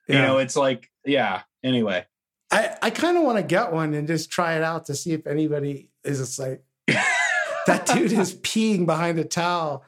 You 0.09 0.19
know, 0.19 0.39
it's 0.39 0.57
like, 0.57 0.90
yeah. 1.05 1.43
Anyway, 1.63 2.05
I 2.51 2.77
I 2.83 2.91
kind 2.91 3.17
of 3.17 3.25
want 3.25 3.39
to 3.39 3.43
get 3.43 3.73
one 3.73 3.95
and 3.95 4.07
just 4.07 4.31
try 4.31 4.55
it 4.55 4.63
out 4.63 4.87
to 4.87 4.95
see 4.95 5.13
if 5.13 5.27
anybody 5.27 5.91
is 6.05 6.19
just 6.19 6.39
like 6.39 6.63
that 6.87 7.87
dude 7.87 8.13
is 8.13 8.35
peeing 8.37 8.87
behind 8.87 9.19
a 9.19 9.25
towel. 9.25 9.85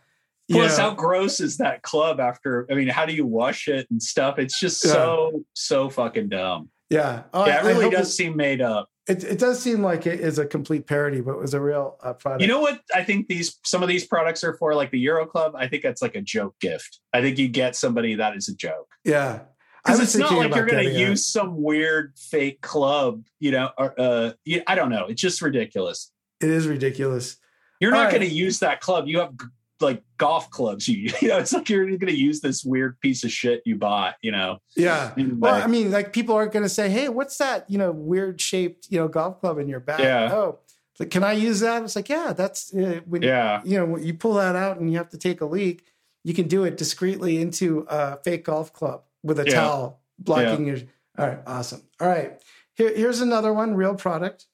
Plus, 0.51 0.77
know. 0.77 0.91
how 0.91 0.95
gross 0.95 1.41
is 1.41 1.59
that 1.59 1.83
club 1.83 2.21
after? 2.21 2.67
I 2.71 2.75
mean, 2.75 2.89
how 2.89 3.07
do 3.07 3.15
you 3.15 3.25
wash 3.25 3.69
it 3.69 3.87
and 3.91 4.03
stuff? 4.03 4.39
It's 4.39 4.59
just 4.59 4.81
so 4.81 5.31
yeah. 5.33 5.41
so 5.55 5.89
fucking 5.89 6.29
dumb. 6.29 6.71
Yeah, 6.91 7.23
oh, 7.33 7.47
yeah, 7.47 7.61
it 7.61 7.67
really 7.67 7.89
does 7.89 8.09
it, 8.09 8.13
seem 8.13 8.37
made 8.37 8.61
up. 8.61 8.91
It, 9.09 9.25
it 9.25 9.39
does 9.39 9.61
seem 9.61 9.83
like 9.83 10.07
it 10.07 10.21
is 10.21 10.39
a 10.39 10.45
complete 10.45 10.87
parody, 10.87 11.23
but 11.23 11.33
it 11.33 11.41
was 11.41 11.55
a 11.55 11.61
real 11.61 11.97
uh, 12.03 12.13
product. 12.13 12.43
You 12.43 12.49
know 12.49 12.61
what? 12.61 12.83
I 12.95 13.03
think 13.03 13.29
these 13.29 13.59
some 13.65 13.83
of 13.83 13.89
these 13.89 14.07
products 14.07 14.45
are 14.45 14.55
for, 14.55 14.75
like 14.75 14.91
the 14.91 15.05
UroClub. 15.07 15.55
I 15.57 15.69
think 15.69 15.83
that's 15.83 16.03
like 16.03 16.15
a 16.17 16.21
joke 16.21 16.55
gift. 16.61 17.01
I 17.13 17.23
think 17.23 17.39
you 17.39 17.49
get 17.49 17.77
somebody 17.77 18.15
that 18.17 18.37
is 18.37 18.49
a 18.49 18.55
joke. 18.55 18.89
Yeah, 19.05 19.41
because 19.85 20.01
it's 20.01 20.17
not 20.17 20.33
like 20.33 20.55
you're 20.55 20.67
going 20.67 20.85
to 20.85 20.99
use 20.99 21.27
some 21.27 21.61
weird 21.61 22.13
fake 22.17 22.61
club, 22.61 23.25
you 23.41 23.51
know. 23.51 23.71
Or, 23.77 23.95
uh, 23.99 24.33
I 24.67 24.75
don't 24.75 24.91
know. 24.91 25.07
It's 25.07 25.21
just 25.21 25.43
ridiculous. 25.43 26.13
It 26.41 26.51
is 26.51 26.67
ridiculous. 26.67 27.37
You're 27.81 27.91
not 27.91 28.05
right. 28.05 28.11
going 28.11 28.29
to 28.29 28.35
use 28.35 28.61
that 28.61 28.81
club. 28.81 29.09
You 29.09 29.21
have 29.21 29.35
like 29.81 30.05
golf 30.19 30.51
clubs. 30.51 30.87
You 30.87 31.13
you 31.21 31.29
know, 31.29 31.39
it's 31.39 31.53
like 31.53 31.69
you're 31.69 31.87
going 31.87 32.07
to 32.07 32.17
use 32.17 32.41
this 32.41 32.65
weird 32.65 33.01
piece 33.01 33.25
of 33.25 33.33
shit 33.33 33.63
you 33.65 33.77
bought. 33.77 34.15
You 34.23 34.31
know. 34.31 34.59
Yeah. 34.77 35.13
Well, 35.17 35.55
I 35.55 35.67
mean, 35.67 35.91
like 35.91 36.13
people 36.13 36.37
aren't 36.37 36.53
going 36.53 36.65
to 36.65 36.69
say, 36.69 36.89
"Hey, 36.89 37.09
what's 37.09 37.39
that? 37.39 37.69
You 37.69 37.79
know, 37.79 37.91
weird 37.91 38.41
shaped 38.41 38.87
you 38.89 39.01
know 39.01 39.09
golf 39.09 39.41
club 39.41 39.59
in 39.59 39.69
your 39.69 39.81
bag?" 39.81 40.01
Yeah. 40.01 40.33
Oh, 40.33 40.61
like, 41.01 41.11
can 41.11 41.25
I 41.25 41.33
use 41.33 41.59
that? 41.61 41.83
It's 41.83 41.97
like, 41.97 42.09
yeah, 42.09 42.33
that's 42.33 42.73
uh, 42.73 43.01
when. 43.05 43.23
Yeah. 43.23 43.63
You 43.65 43.79
know, 43.79 43.87
when 43.87 44.05
you 44.05 44.15
pull 44.15 44.35
that 44.35 44.55
out 44.55 44.79
and 44.79 44.91
you 44.93 44.99
have 44.99 45.09
to 45.09 45.19
take 45.19 45.41
a 45.41 45.47
leak, 45.47 45.85
you 46.23 46.35
can 46.35 46.47
do 46.47 46.63
it 46.63 46.77
discreetly 46.77 47.41
into 47.41 47.85
a 47.89 48.19
fake 48.23 48.45
golf 48.45 48.73
club 48.73 49.03
with 49.23 49.39
a 49.39 49.45
Yeah. 49.47 49.55
towel 49.55 50.01
blocking 50.19 50.67
your. 50.67 50.79
All 51.19 51.27
right. 51.27 51.39
Awesome. 51.47 51.83
All 52.01 52.09
right. 52.09 52.41
Here, 52.75 52.95
here's 52.95 53.21
another 53.21 53.53
one. 53.53 53.75
Real 53.75 53.95
product. 53.95 54.47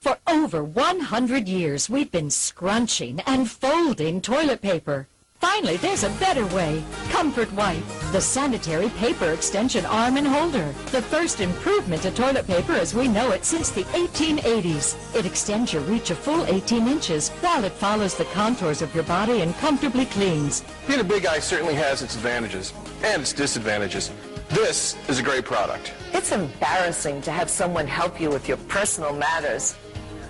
For 0.00 0.18
over 0.26 0.64
100 0.64 1.48
years, 1.48 1.88
we've 1.88 2.10
been 2.10 2.30
scrunching 2.30 3.20
and 3.26 3.50
folding 3.50 4.20
toilet 4.20 4.60
paper. 4.60 5.08
Finally, 5.42 5.76
there's 5.78 6.04
a 6.04 6.20
better 6.20 6.46
way. 6.54 6.84
Comfort 7.10 7.52
Wipe, 7.54 7.82
the 8.12 8.20
sanitary 8.20 8.90
paper 8.90 9.32
extension 9.32 9.84
arm 9.84 10.16
and 10.16 10.24
holder. 10.24 10.72
The 10.92 11.02
first 11.02 11.40
improvement 11.40 12.02
to 12.02 12.12
toilet 12.12 12.46
paper 12.46 12.74
as 12.74 12.94
we 12.94 13.08
know 13.08 13.32
it 13.32 13.44
since 13.44 13.68
the 13.68 13.82
1880s. 13.82 15.16
It 15.16 15.26
extends 15.26 15.72
your 15.72 15.82
reach 15.82 16.10
a 16.10 16.14
full 16.14 16.46
18 16.46 16.86
inches 16.86 17.30
while 17.40 17.64
it 17.64 17.72
follows 17.72 18.14
the 18.14 18.24
contours 18.26 18.82
of 18.82 18.94
your 18.94 19.02
body 19.02 19.40
and 19.40 19.52
comfortably 19.56 20.06
cleans. 20.06 20.62
Being 20.86 21.00
a 21.00 21.04
big 21.04 21.24
guy 21.24 21.40
certainly 21.40 21.74
has 21.74 22.02
its 22.02 22.14
advantages 22.14 22.72
and 23.02 23.20
its 23.20 23.32
disadvantages. 23.32 24.12
This 24.50 24.96
is 25.08 25.18
a 25.18 25.24
great 25.24 25.44
product. 25.44 25.92
It's 26.12 26.30
embarrassing 26.30 27.20
to 27.22 27.32
have 27.32 27.50
someone 27.50 27.88
help 27.88 28.20
you 28.20 28.30
with 28.30 28.46
your 28.46 28.58
personal 28.68 29.12
matters. 29.12 29.76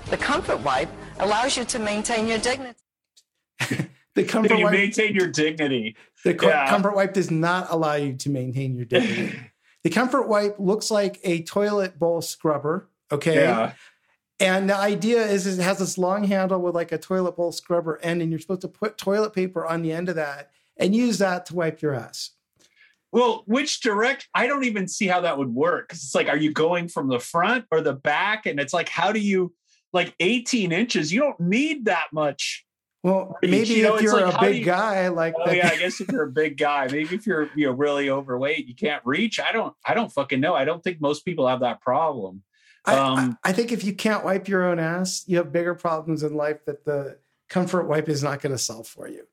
The 0.09 0.17
Comfort 0.17 0.61
Wipe 0.61 0.89
allows 1.19 1.59
you 1.59 1.67
to 1.67 1.79
maintain 1.79 2.27
your 2.27 2.39
dignity. 2.39 2.79
The 4.15 4.25
comfort 4.25 4.59
you 4.59 4.65
wipe. 4.65 4.73
maintain 4.73 5.15
your 5.15 5.29
dignity. 5.29 5.97
The 6.25 6.35
Yeah. 6.41 6.69
comfort 6.69 6.95
wipe 6.95 7.15
does 7.15 7.31
not 7.31 7.69
allow 7.71 7.95
you 7.95 8.15
to 8.15 8.31
maintain 8.31 8.77
your 8.77 8.85
dignity. 8.85 9.39
the 9.85 9.91
comfort 9.91 10.29
wipe 10.29 10.59
looks 10.59 10.91
like 10.91 11.19
a 11.25 11.43
toilet 11.43 11.99
bowl 11.99 12.21
scrubber. 12.23 12.89
Okay. 13.11 13.37
Yeah. 13.37 13.73
And 14.39 14.69
the 14.69 14.77
idea 14.77 15.25
is, 15.25 15.47
is 15.47 15.59
it 15.59 15.63
has 15.63 15.79
this 15.79 15.97
long 15.97 16.25
handle 16.25 16.61
with 16.61 16.75
like 16.75 16.93
a 16.93 16.99
toilet 16.99 17.37
bowl 17.37 17.53
scrubber 17.53 17.99
end, 18.03 18.23
and 18.23 18.31
you're 18.31 18.41
supposed 18.41 18.63
to 18.63 18.69
put 18.69 18.99
toilet 18.99 19.33
paper 19.33 19.65
on 19.65 19.83
the 19.83 19.93
end 19.93 20.09
of 20.09 20.17
that 20.17 20.51
and 20.77 20.95
use 20.97 21.19
that 21.19 21.47
to 21.47 21.55
wipe 21.55 21.81
your 21.81 21.95
ass. 21.95 22.31
Well, 23.13 23.43
which 23.47 23.81
direct? 23.81 24.29
I 24.35 24.47
don't 24.47 24.65
even 24.65 24.89
see 24.89 25.07
how 25.07 25.21
that 25.21 25.37
would 25.39 25.55
work 25.55 25.89
because 25.89 26.03
it's 26.03 26.15
like, 26.15 26.29
are 26.29 26.37
you 26.37 26.51
going 26.53 26.89
from 26.89 27.09
the 27.09 27.21
front 27.21 27.67
or 27.71 27.81
the 27.83 27.93
back? 27.93 28.47
And 28.47 28.59
it's 28.59 28.73
like, 28.73 28.89
how 28.89 29.13
do 29.13 29.21
you 29.21 29.53
like 29.93 30.15
18 30.19 30.73
inches? 30.73 31.13
You 31.13 31.21
don't 31.21 31.39
need 31.39 31.85
that 31.85 32.07
much. 32.13 32.65
Well, 33.03 33.37
maybe 33.43 33.67
you 33.69 33.83
know? 33.83 33.97
if 33.97 34.03
you're 34.03 34.21
like, 34.21 34.35
a 34.37 34.41
big 34.41 34.59
you- 34.59 34.65
guy 34.65 35.09
like 35.09 35.35
Oh 35.37 35.47
that- 35.47 35.57
yeah, 35.57 35.71
I 35.73 35.77
guess 35.77 36.01
if 36.01 36.09
you're 36.09 36.23
a 36.23 36.31
big 36.31 36.57
guy, 36.57 36.87
maybe 36.87 37.15
if 37.17 37.27
you're 37.27 37.51
you 37.57 37.67
know 37.67 37.73
really 37.73 38.11
overweight, 38.11 38.67
you 38.67 38.75
can't 38.75 39.03
reach. 39.05 39.41
I 39.41 39.51
don't. 39.53 39.75
I 39.85 39.95
don't 39.95 40.13
fucking 40.13 40.41
know. 40.41 40.55
I 40.55 40.65
don't 40.65 40.83
think 40.85 41.01
most 41.01 41.25
people 41.25 41.49
have 41.49 41.61
that 41.61 41.81
problem. 41.81 42.43
I, 42.85 42.95
Um, 42.95 43.39
I, 43.45 43.51
I 43.51 43.53
think 43.53 43.73
if 43.73 43.85
you 43.85 43.93
can't 43.95 44.25
wipe 44.25 44.49
your 44.49 44.65
own 44.65 44.79
ass, 44.79 45.25
you 45.27 45.37
have 45.39 45.53
bigger 45.53 45.75
problems 45.75 46.23
in 46.23 46.35
life 46.35 46.65
that 46.67 46.85
the 46.85 47.19
comfort 47.49 47.87
wipe 47.89 48.09
is 48.09 48.23
not 48.23 48.41
going 48.41 48.53
to 48.53 48.59
solve 48.59 48.87
for 48.87 49.09
you. 49.09 49.27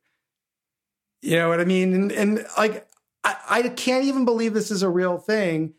You 1.22 1.36
know 1.38 1.50
what 1.50 1.60
I 1.60 1.66
mean? 1.66 1.94
And, 1.94 2.12
and 2.12 2.46
like, 2.58 2.88
I, 3.24 3.36
I 3.50 3.62
can't 3.70 4.06
even 4.06 4.24
believe 4.26 4.54
this 4.54 4.72
is 4.72 4.84
a 4.84 4.90
real 4.90 5.18
thing. 5.18 5.74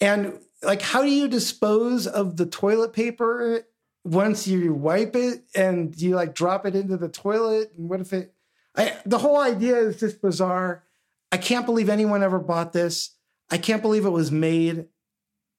And 0.00 0.38
like, 0.62 0.82
how 0.82 1.02
do 1.02 1.08
you 1.08 1.28
dispose 1.28 2.06
of 2.06 2.36
the 2.36 2.46
toilet 2.46 2.92
paper 2.92 3.62
once 4.04 4.48
you 4.48 4.74
wipe 4.74 5.14
it 5.14 5.42
and 5.54 6.00
you 6.00 6.14
like 6.14 6.34
drop 6.34 6.66
it 6.66 6.74
into 6.74 6.96
the 6.96 7.08
toilet? 7.08 7.72
And 7.76 7.88
what 7.88 8.00
if 8.00 8.12
it, 8.12 8.34
I, 8.76 8.96
the 9.06 9.18
whole 9.18 9.38
idea 9.40 9.76
is 9.76 10.00
just 10.00 10.20
bizarre. 10.20 10.82
I 11.30 11.36
can't 11.36 11.66
believe 11.66 11.88
anyone 11.88 12.22
ever 12.22 12.38
bought 12.38 12.72
this. 12.72 13.10
I 13.50 13.58
can't 13.58 13.82
believe 13.82 14.04
it 14.04 14.10
was 14.10 14.30
made. 14.32 14.86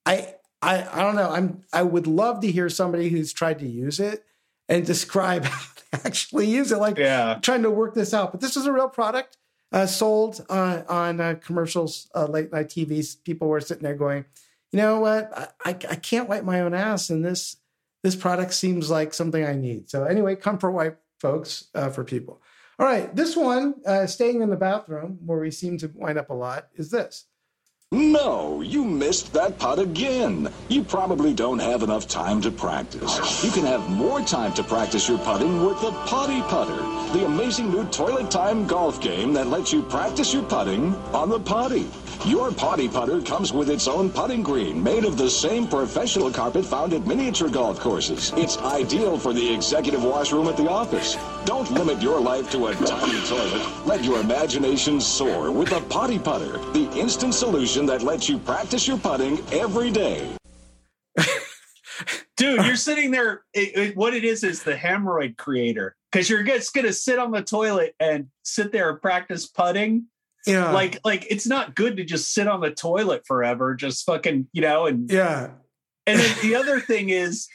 I, 0.05 0.35
I, 0.61 0.87
I 0.91 1.01
don't 1.01 1.15
know. 1.15 1.29
I'm, 1.29 1.63
I 1.71 1.83
would 1.83 2.07
love 2.07 2.41
to 2.41 2.51
hear 2.51 2.69
somebody 2.69 3.09
who's 3.09 3.33
tried 3.33 3.59
to 3.59 3.67
use 3.67 3.99
it 3.99 4.25
and 4.67 4.85
describe 4.85 5.45
how 5.45 5.65
they 5.91 5.99
actually 6.05 6.47
use 6.47 6.71
it. 6.71 6.77
Like 6.77 6.97
Yeah. 6.97 7.39
trying 7.41 7.63
to 7.63 7.71
work 7.71 7.93
this 7.93 8.13
out. 8.13 8.31
But 8.31 8.41
this 8.41 8.57
is 8.57 8.65
a 8.65 8.73
real 8.73 8.89
product 8.89 9.37
uh, 9.71 9.85
sold 9.85 10.45
uh, 10.49 10.83
on 10.87 11.19
uh, 11.21 11.35
commercials, 11.43 12.09
uh, 12.15 12.25
late 12.25 12.51
night 12.51 12.67
TVs. 12.69 13.23
People 13.23 13.47
were 13.47 13.61
sitting 13.61 13.83
there 13.83 13.95
going, 13.95 14.25
you 14.71 14.77
know 14.77 14.99
what? 14.99 15.31
I, 15.37 15.47
I, 15.65 15.69
I 15.69 15.95
can't 15.95 16.27
wipe 16.29 16.43
my 16.43 16.61
own 16.61 16.73
ass, 16.73 17.09
and 17.09 17.23
this 17.23 17.57
this 18.03 18.15
product 18.15 18.53
seems 18.53 18.91
like 18.91 19.13
something 19.13 19.43
I 19.43 19.55
need. 19.55 19.89
So 19.89 20.03
anyway, 20.03 20.35
comfort 20.35 20.71
wipe, 20.71 21.01
folks, 21.19 21.69
uh, 21.73 21.89
for 21.89 22.03
people. 22.03 22.41
All 22.79 22.85
right, 22.85 23.15
this 23.15 23.35
one, 23.35 23.75
uh, 23.85 24.07
staying 24.07 24.41
in 24.41 24.49
the 24.49 24.57
bathroom 24.57 25.19
where 25.25 25.39
we 25.39 25.51
seem 25.51 25.77
to 25.79 25.91
wind 25.95 26.17
up 26.17 26.29
a 26.29 26.33
lot, 26.33 26.67
is 26.75 26.91
this. 26.91 27.25
No, 27.93 28.61
you 28.61 28.83
missed 28.83 29.33
that 29.33 29.59
putt 29.59 29.77
again. 29.77 30.51
You 30.67 30.83
probably 30.83 31.31
don't 31.31 31.59
have 31.59 31.83
enough 31.83 32.07
time 32.07 32.41
to 32.41 32.49
practice. 32.49 33.43
You 33.43 33.51
can 33.51 33.67
have 33.67 33.87
more 33.87 34.19
time 34.21 34.51
to 34.53 34.63
practice 34.63 35.07
your 35.07 35.19
putting 35.19 35.63
with 35.63 35.79
the 35.79 35.91
Potty 35.91 36.41
Putter, 36.41 36.81
the 37.15 37.27
amazing 37.27 37.69
new 37.69 37.85
toilet 37.85 38.31
time 38.31 38.65
golf 38.65 38.99
game 38.99 39.31
that 39.33 39.45
lets 39.45 39.71
you 39.71 39.83
practice 39.83 40.33
your 40.33 40.41
putting 40.41 40.95
on 41.13 41.29
the 41.29 41.39
potty. 41.39 41.87
Your 42.25 42.51
Potty 42.53 42.87
Putter 42.87 43.21
comes 43.21 43.51
with 43.51 43.69
its 43.69 43.87
own 43.87 44.09
putting 44.09 44.43
green 44.43 44.81
made 44.81 45.03
of 45.03 45.17
the 45.17 45.29
same 45.29 45.67
professional 45.67 46.31
carpet 46.31 46.65
found 46.65 46.93
at 46.93 47.05
miniature 47.05 47.49
golf 47.49 47.79
courses. 47.79 48.31
It's 48.37 48.57
ideal 48.59 49.17
for 49.19 49.33
the 49.33 49.53
executive 49.53 50.03
washroom 50.03 50.47
at 50.47 50.55
the 50.55 50.69
office. 50.69 51.17
Don't 51.45 51.69
limit 51.71 52.01
your 52.01 52.21
life 52.21 52.49
to 52.51 52.67
a 52.67 52.75
tiny 52.75 53.19
toilet. 53.27 53.85
Let 53.85 54.05
your 54.05 54.21
imagination 54.21 55.01
soar 55.01 55.51
with 55.51 55.69
the 55.69 55.81
Potty 55.89 56.17
Putter, 56.17 56.57
the 56.71 56.89
instant 56.97 57.33
solution 57.33 57.85
that 57.87 58.03
lets 58.03 58.29
you 58.29 58.37
practice 58.37 58.87
your 58.87 58.97
putting 58.97 59.39
every 59.51 59.91
day. 59.91 60.29
dude 62.37 62.65
you're 62.65 62.75
sitting 62.75 63.11
there 63.11 63.43
it, 63.53 63.77
it- 63.77 63.95
what 63.97 64.15
it 64.15 64.23
is 64.23 64.43
is 64.43 64.63
the 64.63 64.73
hemorrhoid 64.73 65.37
creator 65.37 65.95
because 66.11 66.27
you're 66.27 66.41
just 66.41 66.73
gonna 66.73 66.91
sit 66.91 67.19
on 67.19 67.29
the 67.31 67.43
toilet 67.43 67.93
and 67.99 68.27
sit 68.41 68.71
there 68.71 68.89
and 68.89 68.99
practice 68.99 69.45
putting 69.45 70.05
Yeah. 70.45 70.71
like 70.71 70.99
like 71.05 71.25
it's 71.29 71.47
not 71.47 71.75
good 71.75 71.97
to 71.97 72.03
just 72.03 72.33
sit 72.33 72.47
on 72.47 72.61
the 72.61 72.71
toilet 72.71 73.23
forever 73.25 73.75
just 73.75 74.05
fucking 74.05 74.47
you 74.53 74.61
know 74.61 74.85
and 74.87 75.09
Yeah. 75.09 75.51
and 76.05 76.19
then 76.19 76.35
the 76.41 76.55
other 76.55 76.79
thing 76.79 77.09
is 77.09 77.47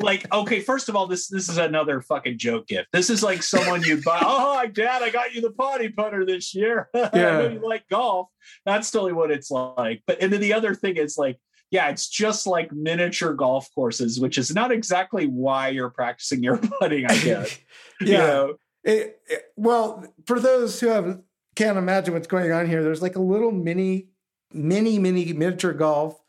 like 0.00 0.32
okay 0.32 0.60
first 0.60 0.88
of 0.88 0.94
all 0.96 1.06
this 1.08 1.26
this 1.28 1.48
is 1.48 1.58
another 1.58 2.00
fucking 2.00 2.38
joke 2.38 2.66
gift 2.68 2.88
this 2.92 3.10
is 3.10 3.22
like 3.24 3.42
someone 3.42 3.82
you 3.82 4.00
buy 4.04 4.20
oh 4.22 4.64
dad 4.72 5.02
i 5.02 5.10
got 5.10 5.34
you 5.34 5.40
the 5.40 5.50
potty 5.50 5.88
putter 5.88 6.24
this 6.24 6.54
year 6.54 6.88
i 6.94 6.98
know 6.98 7.10
Yeah. 7.14 7.48
you 7.50 7.60
like 7.68 7.88
golf 7.88 8.28
that's 8.64 8.90
totally 8.90 9.12
what 9.12 9.30
it's 9.32 9.50
like 9.50 10.02
but 10.06 10.22
and 10.22 10.32
then 10.32 10.40
the 10.40 10.52
other 10.52 10.74
thing 10.76 10.96
is 10.96 11.18
like 11.18 11.38
yeah 11.72 11.88
it's 11.88 12.08
just 12.08 12.46
like 12.46 12.70
miniature 12.72 13.32
golf 13.34 13.68
courses 13.74 14.20
which 14.20 14.38
is 14.38 14.54
not 14.54 14.70
exactly 14.70 15.26
why 15.26 15.68
you're 15.70 15.90
practicing 15.90 16.42
your 16.42 16.58
putting 16.80 17.06
i 17.06 17.16
guess 17.18 17.58
You 18.00 18.12
Yeah. 18.12 18.18
know? 18.26 18.54
It- 18.84 19.18
it- 19.28 19.44
well, 19.56 20.04
for 20.26 20.38
those 20.38 20.78
who 20.78 20.88
have 20.88 21.18
can't 21.54 21.78
imagine 21.78 22.14
what's 22.14 22.26
going 22.26 22.52
on 22.52 22.66
here, 22.66 22.82
there's 22.82 23.02
like 23.02 23.16
a 23.16 23.20
little 23.20 23.50
mini, 23.52 24.08
mini, 24.52 24.98
mini 24.98 25.32
miniature 25.32 25.72
golf 25.72 26.20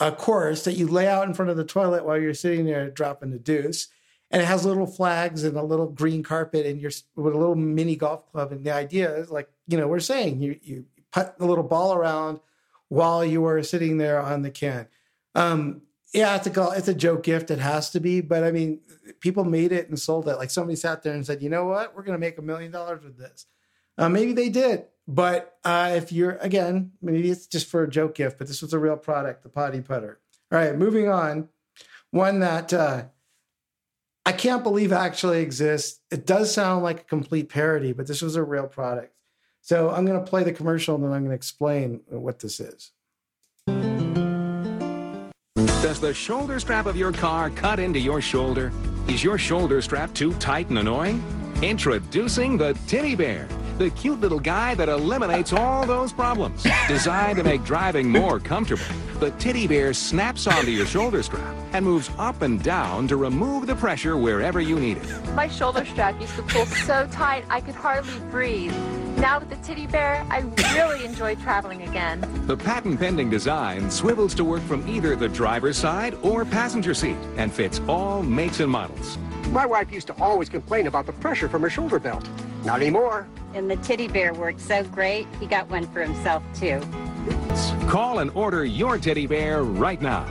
uh, 0.00 0.10
course 0.10 0.64
that 0.64 0.74
you 0.74 0.88
lay 0.88 1.08
out 1.08 1.26
in 1.26 1.34
front 1.34 1.50
of 1.50 1.56
the 1.56 1.64
toilet 1.64 2.04
while 2.04 2.20
you're 2.20 2.34
sitting 2.34 2.66
there 2.66 2.90
dropping 2.90 3.30
the 3.30 3.38
deuce. 3.38 3.88
And 4.30 4.42
it 4.42 4.46
has 4.46 4.64
little 4.64 4.86
flags 4.86 5.44
and 5.44 5.56
a 5.56 5.62
little 5.62 5.86
green 5.86 6.22
carpet 6.22 6.66
and 6.66 6.80
you're 6.80 6.90
with 7.14 7.34
a 7.34 7.38
little 7.38 7.54
mini 7.54 7.94
golf 7.94 8.30
club. 8.32 8.50
And 8.50 8.64
the 8.64 8.72
idea 8.72 9.14
is 9.14 9.30
like, 9.30 9.48
you 9.68 9.78
know, 9.78 9.86
we're 9.86 10.00
saying 10.00 10.40
you, 10.40 10.58
you 10.62 10.86
put 11.12 11.38
the 11.38 11.46
little 11.46 11.64
ball 11.64 11.94
around 11.94 12.40
while 12.88 13.24
you 13.24 13.44
are 13.46 13.62
sitting 13.62 13.98
there 13.98 14.20
on 14.20 14.42
the 14.42 14.50
can. 14.50 14.88
Um, 15.34 15.82
yeah, 16.12 16.36
it's 16.36 16.46
a 16.46 16.70
it's 16.76 16.86
a 16.86 16.94
joke 16.94 17.24
gift. 17.24 17.50
It 17.50 17.58
has 17.58 17.90
to 17.90 18.00
be, 18.00 18.20
but 18.20 18.44
I 18.44 18.52
mean, 18.52 18.80
people 19.18 19.44
made 19.44 19.72
it 19.72 19.88
and 19.88 19.98
sold 19.98 20.28
it. 20.28 20.36
Like 20.36 20.50
somebody 20.50 20.76
sat 20.76 21.02
there 21.02 21.12
and 21.12 21.26
said, 21.26 21.42
"You 21.42 21.50
know 21.50 21.64
what? 21.64 21.94
We're 21.94 22.04
going 22.04 22.14
to 22.14 22.20
make 22.20 22.38
a 22.38 22.42
million 22.42 22.70
dollars 22.70 23.02
with 23.02 23.18
this." 23.18 23.46
Uh, 23.96 24.08
maybe 24.08 24.32
they 24.32 24.48
did, 24.48 24.86
but 25.06 25.56
uh, 25.64 25.92
if 25.94 26.12
you're 26.12 26.36
again, 26.40 26.92
maybe 27.00 27.30
it's 27.30 27.46
just 27.46 27.68
for 27.68 27.82
a 27.82 27.90
joke 27.90 28.16
gift. 28.16 28.38
But 28.38 28.48
this 28.48 28.62
was 28.62 28.72
a 28.72 28.78
real 28.78 28.96
product, 28.96 29.42
the 29.42 29.48
Potty 29.48 29.80
Putter. 29.80 30.20
All 30.50 30.58
right, 30.58 30.76
moving 30.76 31.08
on. 31.08 31.48
One 32.10 32.40
that 32.40 32.72
uh, 32.72 33.04
I 34.26 34.32
can't 34.32 34.62
believe 34.62 34.92
actually 34.92 35.42
exists. 35.42 36.00
It 36.10 36.26
does 36.26 36.52
sound 36.52 36.82
like 36.82 37.00
a 37.00 37.04
complete 37.04 37.48
parody, 37.48 37.92
but 37.92 38.06
this 38.06 38.22
was 38.22 38.36
a 38.36 38.42
real 38.42 38.66
product. 38.66 39.12
So 39.60 39.90
I'm 39.90 40.04
going 40.04 40.18
to 40.22 40.26
play 40.26 40.44
the 40.44 40.52
commercial 40.52 40.94
and 40.94 41.04
then 41.04 41.12
I'm 41.12 41.22
going 41.22 41.30
to 41.30 41.36
explain 41.36 42.00
what 42.08 42.38
this 42.38 42.60
is. 42.60 42.92
Does 45.82 46.00
the 46.00 46.14
shoulder 46.14 46.58
strap 46.60 46.86
of 46.86 46.96
your 46.96 47.12
car 47.12 47.50
cut 47.50 47.78
into 47.78 47.98
your 47.98 48.20
shoulder? 48.20 48.72
Is 49.08 49.22
your 49.22 49.36
shoulder 49.36 49.82
strap 49.82 50.14
too 50.14 50.32
tight 50.34 50.68
and 50.68 50.78
annoying? 50.78 51.22
Introducing 51.62 52.56
the 52.56 52.74
Tiddy 52.86 53.14
Bear, 53.14 53.48
the 53.78 53.90
cute 53.90 54.20
little 54.20 54.38
guy 54.38 54.74
that 54.76 54.88
eliminates 54.88 55.52
all 55.52 55.84
those 55.86 56.12
problems. 56.12 56.64
Designed 56.86 57.38
to 57.38 57.44
make 57.44 57.64
driving 57.64 58.08
more 58.08 58.38
comfortable. 58.38 58.84
the 59.20 59.30
teddy 59.32 59.66
bear 59.66 59.92
snaps 59.92 60.46
onto 60.46 60.70
your 60.70 60.86
shoulder 60.86 61.22
strap 61.22 61.54
and 61.72 61.84
moves 61.84 62.10
up 62.18 62.42
and 62.42 62.62
down 62.62 63.08
to 63.08 63.16
remove 63.16 63.66
the 63.66 63.74
pressure 63.74 64.16
wherever 64.16 64.60
you 64.60 64.78
need 64.78 64.98
it. 64.98 65.34
My 65.34 65.48
shoulder 65.48 65.84
strap 65.84 66.20
used 66.20 66.36
to 66.36 66.42
pull 66.42 66.66
so 66.66 67.08
tight 67.10 67.44
I 67.48 67.60
could 67.60 67.74
hardly 67.74 68.18
breathe. 68.30 68.74
Now 69.16 69.38
with 69.38 69.50
the 69.50 69.56
teddy 69.56 69.86
bear, 69.86 70.26
I 70.30 70.40
really 70.74 71.04
enjoy 71.04 71.36
traveling 71.36 71.82
again. 71.82 72.20
The 72.46 72.56
patent 72.56 72.98
pending 73.00 73.30
design 73.30 73.90
swivels 73.90 74.34
to 74.34 74.44
work 74.44 74.62
from 74.62 74.86
either 74.88 75.16
the 75.16 75.28
driver's 75.28 75.76
side 75.78 76.16
or 76.22 76.44
passenger 76.44 76.94
seat 76.94 77.16
and 77.36 77.52
fits 77.52 77.80
all 77.88 78.22
makes 78.22 78.60
and 78.60 78.70
models. 78.70 79.18
My 79.50 79.66
wife 79.66 79.92
used 79.92 80.08
to 80.08 80.14
always 80.20 80.48
complain 80.48 80.86
about 80.86 81.06
the 81.06 81.12
pressure 81.12 81.48
from 81.48 81.62
her 81.62 81.70
shoulder 81.70 81.98
belt. 81.98 82.28
Not 82.64 82.80
anymore. 82.80 83.26
And 83.54 83.70
the 83.70 83.76
teddy 83.76 84.08
bear 84.08 84.34
worked 84.34 84.60
so 84.60 84.82
great, 84.84 85.26
he 85.40 85.46
got 85.46 85.70
one 85.70 85.86
for 85.92 86.02
himself 86.02 86.42
too. 86.54 86.80
Call 87.88 88.18
and 88.18 88.30
order 88.32 88.64
your 88.64 88.98
teddy 88.98 89.26
bear 89.26 89.62
right 89.62 90.02
now. 90.02 90.26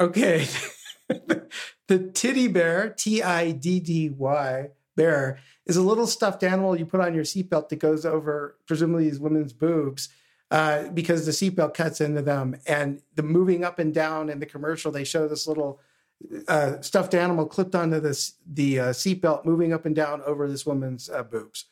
Okay. 0.00 0.46
the 1.08 2.10
titty 2.12 2.48
bear, 2.48 2.90
T 2.90 3.22
I 3.22 3.52
D 3.52 3.78
D 3.78 4.10
Y, 4.10 4.68
bear, 4.96 5.38
is 5.66 5.76
a 5.76 5.82
little 5.82 6.06
stuffed 6.06 6.42
animal 6.42 6.76
you 6.76 6.86
put 6.86 7.00
on 7.00 7.14
your 7.14 7.24
seatbelt 7.24 7.68
that 7.68 7.76
goes 7.76 8.04
over, 8.04 8.58
presumably, 8.66 9.08
these 9.08 9.20
women's 9.20 9.52
boobs. 9.52 10.08
Uh, 10.50 10.88
because 10.90 11.26
the 11.26 11.32
seatbelt 11.32 11.74
cuts 11.74 12.00
into 12.00 12.22
them, 12.22 12.54
and 12.66 13.00
the 13.14 13.22
moving 13.22 13.64
up 13.64 13.78
and 13.78 13.94
down 13.94 14.28
in 14.28 14.38
the 14.40 14.46
commercial, 14.46 14.92
they 14.92 15.02
show 15.02 15.26
this 15.26 15.46
little 15.48 15.80
uh, 16.48 16.80
stuffed 16.80 17.14
animal 17.14 17.46
clipped 17.46 17.74
onto 17.74 17.98
this 17.98 18.34
the 18.46 18.78
uh, 18.78 18.88
seatbelt, 18.90 19.44
moving 19.44 19.72
up 19.72 19.86
and 19.86 19.96
down 19.96 20.22
over 20.22 20.48
this 20.48 20.66
woman's 20.66 21.08
uh, 21.08 21.22
boobs. 21.22 21.66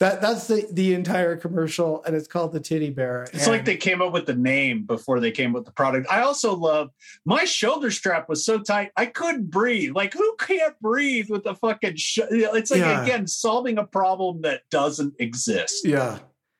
That 0.00 0.20
that's 0.20 0.48
the 0.48 0.66
the 0.72 0.92
entire 0.94 1.36
commercial, 1.36 2.02
and 2.04 2.16
it's 2.16 2.26
called 2.26 2.52
the 2.52 2.58
Titty 2.58 2.90
Bear. 2.90 3.24
It's 3.32 3.44
and, 3.44 3.52
like 3.52 3.64
they 3.64 3.76
came 3.76 4.02
up 4.02 4.12
with 4.12 4.26
the 4.26 4.34
name 4.34 4.82
before 4.82 5.20
they 5.20 5.30
came 5.30 5.50
up 5.50 5.54
with 5.60 5.64
the 5.66 5.72
product. 5.72 6.08
I 6.10 6.22
also 6.22 6.54
love 6.56 6.90
my 7.24 7.44
shoulder 7.44 7.92
strap 7.92 8.28
was 8.28 8.44
so 8.44 8.58
tight 8.58 8.90
I 8.96 9.06
couldn't 9.06 9.50
breathe. 9.50 9.92
Like 9.94 10.12
who 10.12 10.34
can't 10.40 10.78
breathe 10.80 11.30
with 11.30 11.44
the 11.44 11.54
fucking? 11.54 11.94
Sh- 11.96 12.18
it's 12.28 12.72
like 12.72 12.80
Yeah. 12.80 13.04
again 13.04 13.28
solving 13.28 13.78
a 13.78 13.84
problem 13.84 14.42
that 14.42 14.62
doesn't 14.68 15.14
exist. 15.20 15.86
yeah. 15.86 16.18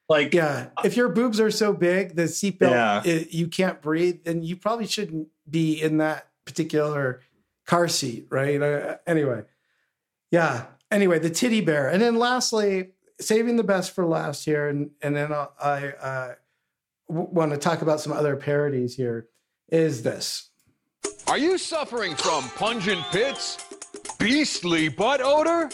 Like 0.09 0.32
Yeah, 0.32 0.69
if 0.85 0.97
your 0.97 1.09
boobs 1.09 1.40
are 1.40 1.51
so 1.51 1.73
big, 1.73 2.15
the 2.15 2.24
seatbelt 2.24 2.70
Yeah. 2.70 3.02
you 3.31 3.48
can't 3.48 3.82
breathe, 3.82 4.20
then 4.24 4.43
you 4.44 4.55
probably 4.56 4.86
shouldn't 4.86 5.28
be 5.51 5.82
in 5.82 5.97
that 5.98 6.28
particular 6.44 7.20
car 7.66 7.89
seat, 7.89 8.27
right? 8.31 8.62
Uh, 8.62 8.98
anyway, 9.09 9.43
yeah. 10.31 10.66
Anyway, 10.90 11.19
the 11.19 11.31
titty 11.31 11.61
bear, 11.62 11.89
and 11.89 12.01
then 12.01 12.16
lastly, 12.16 12.90
saving 13.20 13.57
the 13.57 13.65
best 13.65 13.95
for 13.95 14.05
last 14.05 14.45
here, 14.45 14.69
and 14.69 14.91
and 15.03 15.15
then 15.15 15.32
I'll, 15.32 15.53
I 15.61 15.89
uh, 15.89 16.35
w- 17.09 17.28
want 17.31 17.53
to 17.53 17.59
talk 17.59 17.82
about 17.82 18.01
some 18.01 18.12
other 18.12 18.36
parodies 18.36 18.95
here. 18.95 19.28
Is 19.69 20.03
this? 20.03 20.51
Are 21.27 21.39
you 21.39 21.59
suffering 21.59 22.15
from 22.15 22.45
pungent 22.51 23.03
pits? 23.11 23.59
Beastly 24.19 24.89
butt 24.89 25.20
odor? 25.23 25.70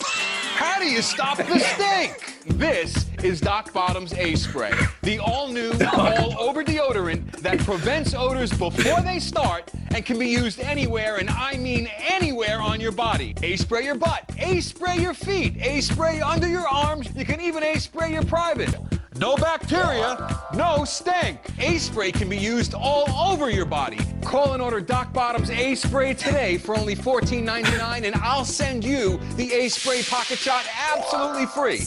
How 0.61 0.79
do 0.79 0.85
you 0.85 1.01
stop 1.01 1.39
the 1.39 1.59
stink? 1.59 2.37
This 2.59 3.07
is 3.25 3.41
Doc 3.41 3.73
Bottom's 3.73 4.13
A 4.13 4.35
Spray, 4.35 4.75
the 5.01 5.19
all 5.19 5.49
new, 5.49 5.73
all 5.95 6.39
over 6.39 6.63
deodorant 6.63 7.31
that 7.39 7.61
prevents 7.61 8.13
odors 8.13 8.51
before 8.51 9.01
they 9.01 9.21
start 9.21 9.73
and 9.95 10.05
can 10.05 10.19
be 10.19 10.29
used 10.29 10.61
anywhere, 10.61 11.17
and 11.17 11.31
I 11.31 11.57
mean 11.57 11.89
anywhere 11.99 12.61
on 12.61 12.79
your 12.79 12.93
body. 12.93 13.35
A 13.43 13.57
spray 13.57 13.87
your 13.87 13.95
butt, 13.95 14.31
A 14.39 14.61
spray 14.61 14.99
your 14.99 15.15
feet, 15.15 15.57
A 15.63 15.81
spray 15.81 16.21
under 16.21 16.47
your 16.47 16.69
arms, 16.69 17.09
you 17.17 17.25
can 17.25 17.41
even 17.41 17.63
A 17.63 17.79
spray 17.79 18.13
your 18.13 18.25
private. 18.25 18.75
No 19.17 19.37
bacteria, 19.37 20.41
no 20.55 20.85
stink. 20.85 21.41
A 21.59 21.79
spray 21.79 22.13
can 22.13 22.29
be 22.29 22.37
used 22.39 22.75
all 22.75 23.11
over 23.33 23.51
your 23.51 23.65
body. 23.65 23.99
Call 24.23 24.53
and 24.53 24.63
order 24.63 24.81
Doc 24.81 25.13
Bottom's 25.13 25.51
A 25.51 25.75
spray 25.75 26.15
today 26.15 26.59
for 26.59 26.77
only 26.79 26.95
$14.99, 26.95 28.05
and 28.05 28.15
I'll 28.17 28.45
send 28.45 28.85
you 28.85 29.19
the 29.37 29.53
A 29.53 29.69
spray 29.69 30.03
pocket 30.03 30.39
shot 30.39 30.65
absolutely 30.95 31.47
free. 31.47 31.81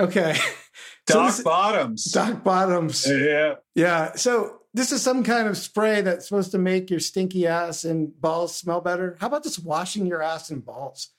Okay, 0.00 0.34
Doc 1.06 1.26
this- 1.28 1.42
Bottoms. 1.42 2.04
Doc 2.04 2.42
Bottoms. 2.42 3.06
Yeah. 3.06 3.54
Yeah. 3.74 4.14
So 4.14 4.60
this 4.72 4.92
is 4.92 5.02
some 5.02 5.22
kind 5.24 5.46
of 5.46 5.56
spray 5.58 6.00
that's 6.00 6.26
supposed 6.28 6.52
to 6.52 6.58
make 6.58 6.88
your 6.90 7.00
stinky 7.00 7.46
ass 7.46 7.84
and 7.84 8.18
balls 8.20 8.56
smell 8.56 8.80
better. 8.80 9.16
How 9.20 9.26
about 9.26 9.42
just 9.44 9.62
washing 9.64 10.06
your 10.06 10.22
ass 10.22 10.50
and 10.50 10.64
balls? 10.64 11.10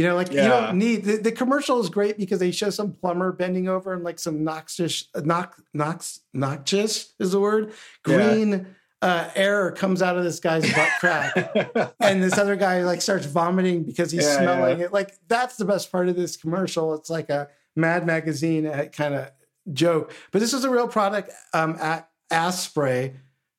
You 0.00 0.06
know, 0.06 0.14
like 0.14 0.30
you 0.32 0.38
Yeah. 0.38 0.48
don't 0.48 0.78
need 0.78 1.04
the, 1.04 1.18
the 1.18 1.30
commercial 1.30 1.78
is 1.78 1.90
great 1.90 2.16
because 2.16 2.38
they 2.38 2.52
show 2.52 2.70
some 2.70 2.92
plumber 2.94 3.32
bending 3.32 3.68
over 3.68 3.92
and 3.92 4.02
like 4.02 4.18
some 4.18 4.42
noxious, 4.42 5.08
nox, 5.14 5.60
nox, 5.74 6.20
noxious 6.32 7.12
is 7.18 7.32
the 7.32 7.40
word. 7.40 7.74
Green 8.02 8.66
uh, 9.02 9.28
air 9.34 9.72
comes 9.72 10.00
out 10.00 10.16
of 10.16 10.24
this 10.24 10.40
guy's 10.40 10.62
butt 10.74 10.88
crack, 11.00 11.94
and 12.00 12.22
this 12.22 12.38
other 12.38 12.56
guy 12.56 12.82
like 12.82 13.02
starts 13.02 13.26
vomiting 13.26 13.82
because 13.84 14.10
he's 14.10 14.24
Yeah, 14.24 14.38
smelling 14.38 14.78
yeah. 14.78 14.86
it. 14.86 14.92
Like 14.94 15.12
that's 15.28 15.56
the 15.58 15.66
best 15.66 15.92
part 15.92 16.08
of 16.08 16.16
this 16.16 16.34
commercial. 16.38 16.94
It's 16.94 17.10
like 17.10 17.28
a 17.28 17.48
Mad 17.76 18.06
Magazine 18.06 18.66
uh, 18.66 18.86
kind 18.86 19.12
of 19.14 19.30
joke, 19.70 20.14
but 20.32 20.38
this 20.38 20.54
is 20.54 20.64
a 20.64 20.70
real 20.70 20.88
product. 20.88 21.30
Um, 21.52 21.76
at 21.78 22.08
ass 22.30 22.62
spray, 22.62 23.16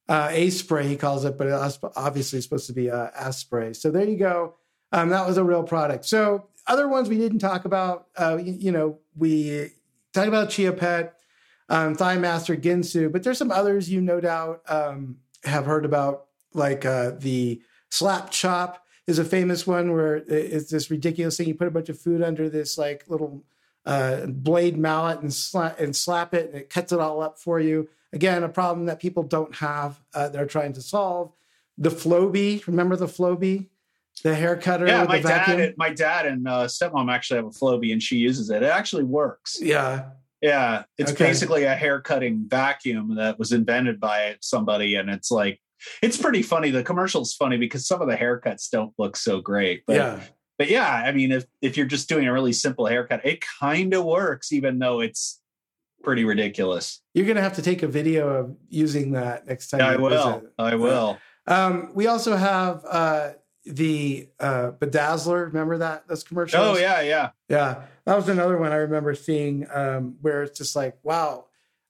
uh, 0.10 0.30
a 0.32 0.50
spray 0.50 0.88
he 0.88 0.96
calls 0.96 1.24
it, 1.24 1.38
but 1.38 1.46
it's 1.46 1.78
obviously 1.96 2.42
supposed 2.42 2.66
to 2.66 2.74
be 2.74 2.90
uh, 2.90 3.10
ass 3.16 3.38
spray. 3.38 3.74
So 3.74 3.92
there 3.92 4.06
you 4.06 4.18
go. 4.18 4.56
Um, 4.92 5.10
that 5.10 5.28
was 5.28 5.38
a 5.38 5.44
real 5.44 5.64
product. 5.64 6.06
So 6.06 6.48
other 6.68 6.88
ones 6.88 7.10
we 7.10 7.18
didn't 7.18 7.40
talk 7.40 7.66
about. 7.66 8.08
Uh, 8.18 8.38
you, 8.42 8.54
you 8.54 8.72
know, 8.72 9.00
we 9.16 9.70
talked 10.14 10.28
about 10.28 10.50
Chia 10.50 10.74
Pet, 10.74 11.16
um, 11.70 11.96
Thigh 11.96 12.18
Master 12.18 12.56
Ginsu, 12.56 13.12
but 13.12 13.24
there's 13.24 13.38
some 13.38 13.52
others 13.52 13.90
you 13.90 14.02
no 14.02 14.20
doubt 14.20 14.62
um, 14.68 15.18
have 15.44 15.66
heard 15.66 15.86
about, 15.86 16.26
like 16.54 16.86
uh, 16.86 17.12
the 17.18 17.62
Slap 17.90 18.32
Chop 18.32 18.86
is 19.08 19.20
a 19.20 19.26
famous 19.26 19.66
one 19.66 19.92
where 19.92 20.18
it's 20.28 20.72
this 20.72 20.92
ridiculous 20.92 21.38
thing. 21.38 21.48
You 21.48 21.56
put 21.56 21.68
a 21.68 21.72
bunch 21.72 21.90
of 21.90 22.00
food 22.00 22.22
under 22.22 22.50
this 22.50 22.78
like 22.78 23.06
little 23.08 23.44
uh, 23.86 24.28
blade 24.28 24.78
mallet 24.78 25.22
and 25.22 25.34
slap 25.34 25.80
and 25.80 25.96
slap 25.96 26.34
it, 26.34 26.48
and 26.48 26.56
it 26.56 26.70
cuts 26.70 26.92
it 26.92 27.00
all 27.00 27.22
up 27.22 27.40
for 27.40 27.60
you. 27.60 27.90
Again, 28.14 28.44
a 28.44 28.50
problem 28.50 28.86
that 28.86 29.00
people 29.00 29.24
don't 29.24 29.56
have. 29.56 30.00
Uh, 30.14 30.30
they're 30.30 30.46
trying 30.46 30.74
to 30.74 30.82
solve. 30.82 31.34
The 31.78 31.90
Flowbee, 31.90 32.66
remember 32.68 32.96
the 32.96 33.08
Flowbee, 33.08 33.70
the 34.24 34.36
hair 34.36 34.56
cutter 34.58 34.88
Yeah, 34.88 35.04
my 35.06 35.20
dad, 35.22 35.74
my 35.78 35.90
dad 35.90 36.26
and 36.26 36.48
uh, 36.48 36.66
stepmom 36.68 37.12
actually 37.12 37.38
have 37.38 37.46
a 37.46 37.50
Flowbee, 37.50 37.92
and 37.92 38.02
she 38.02 38.18
uses 38.18 38.50
it. 38.50 38.64
It 38.64 38.70
actually 38.70 39.04
works. 39.04 39.60
yeah, 39.62 40.10
Yeah, 40.42 40.84
it's 40.98 41.12
Okay. 41.12 41.26
basically 41.26 41.64
a 41.64 41.76
hair 41.76 42.02
cutting 42.02 42.46
vacuum 42.48 43.16
that 43.16 43.38
was 43.40 43.52
invented 43.52 44.00
by 44.00 44.38
somebody, 44.42 44.96
and 44.96 45.10
it's 45.10 45.32
like 45.32 45.60
it's 46.02 46.18
pretty 46.18 46.44
funny. 46.44 46.70
The 46.70 46.84
commercial's 46.84 47.34
funny 47.34 47.58
because 47.58 47.88
some 47.88 48.02
of 48.02 48.08
the 48.08 48.16
haircuts 48.16 48.70
don't 48.70 48.94
look 49.00 49.16
so 49.18 49.42
great. 49.42 49.84
But 49.88 49.96
yeah. 49.96 50.20
but 50.58 50.70
yeah, 50.70 50.88
I 50.88 51.12
mean, 51.12 51.32
if 51.32 51.46
if 51.62 51.76
you're 51.76 51.88
just 51.88 52.08
doing 52.08 52.28
a 52.28 52.34
really 52.34 52.54
simple 52.54 52.86
haircut, 52.86 53.26
it 53.26 53.44
kind 53.60 53.94
of 53.94 54.06
works, 54.06 54.52
even 54.52 54.78
though 54.80 55.00
it's 55.00 55.40
pretty 56.04 56.24
ridiculous. 56.24 57.02
You're 57.14 57.26
gonna 57.26 57.42
have 57.42 57.56
to 57.56 57.62
take 57.62 57.82
a 57.84 57.88
video 57.88 58.28
of 58.30 58.56
using 58.70 59.14
that 59.14 59.48
next 59.48 59.70
time. 59.70 59.82
I 59.82 59.96
will. 59.96 60.10
visit. 60.40 60.52
I 60.60 60.76
will. 60.76 61.18
Um, 61.48 61.92
we 61.96 62.06
also 62.08 62.36
have 62.36 62.86
uh, 62.88 63.32
the 63.66 64.30
uh, 64.40 64.72
Bedazzler. 64.80 65.46
Remember 65.46 65.78
that 65.80 66.08
those 66.08 66.24
commercials? 66.24 66.78
Oh 66.78 66.80
yeah, 66.80 67.02
yeah. 67.02 67.30
Yeah, 67.50 67.84
that 68.06 68.16
was 68.16 68.30
another 68.30 68.58
one 68.58 68.72
I 68.72 68.78
remember 68.78 69.14
seeing 69.16 69.68
um, 69.72 70.16
where 70.22 70.44
it's 70.44 70.58
just 70.58 70.76
like, 70.76 70.98
wow, 71.04 71.46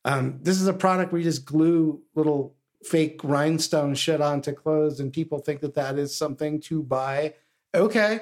um, 0.06 0.40
this 0.42 0.60
is 0.60 0.68
a 0.68 0.74
product 0.74 1.12
where 1.12 1.20
you 1.20 1.26
just 1.26 1.46
glue 1.46 2.02
little 2.16 2.56
fake 2.84 3.22
rhinestone 3.24 3.94
shit 3.96 4.22
onto 4.22 4.54
clothes, 4.54 5.00
and 5.00 5.14
people 5.14 5.40
think 5.40 5.62
that 5.62 5.76
that 5.76 5.98
is 5.98 6.16
something 6.16 6.60
to 6.62 6.84
buy. 6.84 7.36
Okay. 7.74 8.20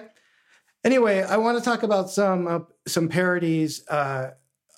Anyway, 0.83 1.21
I 1.21 1.37
want 1.37 1.57
to 1.57 1.63
talk 1.63 1.83
about 1.83 2.09
some 2.09 2.47
uh, 2.47 2.59
some 2.87 3.09
parodies 3.09 3.87
uh, 3.89 4.31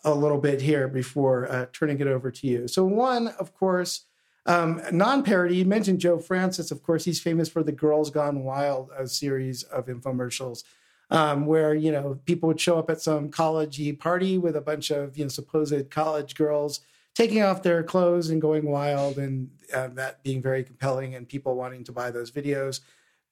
a 0.04 0.14
little 0.14 0.40
bit 0.40 0.62
here 0.62 0.88
before 0.88 1.52
uh, 1.52 1.66
turning 1.74 2.00
it 2.00 2.08
over 2.08 2.32
to 2.32 2.48
you. 2.48 2.68
So 2.68 2.86
one, 2.86 3.28
of 3.28 3.54
course, 3.54 4.06
um, 4.46 4.82
non-parody. 4.92 5.58
You 5.58 5.66
mentioned 5.66 6.00
Joe 6.00 6.18
Francis. 6.18 6.72
Of 6.72 6.84
course, 6.84 7.06
he's 7.06 7.22
famous 7.22 7.50
for 7.50 7.64
the 7.64 7.72
Girls 7.72 8.10
Gone 8.10 8.44
Wild 8.44 8.92
series 9.06 9.64
of 9.64 9.86
infomercials 9.88 10.64
um, 11.12 11.46
where 11.46 11.76
you 11.76 11.92
know 11.92 12.18
people 12.26 12.48
would 12.48 12.60
show 12.60 12.80
up 12.80 12.90
at 12.90 13.02
some 13.02 13.30
collegey 13.30 13.98
party 13.98 14.38
with 14.38 14.56
a 14.56 14.62
bunch 14.62 14.90
of 14.90 15.18
you 15.18 15.26
know 15.26 15.30
supposed 15.30 15.90
college 15.92 16.36
girls 16.36 16.80
taking 17.14 17.44
off 17.44 17.62
their 17.62 17.84
clothes 17.84 18.30
and 18.30 18.42
going 18.42 18.66
wild, 18.66 19.18
and 19.18 19.50
uh, 19.74 19.90
that 19.90 20.24
being 20.24 20.42
very 20.42 20.64
compelling, 20.64 21.14
and 21.14 21.28
people 21.28 21.56
wanting 21.56 21.84
to 21.84 21.92
buy 21.92 22.10
those 22.10 22.32
videos. 22.32 22.80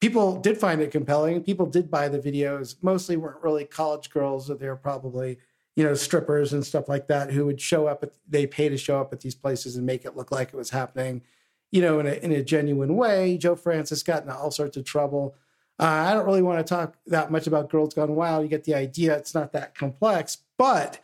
People 0.00 0.38
did 0.38 0.58
find 0.58 0.80
it 0.80 0.90
compelling. 0.90 1.42
People 1.42 1.66
did 1.66 1.90
buy 1.90 2.08
the 2.08 2.18
videos. 2.18 2.76
Mostly 2.82 3.16
weren't 3.16 3.42
really 3.42 3.64
college 3.64 4.10
girls; 4.10 4.46
they 4.46 4.68
were 4.68 4.76
probably 4.76 5.38
you 5.76 5.84
know 5.84 5.94
strippers 5.94 6.52
and 6.52 6.64
stuff 6.64 6.88
like 6.88 7.06
that 7.08 7.30
who 7.30 7.46
would 7.46 7.60
show 7.60 7.86
up. 7.86 8.02
At, 8.02 8.12
they 8.28 8.46
pay 8.46 8.68
to 8.68 8.76
show 8.76 9.00
up 9.00 9.12
at 9.12 9.20
these 9.20 9.34
places 9.34 9.76
and 9.76 9.86
make 9.86 10.04
it 10.04 10.16
look 10.16 10.30
like 10.30 10.48
it 10.48 10.56
was 10.56 10.70
happening, 10.70 11.22
you 11.70 11.82
know, 11.82 12.00
in 12.00 12.06
a 12.06 12.12
in 12.12 12.32
a 12.32 12.42
genuine 12.42 12.96
way. 12.96 13.38
Joe 13.38 13.56
Francis 13.56 14.02
got 14.02 14.22
into 14.22 14.34
all 14.34 14.50
sorts 14.50 14.76
of 14.76 14.84
trouble. 14.84 15.34
Uh, 15.78 16.06
I 16.08 16.12
don't 16.12 16.26
really 16.26 16.42
want 16.42 16.58
to 16.58 16.74
talk 16.74 16.96
that 17.06 17.30
much 17.30 17.46
about 17.46 17.70
Girls 17.70 17.94
Gone 17.94 18.14
Wild. 18.14 18.42
You 18.42 18.48
get 18.50 18.64
the 18.64 18.74
idea. 18.74 19.16
It's 19.16 19.34
not 19.34 19.52
that 19.52 19.74
complex, 19.74 20.38
but 20.58 21.00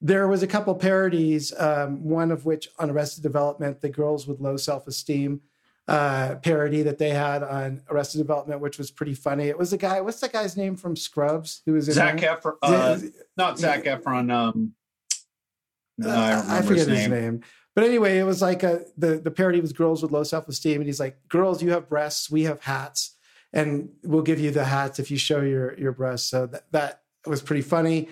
there 0.00 0.28
was 0.28 0.42
a 0.42 0.46
couple 0.46 0.74
parodies, 0.76 1.52
um, 1.58 2.04
one 2.04 2.30
of 2.30 2.46
which 2.46 2.68
on 2.78 2.90
Arrested 2.90 3.22
Development, 3.22 3.80
the 3.80 3.88
girls 3.88 4.26
with 4.26 4.40
low 4.40 4.56
self 4.56 4.86
esteem 4.86 5.40
uh, 5.90 6.36
parody 6.36 6.82
that 6.82 6.98
they 6.98 7.10
had 7.10 7.42
on 7.42 7.82
Arrested 7.90 8.18
Development, 8.18 8.60
which 8.60 8.78
was 8.78 8.92
pretty 8.92 9.14
funny. 9.14 9.48
It 9.48 9.58
was 9.58 9.72
a 9.72 9.76
guy, 9.76 10.00
what's 10.00 10.20
that 10.20 10.32
guy's 10.32 10.56
name 10.56 10.76
from 10.76 10.94
Scrubs? 10.94 11.62
Who 11.66 11.72
was 11.72 11.88
in 11.88 11.94
Zach 11.94 12.20
there? 12.20 12.36
Efron, 12.36 12.56
uh, 12.62 12.98
not 13.36 13.58
Zac 13.58 13.82
Efron. 13.82 14.32
Um, 14.32 14.74
no, 15.98 16.08
I, 16.08 16.58
I 16.58 16.62
forget 16.62 16.86
his 16.86 16.98
his 16.98 17.08
name. 17.08 17.10
name. 17.10 17.40
But 17.74 17.84
anyway, 17.84 18.18
it 18.18 18.22
was 18.22 18.40
like 18.40 18.62
a, 18.62 18.84
the 18.96 19.16
the 19.18 19.32
parody 19.32 19.60
was 19.60 19.72
girls 19.72 20.00
with 20.00 20.12
low 20.12 20.22
self 20.22 20.46
esteem, 20.48 20.76
and 20.76 20.86
he's 20.86 21.00
like, 21.00 21.16
"Girls, 21.28 21.60
you 21.60 21.72
have 21.72 21.88
breasts, 21.88 22.30
we 22.30 22.44
have 22.44 22.62
hats, 22.62 23.16
and 23.52 23.90
we'll 24.04 24.22
give 24.22 24.38
you 24.38 24.52
the 24.52 24.64
hats 24.64 25.00
if 25.00 25.10
you 25.10 25.18
show 25.18 25.40
your 25.40 25.76
your 25.76 25.92
breasts." 25.92 26.30
So 26.30 26.46
that 26.46 26.70
that 26.70 27.02
was 27.26 27.42
pretty 27.42 27.62
funny. 27.62 28.08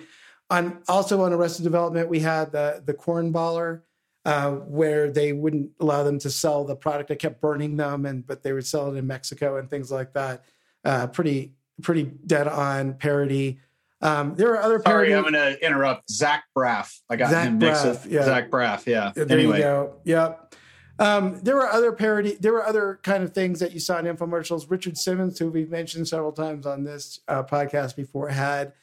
On 0.49 0.81
also 0.89 1.21
on 1.21 1.31
Arrested 1.31 1.63
Development, 1.63 2.09
we 2.09 2.19
had 2.19 2.51
the 2.51 2.83
the 2.85 2.93
corn 2.93 3.31
baller, 3.31 3.83
uh, 4.29 4.51
where 4.51 5.09
they 5.09 5.33
wouldn't 5.33 5.71
allow 5.79 6.03
them 6.03 6.19
to 6.19 6.29
sell 6.29 6.63
the 6.63 6.75
product. 6.75 7.09
I 7.09 7.15
kept 7.15 7.41
burning 7.41 7.77
them, 7.77 8.05
and 8.05 8.25
but 8.25 8.43
they 8.43 8.53
would 8.53 8.65
sell 8.65 8.93
it 8.93 8.97
in 8.97 9.07
Mexico 9.07 9.57
and 9.57 9.67
things 9.67 9.91
like 9.91 10.13
that. 10.13 10.43
Uh, 10.85 11.07
pretty 11.07 11.53
pretty 11.81 12.03
dead 12.03 12.47
on 12.47 12.93
parody. 12.93 13.59
Um, 14.01 14.35
there 14.35 14.51
are 14.51 14.61
other 14.61 14.79
Sorry. 14.81 15.15
I'm 15.15 15.23
going 15.23 15.33
to 15.33 15.65
interrupt. 15.65 16.11
Zach 16.11 16.43
Braff. 16.55 16.99
I 17.09 17.15
got 17.15 17.31
Zach 17.31 17.47
him 17.47 17.57
mixed 17.57 17.83
Braff, 17.83 18.03
with 18.03 18.05
yeah. 18.05 18.23
Zach 18.23 18.51
Braff. 18.51 18.85
Yeah. 18.85 19.13
Yeah, 19.15 19.23
There 19.23 19.39
anyway, 19.39 19.57
you 19.57 19.63
go. 19.63 19.95
Yep. 20.03 20.55
Um, 20.99 21.39
there 21.41 21.55
were 21.55 21.67
other 21.67 21.91
parody. 21.91 22.37
There 22.39 22.53
were 22.53 22.65
other 22.65 22.99
kind 23.01 23.23
of 23.23 23.33
things 23.33 23.59
that 23.61 23.71
you 23.71 23.79
saw 23.79 23.97
in 23.97 24.05
infomercials. 24.05 24.69
Richard 24.69 24.95
Simmons, 24.95 25.39
who 25.39 25.49
we've 25.49 25.71
mentioned 25.71 26.07
several 26.07 26.33
times 26.33 26.67
on 26.67 26.83
this 26.83 27.19
uh, 27.27 27.41
podcast 27.41 27.95
before, 27.95 28.29
had 28.29 28.73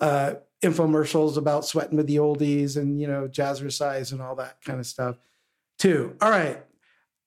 uh, 0.00 0.34
infomercials 0.62 1.36
about 1.36 1.64
sweating 1.64 1.96
with 1.96 2.06
the 2.06 2.16
oldies 2.16 2.76
and 2.76 3.00
you 3.00 3.06
know 3.06 3.28
jazzercise 3.28 4.12
and 4.12 4.20
all 4.20 4.36
that 4.36 4.60
kind 4.62 4.80
of 4.80 4.86
stuff 4.86 5.16
too. 5.78 6.16
All 6.20 6.30
right, 6.30 6.62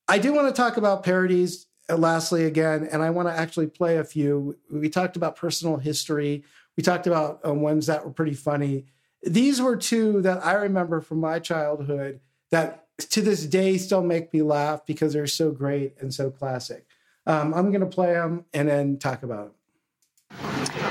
I 0.08 0.18
do 0.20 0.34
want 0.34 0.48
to 0.48 0.54
talk 0.54 0.78
about 0.78 1.04
parodies. 1.04 1.68
uh, 1.90 1.98
lastly, 1.98 2.46
again, 2.46 2.88
and 2.92 3.02
I 3.02 3.10
want 3.10 3.28
to 3.28 3.34
actually 3.34 3.68
play 3.68 3.98
a 3.98 4.04
few. 4.04 4.58
We 4.72 4.90
talked 4.90 5.16
about 5.16 5.36
personal 5.36 5.78
history. 5.78 6.44
We 6.78 6.84
talked 6.84 7.08
about 7.08 7.42
uh, 7.46 7.54
ones 7.54 7.88
that 7.88 8.06
were 8.06 8.12
pretty 8.12 8.36
funny. 8.36 8.86
These 9.24 9.62
were 9.62 9.76
two 9.76 10.22
that 10.22 10.46
I 10.46 10.54
remember 10.54 11.02
from 11.02 11.20
my 11.20 11.40
childhood 11.40 12.22
that 12.52 12.86
to 12.98 13.22
this 13.22 13.46
day 13.46 13.78
still 13.78 14.04
make 14.04 14.34
me 14.34 14.42
laugh 14.42 14.86
because 14.86 15.14
they're 15.14 15.28
so 15.28 15.52
great 15.52 15.96
and 16.00 16.14
so 16.14 16.30
classic. 16.30 16.86
Um, 17.26 17.54
I'm 17.54 17.70
going 17.72 17.82
to 17.82 17.88
play 17.88 18.14
them 18.14 18.46
and 18.54 18.68
then 18.68 18.98
talk 18.98 19.24
about 19.24 19.54
them. 20.32 20.89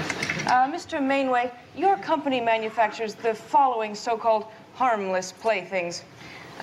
Uh, 0.49 0.67
Mr. 0.67 0.99
Mainway, 0.99 1.53
your 1.77 1.97
company 1.99 2.41
manufactures 2.41 3.15
the 3.15 3.35
following 3.35 3.95
so-called 3.95 4.47
harmless 4.73 5.31
playthings. 5.31 6.05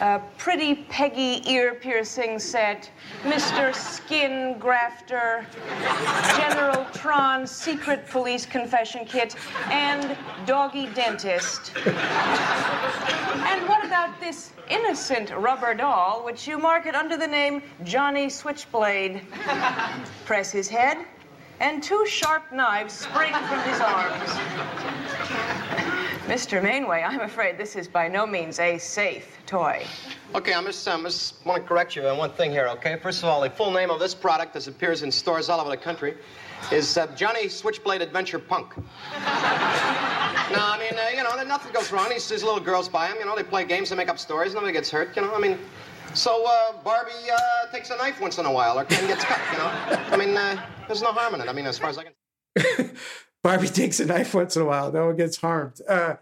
Uh, 0.01 0.17
pretty 0.39 0.73
Peggy 0.89 1.47
ear 1.47 1.75
piercing 1.75 2.39
set, 2.39 2.89
Mr. 3.21 3.75
Skin 3.75 4.57
Grafter, 4.57 5.45
General 6.35 6.83
Tron 6.93 7.45
secret 7.45 8.07
police 8.09 8.43
confession 8.47 9.05
kit, 9.05 9.35
and 9.69 10.17
Doggy 10.47 10.87
Dentist. 10.87 11.71
and 11.85 13.69
what 13.69 13.85
about 13.85 14.19
this 14.19 14.51
innocent 14.67 15.29
rubber 15.29 15.75
doll, 15.75 16.25
which 16.25 16.47
you 16.47 16.57
market 16.57 16.95
under 16.95 17.17
the 17.17 17.27
name 17.27 17.61
Johnny 17.83 18.29
Switchblade? 18.29 19.21
Press 20.25 20.51
his 20.51 20.67
head, 20.67 20.97
and 21.59 21.81
two 21.81 22.05
sharp 22.05 22.51
knives 22.51 22.93
spring 22.93 23.33
from 23.33 23.59
his 23.61 23.79
arms. 23.79 24.29
Mr. 26.27 26.61
Mainway, 26.61 27.07
I'm 27.07 27.21
afraid 27.21 27.57
this 27.57 27.75
is 27.75 27.87
by 27.87 28.07
no 28.07 28.25
means 28.25 28.59
a 28.59 28.77
safe 28.79 29.37
toy. 29.45 29.85
Okay, 30.33 30.53
I 30.53 30.63
just, 30.63 30.87
I 30.87 30.99
just 31.03 31.45
want 31.45 31.61
to 31.61 31.67
correct 31.67 31.95
you 31.95 32.07
on 32.07 32.17
one 32.17 32.31
thing 32.31 32.49
here, 32.51 32.67
okay? 32.69 32.97
First 32.97 33.21
of 33.21 33.29
all, 33.29 33.41
the 33.41 33.49
full 33.49 33.71
name 33.71 33.91
of 33.91 33.99
this 33.99 34.15
product, 34.15 34.55
as 34.55 34.67
appears 34.67 35.03
in 35.03 35.11
stores 35.11 35.49
all 35.49 35.61
over 35.61 35.69
the 35.69 35.77
country, 35.77 36.15
is 36.71 36.97
uh, 36.97 37.05
Johnny 37.15 37.47
Switchblade 37.47 38.01
Adventure 38.01 38.39
Punk. 38.39 38.75
no, 38.75 38.83
I 39.15 40.77
mean, 40.79 40.97
uh, 40.99 41.09
you 41.15 41.23
know, 41.23 41.41
nothing 41.43 41.71
goes 41.73 41.91
wrong. 41.91 42.09
These, 42.09 42.27
these 42.27 42.43
little 42.43 42.59
girls 42.59 42.89
buy 42.89 43.07
them, 43.07 43.17
you 43.19 43.25
know, 43.25 43.35
they 43.35 43.43
play 43.43 43.63
games, 43.63 43.91
they 43.91 43.95
make 43.95 44.09
up 44.09 44.17
stories, 44.17 44.55
nobody 44.55 44.73
gets 44.73 44.89
hurt, 44.89 45.15
you 45.15 45.21
know? 45.21 45.33
I 45.33 45.39
mean, 45.39 45.59
so 46.15 46.45
uh, 46.47 46.73
Barbie 46.83 47.11
uh, 47.31 47.71
takes 47.71 47.89
a 47.91 47.97
knife 47.97 48.19
once 48.19 48.37
in 48.37 48.45
a 48.45 48.51
while, 48.51 48.79
or 48.79 48.85
Ken 48.85 49.07
gets 49.07 49.23
cut, 49.23 49.39
you 49.51 49.57
know? 49.57 49.67
I 50.11 50.17
mean, 50.17 50.35
uh, 50.35 50.59
there's 50.87 51.01
no 51.01 51.11
harm 51.11 51.35
in 51.35 51.41
it. 51.41 51.47
I 51.47 51.53
mean, 51.53 51.65
as 51.65 51.77
far 51.77 51.89
as 51.89 51.97
I 51.97 52.05
can. 52.05 52.91
Barbie 53.43 53.67
takes 53.67 53.99
a 53.99 54.05
knife 54.05 54.33
once 54.33 54.55
in 54.55 54.63
a 54.63 54.65
while. 54.65 54.91
No 54.91 55.07
one 55.07 55.17
gets 55.17 55.37
harmed. 55.37 55.79
Uh, 55.87 56.15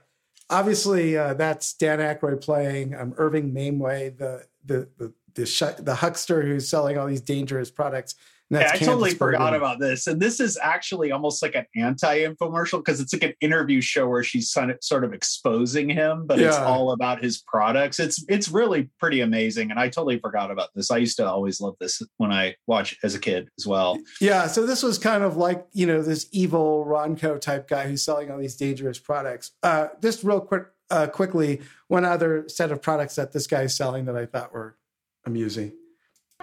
obviously, 0.50 1.18
uh, 1.18 1.36
that's 1.36 1.74
Dan 1.74 2.00
Aykroyd 2.00 2.42
playing 2.42 2.96
um, 2.96 3.14
Irving 3.18 3.54
Mainway, 3.54 4.18
the 4.18 4.46
the 4.66 4.90
the 4.98 5.14
the, 5.36 5.46
sh- 5.46 5.80
the 5.80 5.96
huckster 5.96 6.42
who's 6.42 6.68
selling 6.68 6.98
all 6.98 7.08
these 7.08 7.22
dangerous 7.22 7.72
products. 7.72 8.16
Yeah, 8.50 8.70
I 8.74 8.78
totally 8.78 9.12
forgot 9.12 9.56
about 9.56 9.80
this. 9.80 10.06
And 10.06 10.22
this 10.22 10.40
is 10.40 10.60
actually 10.62 11.12
almost 11.12 11.42
like 11.42 11.56
an 11.56 11.66
anti-infomercial 11.76 12.80
because 12.80 13.00
it's 13.00 13.14
like 13.14 13.24
an 13.24 13.34
interview 13.42 13.82
show 13.82 14.08
where 14.08 14.24
she's 14.24 14.52
sort 14.52 15.04
of- 15.04 15.14
exposing 15.14 15.90
him, 15.90 16.26
but 16.28 16.40
it's 16.40 16.58
all 16.58 16.92
about 16.92 17.24
his 17.24 17.42
products. 17.42 18.00
It's 18.00 18.24
it's 18.28 18.50
really 18.50 18.90
pretty 19.00 19.22
amazing. 19.22 19.72
And 19.72 19.80
I 19.80 19.90
totally 19.90 20.20
forgot 20.20 20.52
about 20.52 20.70
this. 20.76 20.92
I 20.92 20.98
used 20.98 21.18
to 21.18 21.28
always 21.28 21.62
love 21.62 21.76
this 21.80 22.02
when 22.18 22.32
I 22.32 22.56
watched 22.68 22.98
as 23.04 23.16
a 23.16 23.20
kid 23.20 23.50
as 23.58 23.66
well. 23.66 23.98
Yeah, 24.20 24.48
so 24.48 24.66
this 24.66 24.84
was 24.84 24.98
kind 24.98 25.24
of 25.24 25.38
like 25.38 25.66
you 25.74 25.86
know 25.86 26.02
this 26.02 26.28
evil 26.32 26.86
Ronco 26.86 27.40
type 27.40 27.68
guy 27.68 27.88
who's 27.88 28.04
selling 28.04 28.32
all 28.32 28.38
these 28.38 28.56
dangerous 28.56 29.00
products. 29.00 29.52
Uh, 29.62 29.88
just 30.02 30.24
real 30.24 30.42
quick, 30.42 30.66
uh, 30.90 31.08
quickly, 31.08 31.62
one 31.88 32.06
other 32.06 32.48
set 32.48 32.72
of 32.72 32.82
products 32.82 33.16
that 33.16 33.32
this 33.32 33.48
guy's 33.48 33.76
selling 33.76 34.06
that 34.06 34.16
I 34.16 34.26
thought 34.26 34.54
were 34.54 34.78
amusing. 35.26 35.74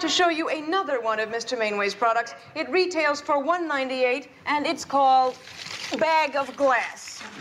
To 0.00 0.08
show 0.08 0.30
you 0.30 0.48
another 0.48 0.98
one 0.98 1.20
of 1.20 1.28
Mr. 1.28 1.58
Mainway's 1.58 1.94
products, 1.94 2.32
it 2.54 2.70
retails 2.70 3.20
for 3.20 3.34
$1.98 3.34 4.28
and 4.46 4.66
it's 4.66 4.82
called 4.82 5.36
Bag 5.98 6.36
of 6.36 6.56
Glass. 6.56 7.22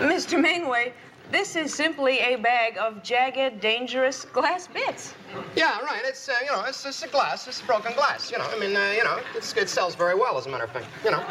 Mr. 0.00 0.36
Mainway, 0.36 0.92
this 1.30 1.54
is 1.54 1.72
simply 1.72 2.18
a 2.20 2.36
bag 2.36 2.76
of 2.78 3.02
jagged, 3.02 3.60
dangerous 3.60 4.24
glass 4.24 4.66
bits. 4.66 5.14
Yeah, 5.54 5.80
right. 5.80 6.02
It's 6.04 6.28
uh, 6.28 6.34
you 6.44 6.50
know, 6.50 6.64
it's 6.64 6.82
just 6.82 7.04
a 7.04 7.08
glass. 7.08 7.46
It's 7.46 7.62
broken 7.62 7.92
glass. 7.94 8.30
You 8.30 8.38
know, 8.38 8.46
I 8.48 8.58
mean, 8.58 8.76
uh, 8.76 8.94
you 8.96 9.04
know, 9.04 9.20
it's, 9.36 9.52
it 9.54 9.68
sells 9.68 9.94
very 9.94 10.14
well, 10.14 10.36
as 10.36 10.46
a 10.46 10.50
matter 10.50 10.64
of 10.64 10.70
fact. 10.70 10.86
You 11.04 11.12
know, 11.12 11.24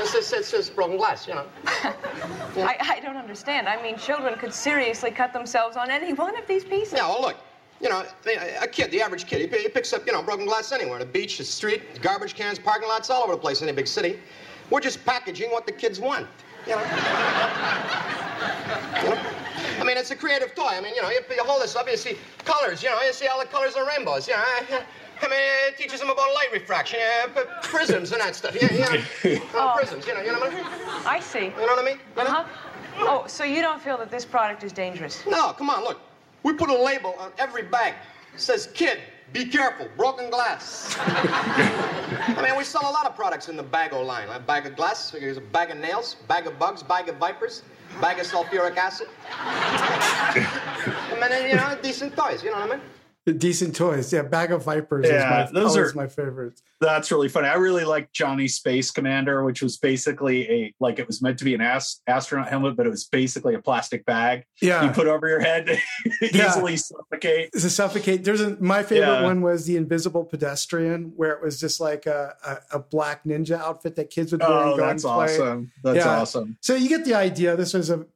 it's 0.00 0.12
just, 0.12 0.32
it's 0.32 0.50
just 0.50 0.74
broken 0.74 0.96
glass. 0.96 1.26
You 1.28 1.34
know. 1.34 1.46
I, 1.66 2.76
I 2.80 3.00
don't 3.02 3.16
understand. 3.16 3.68
I 3.68 3.82
mean, 3.82 3.98
children 3.98 4.38
could 4.38 4.54
seriously 4.54 5.10
cut 5.10 5.32
themselves 5.32 5.76
on 5.76 5.90
any 5.90 6.12
one 6.14 6.36
of 6.38 6.46
these 6.46 6.64
pieces. 6.64 6.94
Yeah, 6.94 7.08
well, 7.08 7.20
look. 7.20 7.36
You 7.80 7.88
know, 7.88 8.04
a 8.60 8.66
kid, 8.66 8.90
the 8.90 9.00
average 9.00 9.26
kid, 9.28 9.52
he, 9.52 9.58
he 9.58 9.68
picks 9.68 9.92
up, 9.92 10.04
you 10.04 10.12
know, 10.12 10.20
broken 10.20 10.46
glass 10.46 10.72
anywhere. 10.72 10.98
The 10.98 11.06
beach, 11.06 11.38
the 11.38 11.44
street, 11.44 12.02
garbage 12.02 12.34
cans, 12.34 12.58
parking 12.58 12.88
lots, 12.88 13.08
all 13.08 13.22
over 13.22 13.34
the 13.34 13.38
place 13.38 13.62
in 13.62 13.68
a 13.68 13.72
big 13.72 13.86
city. 13.86 14.18
We're 14.68 14.80
just 14.80 15.04
packaging 15.06 15.52
what 15.52 15.64
the 15.64 15.70
kids 15.70 16.00
want. 16.00 16.26
You 16.68 16.76
know? 16.76 16.82
You 19.02 19.08
know? 19.10 19.20
I 19.80 19.84
mean, 19.84 19.96
it's 19.96 20.10
a 20.10 20.16
creative 20.16 20.54
toy. 20.54 20.68
I 20.70 20.80
mean, 20.80 20.94
you 20.94 21.02
know, 21.02 21.08
you, 21.08 21.20
you 21.30 21.42
hold 21.44 21.62
this 21.62 21.74
up, 21.76 21.88
you 21.90 21.96
see 21.96 22.16
colors, 22.44 22.82
you 22.82 22.90
know, 22.90 23.00
you 23.00 23.12
see 23.12 23.26
all 23.26 23.38
the 23.40 23.46
colors 23.46 23.74
of 23.76 23.86
rainbows. 23.86 24.28
You 24.28 24.34
know, 24.34 24.40
I, 24.42 24.82
I 25.22 25.28
mean, 25.28 25.38
it 25.68 25.78
teaches 25.78 25.98
them 26.00 26.10
about 26.10 26.34
light 26.34 26.48
refraction, 26.52 26.98
yeah, 27.00 27.26
p- 27.26 27.40
prisms 27.62 28.12
and 28.12 28.20
that 28.20 28.34
stuff. 28.36 28.54
Yeah, 28.60 28.72
you 29.24 29.38
know, 29.40 29.44
uh, 29.58 29.76
prisms, 29.76 30.06
you 30.06 30.14
know, 30.14 30.20
you 30.20 30.32
know 30.32 30.40
what 30.40 30.52
I 30.52 30.56
mean? 30.56 30.64
I 31.06 31.20
see. 31.20 31.44
You 31.44 31.50
know 31.50 31.74
what 31.74 31.78
I 31.78 31.84
mean? 31.84 31.98
Uh-huh. 32.16 32.44
Oh, 32.98 33.24
so 33.26 33.44
you 33.44 33.62
don't 33.62 33.80
feel 33.80 33.96
that 33.98 34.10
this 34.10 34.24
product 34.24 34.62
is 34.62 34.72
dangerous? 34.72 35.24
No, 35.26 35.52
come 35.52 35.70
on, 35.70 35.84
look. 35.84 36.00
We 36.42 36.52
put 36.52 36.68
a 36.70 36.82
label 36.82 37.14
on 37.18 37.32
every 37.38 37.62
bag. 37.62 37.94
It 38.34 38.40
says, 38.40 38.68
kid, 38.74 38.98
be 39.32 39.44
careful, 39.44 39.88
broken 39.96 40.30
glass. 40.30 40.96
I 40.98 42.40
mean, 42.42 42.56
we 42.56 42.64
sell 42.64 42.82
a 42.82 42.90
lot 42.92 43.06
of 43.06 43.14
products 43.14 43.48
in 43.48 43.56
the 43.56 43.64
Bago 43.64 44.04
line. 44.04 44.28
A 44.28 44.40
bag 44.40 44.66
of 44.66 44.76
glass, 44.76 45.10
there's 45.10 45.36
a 45.36 45.40
bag 45.40 45.70
of 45.70 45.78
nails, 45.78 46.16
bag 46.26 46.46
of 46.46 46.58
bugs, 46.58 46.82
bag 46.82 47.08
of 47.08 47.16
vipers, 47.16 47.62
bag 48.00 48.18
of 48.18 48.26
sulfuric 48.26 48.76
acid. 48.76 49.08
I 49.30 51.16
mean, 51.20 51.50
you 51.50 51.56
know, 51.56 51.78
decent 51.82 52.16
toys, 52.16 52.42
you 52.42 52.50
know 52.50 52.60
what 52.60 52.72
I 52.72 52.76
mean? 52.76 52.84
Decent 53.32 53.74
toys, 53.76 54.12
yeah. 54.12 54.22
Bag 54.22 54.52
of 54.52 54.64
Vipers 54.64 55.06
Yeah, 55.08 55.44
is 55.46 55.52
my, 55.52 55.60
those 55.60 55.76
are- 55.76 55.92
my 55.94 56.06
favorites. 56.06 56.62
That's 56.80 57.10
really 57.10 57.28
funny. 57.28 57.48
I 57.48 57.54
really 57.54 57.84
like 57.84 58.12
Johnny 58.12 58.46
Space 58.46 58.92
Commander, 58.92 59.42
which 59.42 59.62
was 59.62 59.78
basically 59.78 60.48
a 60.48 60.74
like 60.78 61.00
it 61.00 61.08
was 61.08 61.20
meant 61.20 61.36
to 61.40 61.44
be 61.44 61.52
an 61.52 61.60
ast- 61.60 62.02
astronaut 62.06 62.46
helmet, 62.48 62.76
but 62.76 62.86
it 62.86 62.90
was 62.90 63.02
basically 63.04 63.54
a 63.56 63.58
plastic 63.60 64.06
bag 64.06 64.44
Yeah. 64.62 64.84
you 64.84 64.90
put 64.90 65.08
over 65.08 65.26
your 65.28 65.40
head 65.40 65.66
to 65.66 65.76
Yeah. 66.32 66.46
easily 66.48 66.76
suffocate. 66.76 67.50
To 67.54 67.68
suffocate. 67.68 68.22
There's 68.22 68.40
a, 68.40 68.56
my 68.60 68.84
favorite 68.84 69.08
Yeah. 69.08 69.22
one 69.24 69.42
was 69.42 69.66
the 69.66 69.76
Invisible 69.76 70.24
Pedestrian, 70.24 71.12
where 71.16 71.32
it 71.32 71.42
was 71.42 71.58
just 71.58 71.80
like 71.80 72.06
a, 72.06 72.36
a, 72.72 72.76
a 72.76 72.78
black 72.78 73.24
ninja 73.24 73.58
outfit 73.58 73.96
that 73.96 74.10
kids 74.10 74.30
would 74.30 74.40
wear 74.40 74.48
Oh, 74.50 74.76
that's 74.76 75.04
awesome. 75.04 75.72
That's 75.82 76.06
awesome. 76.06 76.58
So 76.60 76.76
you 76.76 76.88
get 76.88 77.04
the 77.04 77.14
idea. 77.14 77.56
This 77.56 77.74
was 77.74 77.90
a, 77.90 78.06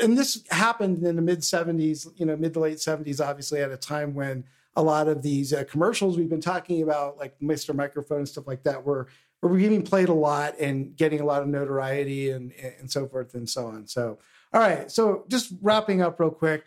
and 0.00 0.16
this 0.16 0.44
happened 0.50 1.02
in 1.04 1.16
the 1.16 1.22
mid 1.22 1.40
'70s, 1.40 2.06
you 2.16 2.24
know, 2.24 2.36
mid 2.36 2.54
to 2.54 2.60
late 2.60 2.78
'70s, 2.78 3.20
obviously 3.20 3.60
at 3.62 3.72
a 3.72 3.76
time 3.76 4.14
when 4.14 4.44
a 4.76 4.82
lot 4.82 5.08
of 5.08 5.22
these 5.22 5.52
uh, 5.52 5.64
commercials 5.64 6.16
we've 6.16 6.28
been 6.28 6.40
talking 6.40 6.82
about, 6.82 7.16
like 7.16 7.38
Mr. 7.40 7.74
Microphone 7.74 8.18
and 8.18 8.28
stuff 8.28 8.46
like 8.46 8.62
that, 8.64 8.84
were 8.84 9.08
we're 9.42 9.56
being 9.56 9.82
played 9.82 10.08
a 10.08 10.14
lot 10.14 10.54
and 10.58 10.96
getting 10.96 11.20
a 11.20 11.24
lot 11.24 11.42
of 11.42 11.48
notoriety 11.48 12.30
and 12.30 12.52
and 12.52 12.90
so 12.90 13.06
forth 13.06 13.34
and 13.34 13.48
so 13.48 13.66
on. 13.66 13.86
So, 13.86 14.18
all 14.52 14.60
right. 14.60 14.90
So 14.90 15.24
just 15.28 15.52
wrapping 15.60 16.02
up 16.02 16.20
real 16.20 16.30
quick, 16.30 16.64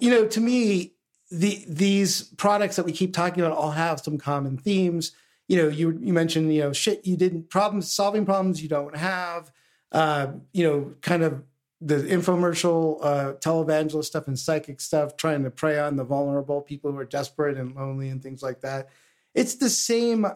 you 0.00 0.10
know, 0.10 0.26
to 0.26 0.40
me, 0.40 0.94
the 1.30 1.64
these 1.68 2.22
products 2.22 2.76
that 2.76 2.84
we 2.84 2.92
keep 2.92 3.12
talking 3.12 3.42
about 3.42 3.56
all 3.56 3.72
have 3.72 4.00
some 4.00 4.18
common 4.18 4.56
themes. 4.56 5.12
You 5.46 5.56
know, 5.58 5.68
you 5.68 5.98
you 6.00 6.12
mentioned 6.12 6.52
you 6.54 6.62
know 6.62 6.72
shit 6.72 7.06
you 7.06 7.16
didn't 7.16 7.50
problems 7.50 7.92
solving 7.92 8.24
problems 8.24 8.62
you 8.62 8.68
don't 8.68 8.96
have. 8.96 9.50
Uh, 9.90 10.32
you 10.52 10.64
know, 10.64 10.94
kind 11.00 11.22
of 11.22 11.42
the 11.80 11.96
infomercial 11.96 12.98
uh, 13.02 13.32
televangelist 13.34 14.06
stuff 14.06 14.26
and 14.26 14.38
psychic 14.38 14.80
stuff, 14.80 15.16
trying 15.16 15.44
to 15.44 15.50
prey 15.50 15.78
on 15.78 15.96
the 15.96 16.04
vulnerable 16.04 16.60
people 16.60 16.90
who 16.90 16.98
are 16.98 17.04
desperate 17.04 17.56
and 17.56 17.74
lonely 17.76 18.08
and 18.08 18.22
things 18.22 18.42
like 18.42 18.60
that. 18.62 18.88
It's 19.34 19.54
the 19.54 19.70
same 19.70 20.26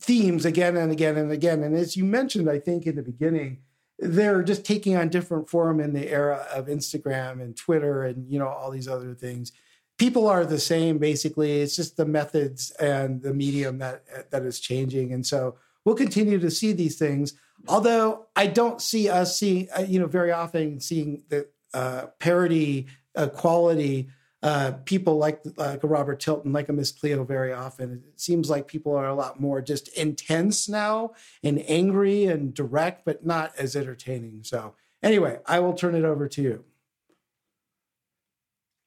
themes 0.00 0.44
again 0.44 0.76
and 0.76 0.90
again 0.90 1.16
and 1.16 1.30
again. 1.30 1.62
And 1.62 1.76
as 1.76 1.96
you 1.96 2.04
mentioned, 2.04 2.48
I 2.48 2.58
think 2.58 2.86
in 2.86 2.96
the 2.96 3.02
beginning, 3.02 3.58
they're 3.98 4.42
just 4.42 4.64
taking 4.64 4.96
on 4.96 5.08
different 5.08 5.48
form 5.48 5.80
in 5.80 5.92
the 5.92 6.08
era 6.08 6.46
of 6.52 6.66
Instagram 6.66 7.42
and 7.42 7.56
Twitter 7.56 8.04
and 8.04 8.30
you 8.30 8.38
know 8.38 8.48
all 8.48 8.70
these 8.70 8.88
other 8.88 9.14
things. 9.14 9.52
People 9.98 10.28
are 10.28 10.46
the 10.46 10.60
same 10.60 10.98
basically. 10.98 11.60
It's 11.60 11.74
just 11.74 11.96
the 11.96 12.06
methods 12.06 12.70
and 12.72 13.20
the 13.22 13.34
medium 13.34 13.78
that 13.78 14.30
that 14.30 14.44
is 14.44 14.60
changing, 14.60 15.12
and 15.12 15.26
so 15.26 15.56
we'll 15.84 15.96
continue 15.96 16.38
to 16.38 16.50
see 16.50 16.72
these 16.72 16.96
things. 16.96 17.34
Although 17.66 18.26
I 18.36 18.46
don't 18.46 18.80
see 18.80 19.08
us 19.08 19.38
seeing, 19.38 19.68
uh, 19.76 19.82
you 19.82 19.98
know, 19.98 20.06
very 20.06 20.32
often 20.32 20.80
seeing 20.80 21.24
the 21.28 21.48
uh, 21.74 22.06
parody 22.18 22.86
uh, 23.14 23.28
quality 23.28 24.08
uh, 24.42 24.72
people 24.84 25.18
like 25.18 25.40
like 25.56 25.82
a 25.82 25.88
Robert 25.88 26.20
Tilton, 26.20 26.52
like 26.52 26.68
a 26.68 26.72
Miss 26.72 26.92
Cleo, 26.92 27.24
very 27.24 27.52
often. 27.52 28.04
It 28.06 28.20
seems 28.20 28.48
like 28.48 28.68
people 28.68 28.94
are 28.94 29.08
a 29.08 29.14
lot 29.14 29.40
more 29.40 29.60
just 29.60 29.88
intense 29.96 30.68
now 30.68 31.12
and 31.42 31.62
angry 31.68 32.26
and 32.26 32.54
direct, 32.54 33.04
but 33.04 33.26
not 33.26 33.52
as 33.58 33.74
entertaining. 33.74 34.44
So 34.44 34.74
anyway, 35.02 35.38
I 35.46 35.58
will 35.58 35.72
turn 35.72 35.96
it 35.96 36.04
over 36.04 36.28
to 36.28 36.42
you. 36.42 36.64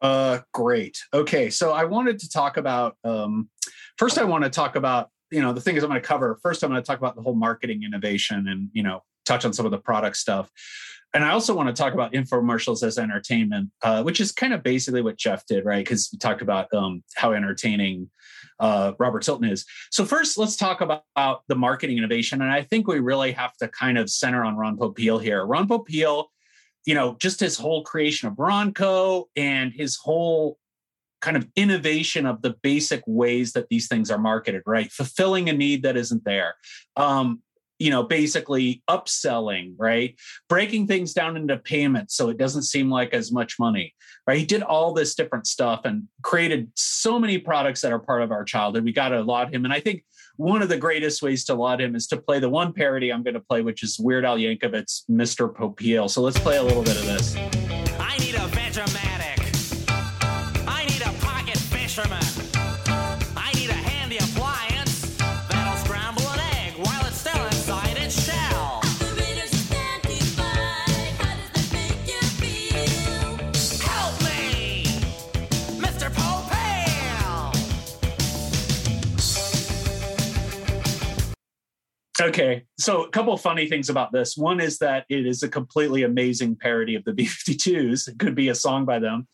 Uh, 0.01 0.39
great. 0.53 1.03
Okay, 1.13 1.49
so 1.49 1.71
I 1.71 1.83
wanted 1.83 2.19
to 2.19 2.29
talk 2.29 2.55
about. 2.57 2.95
Um, 3.03 3.49
first, 3.97 4.17
I 4.17 4.23
want 4.23 4.45
to 4.45 4.49
talk 4.49 4.77
about 4.77 5.09
you 5.31 5.41
know 5.41 5.53
the 5.53 5.61
thing 5.61 5.75
is 5.75 5.83
I'm 5.83 5.89
going 5.89 6.01
to 6.01 6.07
cover. 6.07 6.37
First, 6.41 6.63
I'm 6.63 6.69
going 6.69 6.81
to 6.81 6.85
talk 6.85 6.99
about 6.99 7.15
the 7.15 7.21
whole 7.21 7.35
marketing 7.35 7.83
innovation 7.83 8.47
and 8.47 8.69
you 8.73 8.83
know 8.83 9.03
touch 9.25 9.45
on 9.45 9.53
some 9.53 9.65
of 9.65 9.71
the 9.71 9.77
product 9.77 10.17
stuff 10.17 10.49
and 11.13 11.25
I 11.25 11.31
also 11.31 11.53
want 11.53 11.67
to 11.67 11.73
talk 11.73 11.93
about 11.93 12.13
infomercials 12.13 12.83
as 12.83 12.97
entertainment, 12.97 13.69
uh, 13.81 14.01
which 14.01 14.21
is 14.21 14.31
kind 14.31 14.53
of 14.53 14.63
basically 14.63 15.01
what 15.01 15.17
Jeff 15.17 15.45
did, 15.45 15.65
right? 15.65 15.83
Because 15.83 16.09
we 16.11 16.17
talked 16.17 16.41
about 16.41 16.73
um, 16.73 17.03
how 17.15 17.33
entertaining 17.33 18.09
uh, 18.59 18.93
Robert 18.97 19.23
Tilton 19.23 19.49
is. 19.49 19.65
So 19.89 20.05
first, 20.05 20.37
let's 20.37 20.55
talk 20.55 20.79
about, 20.79 21.03
about, 21.15 21.41
the 21.47 21.55
marketing 21.55 21.97
innovation, 21.97 22.41
and 22.41 22.51
I 22.51 22.61
think 22.61 22.87
we 22.87 22.99
really 22.99 23.33
have 23.33 23.55
to 23.57 23.67
kind 23.67 23.97
of 23.97 24.09
center 24.09 24.45
on 24.45 24.55
Ron 24.55 24.77
Popeil 24.77 25.21
here. 25.21 25.45
Ron 25.45 25.67
Popeil, 25.67 26.25
you 26.85 26.95
know, 26.95 27.15
just 27.19 27.39
his 27.41 27.57
whole 27.57 27.83
creation 27.83 28.29
of 28.29 28.35
Ronco 28.35 29.25
and 29.35 29.73
his 29.73 29.97
whole 29.97 30.57
kind 31.21 31.37
of 31.37 31.47
innovation 31.55 32.25
of 32.25 32.41
the 32.41 32.55
basic 32.61 33.01
ways 33.07 33.53
that 33.53 33.69
these 33.69 33.87
things 33.87 34.11
are 34.11 34.17
marketed, 34.17 34.63
right? 34.65 34.91
Fulfilling 34.91 35.49
a 35.49 35.53
need 35.53 35.83
that 35.83 35.97
isn't 35.97 36.23
there. 36.25 36.55
Um, 36.95 37.41
you 37.81 37.89
know, 37.89 38.03
basically 38.03 38.83
upselling, 38.87 39.73
right? 39.75 40.15
Breaking 40.47 40.85
things 40.85 41.13
down 41.13 41.35
into 41.35 41.57
payments 41.57 42.15
so 42.15 42.29
it 42.29 42.37
doesn't 42.37 42.61
seem 42.61 42.91
like 42.91 43.11
as 43.11 43.31
much 43.31 43.57
money, 43.57 43.95
right? 44.27 44.37
He 44.37 44.45
did 44.45 44.61
all 44.61 44.93
this 44.93 45.15
different 45.15 45.47
stuff 45.47 45.81
and 45.85 46.07
created 46.21 46.71
so 46.75 47.17
many 47.17 47.39
products 47.39 47.81
that 47.81 47.91
are 47.91 47.97
part 47.97 48.21
of 48.21 48.31
our 48.31 48.43
childhood. 48.43 48.83
We 48.83 48.93
got 48.93 49.09
to 49.09 49.21
laud 49.21 49.51
him. 49.51 49.65
And 49.65 49.73
I 49.73 49.79
think 49.79 50.05
one 50.37 50.61
of 50.61 50.69
the 50.69 50.77
greatest 50.77 51.23
ways 51.23 51.43
to 51.45 51.55
laud 51.55 51.81
him 51.81 51.95
is 51.95 52.05
to 52.07 52.17
play 52.17 52.39
the 52.39 52.49
one 52.49 52.71
parody 52.71 53.11
I'm 53.11 53.23
going 53.23 53.33
to 53.33 53.39
play, 53.39 53.63
which 53.63 53.81
is 53.81 53.97
Weird 53.99 54.25
Al 54.25 54.37
Yankovic's 54.37 55.03
Mr. 55.09 55.51
Popeil. 55.51 56.07
So 56.07 56.21
let's 56.21 56.39
play 56.39 56.57
a 56.57 56.63
little 56.63 56.83
bit 56.83 56.97
of 56.97 57.05
this. 57.05 57.60
Okay, 82.21 82.65
so 82.77 83.03
a 83.03 83.09
couple 83.09 83.33
of 83.33 83.41
funny 83.41 83.67
things 83.67 83.89
about 83.89 84.11
this. 84.11 84.37
One 84.37 84.59
is 84.59 84.77
that 84.77 85.05
it 85.09 85.25
is 85.25 85.41
a 85.41 85.49
completely 85.49 86.03
amazing 86.03 86.55
parody 86.55 86.93
of 86.93 87.03
the 87.03 87.11
B52s. 87.13 88.07
It 88.07 88.19
could 88.19 88.35
be 88.35 88.49
a 88.49 88.55
song 88.55 88.85
by 88.85 88.99
them. 88.99 89.27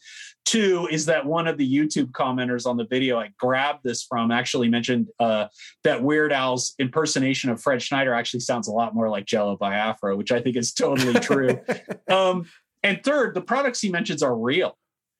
Two 0.45 0.87
is 0.89 1.07
that 1.07 1.25
one 1.25 1.45
of 1.45 1.57
the 1.57 1.69
YouTube 1.69 2.11
commenters 2.11 2.65
on 2.65 2.77
the 2.77 2.85
video 2.85 3.19
I 3.19 3.31
grabbed 3.37 3.83
this 3.83 4.03
from 4.03 4.31
actually 4.31 4.69
mentioned 4.69 5.09
uh, 5.19 5.47
that 5.83 6.01
Weird 6.01 6.31
Al's 6.31 6.73
impersonation 6.79 7.49
of 7.49 7.61
Fred 7.61 7.81
Schneider 7.81 8.13
actually 8.13 8.39
sounds 8.39 8.69
a 8.69 8.71
lot 8.71 8.95
more 8.95 9.09
like 9.09 9.25
Jello 9.25 9.57
Biafra, 9.57 10.15
which 10.15 10.31
I 10.31 10.39
think 10.39 10.55
is 10.55 10.71
totally 10.71 11.19
true. 11.19 11.59
um, 12.09 12.45
and 12.81 13.03
third, 13.03 13.33
the 13.33 13.41
products 13.41 13.81
he 13.81 13.91
mentions 13.91 14.23
are 14.23 14.33
real. 14.33 14.77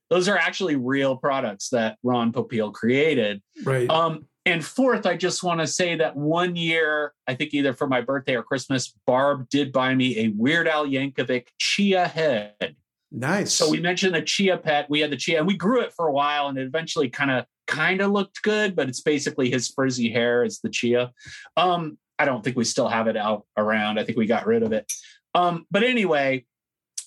Those 0.09 0.29
are 0.29 0.37
actually 0.37 0.77
real 0.77 1.17
products 1.17 1.67
that 1.69 1.97
Ron 2.01 2.31
Popeil 2.31 2.71
created. 2.73 3.41
Right. 3.65 3.89
Um, 3.89 4.27
and 4.47 4.63
fourth, 4.63 5.05
I 5.05 5.17
just 5.17 5.43
want 5.43 5.59
to 5.59 5.67
say 5.67 5.95
that 5.95 6.15
one 6.15 6.55
year, 6.55 7.13
I 7.27 7.35
think 7.35 7.53
either 7.53 7.73
for 7.73 7.85
my 7.85 7.99
birthday 7.99 8.33
or 8.33 8.43
Christmas, 8.43 8.93
Barb 9.05 9.49
did 9.49 9.73
buy 9.73 9.93
me 9.93 10.19
a 10.19 10.29
Weird 10.29 10.69
Al 10.69 10.87
Yankovic 10.87 11.47
chia 11.59 12.07
head. 12.07 12.77
Nice. 13.11 13.53
So 13.53 13.69
we 13.69 13.81
mentioned 13.81 14.15
the 14.15 14.21
chia 14.21 14.57
pet. 14.57 14.89
We 14.89 15.01
had 15.01 15.11
the 15.11 15.17
chia, 15.17 15.39
and 15.39 15.47
we 15.47 15.57
grew 15.57 15.81
it 15.81 15.91
for 15.93 16.07
a 16.07 16.13
while, 16.13 16.47
and 16.47 16.57
it 16.57 16.65
eventually 16.65 17.09
kind 17.09 17.29
of 17.29 17.45
kind 17.67 17.99
of 17.99 18.11
looked 18.11 18.41
good, 18.41 18.73
but 18.73 18.87
it's 18.87 19.01
basically 19.01 19.51
his 19.51 19.67
frizzy 19.67 20.09
hair 20.09 20.45
is 20.45 20.59
the 20.61 20.69
chia. 20.69 21.11
Um, 21.57 21.97
I 22.17 22.23
don't 22.23 22.41
think 22.41 22.55
we 22.55 22.63
still 22.63 22.87
have 22.87 23.07
it 23.07 23.17
out 23.17 23.45
around. 23.57 23.99
I 23.99 24.05
think 24.05 24.17
we 24.17 24.27
got 24.27 24.47
rid 24.47 24.63
of 24.63 24.71
it. 24.71 24.89
Um, 25.35 25.65
but 25.69 25.83
anyway, 25.83 26.45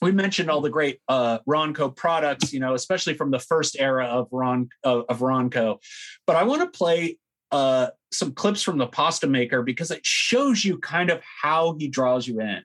we 0.02 0.12
mentioned 0.12 0.50
all 0.50 0.60
the 0.60 0.70
great 0.70 1.00
uh, 1.08 1.38
Ronco 1.48 1.94
products, 1.94 2.52
you 2.52 2.60
know, 2.60 2.74
especially 2.74 3.14
from 3.14 3.30
the 3.30 3.38
first 3.38 3.76
era 3.78 4.06
of 4.06 4.28
Ron 4.30 4.68
of, 4.84 5.04
of 5.08 5.18
Ronco. 5.20 5.78
But 6.26 6.36
I 6.36 6.44
want 6.44 6.62
to 6.62 6.78
play 6.78 7.18
uh, 7.52 7.88
some 8.12 8.32
clips 8.32 8.62
from 8.62 8.78
the 8.78 8.86
pasta 8.86 9.26
maker 9.26 9.62
because 9.62 9.90
it 9.90 10.04
shows 10.04 10.64
you 10.64 10.78
kind 10.78 11.10
of 11.10 11.20
how 11.42 11.76
he 11.78 11.88
draws 11.88 12.26
you 12.26 12.40
in, 12.40 12.62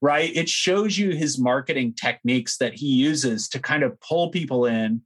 right? 0.00 0.34
It 0.34 0.48
shows 0.48 0.96
you 0.96 1.10
his 1.10 1.38
marketing 1.38 1.94
techniques 1.94 2.58
that 2.58 2.74
he 2.74 2.86
uses 2.86 3.48
to 3.50 3.58
kind 3.58 3.82
of 3.82 4.00
pull 4.00 4.30
people 4.30 4.66
in. 4.66 5.02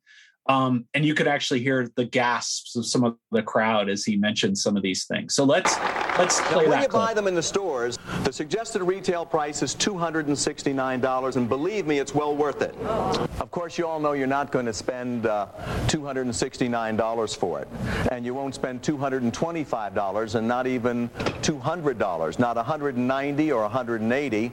Um, 0.48 0.86
and 0.94 1.04
you 1.04 1.14
could 1.14 1.28
actually 1.28 1.60
hear 1.60 1.88
the 1.96 2.06
gasps 2.06 2.74
of 2.74 2.86
some 2.86 3.04
of 3.04 3.16
the 3.30 3.42
crowd 3.42 3.90
as 3.90 4.04
he 4.04 4.16
mentioned 4.16 4.56
some 4.56 4.76
of 4.76 4.82
these 4.82 5.04
things. 5.04 5.34
So 5.34 5.44
let's 5.44 5.76
let's 6.18 6.40
Now, 6.40 6.46
play 6.48 6.68
when 6.68 6.82
you 6.82 6.88
clip. 6.88 7.06
buy 7.06 7.14
them 7.14 7.26
in 7.26 7.34
the 7.34 7.42
stores, 7.42 7.98
the 8.24 8.32
suggested 8.32 8.82
retail 8.82 9.24
price 9.24 9.62
is 9.62 9.74
$269, 9.74 11.36
and 11.36 11.48
believe 11.48 11.86
me, 11.86 11.98
it's 11.98 12.14
well 12.14 12.36
worth 12.36 12.62
it. 12.62 12.74
Of 12.76 13.50
course, 13.50 13.78
you 13.78 13.86
all 13.86 14.00
know 14.00 14.12
you're 14.12 14.26
not 14.26 14.50
going 14.50 14.66
to 14.66 14.72
spend 14.72 15.26
uh, 15.26 15.46
$269 15.86 17.36
for 17.36 17.60
it, 17.60 17.68
and 18.10 18.24
you 18.24 18.34
won't 18.34 18.54
spend 18.54 18.82
$225 18.82 20.34
and 20.34 20.48
not 20.48 20.66
even 20.66 21.08
$200, 21.42 22.38
not 22.38 22.56
190 22.56 23.52
or 23.52 23.62
180, 23.62 24.52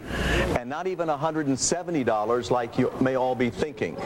and 0.58 0.70
not 0.70 0.88
even 0.88 1.08
$170 1.08 2.52
like 2.52 2.78
you 2.78 2.92
may 3.02 3.16
all 3.16 3.36
be 3.36 3.50
thinking. 3.50 3.98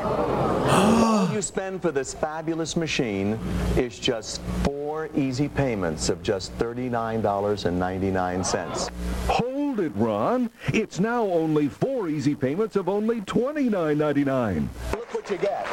all 1.20 1.30
you 1.34 1.42
spend 1.42 1.82
for 1.82 1.92
this 1.92 2.14
fabulous 2.14 2.76
machine 2.76 3.38
is 3.76 4.00
just 4.00 4.42
four 4.64 4.79
easy 5.16 5.48
payments 5.48 6.10
of 6.10 6.22
just 6.24 6.58
$39.99. 6.58 8.90
Hold 9.28 9.80
it, 9.80 9.92
Ron. 9.96 10.50
It's 10.74 11.00
now 11.00 11.24
only 11.24 11.70
four 11.70 12.10
easy 12.10 12.36
payments 12.36 12.76
of 12.76 12.90
only 12.90 13.22
$29.99. 13.22 14.68
Look 14.94 15.14
what 15.14 15.30
you 15.30 15.38
get. 15.38 15.68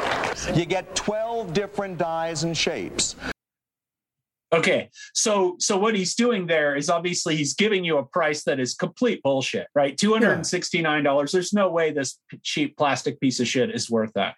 You 0.55 0.65
get 0.65 0.95
12 0.95 1.51
different 1.53 1.97
dies 1.97 2.43
and 2.43 2.55
shapes. 2.55 3.15
Okay, 4.53 4.89
so 5.13 5.57
so 5.59 5.77
what 5.77 5.93
he's 5.93 6.15
doing 6.15 6.47
there 6.47 6.75
is 6.77 6.89
obviously 6.89 7.35
he's 7.35 7.53
giving 7.53 7.83
you 7.83 7.97
a 7.97 8.05
price 8.05 8.43
that 8.45 8.61
is 8.61 8.75
complete 8.75 9.21
bullshit, 9.21 9.67
right? 9.75 9.97
Two 9.97 10.13
hundred 10.13 10.31
and 10.31 10.47
sixty 10.47 10.81
nine 10.81 11.03
dollars. 11.03 11.33
There's 11.33 11.51
no 11.51 11.69
way 11.69 11.91
this 11.91 12.17
cheap 12.43 12.77
plastic 12.77 13.19
piece 13.19 13.41
of 13.41 13.47
shit 13.47 13.75
is 13.75 13.91
worth 13.91 14.13
that. 14.13 14.35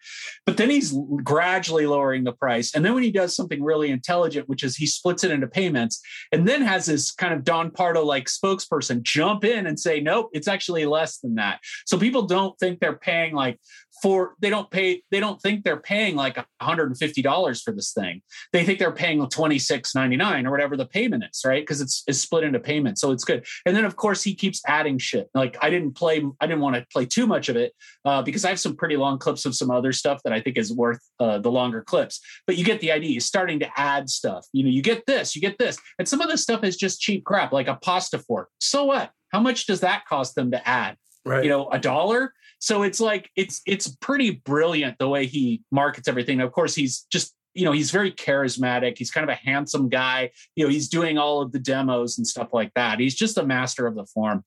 But 0.48 0.58
then 0.58 0.72
he's 0.72 0.98
gradually 1.24 1.86
lowering 1.86 2.24
the 2.24 2.32
price, 2.32 2.74
and 2.74 2.84
then 2.84 2.96
when 2.96 3.04
he 3.04 3.12
does 3.12 3.36
something 3.36 3.62
really 3.62 3.92
intelligent, 3.92 4.50
which 4.50 4.64
is 4.64 4.76
he 4.76 4.88
splits 4.88 5.24
it 5.24 5.30
into 5.30 5.46
payments, 5.46 6.02
and 6.32 6.48
then 6.48 6.64
has 6.64 6.88
this 6.88 7.12
kind 7.12 7.32
of 7.32 7.44
Don 7.44 7.70
Pardo 7.70 8.04
like 8.04 8.26
spokesperson 8.26 9.04
jump 9.04 9.46
in 9.46 9.68
and 9.68 9.80
say, 9.80 10.00
nope, 10.00 10.32
it's 10.34 10.48
actually 10.48 10.88
less 10.88 11.20
than 11.20 11.36
that. 11.36 11.60
So 11.86 12.00
people 12.00 12.24
don't 12.24 12.58
think 12.58 12.80
they're 12.80 12.98
paying 12.98 13.36
like 13.36 13.60
for 14.02 14.36
they 14.40 14.50
don't 14.50 14.70
pay 14.70 15.04
they 15.12 15.20
don't 15.20 15.42
think 15.42 15.64
they're 15.64 15.80
paying 15.80 16.16
like 16.16 16.38
$150 16.62 17.64
for 17.64 17.72
this 17.74 17.94
thing. 17.94 18.22
They 18.54 18.64
think 18.64 18.80
they're 18.80 18.92
paying 18.92 19.28
26 19.28 19.90
$6.99 19.94 20.46
or 20.46 20.52
whatever 20.52 20.78
the 20.78 20.86
payment 20.86 21.24
is, 21.30 21.42
right? 21.46 21.62
Because 21.62 21.82
it's, 21.82 22.04
it's 22.08 22.20
split 22.20 22.44
into 22.44 22.60
payments. 22.60 23.02
So 23.02 23.12
it's 23.12 23.24
good. 23.24 23.46
And 23.66 23.76
then 23.76 23.86
of 23.86 23.96
course 23.96 24.24
he 24.24 24.36
keeps 24.36 24.62
adding 24.68 24.98
shit. 24.98 25.30
Like 25.34 25.58
I 25.62 25.70
didn't 25.70 25.94
play, 25.96 26.24
I 26.40 26.48
didn't 26.48 26.62
want 26.62 26.76
to 26.76 26.86
play 26.92 27.06
too 27.06 27.28
much 27.28 27.50
of 27.50 27.56
it 27.56 27.74
uh, 28.06 28.22
because 28.22 28.46
I 28.46 28.50
have 28.50 28.60
some 28.60 28.76
pretty 28.76 28.98
long 28.98 29.18
clips 29.18 29.46
of 29.46 29.56
some 29.56 29.72
other 29.72 29.94
stuff 29.94 30.22
that 30.24 30.34
I 30.34 30.42
think 30.42 30.58
is 30.58 30.74
worth 30.74 31.00
uh, 31.20 31.40
the 31.40 31.52
longer 31.52 31.82
clips. 31.82 32.20
But 32.46 32.58
you 32.58 32.66
get 32.66 32.82
the 32.82 32.92
idea. 32.92 33.10
He's 33.10 33.26
starting 33.26 33.60
to 33.60 33.80
add 33.80 34.10
stuff. 34.10 34.46
You 34.54 34.64
know, 34.64 34.70
you 34.70 34.82
get 34.82 35.06
this, 35.06 35.36
you 35.36 35.42
get 35.42 35.58
this. 35.58 35.78
And 35.98 36.08
some 36.08 36.22
of 36.22 36.30
this 36.30 36.44
stuff 36.44 36.64
is 36.64 36.78
just 36.78 37.02
cheap 37.02 37.24
crap, 37.26 37.52
like 37.52 37.68
a 37.68 37.76
pasta 37.76 38.20
fork. 38.20 38.50
So 38.60 38.86
what? 38.86 39.12
How 39.32 39.40
much 39.40 39.68
does 39.68 39.82
that 39.82 40.06
cost 40.08 40.36
them 40.36 40.52
to 40.52 40.68
add? 40.68 40.98
Right. 41.26 41.44
You 41.44 41.50
know, 41.50 41.70
a 41.70 41.80
dollar. 41.80 42.34
So 42.60 42.84
it's 42.84 43.00
like 43.00 43.32
it's 43.36 43.62
it's 43.66 43.88
pretty 43.88 44.32
brilliant 44.32 44.98
the 45.00 45.08
way 45.08 45.26
he 45.26 45.64
markets 45.72 46.08
everything. 46.08 46.42
Of 46.42 46.52
course, 46.52 46.76
he's 46.76 47.08
just 47.12 47.34
you 47.54 47.66
know 47.66 47.72
he's 47.72 47.90
very 47.90 48.12
charismatic. 48.12 48.98
He's 48.98 49.12
kind 49.12 49.24
of 49.24 49.30
a 49.30 49.40
handsome 49.40 49.90
guy. 49.90 50.32
You 50.56 50.66
know, 50.66 50.70
he's 50.70 50.90
doing 50.90 51.18
all 51.18 51.42
of 51.42 51.52
the 51.52 51.60
demos 51.60 52.18
and 52.18 52.28
stuff 52.28 52.50
like 52.54 52.74
that. 52.76 53.00
He's 53.00 53.16
just 53.16 53.38
a 53.38 53.46
master 53.46 53.88
of 53.88 53.96
the 53.96 54.06
form. 54.06 54.44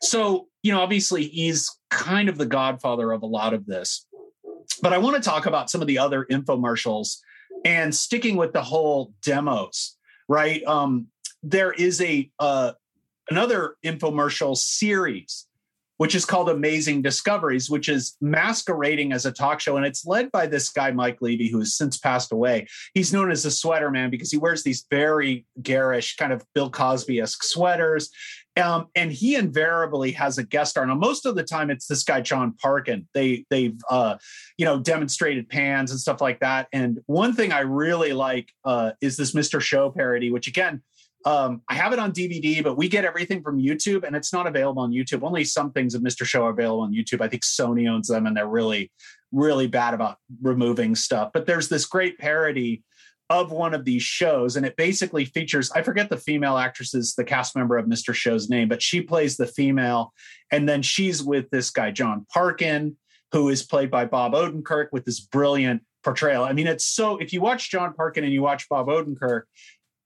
So 0.00 0.48
you 0.62 0.72
know, 0.72 0.80
obviously, 0.80 1.24
he's 1.24 1.70
kind 1.90 2.28
of 2.28 2.38
the 2.38 2.46
godfather 2.46 3.12
of 3.12 3.22
a 3.22 3.26
lot 3.26 3.52
of 3.52 3.66
this. 3.66 4.06
But 4.80 4.92
I 4.92 4.98
want 4.98 5.16
to 5.16 5.22
talk 5.22 5.46
about 5.46 5.70
some 5.70 5.82
of 5.82 5.86
the 5.86 5.98
other 5.98 6.26
infomercials 6.30 7.18
and 7.64 7.94
sticking 7.94 8.36
with 8.36 8.52
the 8.52 8.62
whole 8.62 9.12
demos, 9.22 9.96
right? 10.28 10.64
Um, 10.64 11.08
there 11.42 11.72
is 11.72 12.00
a 12.00 12.30
uh, 12.38 12.72
another 13.28 13.76
infomercial 13.84 14.56
series 14.56 15.46
which 15.98 16.14
is 16.14 16.24
called 16.24 16.48
Amazing 16.48 17.02
Discoveries, 17.02 17.70
which 17.70 17.88
is 17.88 18.16
masquerading 18.20 19.12
as 19.12 19.26
a 19.26 19.32
talk 19.32 19.60
show. 19.60 19.76
And 19.76 19.86
it's 19.86 20.06
led 20.06 20.32
by 20.32 20.46
this 20.46 20.70
guy, 20.70 20.90
Mike 20.90 21.18
Levey, 21.20 21.48
who 21.48 21.58
has 21.58 21.76
since 21.76 21.98
passed 21.98 22.32
away. 22.32 22.66
He's 22.94 23.12
known 23.12 23.30
as 23.30 23.42
the 23.42 23.50
sweater 23.50 23.90
man 23.90 24.10
because 24.10 24.30
he 24.30 24.38
wears 24.38 24.62
these 24.62 24.86
very 24.90 25.46
garish, 25.62 26.16
kind 26.16 26.32
of 26.32 26.44
Bill 26.54 26.70
Cosby 26.70 27.20
esque 27.20 27.44
sweaters. 27.44 28.10
Um, 28.56 28.88
and 28.94 29.10
he 29.10 29.34
invariably 29.34 30.12
has 30.12 30.36
a 30.36 30.42
guest 30.42 30.72
star. 30.72 30.84
Now, 30.84 30.94
most 30.94 31.24
of 31.24 31.36
the 31.36 31.42
time, 31.42 31.70
it's 31.70 31.86
this 31.86 32.04
guy 32.04 32.20
John 32.20 32.54
Parkin. 32.60 33.08
They 33.14 33.46
they've 33.48 33.78
uh, 33.88 34.16
you 34.58 34.66
know 34.66 34.78
demonstrated 34.78 35.48
pans 35.48 35.90
and 35.90 35.98
stuff 35.98 36.20
like 36.20 36.40
that. 36.40 36.68
And 36.72 37.00
one 37.06 37.32
thing 37.32 37.52
I 37.52 37.60
really 37.60 38.12
like 38.12 38.50
uh, 38.64 38.92
is 39.00 39.16
this 39.16 39.32
Mr. 39.32 39.60
Show 39.60 39.90
parody, 39.90 40.30
which 40.30 40.48
again 40.48 40.82
um, 41.24 41.62
I 41.68 41.74
have 41.74 41.92
it 41.92 41.98
on 41.98 42.12
DVD, 42.12 42.62
but 42.62 42.76
we 42.76 42.88
get 42.88 43.04
everything 43.04 43.42
from 43.42 43.58
YouTube 43.58 44.04
and 44.04 44.16
it's 44.16 44.32
not 44.32 44.46
available 44.46 44.82
on 44.82 44.92
YouTube. 44.92 45.22
Only 45.22 45.44
some 45.44 45.70
things 45.72 45.94
of 45.94 46.02
Mr. 46.02 46.24
Show 46.24 46.44
are 46.44 46.50
available 46.50 46.82
on 46.82 46.92
YouTube. 46.92 47.20
I 47.20 47.28
think 47.28 47.42
Sony 47.42 47.88
owns 47.88 48.08
them 48.08 48.26
and 48.26 48.36
they're 48.36 48.48
really, 48.48 48.90
really 49.30 49.66
bad 49.66 49.94
about 49.94 50.18
removing 50.40 50.94
stuff. 50.94 51.30
But 51.32 51.46
there's 51.46 51.68
this 51.68 51.86
great 51.86 52.18
parody 52.18 52.82
of 53.30 53.50
one 53.50 53.72
of 53.72 53.84
these 53.84 54.02
shows 54.02 54.56
and 54.56 54.66
it 54.66 54.76
basically 54.76 55.24
features 55.24 55.70
I 55.72 55.80
forget 55.80 56.10
the 56.10 56.18
female 56.18 56.58
actress's 56.58 57.14
the 57.14 57.24
cast 57.24 57.56
member 57.56 57.78
of 57.78 57.86
Mr. 57.86 58.12
Show's 58.12 58.50
name 58.50 58.68
but 58.68 58.82
she 58.82 59.00
plays 59.00 59.38
the 59.38 59.46
female 59.46 60.12
and 60.50 60.68
then 60.68 60.82
she's 60.82 61.22
with 61.22 61.48
this 61.48 61.70
guy 61.70 61.92
John 61.92 62.26
Parkin 62.34 62.96
who 63.30 63.48
is 63.48 63.62
played 63.62 63.90
by 63.90 64.04
Bob 64.04 64.34
Odenkirk 64.34 64.88
with 64.92 65.06
this 65.06 65.20
brilliant 65.20 65.82
portrayal. 66.04 66.44
I 66.44 66.52
mean 66.52 66.66
it's 66.66 66.84
so 66.84 67.16
if 67.16 67.32
you 67.32 67.40
watch 67.40 67.70
John 67.70 67.94
Parkin 67.94 68.22
and 68.22 68.32
you 68.34 68.42
watch 68.42 68.68
Bob 68.68 68.88
Odenkirk 68.88 69.44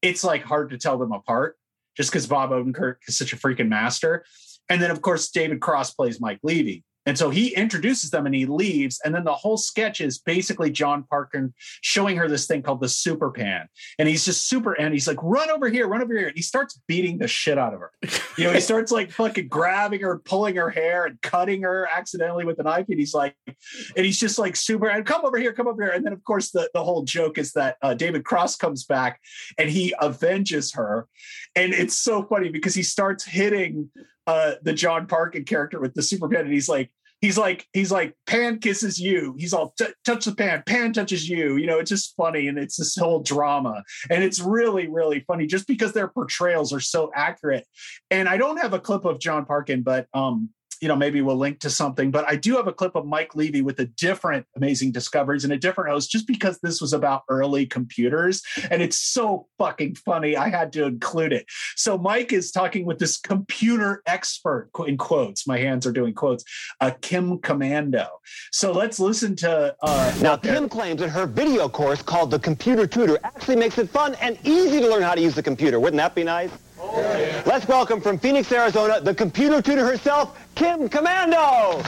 it's 0.06 0.24
like 0.24 0.42
hard 0.42 0.70
to 0.70 0.78
tell 0.78 0.98
them 0.98 1.12
apart 1.12 1.56
just 1.96 2.10
because 2.10 2.26
Bob 2.26 2.50
Odenkirk 2.50 2.96
is 3.08 3.18
such 3.18 3.32
a 3.32 3.36
freaking 3.36 3.68
master. 3.68 4.24
And 4.68 4.80
then, 4.80 4.90
of 4.90 5.00
course, 5.00 5.30
David 5.30 5.60
Cross 5.60 5.94
plays 5.94 6.20
Mike 6.20 6.40
Levey. 6.42 6.84
And 7.06 7.16
so 7.16 7.30
he 7.30 7.54
introduces 7.54 8.10
them 8.10 8.26
and 8.26 8.34
he 8.34 8.46
leaves. 8.46 9.00
And 9.04 9.14
then 9.14 9.24
the 9.24 9.32
whole 9.32 9.56
sketch 9.56 10.00
is 10.00 10.18
basically 10.18 10.70
John 10.70 11.04
Parkin 11.04 11.54
showing 11.80 12.16
her 12.16 12.28
this 12.28 12.46
thing 12.46 12.62
called 12.62 12.80
the 12.80 12.88
super 12.88 13.30
pan. 13.30 13.68
And 13.98 14.08
he's 14.08 14.24
just 14.24 14.48
super, 14.48 14.72
and 14.72 14.92
he's 14.92 15.06
like, 15.06 15.22
run 15.22 15.48
over 15.50 15.68
here, 15.68 15.86
run 15.86 16.02
over 16.02 16.16
here. 16.16 16.28
And 16.28 16.36
he 16.36 16.42
starts 16.42 16.80
beating 16.88 17.18
the 17.18 17.28
shit 17.28 17.58
out 17.58 17.72
of 17.72 17.80
her. 17.80 17.92
You 18.36 18.44
know, 18.44 18.52
he 18.52 18.60
starts 18.66 18.90
like 18.90 19.12
fucking 19.12 19.48
grabbing 19.48 20.00
her, 20.00 20.18
pulling 20.18 20.56
her 20.56 20.68
hair 20.68 21.06
and 21.06 21.20
cutting 21.22 21.62
her 21.62 21.88
accidentally 21.96 22.44
with 22.44 22.58
a 22.58 22.64
knife. 22.64 22.86
And 22.88 22.98
he's 22.98 23.14
like, 23.14 23.36
and 23.46 24.04
he's 24.04 24.18
just 24.18 24.38
like 24.38 24.56
super, 24.56 24.88
and 24.88 25.06
come 25.06 25.24
over 25.24 25.38
here, 25.38 25.52
come 25.52 25.68
over 25.68 25.82
here. 25.82 25.92
And 25.92 26.04
then, 26.04 26.12
of 26.12 26.24
course, 26.24 26.50
the, 26.50 26.68
the 26.74 26.82
whole 26.82 27.04
joke 27.04 27.38
is 27.38 27.52
that 27.52 27.76
uh, 27.82 27.94
David 27.94 28.24
Cross 28.24 28.56
comes 28.56 28.84
back 28.84 29.20
and 29.58 29.70
he 29.70 29.94
avenges 30.00 30.72
her. 30.74 31.06
And 31.54 31.72
it's 31.72 31.96
so 31.96 32.24
funny 32.24 32.48
because 32.48 32.74
he 32.74 32.82
starts 32.82 33.24
hitting 33.24 33.90
uh, 34.26 34.52
the 34.62 34.72
John 34.72 35.06
Parkin 35.06 35.44
character 35.44 35.80
with 35.80 35.94
the 35.94 36.02
super 36.02 36.28
pen, 36.28 36.40
and 36.40 36.52
he's 36.52 36.68
like, 36.68 36.90
he's 37.20 37.38
like, 37.38 37.66
he's 37.72 37.90
like, 37.90 38.14
Pan 38.26 38.58
kisses 38.58 38.98
you. 38.98 39.34
He's 39.38 39.52
all 39.52 39.74
touch 40.04 40.24
the 40.24 40.34
pan, 40.34 40.62
Pan 40.66 40.92
touches 40.92 41.28
you. 41.28 41.56
You 41.56 41.66
know, 41.66 41.78
it's 41.78 41.90
just 41.90 42.14
funny, 42.16 42.48
and 42.48 42.58
it's 42.58 42.76
this 42.76 42.96
whole 42.96 43.22
drama, 43.22 43.82
and 44.10 44.22
it's 44.22 44.40
really, 44.40 44.88
really 44.88 45.20
funny 45.20 45.46
just 45.46 45.66
because 45.66 45.92
their 45.92 46.08
portrayals 46.08 46.72
are 46.72 46.80
so 46.80 47.10
accurate. 47.14 47.66
And 48.10 48.28
I 48.28 48.36
don't 48.36 48.58
have 48.58 48.72
a 48.72 48.80
clip 48.80 49.04
of 49.04 49.18
John 49.20 49.44
Parkin, 49.44 49.82
but 49.82 50.06
um, 50.14 50.50
you 50.80 50.88
know, 50.88 50.96
maybe 50.96 51.20
we'll 51.20 51.36
link 51.36 51.60
to 51.60 51.70
something. 51.70 52.10
But 52.10 52.28
I 52.28 52.36
do 52.36 52.56
have 52.56 52.66
a 52.66 52.72
clip 52.72 52.94
of 52.94 53.06
Mike 53.06 53.34
Levey 53.34 53.62
with 53.62 53.80
a 53.80 53.86
different 53.86 54.46
amazing 54.56 54.92
discoveries 54.92 55.44
and 55.44 55.52
a 55.52 55.58
different 55.58 55.90
host, 55.90 56.10
just 56.10 56.26
because 56.26 56.58
this 56.60 56.80
was 56.80 56.92
about 56.92 57.22
early 57.28 57.66
computers. 57.66 58.42
And 58.70 58.82
it's 58.82 58.98
so 58.98 59.46
fucking 59.58 59.96
funny. 59.96 60.36
I 60.36 60.48
had 60.48 60.72
to 60.74 60.84
include 60.84 61.32
it. 61.32 61.46
So 61.76 61.98
Mike 61.98 62.32
is 62.32 62.50
talking 62.50 62.84
with 62.84 62.98
this 62.98 63.16
computer 63.16 64.02
expert, 64.06 64.70
in 64.86 64.96
quotes. 64.96 65.46
My 65.46 65.58
hands 65.58 65.86
are 65.86 65.92
doing 65.92 66.14
quotes, 66.14 66.44
a 66.80 66.92
Kim 66.92 67.38
Komando. 67.38 68.06
So 68.52 68.72
let's 68.72 68.98
listen 68.98 69.36
to. 69.36 69.74
Uh, 69.82 70.14
now, 70.20 70.36
Kim 70.36 70.68
claims 70.68 71.00
that 71.00 71.10
her 71.10 71.26
video 71.26 71.68
course 71.68 72.02
called 72.02 72.30
The 72.30 72.38
Computer 72.38 72.86
Tutor 72.86 73.18
actually 73.24 73.56
makes 73.56 73.78
it 73.78 73.88
fun 73.90 74.14
and 74.16 74.38
easy 74.44 74.80
to 74.80 74.88
learn 74.88 75.02
how 75.02 75.14
to 75.14 75.20
use 75.20 75.34
the 75.34 75.42
computer. 75.42 75.80
Wouldn't 75.80 75.98
that 75.98 76.14
be 76.14 76.24
nice? 76.24 76.50
Let's 76.78 77.66
welcome 77.66 78.00
from 78.00 78.18
Phoenix, 78.18 78.52
Arizona, 78.52 79.00
the 79.00 79.14
computer 79.14 79.62
tutor 79.62 79.84
herself, 79.86 80.38
Kim 80.54 80.88
Komando. 80.88 81.82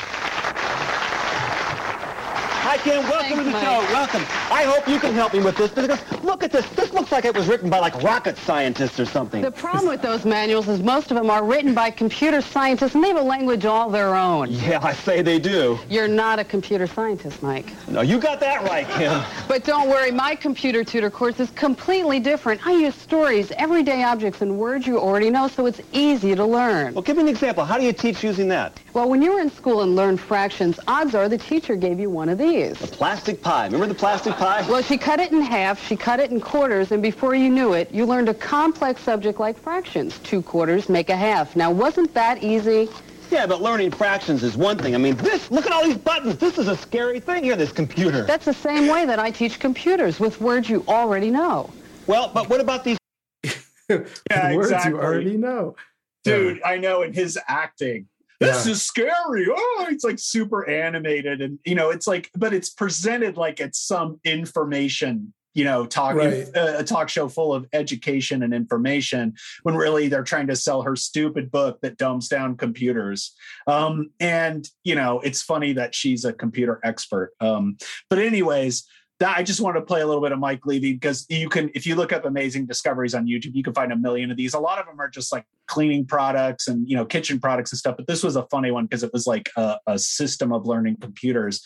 Hi, 2.68 2.76
Kim. 2.76 3.02
Welcome 3.04 3.20
Thanks, 3.20 3.38
to 3.38 3.44
the 3.44 3.50
Mike. 3.50 3.64
show. 3.64 3.78
Welcome. 3.94 4.20
I 4.52 4.64
hope 4.64 4.86
you 4.86 5.00
can 5.00 5.14
help 5.14 5.32
me 5.32 5.40
with 5.40 5.56
this 5.56 5.70
because 5.70 5.98
look 6.22 6.42
at 6.42 6.52
this. 6.52 6.68
This 6.68 6.92
looks 6.92 7.10
like 7.10 7.24
it 7.24 7.34
was 7.34 7.46
written 7.46 7.70
by 7.70 7.78
like 7.78 7.94
rocket 8.02 8.36
scientists 8.36 9.00
or 9.00 9.06
something. 9.06 9.40
The 9.40 9.50
problem 9.50 9.88
with 9.88 10.02
those 10.02 10.26
manuals 10.26 10.68
is 10.68 10.82
most 10.82 11.10
of 11.10 11.16
them 11.16 11.30
are 11.30 11.42
written 11.42 11.72
by 11.72 11.90
computer 11.90 12.42
scientists 12.42 12.94
and 12.94 13.02
they 13.02 13.08
have 13.08 13.16
a 13.16 13.22
language 13.22 13.64
all 13.64 13.88
their 13.88 14.14
own. 14.14 14.50
Yeah, 14.50 14.80
I 14.82 14.92
say 14.92 15.22
they 15.22 15.38
do. 15.38 15.78
You're 15.88 16.08
not 16.08 16.40
a 16.40 16.44
computer 16.44 16.86
scientist, 16.86 17.42
Mike. 17.42 17.72
No, 17.88 18.02
you 18.02 18.20
got 18.20 18.38
that 18.40 18.62
right, 18.64 18.86
Kim. 18.90 19.22
But 19.48 19.64
don't 19.64 19.88
worry, 19.88 20.10
my 20.10 20.34
computer 20.34 20.84
tutor 20.84 21.08
course 21.08 21.40
is 21.40 21.48
completely 21.52 22.20
different. 22.20 22.66
I 22.66 22.72
use 22.72 22.94
stories, 22.94 23.50
everyday 23.52 24.02
objects, 24.02 24.42
and 24.42 24.58
words 24.58 24.86
you 24.86 24.98
already 24.98 25.30
know, 25.30 25.48
so 25.48 25.64
it's 25.64 25.80
easy 25.92 26.34
to 26.34 26.44
learn. 26.44 26.92
Well, 26.92 27.00
give 27.00 27.16
me 27.16 27.22
an 27.22 27.28
example. 27.30 27.64
How 27.64 27.78
do 27.78 27.84
you 27.84 27.94
teach 27.94 28.22
using 28.22 28.48
that? 28.48 28.78
Well, 28.92 29.08
when 29.08 29.22
you 29.22 29.32
were 29.32 29.40
in 29.40 29.50
school 29.50 29.80
and 29.80 29.96
learned 29.96 30.20
fractions, 30.20 30.78
odds 30.86 31.14
are 31.14 31.30
the 31.30 31.38
teacher 31.38 31.74
gave 31.74 31.98
you 31.98 32.10
one 32.10 32.28
of 32.28 32.36
these. 32.36 32.57
The 32.66 32.86
plastic 32.88 33.40
pie. 33.40 33.66
Remember 33.66 33.86
the 33.86 33.94
plastic 33.94 34.34
pie? 34.34 34.66
Well, 34.68 34.82
she 34.82 34.98
cut 34.98 35.20
it 35.20 35.30
in 35.32 35.40
half, 35.40 35.80
she 35.86 35.94
cut 35.96 36.18
it 36.20 36.30
in 36.32 36.40
quarters, 36.40 36.90
and 36.92 37.00
before 37.00 37.34
you 37.34 37.48
knew 37.48 37.72
it, 37.74 37.90
you 37.92 38.04
learned 38.04 38.28
a 38.28 38.34
complex 38.34 39.00
subject 39.02 39.38
like 39.38 39.56
fractions. 39.58 40.18
Two 40.20 40.42
quarters 40.42 40.88
make 40.88 41.08
a 41.08 41.16
half. 41.16 41.54
Now, 41.54 41.70
wasn't 41.70 42.12
that 42.14 42.42
easy? 42.42 42.88
Yeah, 43.30 43.46
but 43.46 43.62
learning 43.62 43.92
fractions 43.92 44.42
is 44.42 44.56
one 44.56 44.76
thing. 44.78 44.94
I 44.94 44.98
mean, 44.98 45.14
this, 45.16 45.50
look 45.50 45.66
at 45.66 45.72
all 45.72 45.84
these 45.84 45.98
buttons. 45.98 46.36
This 46.38 46.58
is 46.58 46.66
a 46.68 46.76
scary 46.76 47.20
thing 47.20 47.44
here, 47.44 47.54
this 47.56 47.70
computer. 47.72 48.24
That's 48.24 48.46
the 48.46 48.54
same 48.54 48.88
way 48.88 49.06
that 49.06 49.18
I 49.18 49.30
teach 49.30 49.60
computers, 49.60 50.18
with 50.18 50.40
words 50.40 50.68
you 50.68 50.84
already 50.88 51.30
know. 51.30 51.70
Well, 52.06 52.30
but 52.34 52.48
what 52.48 52.60
about 52.60 52.84
these 52.84 52.98
Yeah, 53.88 54.54
words 54.54 54.70
exactly. 54.70 54.92
you 54.92 54.98
already 55.00 55.36
know. 55.36 55.76
dude 56.24 56.60
i 56.64 56.76
know 56.76 57.02
in 57.02 57.12
his 57.12 57.38
acting 57.48 58.06
this 58.40 58.66
Yeah. 58.66 58.72
is 58.72 58.82
scary 58.82 59.46
oh 59.50 59.86
it's 59.90 60.04
like 60.04 60.18
super 60.18 60.68
animated 60.68 61.40
and 61.40 61.58
you 61.64 61.74
know 61.74 61.90
it's 61.90 62.06
like 62.06 62.30
but 62.36 62.52
it's 62.54 62.70
presented 62.70 63.36
like 63.36 63.60
it's 63.60 63.80
some 63.80 64.20
information 64.24 65.32
you 65.54 65.64
know 65.64 65.86
talk 65.86 66.14
Right. 66.14 66.46
uh, 66.56 66.74
a 66.78 66.84
talk 66.84 67.08
show 67.08 67.26
full 67.28 67.52
of 67.52 67.66
education 67.72 68.42
and 68.42 68.52
information 68.54 69.34
when 69.62 69.74
really 69.74 70.08
they're 70.08 70.22
trying 70.22 70.46
to 70.48 70.56
sell 70.56 70.82
her 70.82 70.94
stupid 70.94 71.50
book 71.50 71.80
that 71.80 71.96
dumbs 71.96 72.28
down 72.28 72.56
computers 72.56 73.34
um 73.66 74.10
and 74.20 74.68
you 74.84 74.94
know 74.94 75.20
it's 75.20 75.42
funny 75.42 75.72
that 75.72 75.94
she's 75.94 76.24
a 76.24 76.32
computer 76.32 76.80
expert 76.84 77.32
um 77.40 77.76
but 78.10 78.18
anyways 78.18 78.84
that 79.20 79.36
I 79.36 79.42
just 79.42 79.60
want 79.60 79.76
to 79.76 79.82
play 79.82 80.00
a 80.00 80.06
little 80.06 80.22
bit 80.22 80.30
of 80.30 80.38
Mike 80.38 80.64
Levey 80.64 80.92
because 80.92 81.26
you 81.28 81.48
can, 81.48 81.70
if 81.74 81.86
you 81.86 81.96
look 81.96 82.12
up 82.12 82.24
amazing 82.24 82.66
discoveries 82.66 83.14
on 83.14 83.26
YouTube, 83.26 83.54
you 83.54 83.64
can 83.64 83.74
find 83.74 83.92
a 83.92 83.96
million 83.96 84.30
of 84.30 84.36
these. 84.36 84.54
A 84.54 84.60
lot 84.60 84.78
of 84.78 84.86
them 84.86 85.00
are 85.00 85.08
just 85.08 85.32
like 85.32 85.44
cleaning 85.66 86.06
products 86.06 86.68
and 86.68 86.88
you 86.88 86.96
know 86.96 87.04
kitchen 87.04 87.40
products 87.40 87.72
and 87.72 87.78
stuff. 87.78 87.96
But 87.96 88.06
this 88.06 88.22
was 88.22 88.36
a 88.36 88.46
funny 88.46 88.70
one 88.70 88.84
because 88.86 89.02
it 89.02 89.12
was 89.12 89.26
like 89.26 89.50
a, 89.56 89.78
a 89.86 89.98
system 89.98 90.52
of 90.52 90.66
learning 90.66 90.98
computers. 91.00 91.62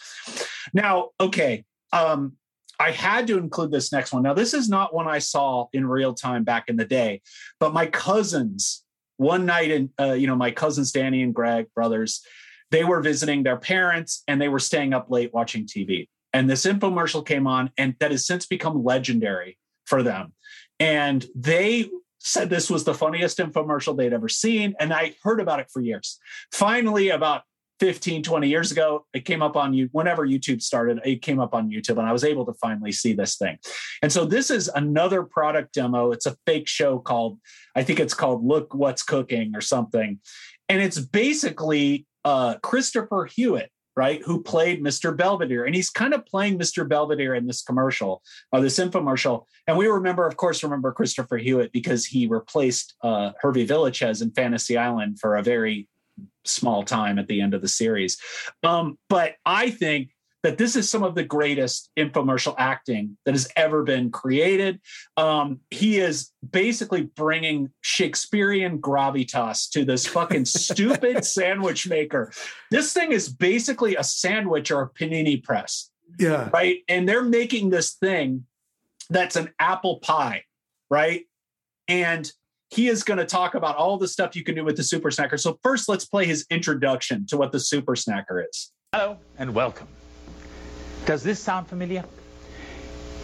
Now, 0.73 1.11
okay, 1.21 1.65
um, 1.93 2.33
I 2.81 2.91
had 2.91 3.27
to 3.27 3.39
include 3.39 3.71
this 3.71 3.93
next 3.93 4.13
one. 4.13 4.23
Now, 4.23 4.35
this 4.35 4.55
is 4.55 4.69
not 4.69 4.95
one 4.95 5.07
I 5.07 5.19
saw 5.19 5.67
in 5.73 5.87
real 5.87 6.15
time 6.15 6.45
back 6.45 6.69
in 6.69 6.77
the 6.77 6.85
day, 6.87 7.21
but 7.61 7.75
my 7.75 7.87
cousins 7.87 8.83
one 9.19 9.47
night, 9.47 9.71
in 9.71 9.91
uh, 10.01 10.15
you 10.15 10.27
know, 10.27 10.37
my 10.37 10.51
cousins 10.51 10.91
Danny 10.91 11.23
and 11.23 11.35
Greg 11.35 11.67
brothers, 11.75 12.25
they 12.71 12.83
were 12.83 13.01
visiting 13.01 13.43
their 13.43 13.59
parents 13.59 14.23
and 14.27 14.41
they 14.41 14.49
were 14.49 14.59
staying 14.59 14.95
up 14.95 15.11
late 15.11 15.33
watching 15.33 15.67
TV. 15.67 16.09
And 16.33 16.49
this 16.49 16.65
infomercial 16.65 17.27
came 17.27 17.47
on, 17.47 17.71
and 17.77 17.95
that 18.01 18.11
has 18.11 18.27
since 18.27 18.47
become 18.47 18.85
legendary 18.85 19.59
for 19.85 20.03
them. 20.03 20.33
and 20.81 21.27
they 21.35 21.91
said 22.25 22.51
this 22.51 22.71
was 22.71 22.85
the 22.85 22.95
funniest 22.95 23.39
infomercial 23.39 23.97
they'd 23.97 24.13
ever 24.13 24.29
seen. 24.29 24.75
And 24.79 24.93
I 24.93 25.15
heard 25.23 25.41
about 25.41 25.61
it 25.61 25.69
for 25.73 25.81
years. 25.81 26.19
Finally, 26.53 27.09
about 27.09 27.43
15, 27.81 28.23
20 28.23 28.49
years 28.49 28.71
ago, 28.71 29.07
it 29.13 29.25
came 29.25 29.43
up 29.43 29.57
on 29.57 29.75
you 29.75 29.89
whenever 29.91 30.25
YouTube 30.27 30.63
started, 30.63 31.01
it 31.05 31.21
came 31.21 31.41
up 31.41 31.53
on 31.53 31.69
YouTube 31.69 31.99
and 31.99 32.07
I 32.07 32.13
was 32.13 32.23
able 32.23 32.47
to 32.47 32.55
finally 32.55 32.93
see 32.93 33.13
this 33.13 33.37
thing. 33.37 33.59
And 34.03 34.13
so 34.13 34.25
this 34.25 34.51
is 34.51 34.71
another 34.73 35.25
product 35.25 35.75
demo. 35.75 36.13
It's 36.13 36.27
a 36.27 36.37
fake 36.47 36.69
show 36.69 37.01
called, 37.01 37.39
I 37.75 37.83
think 37.83 37.99
it's 37.99 38.15
called 38.15 38.45
Look 38.47 38.73
What's 38.73 39.03
Cooking 39.03 39.57
or 39.57 39.61
something. 39.61 40.21
And 40.69 40.81
it's 40.81 41.01
basically 41.01 42.07
uh, 42.25 42.59
Christopher 42.63 43.29
Hewitt 43.35 43.71
right, 43.97 44.23
who 44.25 44.43
played 44.43 44.83
Mr. 44.83 45.17
Belvedere. 45.17 45.65
And 45.65 45.75
he's 45.75 45.91
kind 45.91 46.15
of 46.15 46.25
playing 46.27 46.59
Mr. 46.59 46.89
Belvedere 46.89 47.35
in 47.35 47.47
this 47.47 47.63
commercial, 47.63 48.23
or 48.53 48.61
this 48.61 48.79
infomercial. 48.79 49.45
And 49.67 49.77
we 49.77 49.87
remember, 49.87 50.27
of 50.27 50.37
course, 50.37 50.63
remember 50.63 50.93
Christopher 50.93 51.37
Hewitt 51.37 51.73
because 51.73 52.07
he 52.07 52.27
replaced 52.27 52.95
uh, 53.03 53.33
Hervé 53.43 53.67
Villechaize 53.67 54.23
in 54.23 54.31
Fantasy 54.33 54.77
Island 54.77 55.19
for 55.21 55.37
a 55.37 55.43
very 55.43 55.89
small 56.45 56.83
time 56.83 57.19
at 57.19 57.29
the 57.29 57.41
end 57.41 57.55
of 57.55 57.63
the 57.63 57.69
series. 57.69 58.19
Um, 58.63 58.99
but 59.09 59.35
I 59.45 59.71
think 59.71 60.11
that 60.43 60.59
this 60.59 60.75
is 60.77 60.91
some 60.91 61.03
of 61.03 61.15
the 61.15 61.23
greatest 61.23 61.91
infomercial 61.97 62.55
acting 62.59 63.17
that 63.25 63.35
has 63.35 63.49
ever 63.57 63.83
been 63.83 64.11
created. 64.11 64.81
Um, 65.17 65.61
he 65.71 65.99
is 65.99 66.31
basically 66.51 67.03
bringing 67.03 67.71
Shakespearean 67.81 68.81
gravitas 68.81 69.71
to 69.71 69.85
this 69.85 70.07
fucking 70.07 70.45
stupid 70.47 71.25
sandwich 71.25 71.89
maker. 71.89 72.33
This 72.71 72.93
thing 72.93 73.13
is 73.13 73.29
basically 73.29 73.97
a 73.97 74.05
sandwich 74.05 74.71
or 74.71 74.83
a 74.83 74.91
panini 74.91 75.43
press. 75.43 75.91
Yeah. 76.19 76.51
Right. 76.53 76.79
And 76.89 77.09
they're 77.09 77.25
making 77.25 77.71
this 77.71 77.93
thing 77.93 78.47
that's 79.11 79.37
an 79.37 79.51
apple 79.59 79.99
pie. 80.01 80.45
Right. 80.91 81.25
And 81.89 82.31
he 82.71 82.89
is 82.89 83.03
going 83.03 83.19
to 83.19 83.27
talk 83.27 83.55
about 83.55 83.77
all 83.77 83.99
the 83.99 84.09
stuff 84.09 84.35
you 84.35 84.43
can 84.43 84.55
do 84.55 84.65
with 84.65 84.77
the 84.77 84.83
super 84.83 85.11
snacker. 85.11 85.39
So, 85.39 85.59
first, 85.63 85.89
let's 85.89 86.07
play 86.07 86.25
his 86.25 86.47
introduction 86.49 87.27
to 87.27 87.37
what 87.37 87.53
the 87.53 87.61
super 87.61 87.95
snacker 87.95 88.43
is. 88.49 88.73
Hello 88.95 89.19
and 89.39 89.55
welcome. 89.55 89.89
Does 91.05 91.25
this 91.25 91.41
sound 91.41 91.67
familiar? 91.67 92.05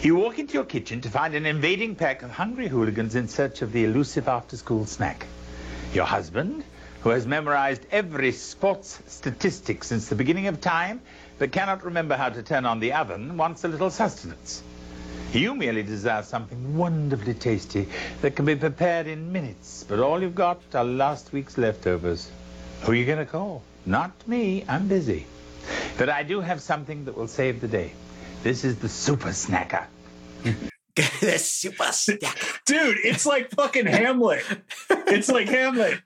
You 0.01 0.15
walk 0.15 0.37
into 0.37 0.53
your 0.55 0.65
kitchen 0.65 0.99
to 1.01 1.09
find 1.09 1.33
an 1.33 1.45
invading 1.45 1.95
pack 1.95 2.23
of 2.23 2.29
hungry 2.29 2.67
hooligans 2.67 3.15
in 3.15 3.29
search 3.29 3.61
of 3.61 3.71
the 3.71 3.85
elusive 3.85 4.27
after-school 4.27 4.85
snack. 4.85 5.25
Your 5.93 6.03
husband, 6.03 6.65
who 7.03 7.09
has 7.11 7.25
memorized 7.25 7.85
every 7.89 8.33
sports 8.33 8.99
statistic 9.07 9.85
since 9.85 10.09
the 10.09 10.15
beginning 10.15 10.47
of 10.47 10.59
time, 10.59 10.99
but 11.37 11.53
cannot 11.53 11.85
remember 11.85 12.17
how 12.17 12.27
to 12.27 12.43
turn 12.43 12.65
on 12.65 12.81
the 12.81 12.91
oven, 12.91 13.37
wants 13.37 13.63
a 13.63 13.69
little 13.69 13.89
sustenance. 13.89 14.61
You 15.31 15.55
merely 15.55 15.83
desire 15.83 16.23
something 16.23 16.77
wonderfully 16.77 17.33
tasty 17.33 17.87
that 18.21 18.35
can 18.35 18.43
be 18.43 18.57
prepared 18.57 19.07
in 19.07 19.31
minutes, 19.31 19.85
but 19.87 19.99
all 19.99 20.21
you've 20.21 20.35
got 20.35 20.59
are 20.73 20.83
last 20.83 21.31
week's 21.31 21.57
leftovers. 21.57 22.29
Who 22.81 22.91
are 22.91 22.95
you 22.95 23.05
going 23.05 23.19
to 23.19 23.25
call? 23.25 23.63
Not 23.85 24.11
me. 24.27 24.65
I'm 24.67 24.89
busy. 24.89 25.27
But 25.99 26.09
I 26.09 26.23
do 26.23 26.39
have 26.41 26.61
something 26.61 27.05
that 27.05 27.15
will 27.15 27.27
save 27.27 27.61
the 27.61 27.67
day. 27.67 27.91
This 28.41 28.63
is 28.63 28.77
the 28.77 28.89
super 28.89 29.29
snacker. 29.29 29.85
the 30.95 31.37
super 31.37 31.83
snacker. 31.83 32.59
Dude, 32.65 32.97
it's 33.03 33.25
like 33.25 33.51
fucking 33.51 33.85
Hamlet. 33.85 34.43
It's 34.89 35.29
like 35.29 35.47
Hamlet. 35.49 36.01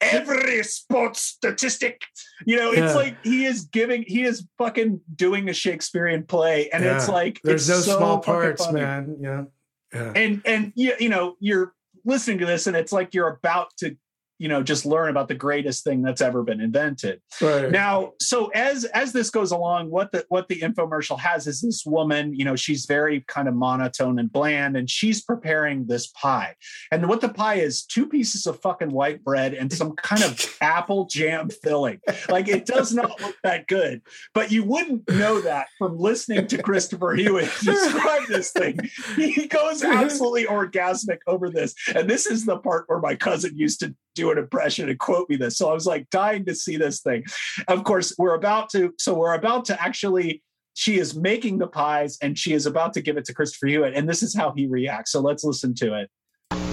Every 0.00 0.62
sports 0.64 1.22
statistic. 1.22 2.02
You 2.46 2.56
know, 2.56 2.70
it's 2.70 2.92
Yeah. 2.92 2.94
like 2.94 3.16
he 3.24 3.46
is 3.46 3.62
giving, 3.62 4.04
he 4.06 4.22
is 4.24 4.46
fucking 4.58 5.00
doing 5.16 5.48
a 5.48 5.54
Shakespearean 5.54 6.24
play. 6.24 6.68
And 6.70 6.84
it's 6.84 7.08
like, 7.08 7.40
there's 7.42 7.68
it's 7.68 7.86
no 7.88 7.92
so 7.92 7.98
small 7.98 8.18
parts, 8.18 8.64
funny. 8.66 8.80
man. 8.80 9.16
Yeah. 9.20 9.44
Yeah. 9.92 10.12
and 10.14 10.40
and 10.44 10.72
you, 10.76 10.92
you 11.00 11.08
know 11.08 11.34
you're 11.40 11.72
listening 12.04 12.38
to 12.38 12.46
this 12.46 12.68
and 12.68 12.76
it's 12.76 12.92
like 12.92 13.12
you're 13.12 13.26
about 13.28 13.76
to 13.78 13.96
you 14.40 14.48
know 14.48 14.62
just 14.62 14.86
learn 14.86 15.10
about 15.10 15.28
the 15.28 15.34
greatest 15.34 15.84
thing 15.84 16.00
that's 16.02 16.22
ever 16.22 16.42
been 16.42 16.60
invented. 16.60 17.20
Right. 17.40 17.70
now 17.70 18.12
so 18.20 18.46
as 18.48 18.86
as 18.86 19.12
this 19.12 19.30
goes 19.30 19.52
along 19.52 19.90
what 19.90 20.10
the 20.12 20.24
what 20.28 20.48
the 20.48 20.60
infomercial 20.60 21.18
has 21.20 21.46
is 21.46 21.60
this 21.60 21.84
woman 21.84 22.34
you 22.34 22.44
know 22.44 22.56
she's 22.56 22.86
very 22.86 23.20
kind 23.28 23.48
of 23.48 23.54
monotone 23.54 24.18
and 24.18 24.32
bland 24.32 24.76
and 24.76 24.88
she's 24.88 25.22
preparing 25.22 25.86
this 25.86 26.06
pie. 26.08 26.54
And 26.90 27.06
what 27.08 27.20
the 27.20 27.28
pie 27.28 27.56
is 27.56 27.84
two 27.84 28.06
pieces 28.06 28.46
of 28.46 28.60
fucking 28.62 28.90
white 28.90 29.22
bread 29.22 29.52
and 29.52 29.70
some 29.70 29.92
kind 29.92 30.22
of 30.22 30.56
apple 30.60 31.04
jam 31.04 31.50
filling. 31.62 32.00
Like 32.28 32.48
it 32.48 32.64
does 32.64 32.94
not 32.94 33.20
look 33.20 33.36
that 33.44 33.66
good. 33.66 34.00
But 34.32 34.50
you 34.50 34.64
wouldn't 34.64 35.08
know 35.10 35.40
that 35.42 35.66
from 35.78 35.98
listening 35.98 36.46
to 36.46 36.62
christopher 36.62 37.12
hewitt 37.12 37.50
describe 37.62 38.26
this 38.28 38.52
thing. 38.52 38.78
He 39.16 39.46
goes 39.46 39.84
absolutely 39.84 40.44
orgasmic 40.44 41.18
over 41.26 41.50
this. 41.50 41.74
And 41.94 42.08
this 42.08 42.26
is 42.26 42.46
the 42.46 42.56
part 42.56 42.84
where 42.88 43.00
my 43.00 43.14
cousin 43.14 43.52
used 43.56 43.80
to 43.80 43.94
do 44.14 44.30
an 44.30 44.38
impression 44.38 44.88
and 44.88 44.98
quote 44.98 45.28
me 45.28 45.36
this 45.36 45.56
so 45.56 45.70
i 45.70 45.74
was 45.74 45.86
like 45.86 46.08
dying 46.10 46.44
to 46.44 46.54
see 46.54 46.76
this 46.76 47.00
thing 47.00 47.24
of 47.68 47.84
course 47.84 48.14
we're 48.18 48.34
about 48.34 48.68
to 48.70 48.92
so 48.98 49.14
we're 49.14 49.34
about 49.34 49.64
to 49.64 49.80
actually 49.80 50.42
she 50.74 50.98
is 50.98 51.14
making 51.16 51.58
the 51.58 51.66
pies 51.66 52.18
and 52.22 52.38
she 52.38 52.52
is 52.52 52.66
about 52.66 52.92
to 52.92 53.00
give 53.00 53.16
it 53.16 53.24
to 53.24 53.34
christopher 53.34 53.66
hewitt 53.66 53.94
and 53.94 54.08
this 54.08 54.22
is 54.22 54.34
how 54.34 54.52
he 54.52 54.66
reacts 54.66 55.12
so 55.12 55.20
let's 55.20 55.44
listen 55.44 55.74
to 55.74 55.94
it 55.94 56.10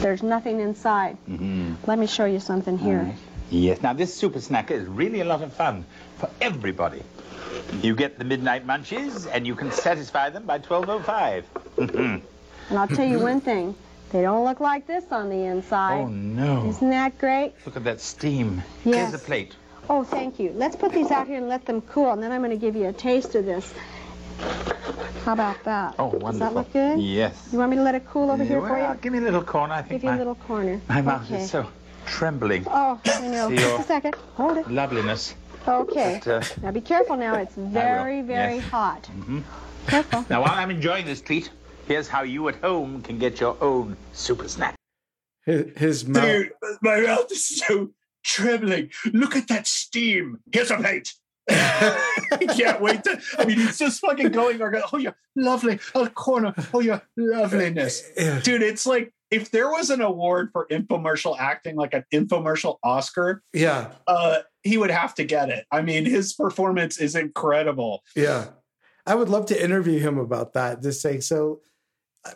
There's 0.01 0.21
nothing 0.21 0.59
inside. 0.61 1.17
Mm-hmm. 1.27 1.73
Let 1.89 1.97
me 1.97 2.05
show 2.07 2.25
you 2.25 2.39
something 2.39 2.77
here. 2.77 3.01
Yes, 3.49 3.81
now 3.81 3.93
this 3.93 4.13
super 4.13 4.39
snacker 4.39 4.71
is 4.71 4.85
really 4.85 5.21
a 5.21 5.25
lot 5.25 5.41
of 5.41 5.51
fun 5.51 5.83
for 6.19 6.29
everybody. 6.39 7.01
You 7.81 7.95
get 7.95 8.19
the 8.19 8.23
midnight 8.23 8.67
munchies, 8.67 9.27
and 9.33 9.47
you 9.47 9.55
can 9.55 9.71
satisfy 9.71 10.29
them 10.29 10.45
by 10.45 10.59
12.05. 10.59 11.43
Mhm. 11.77 12.21
And 12.69 12.77
I'll 12.77 12.87
tell 12.87 13.07
you 13.07 13.19
one 13.19 13.41
thing. 13.41 13.73
They 14.11 14.21
don't 14.21 14.45
look 14.45 14.59
like 14.59 14.87
this 14.87 15.03
on 15.11 15.29
the 15.29 15.43
inside. 15.45 16.01
Oh, 16.01 16.07
no. 16.07 16.65
Isn't 16.69 16.89
that 16.91 17.17
great? 17.17 17.53
Look 17.65 17.75
at 17.75 17.83
that 17.83 17.99
steam. 17.99 18.63
Yes. 18.85 19.11
Here's 19.11 19.21
a 19.21 19.25
plate. 19.25 19.55
Oh, 19.89 20.03
thank 20.03 20.39
you. 20.39 20.51
Let's 20.55 20.75
put 20.75 20.91
these 20.93 21.11
out 21.11 21.27
here 21.27 21.37
and 21.37 21.47
let 21.49 21.65
them 21.65 21.81
cool, 21.81 22.11
and 22.11 22.21
then 22.23 22.31
I'm 22.31 22.41
going 22.41 22.51
to 22.51 22.57
give 22.57 22.75
you 22.75 22.87
a 22.87 22.93
taste 22.93 23.35
of 23.35 23.45
this. 23.45 23.73
How 25.23 25.33
about 25.33 25.61
that? 25.65 25.95
Oh, 25.99 26.05
wonderful. 26.07 26.31
Does 26.31 26.39
that 26.39 26.53
look 26.53 26.71
good? 26.73 26.99
Yes. 26.99 27.49
You 27.51 27.57
want 27.59 27.71
me 27.71 27.77
to 27.77 27.83
let 27.83 27.95
it 27.95 28.05
cool 28.07 28.31
over 28.31 28.43
here 28.43 28.61
for 28.61 28.77
you? 28.79 28.97
give 29.01 29.11
me 29.11 29.19
a 29.19 29.21
little 29.21 29.43
corner. 29.43 29.73
I 29.73 29.81
think 29.81 30.01
Give 30.01 30.03
you 30.03 30.09
my, 30.11 30.15
a 30.15 30.19
little 30.19 30.35
corner. 30.35 30.79
my 30.87 31.01
mouth 31.01 31.25
okay. 31.25 31.43
is 31.43 31.49
so 31.51 31.67
trembling. 32.05 32.65
Oh, 32.69 32.99
I 33.05 33.27
know. 33.27 33.53
Just 33.53 33.79
a 33.81 33.83
second. 33.83 34.15
Hold 34.35 34.57
it. 34.57 34.69
loveliness. 34.71 35.35
Okay. 35.67 36.21
But, 36.23 36.31
uh, 36.45 36.61
Now 36.61 36.71
be 36.71 36.79
careful 36.81 37.17
now. 37.17 37.35
It's 37.35 37.55
very, 37.55 38.21
very 38.21 38.55
yes. 38.55 38.63
hot. 38.69 39.09
mhm. 39.17 39.43
Careful. 39.87 40.25
Now, 40.29 40.41
while 40.41 40.53
I'm 40.53 40.69
enjoying 40.71 41.05
this 41.05 41.19
treat, 41.21 41.49
here's 41.87 42.07
how 42.07 42.23
you 42.23 42.47
at 42.49 42.55
home 42.55 43.01
can 43.01 43.17
get 43.17 43.39
your 43.39 43.57
own 43.61 43.95
super 44.13 44.47
snack. 44.47 44.75
His, 45.45 45.77
his 45.77 46.05
mouth. 46.07 46.23
Dude, 46.25 46.51
my 46.81 46.99
mouth 47.01 47.31
is 47.31 47.45
so 47.47 47.91
trembling. 48.23 48.89
Look 49.13 49.35
at 49.35 49.47
that 49.47 49.67
steam. 49.67 50.39
Here's 50.51 50.71
a 50.71 50.77
plate. 50.77 51.13
I 51.49 52.45
can't 52.57 52.81
wait 52.81 53.03
to. 53.05 53.21
I 53.37 53.45
mean, 53.45 53.57
he's 53.57 53.79
just 53.79 54.01
fucking 54.01 54.31
going. 54.31 54.61
Oh, 54.61 54.97
you're 54.97 55.15
lovely. 55.37 55.79
Oh, 55.95 56.07
corner. 56.07 56.53
Oh, 56.73 56.81
yeah, 56.81 56.99
loveliness. 57.15 58.03
Dude, 58.43 58.61
it's 58.61 58.85
like 58.85 59.13
if 59.31 59.51
there 59.51 59.69
was 59.69 59.89
an 59.89 60.01
award 60.01 60.49
for 60.51 60.67
infomercial 60.69 61.37
acting, 61.39 61.77
like 61.77 61.93
an 61.93 62.03
infomercial 62.13 62.77
Oscar, 62.83 63.43
Yeah. 63.53 63.91
uh, 64.07 64.39
he 64.63 64.77
would 64.77 64.89
have 64.91 65.15
to 65.15 65.23
get 65.23 65.47
it. 65.49 65.65
I 65.71 65.81
mean, 65.81 66.05
his 66.05 66.33
performance 66.33 66.97
is 66.97 67.15
incredible. 67.15 68.03
Yeah. 68.15 68.47
I 69.05 69.15
would 69.15 69.29
love 69.29 69.45
to 69.47 69.63
interview 69.63 69.99
him 69.99 70.17
about 70.17 70.51
that. 70.53 70.81
Just 70.81 71.01
saying, 71.01 71.21
so 71.21 71.61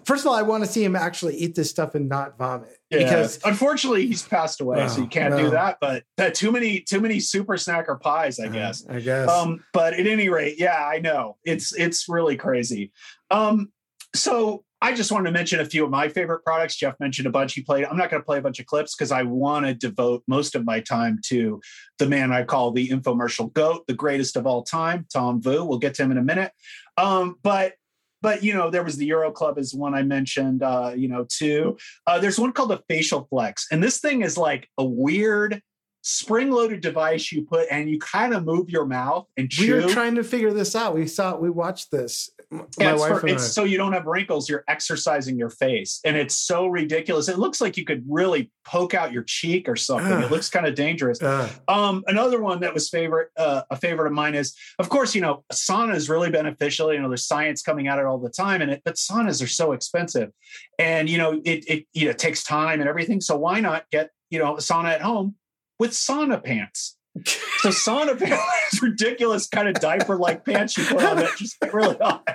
first 0.05 0.23
of 0.23 0.27
all, 0.27 0.35
I 0.35 0.41
want 0.41 0.63
to 0.63 0.69
see 0.69 0.83
him 0.83 0.95
actually 0.95 1.35
eat 1.35 1.55
this 1.55 1.69
stuff 1.69 1.95
and 1.95 2.07
not 2.09 2.37
vomit. 2.37 2.77
Because 2.89 3.39
unfortunately 3.45 4.07
he's 4.07 4.23
passed 4.23 4.59
away, 4.59 4.87
so 4.89 5.01
you 5.01 5.07
can't 5.07 5.35
no. 5.35 5.43
do 5.43 5.49
that. 5.51 5.77
But 5.79 6.03
uh, 6.17 6.29
too 6.29 6.51
many, 6.51 6.81
too 6.81 6.99
many 6.99 7.19
super 7.19 7.53
snacker 7.53 7.99
pies, 7.99 8.39
I 8.39 8.47
guess. 8.47 8.85
I 8.89 8.99
guess. 8.99 9.29
Um, 9.29 9.63
but 9.73 9.93
at 9.93 10.07
any 10.07 10.29
rate, 10.29 10.55
yeah, 10.57 10.85
I 10.85 10.99
know 10.99 11.37
it's 11.45 11.73
it's 11.73 12.09
really 12.09 12.35
crazy. 12.35 12.91
Um, 13.29 13.71
so 14.13 14.65
I 14.81 14.93
just 14.93 15.11
wanted 15.11 15.25
to 15.25 15.31
mention 15.31 15.59
a 15.59 15.65
few 15.65 15.85
of 15.85 15.91
my 15.91 16.09
favorite 16.09 16.43
products. 16.43 16.75
Jeff 16.75 16.95
mentioned 16.99 17.27
a 17.27 17.31
bunch 17.31 17.53
he 17.53 17.61
played. 17.61 17.85
I'm 17.85 17.97
not 17.97 18.09
going 18.09 18.21
to 18.21 18.25
play 18.25 18.39
a 18.39 18.41
bunch 18.41 18.59
of 18.59 18.65
clips 18.65 18.95
because 18.95 19.11
I 19.11 19.21
want 19.23 19.67
to 19.67 19.75
devote 19.75 20.23
most 20.27 20.55
of 20.55 20.65
my 20.65 20.79
time 20.79 21.19
to 21.27 21.61
the 21.99 22.07
man 22.07 22.33
I 22.33 22.43
call 22.43 22.71
the 22.71 22.89
infomercial 22.89 23.53
goat, 23.53 23.85
the 23.87 23.93
greatest 23.93 24.35
of 24.35 24.47
all 24.47 24.63
time, 24.63 25.05
Tom 25.13 25.41
Vu. 25.41 25.63
We'll 25.63 25.77
get 25.77 25.93
to 25.95 26.03
him 26.03 26.11
in 26.11 26.17
a 26.17 26.23
minute. 26.23 26.51
Um, 26.97 27.35
but 27.43 27.73
but 28.21 28.43
you 28.43 28.53
know 28.53 28.69
there 28.69 28.83
was 28.83 28.97
the 28.97 29.09
UroClub 29.09 29.57
is 29.57 29.73
one 29.73 29.93
I 29.93 30.03
mentioned. 30.03 30.63
Uh, 30.63 30.93
you 30.95 31.07
know, 31.07 31.25
too. 31.27 31.77
Uh, 32.07 32.19
there's 32.19 32.39
one 32.39 32.53
called 32.53 32.71
the 32.71 32.81
Facial 32.89 33.27
Flex, 33.29 33.67
and 33.71 33.83
this 33.83 33.99
thing 33.99 34.21
is 34.21 34.37
like 34.37 34.67
a 34.77 34.85
weird 34.85 35.61
spring-loaded 36.03 36.81
device 36.81 37.31
you 37.31 37.45
put 37.45 37.67
and 37.69 37.87
you 37.87 37.99
kind 37.99 38.33
of 38.33 38.43
move 38.43 38.69
your 38.71 38.85
mouth 38.85 39.27
and 39.37 39.51
chew. 39.51 39.77
we 39.77 39.85
were 39.85 39.89
trying 39.89 40.15
to 40.15 40.23
figure 40.23 40.51
this 40.51 40.75
out. 40.75 40.95
We 40.95 41.07
saw 41.07 41.37
we 41.37 41.49
watched 41.49 41.91
this 41.91 42.29
my 42.51 42.63
Yeah, 42.77 42.93
it's, 42.93 43.01
wife 43.01 43.19
for, 43.21 43.27
it's 43.27 43.43
I. 43.43 43.47
so 43.47 43.63
you 43.63 43.77
don't 43.77 43.93
have 43.93 44.05
wrinkles. 44.05 44.49
You're 44.49 44.63
exercising 44.67 45.37
your 45.37 45.49
face, 45.49 45.99
and 46.03 46.17
it's 46.17 46.35
so 46.35 46.67
ridiculous. 46.67 47.29
It 47.29 47.39
looks 47.39 47.61
like 47.61 47.77
you 47.77 47.85
could 47.85 48.03
really 48.07 48.51
poke 48.65 48.93
out 48.93 49.11
your 49.13 49.23
cheek 49.23 49.69
or 49.69 49.75
something. 49.75 50.11
Ugh. 50.11 50.23
It 50.23 50.31
looks 50.31 50.49
kind 50.49 50.67
of 50.67 50.75
dangerous. 50.75 51.21
Um, 51.67 52.03
another 52.07 52.41
one 52.41 52.59
that 52.59 52.73
was 52.73 52.89
favorite, 52.89 53.29
uh, 53.37 53.63
a 53.69 53.75
favorite 53.77 54.07
of 54.07 54.13
mine 54.13 54.35
is, 54.35 54.53
of 54.79 54.89
course, 54.89 55.15
you 55.15 55.21
know, 55.21 55.43
sauna 55.51 55.95
is 55.95 56.09
really 56.09 56.29
beneficial. 56.29 56.93
You 56.93 57.01
know, 57.01 57.07
there's 57.07 57.25
science 57.25 57.61
coming 57.61 57.87
at 57.87 57.99
it 57.99 58.05
all 58.05 58.17
the 58.17 58.29
time, 58.29 58.61
and 58.61 58.71
it, 58.71 58.81
but 58.83 58.95
saunas 58.95 59.41
are 59.41 59.47
so 59.47 59.71
expensive, 59.71 60.31
and 60.77 61.09
you 61.09 61.17
know, 61.17 61.41
it 61.45 61.63
it 61.67 61.85
you 61.93 62.05
know 62.07 62.13
takes 62.13 62.43
time 62.43 62.79
and 62.81 62.89
everything. 62.89 63.21
So 63.21 63.37
why 63.37 63.61
not 63.61 63.85
get 63.91 64.09
you 64.29 64.39
know 64.39 64.55
a 64.55 64.59
sauna 64.59 64.89
at 64.89 65.01
home 65.01 65.35
with 65.79 65.91
sauna 65.91 66.43
pants? 66.43 66.97
So 67.17 67.69
sauna 67.69 68.17
pants, 68.17 68.73
is 68.73 68.81
ridiculous 68.81 69.47
kind 69.47 69.67
of 69.67 69.75
diaper 69.75 70.15
like 70.15 70.45
pants 70.45 70.77
you 70.77 70.85
put 70.85 71.03
on 71.03 71.17
that 71.17 71.37
just 71.37 71.57
really 71.73 71.97
hot. 72.01 72.27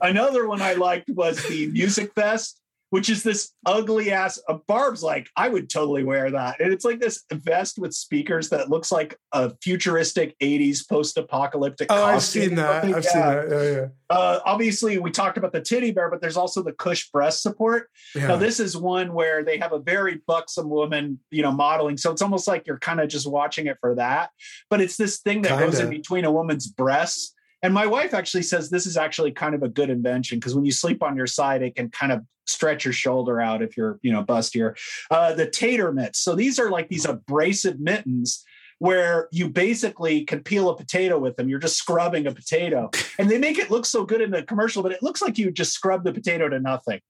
Another 0.00 0.46
one 0.46 0.60
I 0.60 0.74
liked 0.74 1.08
was 1.08 1.42
the 1.48 1.66
music 1.68 2.12
vest, 2.14 2.60
which 2.94 3.10
is 3.10 3.24
this 3.24 3.50
ugly 3.66 4.12
ass. 4.12 4.40
Uh, 4.48 4.56
Barb's 4.68 5.02
like, 5.02 5.28
I 5.36 5.48
would 5.48 5.68
totally 5.68 6.04
wear 6.04 6.30
that, 6.30 6.60
and 6.60 6.72
it's 6.72 6.84
like 6.84 7.00
this 7.00 7.24
vest 7.32 7.76
with 7.76 7.92
speakers 7.92 8.50
that 8.50 8.70
looks 8.70 8.92
like 8.92 9.18
a 9.32 9.52
futuristic 9.60 10.38
'80s 10.38 10.88
post-apocalyptic. 10.88 11.88
Oh, 11.90 12.04
I've 12.04 12.22
seen 12.22 12.54
that. 12.54 12.84
I've 12.84 13.04
seen 13.04 13.20
that. 13.20 13.48
Yeah, 13.50 13.62
yeah. 13.62 13.86
Uh, 14.08 14.38
obviously, 14.44 14.98
we 14.98 15.10
talked 15.10 15.36
about 15.38 15.50
the 15.50 15.60
Tiddy 15.60 15.90
Bear, 15.90 16.08
but 16.08 16.20
there's 16.20 16.36
also 16.36 16.62
the 16.62 16.72
Kush 16.72 17.10
breast 17.10 17.42
support. 17.42 17.90
Yeah. 18.14 18.28
Now, 18.28 18.36
this 18.36 18.60
is 18.60 18.76
one 18.76 19.12
where 19.12 19.42
they 19.42 19.58
have 19.58 19.72
a 19.72 19.80
very 19.80 20.20
buxom 20.28 20.70
woman, 20.70 21.18
you 21.32 21.42
know, 21.42 21.50
modeling. 21.50 21.96
So 21.96 22.12
it's 22.12 22.22
almost 22.22 22.46
like 22.46 22.64
you're 22.64 22.78
kind 22.78 23.00
of 23.00 23.08
just 23.08 23.28
watching 23.28 23.66
it 23.66 23.76
for 23.80 23.96
that. 23.96 24.30
But 24.70 24.80
it's 24.80 24.96
this 24.96 25.18
thing 25.18 25.42
that 25.42 25.58
goes 25.58 25.80
in 25.80 25.90
between 25.90 26.24
a 26.24 26.30
woman's 26.30 26.68
breasts. 26.68 27.34
And 27.64 27.72
my 27.72 27.86
wife 27.86 28.12
actually 28.12 28.42
says 28.42 28.68
this 28.68 28.84
is 28.84 28.98
actually 28.98 29.32
kind 29.32 29.54
of 29.54 29.62
a 29.62 29.68
good 29.68 29.88
invention 29.88 30.38
because 30.38 30.54
when 30.54 30.66
you 30.66 30.70
sleep 30.70 31.02
on 31.02 31.16
your 31.16 31.26
side, 31.26 31.62
it 31.62 31.74
can 31.74 31.88
kind 31.88 32.12
of 32.12 32.20
stretch 32.46 32.84
your 32.84 32.92
shoulder 32.92 33.40
out 33.40 33.62
if 33.62 33.74
you're, 33.74 33.98
you 34.02 34.12
know, 34.12 34.22
bustier. 34.22 34.76
Uh, 35.10 35.32
the 35.32 35.48
tater 35.48 35.90
mitts. 35.90 36.20
So 36.20 36.34
these 36.34 36.58
are 36.58 36.70
like 36.70 36.90
these 36.90 37.06
abrasive 37.06 37.80
mittens 37.80 38.44
where 38.80 39.28
you 39.32 39.48
basically 39.48 40.24
can 40.26 40.42
peel 40.42 40.68
a 40.68 40.76
potato 40.76 41.18
with 41.18 41.36
them. 41.36 41.48
You're 41.48 41.58
just 41.58 41.78
scrubbing 41.78 42.26
a 42.26 42.32
potato. 42.32 42.90
And 43.18 43.30
they 43.30 43.38
make 43.38 43.56
it 43.58 43.70
look 43.70 43.86
so 43.86 44.04
good 44.04 44.20
in 44.20 44.30
the 44.30 44.42
commercial, 44.42 44.82
but 44.82 44.92
it 44.92 45.02
looks 45.02 45.22
like 45.22 45.38
you 45.38 45.50
just 45.50 45.72
scrub 45.72 46.04
the 46.04 46.12
potato 46.12 46.50
to 46.50 46.60
nothing. 46.60 47.00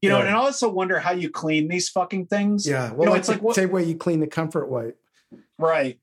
You 0.00 0.10
know, 0.10 0.16
Right. 0.18 0.26
and 0.26 0.36
I 0.36 0.38
also 0.38 0.68
wonder 0.68 1.00
how 1.00 1.10
you 1.12 1.28
clean 1.28 1.66
these 1.66 1.88
fucking 1.88 2.26
things. 2.26 2.68
Yeah. 2.68 2.90
You 2.90 2.94
Well, 2.94 3.06
know, 3.06 3.12
like 3.12 3.18
it's 3.20 3.28
like 3.28 3.38
the 3.38 3.44
what, 3.44 3.56
same 3.56 3.70
way 3.72 3.82
you 3.82 3.96
clean 3.96 4.20
the 4.20 4.26
comfort 4.28 4.68
wipe. 4.68 4.96
Right. 5.58 5.98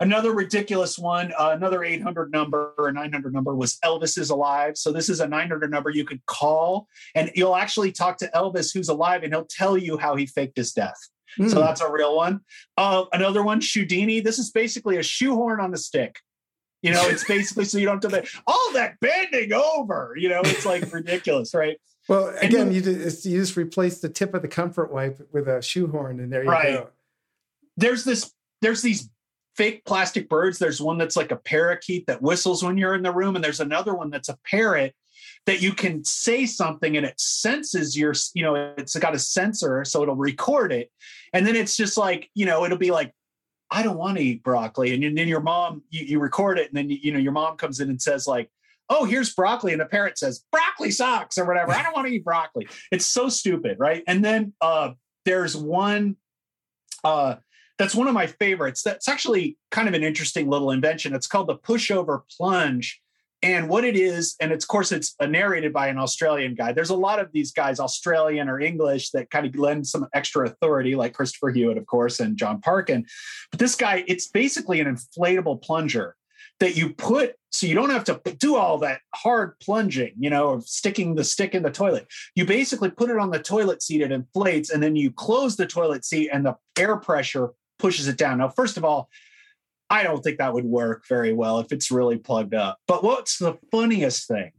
Another 0.00 0.32
ridiculous 0.32 0.98
one, 0.98 1.32
uh, 1.38 1.50
another 1.50 1.82
800 1.82 2.30
number 2.30 2.74
or 2.78 2.92
900 2.92 3.32
number 3.32 3.54
was 3.54 3.76
Elvis 3.84 4.18
is 4.18 4.30
alive. 4.30 4.76
So 4.76 4.92
this 4.92 5.08
is 5.08 5.20
a 5.20 5.26
900 5.26 5.70
number 5.70 5.90
you 5.90 6.04
could 6.04 6.24
call 6.26 6.86
and 7.14 7.30
you'll 7.34 7.56
actually 7.56 7.92
talk 7.92 8.18
to 8.18 8.30
Elvis 8.34 8.72
who's 8.74 8.88
alive 8.88 9.22
and 9.22 9.32
he'll 9.32 9.46
tell 9.46 9.78
you 9.78 9.96
how 9.96 10.14
he 10.16 10.26
faked 10.26 10.56
his 10.58 10.72
death. 10.72 10.98
So 11.36 11.44
Hmm. 11.44 11.48
that's 11.60 11.80
a 11.80 11.90
real 11.90 12.16
one. 12.16 12.40
Uh, 12.76 13.04
another 13.12 13.42
one, 13.42 13.60
Shoedini. 13.60 14.22
This 14.24 14.38
is 14.38 14.50
basically 14.50 14.96
a 14.98 15.02
shoehorn 15.02 15.60
on 15.60 15.72
a 15.74 15.76
stick. 15.76 16.20
You 16.82 16.92
know, 16.92 17.08
it's 17.08 17.24
basically 17.24 17.64
so 17.64 17.78
you 17.78 17.86
don't 17.86 18.02
have 18.02 18.12
to 18.12 18.30
all 18.46 18.72
that 18.74 19.00
bending 19.00 19.52
over. 19.52 20.14
You 20.16 20.28
know, 20.28 20.40
it's 20.44 20.64
like 20.66 20.92
ridiculous, 20.92 21.52
right? 21.54 21.78
Well, 22.08 22.34
again, 22.40 22.68
you- 22.70 22.80
you, 22.80 23.08
ju- 23.10 23.30
you 23.30 23.40
just 23.40 23.56
replace 23.56 23.98
the 24.00 24.08
tip 24.08 24.34
of 24.34 24.42
the 24.42 24.48
comfort 24.48 24.92
wipe 24.92 25.20
with 25.32 25.48
a 25.48 25.60
shoehorn, 25.60 26.20
and 26.20 26.32
there 26.32 26.44
you 26.44 26.50
Right. 26.50 26.74
go. 26.74 26.90
there's 27.76 28.04
this 28.04 28.32
there's 28.62 28.80
these 28.82 29.10
fake 29.56 29.84
plastic 29.84 30.28
birds. 30.28 30.58
There's 30.58 30.80
one 30.80 30.98
that's 30.98 31.16
like 31.16 31.32
a 31.32 31.36
parakeet 31.36 32.06
that 32.06 32.22
whistles 32.22 32.62
when 32.62 32.76
you're 32.76 32.94
in 32.94 33.02
the 33.02 33.12
room 33.12 33.36
and 33.36 33.44
there's 33.44 33.60
another 33.60 33.94
one 33.94 34.10
that's 34.10 34.28
a 34.28 34.38
parrot 34.44 34.94
that 35.46 35.62
you 35.62 35.72
can 35.72 36.04
say 36.04 36.44
something 36.44 36.96
and 36.96 37.06
it 37.06 37.18
senses 37.18 37.96
your 37.96 38.12
you 38.34 38.42
know 38.42 38.54
it's 38.76 38.96
got 38.96 39.14
a 39.14 39.18
sensor 39.18 39.84
so 39.84 40.02
it'll 40.02 40.16
record 40.16 40.72
it. 40.72 40.90
And 41.32 41.46
then 41.46 41.56
it's 41.56 41.76
just 41.76 41.96
like 41.96 42.30
you 42.34 42.46
know 42.46 42.64
it'll 42.64 42.78
be 42.78 42.90
like 42.90 43.12
i 43.70 43.82
don't 43.82 43.96
want 43.96 44.18
to 44.18 44.22
eat 44.22 44.42
broccoli. 44.42 44.94
And 44.94 45.16
then 45.16 45.28
your 45.28 45.40
mom 45.40 45.82
you, 45.90 46.04
you 46.04 46.20
record 46.20 46.58
it 46.58 46.68
and 46.68 46.76
then 46.76 46.90
you 46.90 47.12
know 47.12 47.18
your 47.18 47.32
mom 47.32 47.56
comes 47.56 47.80
in 47.80 47.88
and 47.88 48.00
says 48.00 48.26
like 48.26 48.50
oh 48.90 49.04
here's 49.04 49.34
broccoli. 49.34 49.72
And 49.72 49.80
the 49.80 49.86
parrot 49.86 50.18
says 50.18 50.44
broccoli 50.52 50.90
sucks 50.90 51.38
or 51.38 51.46
whatever. 51.46 51.72
I 51.72 51.82
don't 51.82 51.94
want 51.94 52.08
to 52.08 52.12
eat 52.12 52.24
broccoli. 52.24 52.68
It's 52.90 53.06
so 53.06 53.28
stupid 53.28 53.78
right? 53.78 54.02
And 54.06 54.24
then 54.24 54.52
uh 54.60 54.90
there's 55.24 55.56
one 55.56 56.16
uh 57.04 57.36
that's 57.78 57.94
one 57.94 58.08
of 58.08 58.14
my 58.14 58.26
favorites. 58.26 58.82
That's 58.82 59.08
actually 59.08 59.56
kind 59.70 59.88
of 59.88 59.94
an 59.94 60.02
interesting 60.02 60.48
little 60.48 60.70
invention. 60.70 61.14
It's 61.14 61.26
called 61.26 61.48
the 61.48 61.56
pushover 61.56 62.22
plunge. 62.36 63.00
And 63.42 63.68
what 63.68 63.84
it 63.84 63.96
is, 63.96 64.34
and 64.40 64.50
it's, 64.50 64.64
of 64.64 64.68
course, 64.68 64.90
it's 64.92 65.14
uh, 65.20 65.26
narrated 65.26 65.72
by 65.72 65.88
an 65.88 65.98
Australian 65.98 66.54
guy. 66.54 66.72
There's 66.72 66.90
a 66.90 66.96
lot 66.96 67.20
of 67.20 67.30
these 67.32 67.52
guys, 67.52 67.78
Australian 67.78 68.48
or 68.48 68.58
English, 68.60 69.10
that 69.10 69.30
kind 69.30 69.46
of 69.46 69.54
lend 69.56 69.86
some 69.86 70.08
extra 70.14 70.46
authority, 70.46 70.96
like 70.96 71.12
Christopher 71.12 71.50
Hewitt, 71.50 71.76
of 71.76 71.86
course, 71.86 72.18
and 72.18 72.36
John 72.36 72.60
Parkin. 72.60 73.04
But 73.50 73.60
this 73.60 73.74
guy, 73.74 74.04
it's 74.08 74.26
basically 74.28 74.80
an 74.80 74.96
inflatable 74.96 75.62
plunger 75.62 76.16
that 76.60 76.76
you 76.76 76.94
put 76.94 77.36
so 77.50 77.66
you 77.66 77.74
don't 77.74 77.90
have 77.90 78.04
to 78.04 78.20
do 78.38 78.56
all 78.56 78.78
that 78.78 79.00
hard 79.14 79.58
plunging, 79.60 80.12
you 80.18 80.28
know, 80.28 80.50
of 80.50 80.68
sticking 80.68 81.14
the 81.14 81.24
stick 81.24 81.54
in 81.54 81.62
the 81.62 81.70
toilet. 81.70 82.06
You 82.34 82.44
basically 82.44 82.90
put 82.90 83.08
it 83.08 83.18
on 83.18 83.30
the 83.30 83.38
toilet 83.38 83.82
seat, 83.82 84.02
it 84.02 84.12
inflates, 84.12 84.70
and 84.70 84.82
then 84.82 84.94
you 84.94 85.10
close 85.10 85.56
the 85.56 85.66
toilet 85.66 86.04
seat 86.04 86.28
and 86.30 86.44
the 86.44 86.56
air 86.78 86.96
pressure 86.96 87.52
pushes 87.78 88.08
it 88.08 88.16
down. 88.16 88.38
Now, 88.38 88.48
first 88.48 88.76
of 88.76 88.84
all, 88.84 89.08
I 89.88 90.02
don't 90.02 90.22
think 90.22 90.38
that 90.38 90.52
would 90.52 90.64
work 90.64 91.04
very 91.08 91.32
well 91.32 91.60
if 91.60 91.70
it's 91.70 91.90
really 91.90 92.18
plugged 92.18 92.54
up. 92.54 92.78
But 92.88 93.04
what's 93.04 93.38
the 93.38 93.56
funniest 93.70 94.26
thing 94.26 94.52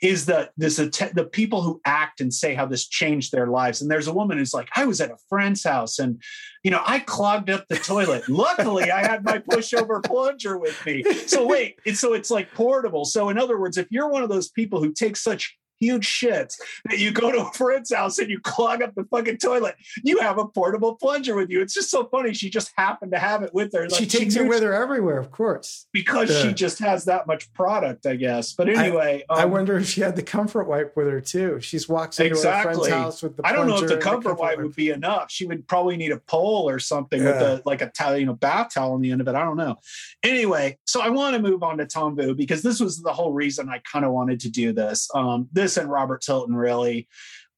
is 0.00 0.26
that 0.26 0.50
this 0.56 0.76
the 0.76 1.28
people 1.32 1.62
who 1.62 1.80
act 1.84 2.20
and 2.20 2.32
say 2.32 2.54
how 2.54 2.66
this 2.66 2.86
changed 2.86 3.32
their 3.32 3.46
lives. 3.46 3.80
And 3.80 3.90
there's 3.90 4.06
a 4.06 4.12
woman 4.12 4.38
who's 4.38 4.54
like, 4.54 4.68
I 4.76 4.84
was 4.84 5.00
at 5.00 5.10
a 5.10 5.16
friend's 5.28 5.64
house 5.64 5.98
and 5.98 6.22
you 6.62 6.70
know 6.70 6.82
I 6.84 7.00
clogged 7.00 7.50
up 7.50 7.66
the 7.68 7.76
toilet. 7.76 8.22
Luckily, 8.28 8.90
I 8.90 9.06
had 9.06 9.24
my 9.24 9.38
pushover 9.38 10.04
plunger 10.04 10.58
with 10.58 10.84
me. 10.86 11.02
So 11.26 11.46
wait, 11.46 11.78
it's 11.84 12.00
so 12.00 12.12
it's 12.12 12.30
like 12.30 12.52
portable. 12.52 13.04
So 13.04 13.28
in 13.28 13.38
other 13.38 13.58
words, 13.58 13.78
if 13.78 13.86
you're 13.90 14.08
one 14.08 14.22
of 14.22 14.28
those 14.28 14.50
people 14.50 14.82
who 14.82 14.92
take 14.92 15.16
such 15.16 15.56
huge 15.80 16.06
shits 16.06 16.56
that 16.86 16.98
you 16.98 17.10
go 17.10 17.30
to 17.30 17.46
a 17.46 17.52
friend's 17.52 17.92
house 17.92 18.18
and 18.18 18.30
you 18.30 18.40
clog 18.40 18.82
up 18.82 18.94
the 18.94 19.04
fucking 19.04 19.38
toilet, 19.38 19.74
you 20.02 20.18
have 20.20 20.38
a 20.38 20.46
portable 20.46 20.94
plunger 20.96 21.34
with 21.34 21.50
you. 21.50 21.60
It's 21.60 21.74
just 21.74 21.90
so 21.90 22.04
funny. 22.06 22.32
She 22.32 22.50
just 22.50 22.72
happened 22.76 23.12
to 23.12 23.18
have 23.18 23.42
it 23.42 23.52
with 23.52 23.72
her. 23.74 23.88
she 23.90 24.06
takes 24.06 24.36
it 24.36 24.46
with 24.48 24.62
her 24.62 24.72
everywhere, 24.72 25.18
of 25.18 25.30
course. 25.30 25.86
because 25.92 26.30
Yeah. 26.30 26.42
she 26.42 26.54
just 26.54 26.78
has 26.78 27.04
that 27.06 27.26
much 27.26 27.52
product, 27.52 28.06
I 28.06 28.16
guess. 28.16 28.52
But 28.52 28.68
anyway, 28.68 29.24
I, 29.30 29.42
um, 29.42 29.50
wonder 29.50 29.76
if 29.76 29.86
she 29.86 30.00
had 30.00 30.16
the 30.16 30.22
comfort 30.22 30.64
wipe 30.64 30.96
with 30.96 31.06
her 31.06 31.20
too. 31.20 31.60
She's 31.60 31.88
walks 31.88 32.18
into 32.20 32.36
her 32.36 32.40
friend's 32.40 32.78
exactly. 32.78 32.90
house 32.90 33.22
with 33.22 33.36
the. 33.36 33.46
I 33.46 33.52
don't 33.52 33.66
know 33.66 33.74
if 33.74 33.80
plunger 33.80 33.96
the 33.96 34.00
comfort 34.00 34.38
wipe 34.38 34.58
would 34.58 34.74
be 34.76 34.90
enough. 34.90 35.30
She 35.30 35.46
would 35.46 35.66
probably 35.68 35.96
need 35.96 36.12
a 36.12 36.18
pole 36.18 36.68
or 36.68 36.78
something 36.78 37.22
with 37.22 37.36
a 37.36 37.62
like 37.64 37.82
a 37.82 37.90
towel, 37.90 38.16
you 38.16 38.26
know, 38.26 38.34
bath 38.34 38.74
towel 38.74 38.92
on 38.92 39.00
the 39.00 39.10
end 39.10 39.20
of 39.20 39.28
it. 39.28 39.34
I 39.34 39.44
don't 39.44 39.56
know. 39.56 39.76
Anyway, 40.22 40.78
so 40.86 41.00
I 41.00 41.08
want 41.08 41.36
to 41.36 41.42
move 41.42 41.62
on 41.62 41.78
to 41.78 41.86
Tom 41.86 42.16
Vu 42.16 42.34
because 42.34 42.62
this 42.62 42.80
was 42.80 43.00
the 43.02 43.12
whole 43.12 43.32
reason 43.32 43.68
I 43.68 43.80
kind 43.90 44.04
of 44.04 44.12
wanted 44.12 44.40
to 44.40 44.50
do 44.50 44.72
this. 44.72 45.08
Um, 45.14 45.48
this 45.52 45.63
and 45.76 45.90
Robert 45.90 46.22
Tilton 46.22 46.54
really. 46.54 47.08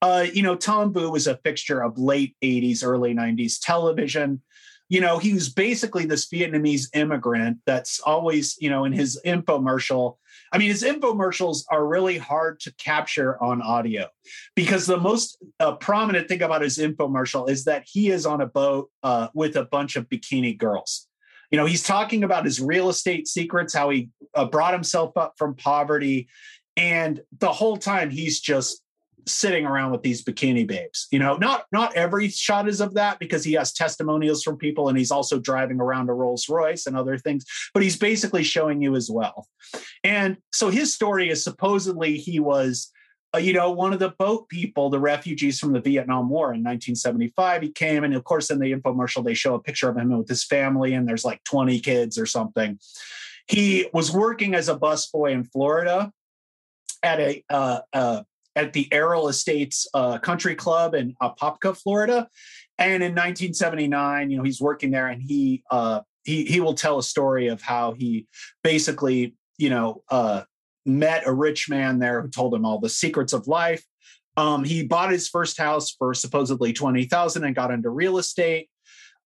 Uh, 0.03 0.27
you 0.33 0.43
know, 0.43 0.55
Tom 0.55 0.93
Vu 0.93 1.11
was 1.11 1.27
a 1.27 1.39
fixture 1.39 1.83
of 1.83 1.99
late 1.99 2.37
80s, 2.43 2.85
early 2.85 3.15
90s 3.15 3.59
television. 3.61 4.43
You 4.89 5.01
know, 5.01 5.19
he 5.19 5.33
was 5.33 5.49
basically 5.49 6.07
this 6.07 6.29
Vietnamese 6.29 6.89
immigrant 6.95 7.59
that's 7.67 7.99
always, 8.01 8.57
you 8.61 8.71
know, 8.71 8.85
in 8.85 8.93
his 8.93 9.21
infomercial. 9.27 10.17
I 10.53 10.59
mean, 10.59 10.69
his 10.69 10.85
infomercials 10.85 11.65
are 11.71 11.85
really 11.85 12.19
hard 12.19 12.61
to 12.61 12.75
capture 12.77 13.43
on 13.43 13.63
audio 13.63 14.07
because 14.55 14.87
the 14.87 15.01
most 15.01 15.39
uh, 15.59 15.75
prominent 15.77 16.29
thing 16.29 16.43
about 16.43 16.63
his 16.63 16.79
infomercial 16.79 17.49
is 17.49 17.65
that 17.65 17.85
he 17.87 18.11
is 18.11 18.27
on 18.27 18.41
a 18.41 18.47
boat 18.47 18.91
uh, 19.03 19.29
with 19.35 19.57
a 19.57 19.65
bunch 19.65 19.97
of 19.97 20.09
bikini 20.09 20.57
girls. 20.57 21.09
You 21.51 21.59
know, 21.59 21.67
he's 21.67 21.83
talking 21.83 22.25
about 22.25 22.45
his 22.45 22.61
real 22.61 22.89
estate 22.89 23.29
secrets, 23.29 23.75
how 23.75 23.91
he 23.91 24.11
uh, 24.35 24.47
brought 24.47 24.73
himself 24.73 25.17
up 25.17 25.35
from 25.37 25.55
poverty. 25.55 26.29
And 26.77 27.23
the 27.39 27.53
whole 27.53 27.77
time 27.77 28.11
he's 28.11 28.41
just 28.41 28.83
sitting 29.27 29.67
around 29.67 29.91
with 29.91 30.03
these 30.03 30.23
bikini 30.23 30.67
babes. 30.67 31.09
You 31.11 31.19
know, 31.19 31.37
not 31.37 31.65
not 31.73 31.95
every 31.95 32.29
shot 32.29 32.69
is 32.69 32.81
of 32.81 32.95
that 32.95 33.19
because 33.19 33.45
he 33.45 33.55
has 33.55 33.73
testimonials 33.73 34.43
from 34.43 34.57
people 34.57 34.89
and 34.89 34.97
he's 34.97 35.11
also 35.11 35.39
driving 35.39 35.81
around 35.81 36.09
a 36.09 36.13
Rolls 36.13 36.49
Royce 36.49 36.87
and 36.87 36.97
other 36.97 37.19
things, 37.19 37.45
but 37.75 37.83
he's 37.83 37.97
basically 37.97 38.45
showing 38.45 38.81
you 38.81 38.93
his 38.93 39.11
wealth. 39.11 39.49
And 40.05 40.37
so 40.53 40.71
his 40.71 40.95
story 40.95 41.29
is 41.29 41.43
supposedly 41.43 42.17
he 42.19 42.39
was 42.41 42.93
uh, 43.35 43.39
you 43.39 43.53
know, 43.53 43.71
one 43.71 43.93
of 43.93 43.99
the 43.99 44.15
boat 44.19 44.49
people, 44.49 44.89
the 44.89 45.01
refugees 45.01 45.59
from 45.59 45.73
the 45.73 45.81
Vietnam 45.81 46.29
War 46.29 46.55
in 46.55 46.63
1975, 46.63 47.63
he 47.63 47.71
came, 47.71 48.05
and 48.05 48.15
of 48.15 48.23
course, 48.25 48.51
in 48.51 48.61
the 48.61 48.73
infomercial, 48.73 49.25
they 49.25 49.35
show 49.35 49.55
a 49.55 49.61
picture 49.61 49.89
of 49.89 49.97
him 49.97 50.17
with 50.17 50.29
his 50.29 50.45
family, 50.45 50.95
and 50.95 51.09
there's 51.09 51.25
like 51.25 51.43
20 51.45 51.81
kids 51.81 52.19
or 52.19 52.25
something. 52.25 52.79
He 53.49 53.89
was 53.93 54.13
working 54.13 54.55
as 54.55 54.69
a 54.69 54.79
busboy 54.79 55.33
in 55.33 55.45
Florida 55.45 56.13
at 57.03 57.21
a 57.21 57.45
uh, 57.51 57.81
uh, 57.93 58.23
at 58.55 58.73
the 58.73 58.89
Errol 58.93 59.29
Estates 59.29 59.87
uh, 59.93 60.19
Country 60.19 60.55
Club 60.55 60.95
in 60.95 61.15
Apopka, 61.23 61.77
Florida, 61.77 62.29
and 62.79 63.03
in 63.03 63.13
1979, 63.13 64.31
you 64.31 64.37
know, 64.39 64.43
he's 64.43 64.61
working 64.61 64.91
there, 64.91 65.09
and 65.09 65.23
he 65.23 65.63
uh, 65.71 66.01
he 66.25 66.45
he 66.45 66.61
will 66.61 66.75
tell 66.75 66.99
a 66.99 67.03
story 67.03 67.49
of 67.49 67.63
how 67.63 67.93
he 67.93 68.27
basically, 68.63 69.35
you 69.59 69.71
know, 69.71 70.03
uh, 70.11 70.43
met 70.85 71.27
a 71.27 71.33
rich 71.33 71.69
man 71.69 71.99
there 71.99 72.23
who 72.23 72.29
told 72.29 72.55
him 72.55 72.65
all 72.65 72.79
the 72.79 72.89
secrets 72.89 73.33
of 73.33 73.47
life. 73.47 73.85
Um, 74.37 74.65
he 74.65 74.83
bought 74.83 75.11
his 75.11 75.29
first 75.29 75.59
house 75.59 75.91
for 75.91 76.13
supposedly 76.13 76.75
20,000 76.75 77.45
and 77.45 77.55
got 77.55 77.71
into 77.71 77.89
real 77.89 78.19
estate. 78.19 78.69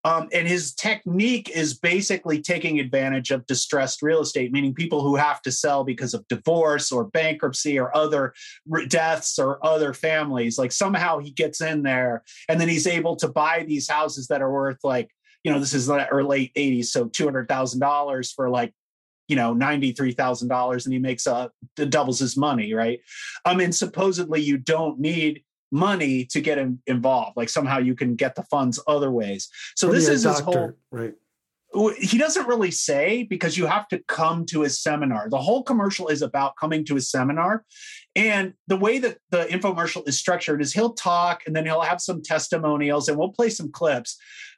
Um, 0.04 0.28
and 0.32 0.48
his 0.48 0.74
technique 0.74 1.50
is 1.50 1.74
basically 1.74 2.40
taking 2.40 2.80
advantage 2.80 3.30
of 3.30 3.46
distressed 3.46 4.00
real 4.00 4.20
estate, 4.20 4.52
meaning 4.52 4.74
people 4.74 5.02
who 5.02 5.16
have 5.16 5.42
to 5.42 5.52
sell 5.52 5.84
because 5.84 6.14
of 6.14 6.26
divorce 6.28 6.90
or 6.90 7.04
bankruptcy 7.04 7.78
or 7.78 7.94
other 7.94 8.32
r- 8.72 8.86
deaths 8.86 9.38
or 9.38 9.64
other 9.64 9.92
families. 9.92 10.58
Like 10.58 10.72
somehow 10.72 11.18
he 11.18 11.30
gets 11.30 11.60
in 11.60 11.82
there 11.82 12.24
and 12.48 12.60
then 12.60 12.68
he's 12.68 12.86
able 12.86 13.16
to 13.16 13.28
buy 13.28 13.64
these 13.66 13.88
houses 13.90 14.28
that 14.28 14.40
are 14.40 14.52
worth 14.52 14.78
like, 14.82 15.10
you 15.44 15.52
know, 15.52 15.58
this 15.58 15.74
is 15.74 15.86
the 15.86 16.06
late 16.22 16.52
80s, 16.54 16.86
so 16.86 17.06
$200,000 17.06 18.34
for 18.34 18.50
like 18.50 18.72
you 19.28 19.36
know 19.36 19.54
ninety-three 19.54 20.10
thousand 20.10 20.48
dollars, 20.48 20.86
and 20.86 20.92
he 20.92 20.98
makes 20.98 21.28
a 21.28 21.52
doubles 21.76 22.18
his 22.18 22.36
money, 22.36 22.74
right? 22.74 22.98
I 23.44 23.54
mean, 23.54 23.70
supposedly 23.70 24.40
you 24.40 24.58
don't 24.58 24.98
need 24.98 25.44
money 25.70 26.24
to 26.26 26.40
get 26.40 26.58
in, 26.58 26.80
involved. 26.86 27.36
Like 27.36 27.48
somehow 27.48 27.78
you 27.78 27.94
can 27.94 28.16
get 28.16 28.34
the 28.34 28.42
funds 28.44 28.80
other 28.86 29.10
ways. 29.10 29.48
So 29.76 29.88
Or 29.88 29.92
this 29.92 30.08
is 30.08 30.22
his 30.24 30.38
doctor, 30.38 30.60
whole. 30.60 30.72
right. 30.90 31.14
He 31.98 32.18
doesn't 32.18 32.48
really 32.48 32.72
say 32.72 33.22
because 33.22 33.56
you 33.56 33.66
have 33.66 33.86
to 33.88 34.00
come 34.08 34.44
to 34.46 34.62
his 34.62 34.82
seminar. 34.82 35.30
The 35.30 35.38
whole 35.38 35.62
commercial 35.62 36.08
is 36.08 36.20
about 36.20 36.56
coming 36.56 36.84
to 36.86 36.96
his 36.96 37.08
seminar. 37.08 37.64
And 38.16 38.54
the 38.66 38.76
way 38.76 38.98
that 38.98 39.18
the 39.30 39.44
infomercial 39.44 40.06
is 40.08 40.18
structured 40.18 40.60
is 40.60 40.72
he'll 40.72 40.94
talk 40.94 41.42
and 41.46 41.54
then 41.54 41.64
he'll 41.64 41.80
have 41.82 42.00
some 42.00 42.22
testimonials 42.22 43.08
and 43.08 43.16
we'll 43.16 43.30
play 43.30 43.50
some 43.50 43.70
clips. 43.70 44.16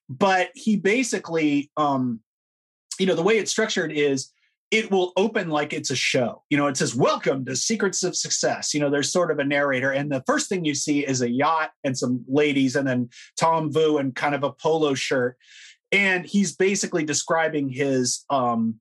But 0.08 0.52
he 0.54 0.76
basically, 0.76 1.70
um, 1.76 2.20
you 2.98 3.04
know, 3.04 3.14
the 3.14 3.22
way 3.22 3.36
it's 3.36 3.50
structured 3.50 3.92
is 3.92 4.32
it 4.72 4.90
will 4.90 5.12
open 5.18 5.50
like 5.50 5.74
it's 5.74 5.90
a 5.90 5.96
show. 5.96 6.42
You 6.48 6.56
know, 6.56 6.66
it 6.66 6.78
says, 6.78 6.94
Welcome 6.94 7.44
to 7.44 7.54
Secrets 7.54 8.02
of 8.02 8.16
Success. 8.16 8.72
You 8.72 8.80
know, 8.80 8.88
there's 8.88 9.12
sort 9.12 9.30
of 9.30 9.38
a 9.38 9.44
narrator. 9.44 9.92
And 9.92 10.10
the 10.10 10.24
first 10.26 10.48
thing 10.48 10.64
you 10.64 10.74
see 10.74 11.06
is 11.06 11.20
a 11.20 11.30
yacht 11.30 11.72
and 11.84 11.96
some 11.96 12.24
ladies, 12.26 12.74
and 12.74 12.88
then 12.88 13.10
Tom 13.38 13.70
Vu 13.70 13.98
in 13.98 14.12
kind 14.12 14.34
of 14.34 14.42
a 14.42 14.50
polo 14.50 14.94
shirt. 14.94 15.36
And 15.92 16.24
he's 16.24 16.56
basically 16.56 17.04
describing 17.04 17.68
his 17.68 18.24
um 18.30 18.80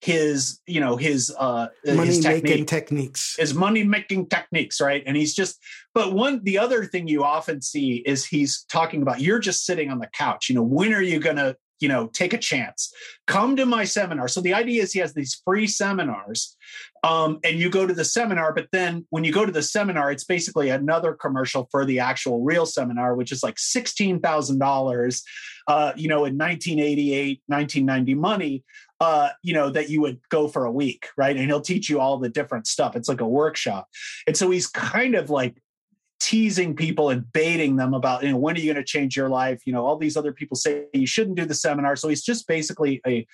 his 0.00 0.58
you 0.66 0.80
know 0.80 0.96
his 0.96 1.32
uh 1.38 1.68
Money 1.86 2.06
his 2.06 2.24
making 2.24 2.66
techniques. 2.66 3.36
his 3.38 3.52
money 3.52 3.84
making 3.84 4.28
techniques 4.30 4.80
right 4.80 5.02
and 5.06 5.14
he's 5.14 5.34
just 5.34 5.58
but 5.92 6.14
one 6.14 6.42
the 6.42 6.56
other 6.56 6.86
thing 6.86 7.06
you 7.06 7.22
often 7.22 7.60
see 7.60 7.96
is 8.06 8.24
he's 8.24 8.64
talking 8.70 9.02
about 9.02 9.20
you're 9.20 9.38
just 9.38 9.66
sitting 9.66 9.90
on 9.90 9.98
the 9.98 10.06
couch 10.06 10.48
you 10.48 10.54
know 10.54 10.62
when 10.62 10.94
are 10.94 11.02
you 11.02 11.20
going 11.20 11.36
to 11.36 11.54
you 11.80 11.88
know 11.88 12.06
take 12.08 12.32
a 12.32 12.38
chance 12.38 12.92
come 13.26 13.56
to 13.56 13.66
my 13.66 13.84
seminar 13.84 14.28
so 14.28 14.40
the 14.40 14.54
idea 14.54 14.82
is 14.82 14.92
he 14.92 15.00
has 15.00 15.14
these 15.14 15.40
free 15.44 15.66
seminars 15.66 16.56
um, 17.02 17.40
and 17.44 17.58
you 17.58 17.70
go 17.70 17.86
to 17.86 17.94
the 17.94 18.04
seminar 18.04 18.52
but 18.52 18.68
then 18.72 19.06
when 19.10 19.24
you 19.24 19.32
go 19.32 19.44
to 19.44 19.52
the 19.52 19.62
seminar 19.62 20.12
it's 20.12 20.24
basically 20.24 20.68
another 20.68 21.14
commercial 21.14 21.66
for 21.70 21.84
the 21.84 21.98
actual 21.98 22.42
real 22.42 22.66
seminar 22.66 23.14
which 23.14 23.32
is 23.32 23.42
like 23.42 23.56
$16000 23.56 25.22
uh, 25.68 25.92
you 25.96 26.08
know 26.08 26.24
in 26.24 26.36
1988 26.36 27.42
1990 27.46 28.14
money 28.14 28.64
uh, 29.00 29.30
you 29.42 29.54
know, 29.54 29.70
that 29.70 29.88
you 29.88 30.00
would 30.02 30.20
go 30.28 30.46
for 30.46 30.66
a 30.66 30.70
week, 30.70 31.08
right? 31.16 31.34
And 31.34 31.46
he'll 31.46 31.62
teach 31.62 31.88
you 31.88 32.00
all 32.00 32.18
the 32.18 32.28
different 32.28 32.66
stuff. 32.66 32.94
It's 32.94 33.08
like 33.08 33.22
a 33.22 33.26
workshop. 33.26 33.88
And 34.26 34.36
so 34.36 34.50
he's 34.50 34.66
kind 34.66 35.14
of 35.14 35.30
like 35.30 35.56
teasing 36.20 36.76
people 36.76 37.08
and 37.08 37.30
baiting 37.32 37.76
them 37.76 37.94
about, 37.94 38.22
you 38.22 38.30
know, 38.30 38.36
when 38.36 38.54
are 38.54 38.60
you 38.60 38.72
going 38.72 38.76
to 38.76 38.84
change 38.84 39.16
your 39.16 39.28
life? 39.28 39.62
You 39.66 39.72
know, 39.72 39.84
all 39.84 39.96
these 39.96 40.16
other 40.16 40.32
people 40.32 40.56
say 40.56 40.84
you 40.92 41.06
shouldn't 41.06 41.36
do 41.36 41.46
the 41.46 41.54
seminar. 41.54 41.96
So 41.96 42.08
he's 42.08 42.22
just 42.22 42.46
basically 42.46 43.00
a 43.06 43.26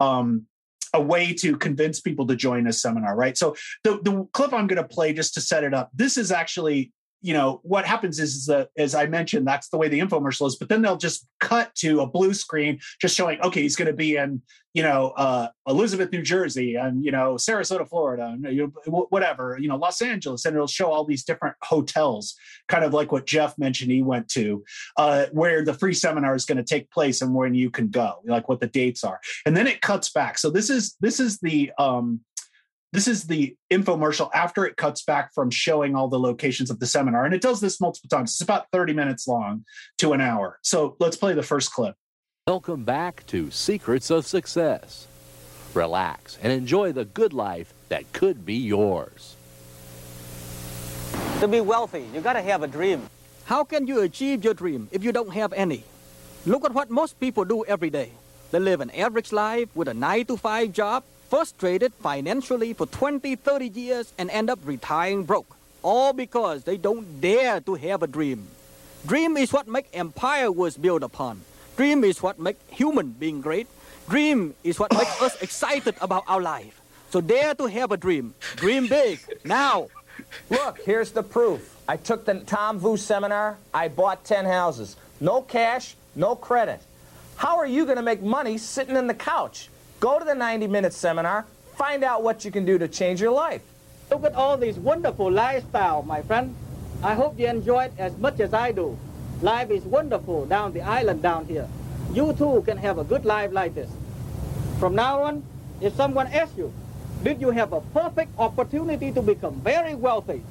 um 0.00 0.46
a 0.92 1.00
way 1.00 1.32
to 1.34 1.56
convince 1.56 2.00
people 2.00 2.26
to 2.28 2.36
join 2.36 2.66
a 2.68 2.72
seminar, 2.72 3.16
right? 3.16 3.36
So 3.36 3.56
the 3.82 3.98
the 4.02 4.28
clip 4.32 4.52
I'm 4.52 4.66
going 4.66 4.80
to 4.80 4.88
play 4.88 5.12
just 5.12 5.34
to 5.34 5.40
set 5.40 5.64
it 5.64 5.74
up. 5.74 5.90
This 5.94 6.16
is 6.16 6.30
actually 6.30 6.92
you 7.24 7.32
know 7.32 7.60
what 7.62 7.84
happens 7.86 8.18
is, 8.20 8.34
is 8.34 8.46
that 8.46 8.68
as 8.76 8.94
i 8.94 9.06
mentioned 9.06 9.46
that's 9.46 9.68
the 9.68 9.78
way 9.78 9.88
the 9.88 9.98
infomercial 9.98 10.46
is 10.46 10.56
but 10.56 10.68
then 10.68 10.82
they'll 10.82 10.96
just 10.96 11.26
cut 11.40 11.74
to 11.74 12.00
a 12.00 12.06
blue 12.06 12.34
screen 12.34 12.78
just 13.00 13.16
showing 13.16 13.40
okay 13.40 13.62
he's 13.62 13.76
going 13.76 13.86
to 13.86 13.94
be 13.94 14.16
in 14.16 14.40
you 14.74 14.82
know 14.82 15.12
uh, 15.16 15.48
elizabeth 15.66 16.12
new 16.12 16.22
jersey 16.22 16.74
and 16.74 17.04
you 17.04 17.10
know 17.10 17.34
sarasota 17.34 17.88
florida 17.88 18.26
and 18.26 18.44
you 18.54 18.72
know, 18.86 19.06
whatever 19.10 19.56
you 19.60 19.68
know 19.68 19.76
los 19.76 20.02
angeles 20.02 20.44
and 20.44 20.54
it'll 20.54 20.66
show 20.66 20.90
all 20.90 21.04
these 21.04 21.24
different 21.24 21.56
hotels 21.62 22.34
kind 22.68 22.84
of 22.84 22.92
like 22.92 23.10
what 23.10 23.26
jeff 23.26 23.56
mentioned 23.56 23.90
he 23.90 24.02
went 24.02 24.28
to 24.28 24.62
uh, 24.96 25.26
where 25.32 25.64
the 25.64 25.74
free 25.74 25.94
seminar 25.94 26.34
is 26.34 26.44
going 26.44 26.58
to 26.58 26.64
take 26.64 26.90
place 26.90 27.22
and 27.22 27.34
when 27.34 27.54
you 27.54 27.70
can 27.70 27.88
go 27.88 28.20
like 28.26 28.48
what 28.48 28.60
the 28.60 28.66
dates 28.66 29.04
are. 29.04 29.20
And 29.46 29.56
then 29.56 29.66
it 29.66 29.80
cuts 29.80 30.10
back. 30.10 30.38
So 30.38 30.50
this 30.50 30.70
is 30.70 30.96
this 31.00 31.20
is 31.20 31.38
the 31.38 31.70
um 31.78 32.20
this 32.94 33.08
is 33.08 33.24
the 33.24 33.56
infomercial 33.72 34.30
after 34.32 34.64
it 34.64 34.76
cuts 34.76 35.02
back 35.02 35.34
from 35.34 35.50
showing 35.50 35.96
all 35.96 36.06
the 36.06 36.18
locations 36.18 36.70
of 36.70 36.78
the 36.78 36.86
seminar. 36.86 37.24
And 37.24 37.34
it 37.34 37.42
does 37.42 37.60
this 37.60 37.80
multiple 37.80 38.08
times. 38.08 38.30
It's 38.30 38.40
about 38.40 38.66
30 38.70 38.92
minutes 38.92 39.26
long 39.26 39.64
to 39.98 40.12
an 40.12 40.20
hour. 40.20 40.60
So 40.62 40.94
let's 41.00 41.16
play 41.16 41.34
the 41.34 41.42
first 41.42 41.72
clip. 41.72 41.96
Welcome 42.46 42.84
back 42.84 43.26
to 43.26 43.50
Secrets 43.50 44.10
of 44.10 44.26
Success. 44.26 45.08
Relax 45.74 46.38
and 46.40 46.52
enjoy 46.52 46.92
the 46.92 47.04
good 47.04 47.32
life 47.32 47.74
that 47.88 48.12
could 48.12 48.46
be 48.46 48.54
yours. 48.54 49.34
To 51.40 51.48
be 51.48 51.60
wealthy, 51.60 52.06
you 52.14 52.20
gotta 52.20 52.42
have 52.42 52.62
a 52.62 52.68
dream. 52.68 53.10
How 53.46 53.64
can 53.64 53.88
you 53.88 54.02
achieve 54.02 54.44
your 54.44 54.54
dream 54.54 54.86
if 54.92 55.02
you 55.02 55.10
don't 55.10 55.34
have 55.34 55.52
any? 55.54 55.82
Look 56.46 56.64
at 56.64 56.72
what 56.72 56.90
most 56.90 57.18
people 57.18 57.44
do 57.44 57.64
every 57.64 57.90
day. 57.90 58.12
They 58.52 58.60
live 58.60 58.80
an 58.80 58.90
average 58.90 59.32
life 59.32 59.74
with 59.74 59.88
a 59.88 59.94
9 59.94 60.26
to 60.26 60.36
5 60.36 60.72
job, 60.72 61.02
frustrated 61.28 61.92
financially 61.94 62.72
for 62.72 62.86
20, 62.86 63.36
30 63.36 63.68
years, 63.68 64.12
and 64.18 64.30
end 64.30 64.50
up 64.50 64.58
retiring 64.64 65.24
broke. 65.24 65.56
All 65.82 66.12
because 66.12 66.64
they 66.64 66.76
don't 66.76 67.20
dare 67.20 67.60
to 67.60 67.74
have 67.74 68.02
a 68.02 68.06
dream. 68.06 68.46
Dream 69.06 69.36
is 69.36 69.52
what 69.52 69.68
make 69.68 69.86
empire 69.92 70.50
was 70.50 70.76
built 70.76 71.02
upon. 71.02 71.42
Dream 71.76 72.04
is 72.04 72.22
what 72.22 72.38
make 72.38 72.56
human 72.70 73.10
being 73.10 73.40
great. 73.40 73.66
Dream 74.08 74.54
is 74.64 74.78
what 74.78 74.92
makes 74.92 75.20
us 75.20 75.40
excited 75.42 75.94
about 76.00 76.24
our 76.26 76.40
life. 76.40 76.80
So 77.10 77.20
dare 77.20 77.54
to 77.54 77.66
have 77.66 77.92
a 77.92 77.96
dream. 77.96 78.34
Dream 78.56 78.86
big 78.88 79.20
now. 79.44 79.88
Look, 80.50 80.80
here's 80.84 81.10
the 81.10 81.22
proof. 81.22 81.76
I 81.86 81.96
took 81.96 82.24
the 82.24 82.40
Tom 82.40 82.78
Vu 82.78 82.96
seminar. 82.96 83.58
I 83.72 83.88
bought 83.88 84.24
10 84.24 84.44
houses. 84.46 84.96
No 85.20 85.42
cash, 85.42 85.96
no 86.16 86.34
credit. 86.34 86.80
How 87.36 87.58
are 87.58 87.66
you 87.66 87.84
going 87.84 87.96
to 87.96 88.02
make 88.02 88.22
money 88.22 88.58
sitting 88.58 88.96
in 88.96 89.06
the 89.06 89.14
couch? 89.14 89.68
Go 90.00 90.18
to 90.18 90.24
the 90.24 90.34
90 90.34 90.66
minute 90.66 90.92
seminar, 90.92 91.46
find 91.76 92.04
out 92.04 92.22
what 92.22 92.44
you 92.44 92.50
can 92.50 92.64
do 92.64 92.78
to 92.78 92.88
change 92.88 93.20
your 93.20 93.32
life. 93.32 93.62
Look 94.10 94.24
at 94.24 94.34
all 94.34 94.56
these 94.56 94.78
wonderful 94.78 95.30
lifestyle, 95.30 96.02
my 96.02 96.22
friend. 96.22 96.54
I 97.02 97.14
hope 97.14 97.38
you 97.38 97.46
enjoy 97.46 97.84
it 97.84 97.92
as 97.98 98.16
much 98.18 98.40
as 98.40 98.52
I 98.52 98.72
do. 98.72 98.98
Life 99.42 99.70
is 99.70 99.82
wonderful 99.84 100.46
down 100.46 100.72
the 100.72 100.82
island 100.82 101.22
down 101.22 101.46
here. 101.46 101.68
You 102.12 102.32
too 102.34 102.62
can 102.66 102.78
have 102.78 102.98
a 102.98 103.04
good 103.04 103.24
life 103.24 103.52
like 103.52 103.74
this. 103.74 103.90
From 104.78 104.94
now 104.94 105.22
on, 105.22 105.42
if 105.80 105.94
someone 105.96 106.26
asks 106.28 106.56
you, 106.56 106.72
did 107.22 107.40
you 107.40 107.50
have 107.50 107.72
a 107.72 107.80
perfect 107.80 108.30
opportunity 108.38 109.10
to 109.12 109.22
become 109.22 109.54
very 109.60 109.94
wealthy? 109.94 110.42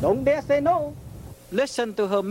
Don't 0.00 0.24
dare 0.24 0.42
say 0.42 0.60
no. 0.60 0.94
Listen 1.50 1.94
to 1.94 2.06
her. 2.06 2.22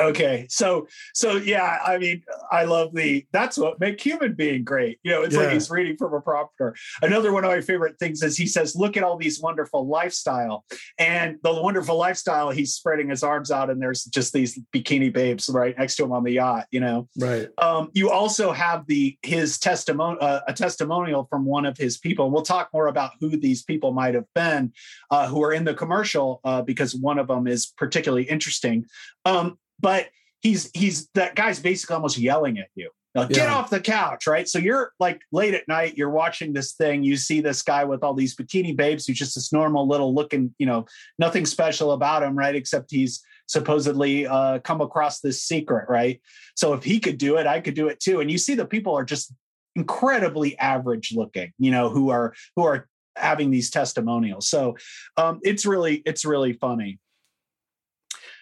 Okay. 0.00 0.46
So, 0.48 0.88
so 1.14 1.36
yeah, 1.36 1.78
I 1.84 1.98
mean, 1.98 2.22
I 2.50 2.64
love 2.64 2.94
the, 2.94 3.26
that's 3.32 3.56
what 3.56 3.78
make 3.78 4.00
human 4.00 4.34
being 4.34 4.64
great. 4.64 4.98
You 5.02 5.12
know, 5.12 5.22
it's 5.22 5.36
like 5.36 5.50
he's 5.50 5.70
reading 5.70 5.96
from 5.96 6.14
a 6.14 6.20
prompter. 6.20 6.74
Another 7.02 7.32
one 7.32 7.44
of 7.44 7.50
my 7.50 7.60
favorite 7.60 7.98
things 7.98 8.22
is 8.22 8.36
he 8.36 8.46
says, 8.46 8.74
look 8.74 8.96
at 8.96 9.04
all 9.04 9.16
these 9.16 9.40
wonderful 9.40 9.86
lifestyle 9.86 10.64
and 10.98 11.38
the 11.42 11.52
wonderful 11.52 11.96
lifestyle, 11.96 12.50
he's 12.50 12.74
spreading 12.74 13.08
his 13.10 13.22
arms 13.22 13.50
out 13.50 13.70
and 13.70 13.80
there's 13.80 14.04
just 14.04 14.32
these 14.32 14.58
bikini 14.74 15.12
babes 15.12 15.48
right 15.48 15.78
next 15.78 15.96
to 15.96 16.04
him 16.04 16.12
on 16.12 16.24
the 16.24 16.32
yacht, 16.32 16.66
you 16.70 16.80
know? 16.80 17.08
Right. 17.18 17.48
um, 17.58 17.90
you 17.94 18.10
also 18.10 18.52
have 18.52 18.86
the 18.86 19.16
his 19.22 19.58
testimony 19.58 20.18
uh, 20.20 20.40
a 20.48 20.52
testimonial 20.52 21.26
from 21.30 21.44
one 21.44 21.66
of 21.66 21.76
his 21.76 21.98
people 21.98 22.30
we'll 22.30 22.42
talk 22.42 22.70
more 22.72 22.88
about 22.88 23.12
who 23.20 23.36
these 23.36 23.62
people 23.62 23.92
might 23.92 24.14
have 24.14 24.26
been 24.34 24.72
uh, 25.10 25.26
who 25.26 25.42
are 25.42 25.52
in 25.52 25.64
the 25.64 25.74
commercial 25.74 26.40
uh, 26.44 26.62
because 26.62 26.94
one 26.94 27.18
of 27.18 27.28
them 27.28 27.46
is 27.46 27.66
particularly 27.66 28.24
interesting 28.24 28.84
um, 29.24 29.58
but 29.80 30.08
he's 30.40 30.70
he's 30.74 31.08
that 31.14 31.34
guy's 31.34 31.58
basically 31.60 31.94
almost 31.94 32.18
yelling 32.18 32.58
at 32.58 32.68
you. 32.74 32.90
Like, 33.14 33.28
get 33.28 33.46
Yeah. 33.48 33.54
off 33.54 33.70
the 33.70 33.80
couch 33.80 34.26
right? 34.26 34.48
So 34.48 34.58
you're 34.58 34.92
like 34.98 35.20
late 35.32 35.54
at 35.54 35.68
night 35.68 35.96
you're 35.96 36.10
watching 36.10 36.52
this 36.52 36.72
thing 36.72 37.02
you 37.04 37.16
see 37.16 37.40
this 37.40 37.62
guy 37.62 37.84
with 37.84 38.02
all 38.02 38.14
these 38.14 38.34
bikini 38.36 38.76
babes 38.76 39.06
who's 39.06 39.18
just 39.18 39.36
this 39.36 39.52
normal 39.52 39.86
little 39.88 40.14
looking 40.14 40.54
you 40.58 40.66
know 40.66 40.86
nothing 41.18 41.46
special 41.46 41.92
about 41.92 42.22
him 42.22 42.36
right? 42.36 42.54
Except 42.54 42.90
he's 42.90 43.22
supposedly 43.46 44.26
uh, 44.26 44.58
come 44.60 44.80
across 44.80 45.20
this 45.20 45.42
secret 45.42 45.86
right? 45.88 46.20
So 46.56 46.72
if 46.72 46.82
he 46.84 46.98
could 47.00 47.18
do 47.18 47.36
it 47.36 47.46
i 47.46 47.60
could 47.60 47.74
do 47.74 47.88
it 47.88 48.00
too. 48.00 48.20
And 48.20 48.30
you 48.30 48.38
see 48.38 48.54
the 48.54 48.66
people 48.66 48.96
are 48.96 49.04
just 49.04 49.32
incredibly 49.76 50.56
average 50.58 51.12
looking 51.16 51.52
you 51.58 51.70
know 51.70 51.88
who 51.90 52.10
are 52.10 52.32
who 52.56 52.64
are 52.64 52.88
having 53.16 53.50
these 53.50 53.70
testimonials. 53.70 54.48
So 54.48 54.76
um, 55.16 55.38
it's 55.42 55.64
really 55.64 56.02
it's 56.04 56.24
really 56.24 56.52
funny 56.54 56.98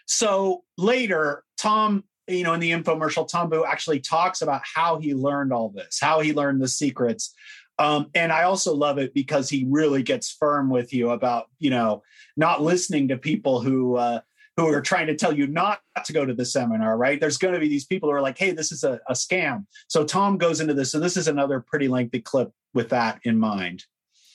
so 0.06 0.62
later 0.76 1.44
tom 1.56 2.04
you 2.28 2.44
know 2.44 2.52
in 2.54 2.60
the 2.60 2.70
infomercial 2.70 3.26
tom 3.26 3.50
Vu 3.50 3.64
actually 3.64 4.00
talks 4.00 4.42
about 4.42 4.62
how 4.64 4.98
he 4.98 5.14
learned 5.14 5.52
all 5.52 5.68
this 5.68 5.98
how 6.00 6.20
he 6.20 6.32
learned 6.32 6.62
the 6.62 6.68
secrets 6.68 7.34
Um, 7.78 8.10
and 8.14 8.30
I 8.30 8.42
also 8.44 8.74
love 8.74 8.98
it 8.98 9.14
because 9.14 9.48
he 9.48 9.64
really 9.68 10.02
gets 10.02 10.30
firm 10.30 10.68
with 10.68 10.92
you 10.92 11.10
about, 11.10 11.46
you 11.58 11.70
know, 11.70 12.02
not 12.36 12.62
listening 12.62 13.08
to 13.08 13.16
people 13.16 13.60
who 13.62 13.96
uh, 13.96 14.20
who 14.56 14.66
are 14.66 14.82
trying 14.82 15.06
to 15.06 15.16
tell 15.16 15.32
you 15.32 15.46
not 15.46 15.80
to 16.04 16.12
go 16.12 16.26
to 16.26 16.34
the 16.34 16.44
seminar, 16.44 16.96
right? 16.98 17.18
There's 17.18 17.38
going 17.38 17.54
to 17.54 17.60
be 17.60 17.68
these 17.68 17.86
people 17.86 18.10
who 18.10 18.14
are 18.14 18.20
like, 18.20 18.38
hey, 18.38 18.52
this 18.52 18.70
is 18.70 18.84
a, 18.84 19.00
a 19.08 19.14
scam. 19.14 19.64
So 19.88 20.04
Tom 20.04 20.36
goes 20.36 20.60
into 20.60 20.74
this. 20.74 20.92
So 20.92 21.00
this 21.00 21.16
is 21.16 21.26
another 21.28 21.60
pretty 21.60 21.88
lengthy 21.88 22.20
clip 22.20 22.52
with 22.74 22.90
that 22.90 23.20
in 23.24 23.38
mind. 23.38 23.86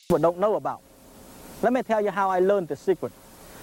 Don't 0.10 0.39
know 0.39 0.56
about. 0.56 0.81
Let 1.61 1.72
me 1.73 1.84
tell 1.84 2.03
you 2.03 2.11
how 2.11 2.31
I 2.31 2.39
learned 2.39 2.68
the 2.69 2.76
secret. 2.76 3.14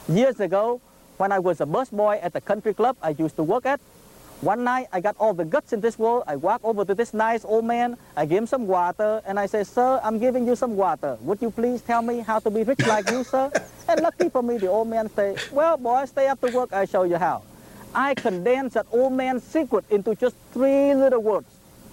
Years 0.09 0.39
ago, 0.39 0.81
when 1.17 1.33
I 1.33 1.39
was 1.39 1.61
a 1.61 1.67
busboy 1.67 2.19
at 2.23 2.33
the 2.33 2.41
country 2.41 2.75
club 2.75 2.97
I 3.03 3.11
used 3.11 3.37
to 3.37 3.43
work 3.43 3.67
at, 3.67 3.81
one 4.41 4.63
night 4.65 4.89
I 4.93 5.01
got 5.01 5.17
all 5.19 5.33
the 5.33 5.45
guts 5.47 5.73
in 5.73 5.81
this 5.81 5.99
world. 5.99 6.25
I 6.27 6.37
walk 6.37 6.61
over 6.65 6.85
to 6.85 6.95
this 6.95 7.15
nice 7.15 7.47
old 7.47 7.65
man. 7.65 7.97
I 8.15 8.27
give 8.27 8.39
him 8.39 8.47
some 8.47 8.67
water 8.67 9.23
and 9.25 9.41
I 9.41 9.47
say, 9.47 9.65
Sir, 9.65 10.01
I'm 10.05 10.19
giving 10.19 10.47
you 10.47 10.55
some 10.55 10.77
water. 10.77 11.17
Would 11.23 11.41
you 11.41 11.51
please 11.51 11.81
tell 11.81 12.03
me 12.03 12.19
how 12.21 12.41
to 12.41 12.51
be 12.51 12.63
rich 12.63 12.85
like 12.87 13.11
you, 13.11 13.25
sir? 13.25 13.51
And 13.89 14.01
lucky 14.01 14.29
for 14.29 14.43
me, 14.43 14.59
the 14.59 14.69
old 14.69 14.89
man 14.89 15.09
say, 15.15 15.37
Well, 15.53 15.77
boy, 15.79 16.05
stay 16.07 16.27
after 16.27 16.51
work. 16.51 16.73
I'll 16.73 16.87
show 16.87 17.05
you 17.05 17.17
how. 17.17 17.43
I 17.95 18.15
condensed 18.15 18.75
that 18.75 18.87
old 18.93 19.13
man's 19.13 19.45
secret 19.45 19.85
into 19.89 20.15
just 20.15 20.37
three 20.53 20.95
little 20.95 21.23
words. 21.23 21.47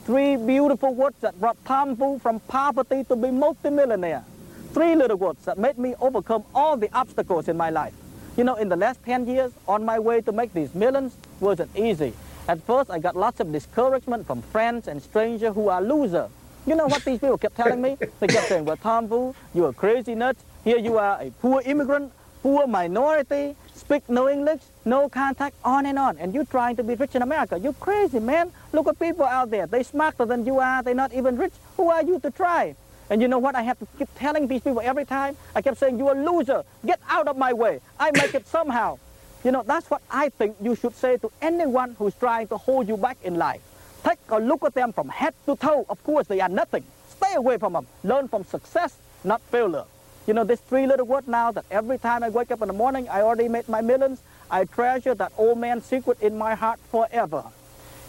Three 0.06 0.36
beautiful 0.36 0.94
words 0.96 1.16
that 1.22 1.40
brought 1.40 1.64
Tom 1.64 1.96
Vu 1.96 2.20
from 2.20 2.40
poverty 2.42 3.04
to 3.06 3.16
be 3.16 3.30
multimillionaire. 3.30 4.26
Three 4.74 4.96
little 4.96 5.18
words 5.18 5.46
that 5.46 5.58
made 5.58 5.78
me 5.78 5.96
overcome 6.02 6.44
all 6.56 6.76
the 6.76 6.90
obstacles 6.94 7.48
in 7.48 7.56
my 7.56 7.70
life. 7.70 7.94
You 8.38 8.46
know, 8.46 8.56
in 8.56 8.70
the 8.70 8.78
last 8.78 9.04
10 9.04 9.28
years, 9.28 9.52
on 9.68 9.84
my 9.84 10.00
way 10.00 10.22
to 10.22 10.32
make 10.32 10.54
these 10.54 10.74
millions 10.74 11.16
wasn't 11.42 11.76
easy. 11.76 12.14
At 12.48 12.62
first, 12.64 12.90
I 12.90 12.98
got 12.98 13.16
lots 13.16 13.40
of 13.42 13.52
discouragement 13.52 14.26
from 14.26 14.42
friends 14.42 14.88
and 14.88 15.02
strangers 15.02 15.54
who 15.54 15.68
are 15.68 15.82
losers. 15.82 16.30
You 16.66 16.76
know 16.76 16.88
what 16.88 17.04
these 17.04 17.20
people 17.20 17.38
kept 17.38 17.58
telling 17.58 17.82
me? 17.82 17.98
They 18.20 18.28
kept 18.28 18.48
saying, 18.48 18.66
well, 18.66 18.78
Tom 18.78 19.08
Vu, 19.08 19.36
you're 19.54 19.70
a 19.70 19.74
crazy 19.74 20.16
nut. 20.16 20.38
Here 20.64 20.78
you 20.78 20.98
are, 20.98 21.22
a 21.22 21.32
poor 21.42 21.62
immigrant, 21.66 22.14
poor 22.42 22.68
minority, 22.68 23.56
speak 23.76 24.08
no 24.08 24.30
English, 24.30 24.62
no 24.86 25.10
contact, 25.10 25.56
on 25.66 25.86
and 25.86 26.00
on. 26.00 26.18
And 26.18 26.34
you're 26.34 26.46
trying 26.46 26.76
to 26.78 26.84
be 26.84 26.96
rich 26.96 27.16
in 27.16 27.22
America. 27.22 27.60
You're 27.60 27.74
crazy, 27.74 28.20
man. 28.20 28.52
Look 28.72 28.88
at 28.88 28.98
people 28.98 29.26
out 29.26 29.50
there. 29.50 29.68
They're 29.68 29.84
smarter 29.84 30.26
than 30.26 30.46
you 30.46 30.60
are. 30.60 30.84
They're 30.84 30.94
not 30.94 31.14
even 31.14 31.36
rich. 31.36 31.54
Who 31.78 31.90
are 31.90 32.04
you 32.04 32.20
to 32.20 32.32
try? 32.32 32.76
And 33.12 33.22
you 33.22 33.28
know 33.28 33.40
what? 33.40 33.56
I 33.56 33.64
have 33.64 33.78
to 33.80 33.88
keep 33.98 34.08
telling 34.16 34.48
these 34.48 34.62
people 34.62 34.80
every 34.80 35.04
time. 35.04 35.36
I 35.54 35.62
kept 35.62 35.78
saying, 35.78 36.00
you're 36.00 36.18
a 36.18 36.24
loser. 36.24 36.64
Get 36.86 37.02
out 37.10 37.28
of 37.28 37.38
my 37.38 37.52
way. 37.52 37.82
I 38.00 38.10
make 38.12 38.34
it 38.34 38.48
somehow. 38.48 39.00
You 39.44 39.52
know, 39.52 39.64
that's 39.68 39.90
what 39.92 40.02
I 40.10 40.30
think 40.30 40.56
you 40.62 40.76
should 40.76 40.96
say 40.96 41.18
to 41.18 41.30
anyone 41.42 41.96
who's 42.00 42.16
trying 42.16 42.48
to 42.48 42.58
hold 42.58 42.88
you 42.88 42.96
back 42.96 43.18
in 43.22 43.36
life. 43.36 43.62
Take 44.06 44.20
a 44.30 44.40
look 44.40 44.64
at 44.64 44.74
them 44.76 44.94
from 44.94 45.10
head 45.10 45.34
to 45.46 45.58
toe. 45.58 45.86
Of 45.90 46.02
course, 46.06 46.28
they 46.28 46.40
are 46.40 46.48
nothing. 46.48 46.86
Stay 47.10 47.34
away 47.36 47.58
from 47.58 47.74
them. 47.74 47.86
Learn 48.06 48.30
from 48.30 48.46
success, 48.46 48.96
not 49.26 49.42
failure. 49.52 49.84
You 50.26 50.34
know, 50.34 50.46
this 50.46 50.62
three 50.62 50.88
little 50.88 51.06
word 51.06 51.28
now 51.28 51.52
that 51.52 51.66
every 51.70 51.98
time 51.98 52.24
I 52.24 52.30
wake 52.30 52.50
up 52.50 52.62
in 52.62 52.70
the 52.70 52.74
morning, 52.74 53.10
I 53.10 53.24
already 53.24 53.50
made 53.50 53.68
my 53.68 53.82
millions. 53.82 54.22
I 54.50 54.64
treasure 54.64 55.16
that 55.16 55.34
old 55.38 55.58
man's 55.58 55.84
secret 55.84 56.22
in 56.22 56.38
my 56.38 56.56
heart 56.56 56.80
forever. 56.90 57.44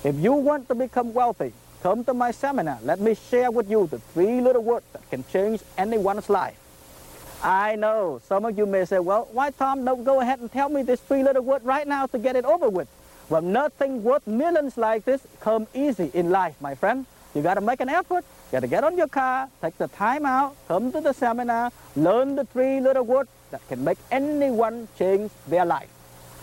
If 0.04 0.14
you 0.16 0.32
want 0.34 0.68
to 0.68 0.76
become 0.76 1.12
wealthy, 1.12 1.54
come 1.82 2.04
to 2.04 2.14
my 2.14 2.30
seminar. 2.30 2.78
Let 2.82 3.00
me 3.00 3.14
share 3.14 3.50
with 3.50 3.68
you 3.68 3.88
the 3.90 3.98
three 3.98 4.40
little 4.40 4.62
words 4.62 4.86
that 4.92 5.08
can 5.10 5.24
change 5.32 5.60
anyone's 5.76 6.30
life. 6.30 6.56
I 7.42 7.74
know 7.74 8.20
some 8.28 8.44
of 8.44 8.56
you 8.56 8.66
may 8.66 8.84
say, 8.84 9.00
well, 9.00 9.28
why, 9.32 9.50
Tom, 9.50 9.84
don't 9.84 10.04
go 10.04 10.20
ahead 10.20 10.38
and 10.38 10.50
tell 10.50 10.68
me 10.68 10.82
this 10.82 11.00
three 11.00 11.24
little 11.24 11.42
word 11.42 11.64
right 11.64 11.86
now 11.86 12.06
to 12.06 12.18
get 12.18 12.36
it 12.36 12.44
over 12.44 12.68
with. 12.68 12.86
Well, 13.28 13.42
nothing 13.42 14.04
worth 14.04 14.26
millions 14.28 14.78
like 14.78 15.04
this 15.04 15.26
come 15.40 15.66
easy 15.74 16.10
in 16.14 16.30
life, 16.30 16.54
my 16.60 16.76
friend. 16.76 17.04
You 17.34 17.42
got 17.42 17.54
to 17.54 17.60
make 17.60 17.80
an 17.80 17.88
effort. 17.88 18.24
You 18.46 18.52
got 18.52 18.60
to 18.60 18.68
get 18.68 18.84
on 18.84 18.96
your 18.96 19.08
car, 19.08 19.48
take 19.60 19.76
the 19.78 19.88
time 19.88 20.24
out, 20.24 20.54
come 20.68 20.92
to 20.92 21.00
the 21.00 21.12
seminar, 21.12 21.72
learn 21.96 22.36
the 22.36 22.44
three 22.44 22.78
little 22.80 23.04
words 23.04 23.30
that 23.50 23.66
can 23.68 23.82
make 23.82 23.98
anyone 24.12 24.86
change 24.96 25.32
their 25.48 25.64
life. 25.64 25.88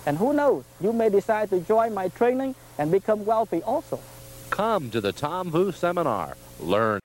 And 0.05 0.17
who 0.17 0.33
knows, 0.33 0.65
you 0.81 0.91
may 0.91 1.09
decide 1.09 1.49
to 1.51 1.61
join 1.61 1.93
my 1.93 2.09
training 2.09 2.55
and 2.77 2.91
become 2.91 3.25
wealthy 3.25 3.61
also. 3.61 4.01
Come 4.49 4.89
to 4.91 5.01
the 5.01 5.11
Tom 5.11 5.49
Vu 5.51 5.71
seminar. 5.71 6.35
Learn. 6.59 6.99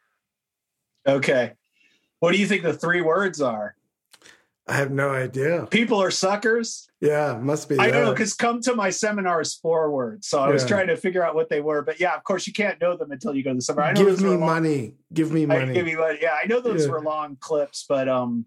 Okay. 1.07 1.53
What 2.21 2.33
do 2.33 2.39
you 2.39 2.47
think 2.47 2.62
the 2.62 2.73
three 2.73 3.01
words 3.03 3.41
are? 3.41 3.77
I 4.66 4.73
have 4.77 4.91
no 4.91 5.11
idea. 5.11 5.66
People 5.71 6.01
are 6.03 6.11
suckers. 6.11 6.89
Yeah, 7.01 7.39
must 7.39 7.69
be. 7.69 7.79
I 7.79 7.91
don't 7.91 8.05
know 8.07 8.12
because 8.12 8.33
come 8.33 8.62
to 8.62 8.75
my 8.75 8.89
seminar 8.89 9.43
is 9.43 9.53
four 9.55 9.91
words, 9.91 10.27
so 10.27 10.39
I 10.41 10.49
was 10.49 10.65
trying 10.65 10.87
to 10.87 10.97
figure 10.97 11.23
out 11.23 11.35
what 11.35 11.51
they 11.51 11.61
were. 11.61 11.83
But 11.83 12.01
yeah, 12.01 12.15
of 12.16 12.25
course, 12.25 12.47
you 12.47 12.55
can't 12.55 12.81
know 12.81 12.97
them 12.97 13.11
until 13.12 13.35
you 13.35 13.43
go 13.43 13.51
to 13.51 13.57
the 13.57 13.61
seminar. 13.62 13.91
I 13.91 13.93
know 13.93 13.99
Give 14.01 14.07
those 14.09 14.23
me 14.23 14.31
were 14.31 14.37
long- 14.39 14.47
money. 14.47 14.95
Give 15.12 15.31
me 15.31 15.43
I- 15.43 15.47
money. 15.47 15.75
give 15.75 15.85
me 15.85 15.97
money. 15.97 16.19
Yeah, 16.23 16.35
I 16.43 16.47
know 16.47 16.61
those 16.61 16.87
Yeah. 16.87 16.93
were 16.93 17.03
long 17.03 17.37
clips, 17.39 17.85
but 17.87 18.09
um, 18.09 18.47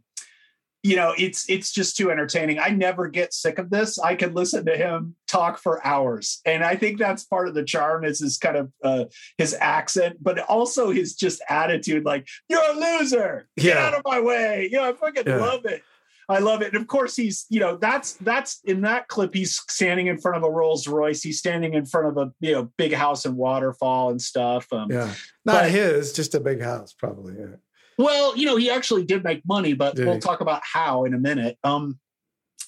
you 0.83 0.95
know, 0.95 1.13
it's 1.17 1.49
it's 1.49 1.71
just 1.71 1.97
too 1.97 2.11
entertaining. 2.11 2.59
I 2.59 2.69
never 2.69 3.07
get 3.07 3.33
sick 3.33 3.57
of 3.59 3.69
this. 3.69 3.99
I 3.99 4.15
could 4.15 4.35
listen 4.35 4.65
to 4.65 4.77
him 4.77 5.15
talk 5.27 5.57
for 5.59 5.85
hours, 5.85 6.41
and 6.45 6.63
I 6.63 6.75
think 6.75 6.99
that's 6.99 7.23
part 7.25 7.47
of 7.47 7.53
the 7.55 7.63
charm 7.63 8.05
is 8.05 8.19
his 8.19 8.37
kind 8.37 8.57
of 8.57 8.71
uh, 8.83 9.05
his 9.37 9.55
accent, 9.59 10.17
but 10.21 10.39
also 10.39 10.91
his 10.91 11.15
just 11.15 11.41
attitude. 11.49 12.05
Like 12.05 12.27
you're 12.47 12.61
a 12.71 12.73
loser. 12.73 13.47
Get 13.57 13.75
Yeah. 13.75 13.85
out 13.87 13.93
of 13.95 14.01
my 14.05 14.19
way. 14.19 14.69
You 14.71 14.77
know, 14.77 14.89
I 14.89 14.93
fucking 14.93 15.23
Yeah. 15.25 15.37
love 15.37 15.65
it. 15.65 15.83
I 16.29 16.39
love 16.39 16.61
it. 16.61 16.73
And 16.73 16.81
of 16.81 16.87
course, 16.87 17.15
he's, 17.15 17.45
you 17.47 17.61
know, 17.61 17.77
that's, 17.77 18.15
that's 18.15 18.59
in 18.65 18.81
that 18.81 19.07
clip, 19.07 19.33
he's 19.33 19.61
standing 19.69 20.07
in 20.07 20.17
front 20.17 20.35
of 20.35 20.43
a 20.43 20.51
Rolls 20.51 20.85
Royce. 20.85 21.23
He's 21.23 21.39
standing 21.39 21.73
in 21.73 21.85
front 21.85 22.07
of 22.07 22.17
a, 22.17 22.33
you 22.41 22.51
know, 22.51 22.69
big 22.77 22.91
house 22.93 23.23
and 23.23 23.37
waterfall 23.37 24.09
and 24.09 24.21
stuff. 24.21 24.67
Um, 24.73 24.91
yeah, 24.91 25.13
not 25.45 25.61
but- 25.63 25.71
his, 25.71 26.11
just 26.11 26.35
a 26.35 26.41
big 26.41 26.61
house, 26.61 26.91
probably. 26.91 27.35
Yeah. 27.39 27.55
Well, 27.97 28.37
you 28.37 28.45
know, 28.45 28.57
he 28.57 28.69
actually 28.69 29.05
did 29.05 29.23
make 29.23 29.41
money, 29.47 29.73
but 29.73 29.95
Did 29.95 30.05
we'll 30.05 30.15
he? 30.15 30.19
talk 30.19 30.41
about 30.41 30.61
how 30.63 31.05
in 31.05 31.13
a 31.13 31.17
minute. 31.17 31.57
Um, 31.63 31.99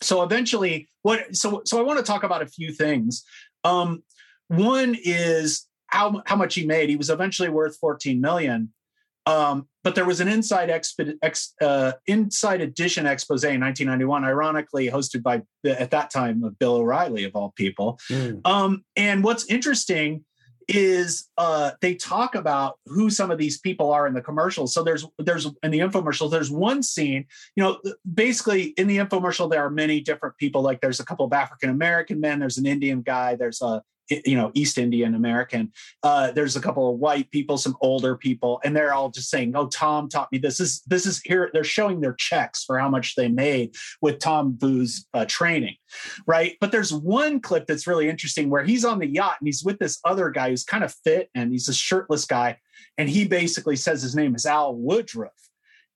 so 0.01 0.23
eventually, 0.23 0.89
what? 1.01 1.35
So, 1.35 1.61
so 1.65 1.79
I 1.79 1.83
want 1.83 1.99
to 1.99 2.05
talk 2.05 2.23
about 2.23 2.41
a 2.41 2.47
few 2.47 2.71
things. 2.73 3.23
Um, 3.63 4.03
one 4.47 4.95
is 5.03 5.67
how 5.87 6.21
how 6.25 6.35
much 6.35 6.55
he 6.55 6.65
made. 6.65 6.89
He 6.89 6.95
was 6.95 7.09
eventually 7.09 7.49
worth 7.49 7.77
14 7.77 8.19
million. 8.19 8.73
Um, 9.25 9.67
but 9.83 9.93
there 9.95 10.05
was 10.05 10.21
an 10.21 10.27
inside 10.27 10.69
exp- 10.69 11.17
ex, 11.21 11.53
uh, 11.61 11.91
inside 12.07 12.61
edition 12.61 13.05
expose 13.05 13.43
in 13.43 13.61
1991, 13.61 14.23
ironically 14.23 14.89
hosted 14.89 15.21
by 15.21 15.43
at 15.65 15.91
that 15.91 16.09
time 16.09 16.43
Bill 16.59 16.77
O'Reilly 16.77 17.25
of 17.25 17.35
all 17.35 17.53
people. 17.55 17.99
Mm. 18.09 18.41
Um, 18.45 18.83
and 18.95 19.23
what's 19.23 19.45
interesting 19.45 20.25
is 20.69 21.29
uh, 21.37 21.71
they 21.81 21.95
talk 21.95 22.35
about 22.35 22.77
who 22.85 23.09
some 23.09 23.31
of 23.31 23.39
these 23.39 23.59
people 23.59 23.91
are 23.91 24.05
in 24.05 24.13
the 24.13 24.21
commercials. 24.21 24.73
So 24.73 24.83
there's 24.83 25.05
there's 25.17 25.47
in 25.63 25.71
the 25.71 25.79
infomercial, 25.79 26.29
there's 26.29 26.51
one 26.51 26.83
scene, 26.83 27.25
you 27.55 27.63
know, 27.63 27.79
basically 28.13 28.65
in 28.77 28.87
the 28.87 28.97
infomercial 28.97 29.49
there 29.49 29.65
are 29.65 29.71
many 29.71 29.99
different 29.99 30.37
people. 30.37 30.61
Like 30.61 30.79
there's 30.79 30.99
a 30.99 31.05
couple 31.05 31.25
of 31.25 31.33
African 31.33 31.71
American 31.71 32.19
men, 32.19 32.39
there's 32.39 32.59
an 32.59 32.67
Indian 32.67 33.01
guy, 33.01 33.35
there's 33.35 33.61
a 33.61 33.81
you 34.25 34.35
know 34.35 34.51
East 34.53 34.77
Indian 34.77 35.15
American. 35.15 35.71
Uh, 36.03 36.31
there's 36.31 36.55
a 36.55 36.61
couple 36.61 36.91
of 36.91 36.99
white 36.99 37.29
people, 37.31 37.57
some 37.57 37.77
older 37.81 38.15
people, 38.15 38.59
and 38.63 38.75
they're 38.75 38.93
all 38.93 39.09
just 39.09 39.29
saying, 39.29 39.55
"Oh, 39.55 39.67
Tom 39.67 40.09
taught 40.09 40.31
me 40.31 40.37
this." 40.37 40.59
Is 40.59 40.81
this 40.87 41.05
is 41.05 41.21
here. 41.21 41.49
They're 41.53 41.63
showing 41.63 42.01
their 42.01 42.13
checks 42.13 42.63
for 42.63 42.77
how 42.79 42.89
much 42.89 43.15
they 43.15 43.27
made 43.27 43.75
with 44.01 44.19
Tom 44.19 44.57
Vu's 44.59 45.05
uh, 45.13 45.25
training, 45.25 45.75
right? 46.25 46.55
But 46.61 46.71
there's 46.71 46.93
one 46.93 47.39
clip 47.39 47.67
that's 47.67 47.87
really 47.87 48.09
interesting 48.09 48.49
where 48.49 48.63
he's 48.63 48.85
on 48.85 48.99
the 48.99 49.07
yacht 49.07 49.37
and 49.39 49.47
he's 49.47 49.63
with 49.63 49.79
this 49.79 49.99
other 50.05 50.29
guy 50.29 50.49
who's 50.49 50.63
kind 50.63 50.83
of 50.83 50.93
fit 51.03 51.29
and 51.35 51.51
he's 51.51 51.69
a 51.69 51.73
shirtless 51.73 52.25
guy, 52.25 52.57
and 52.97 53.09
he 53.09 53.27
basically 53.27 53.75
says 53.75 54.01
his 54.01 54.15
name 54.15 54.35
is 54.35 54.45
Al 54.45 54.75
Woodruff. 54.75 55.48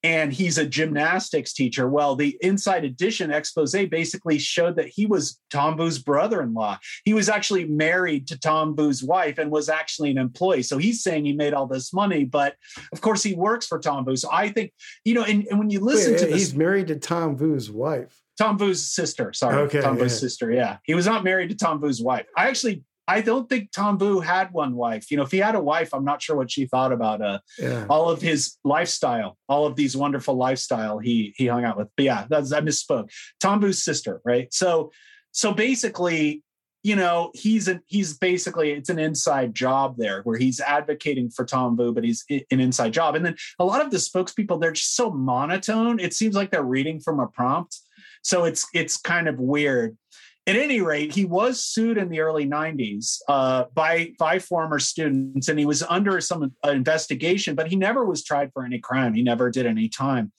And 0.04 0.32
he's 0.32 0.58
a 0.58 0.66
gymnastics 0.66 1.54
teacher. 1.54 1.88
Well, 1.88 2.14
the 2.14 2.36
Inside 2.42 2.84
Edition 2.84 3.32
expose 3.32 3.72
basically 3.72 4.38
showed 4.38 4.76
that 4.76 4.88
he 4.88 5.06
was 5.06 5.40
Tom 5.50 5.78
Vu's 5.78 5.98
brother-in-law. 5.98 6.78
He 7.06 7.14
was 7.14 7.28
actually 7.30 7.64
married 7.64 8.28
to 8.28 8.38
Tom 8.38 8.76
Vu's 8.76 9.02
wife 9.02 9.38
and 9.38 9.50
was 9.50 9.70
actually 9.70 10.10
an 10.10 10.18
employee. 10.18 10.62
So 10.62 10.76
he's 10.76 11.02
saying 11.02 11.24
he 11.24 11.32
made 11.32 11.54
all 11.54 11.66
this 11.66 11.92
money, 11.92 12.24
but 12.24 12.54
of 12.92 13.00
course 13.00 13.22
he 13.22 13.34
works 13.34 13.66
for 13.66 13.78
Tom 13.78 14.04
Vu. 14.04 14.14
So 14.14 14.28
I 14.30 14.50
think, 14.50 14.72
you 15.04 15.14
know, 15.14 15.24
and, 15.24 15.46
and 15.46 15.58
when 15.58 15.70
you 15.70 15.80
listen 15.80 16.12
Wait, 16.12 16.18
to 16.18 16.26
this, 16.26 16.34
he's 16.34 16.54
married 16.54 16.88
to 16.88 16.96
Tom 16.96 17.36
Vu's 17.36 17.70
wife. 17.70 18.20
Tom 18.36 18.58
Vu's 18.58 18.86
sister. 18.86 19.32
Sorry, 19.32 19.62
Okay, 19.62 19.80
Tom 19.80 19.98
yeah. 19.98 20.08
sister. 20.08 20.52
Yeah, 20.52 20.78
he 20.84 20.94
was 20.94 21.06
not 21.06 21.24
married 21.24 21.48
to 21.48 21.56
Tom 21.56 21.80
Vu's 21.80 22.02
wife. 22.02 22.26
I 22.36 22.48
actually, 22.48 22.82
I 23.06 23.20
don't 23.20 23.48
think 23.48 23.70
Tom 23.70 23.98
Vu 23.98 24.20
had 24.20 24.52
one 24.52 24.74
wife. 24.76 25.10
You 25.10 25.16
know, 25.18 25.24
if 25.24 25.30
he 25.30 25.38
had 25.38 25.54
a 25.54 25.60
wife, 25.60 25.92
I'm 25.92 26.04
not 26.04 26.22
sure 26.22 26.36
what 26.36 26.50
she 26.50 26.66
thought 26.66 26.92
about 26.92 27.20
uh, 27.20 27.38
Yeah. 27.58 27.86
all 27.90 28.08
of 28.08 28.22
his 28.22 28.56
lifestyle, 28.64 29.36
all 29.48 29.66
of 29.66 29.76
these 29.76 29.96
wonderful 29.96 30.36
lifestyle 30.36 30.98
he 30.98 31.34
he 31.36 31.46
hung 31.46 31.64
out 31.64 31.76
with. 31.76 31.88
But 31.96 32.04
yeah, 32.04 32.26
that's 32.30 32.52
I 32.52 32.60
misspoke. 32.60 33.10
Tom 33.40 33.60
Vu's 33.60 33.82
sister, 33.82 34.20
right? 34.24 34.52
So, 34.54 34.90
so 35.32 35.52
basically, 35.52 36.42
you 36.82 36.96
know, 36.96 37.30
he's 37.34 37.68
an 37.68 37.80
he's 37.86 38.16
basically 38.16 38.72
it's 38.72 38.88
an 38.90 38.98
inside 38.98 39.54
job 39.54 39.96
there 39.98 40.22
where 40.22 40.38
he's 40.38 40.60
advocating 40.60 41.28
for 41.30 41.44
Tom 41.44 41.76
Vu, 41.76 41.92
but 41.92 42.04
he's 42.04 42.24
an 42.30 42.60
inside 42.60 42.92
job. 42.92 43.14
And 43.16 43.24
then 43.24 43.36
a 43.58 43.64
lot 43.64 43.80
of 43.84 43.90
the 43.90 43.96
spokespeople, 43.98 44.60
they're 44.60 44.72
just 44.72 44.94
so 44.96 45.10
monotone. 45.10 45.98
It 46.00 46.14
seems 46.14 46.34
like 46.34 46.50
they're 46.50 46.62
reading 46.62 47.00
from 47.00 47.20
a 47.20 47.26
prompt. 47.26 47.78
So 48.22 48.44
it's 48.44 48.66
it's 48.72 48.96
kind 48.96 49.28
of 49.28 49.38
weird. 49.38 49.96
At 50.46 50.56
any 50.56 50.82
rate, 50.82 51.14
he 51.14 51.24
was 51.24 51.64
sued 51.64 51.96
in 51.96 52.10
the 52.10 52.20
early 52.20 52.46
90s 52.46 53.18
uh, 53.28 53.64
by 53.72 54.12
by 54.18 54.38
former 54.38 54.78
students, 54.78 55.48
and 55.48 55.58
he 55.58 55.64
was 55.64 55.82
under 55.82 56.20
some 56.20 56.52
investigation, 56.64 57.54
but 57.54 57.68
he 57.68 57.76
never 57.76 58.04
was 58.04 58.22
tried 58.22 58.52
for 58.52 58.64
any 58.64 58.78
crime. 58.78 59.14
He 59.14 59.22
never 59.22 59.50
did 59.50 59.64
any 59.64 59.88
time. 59.88 60.32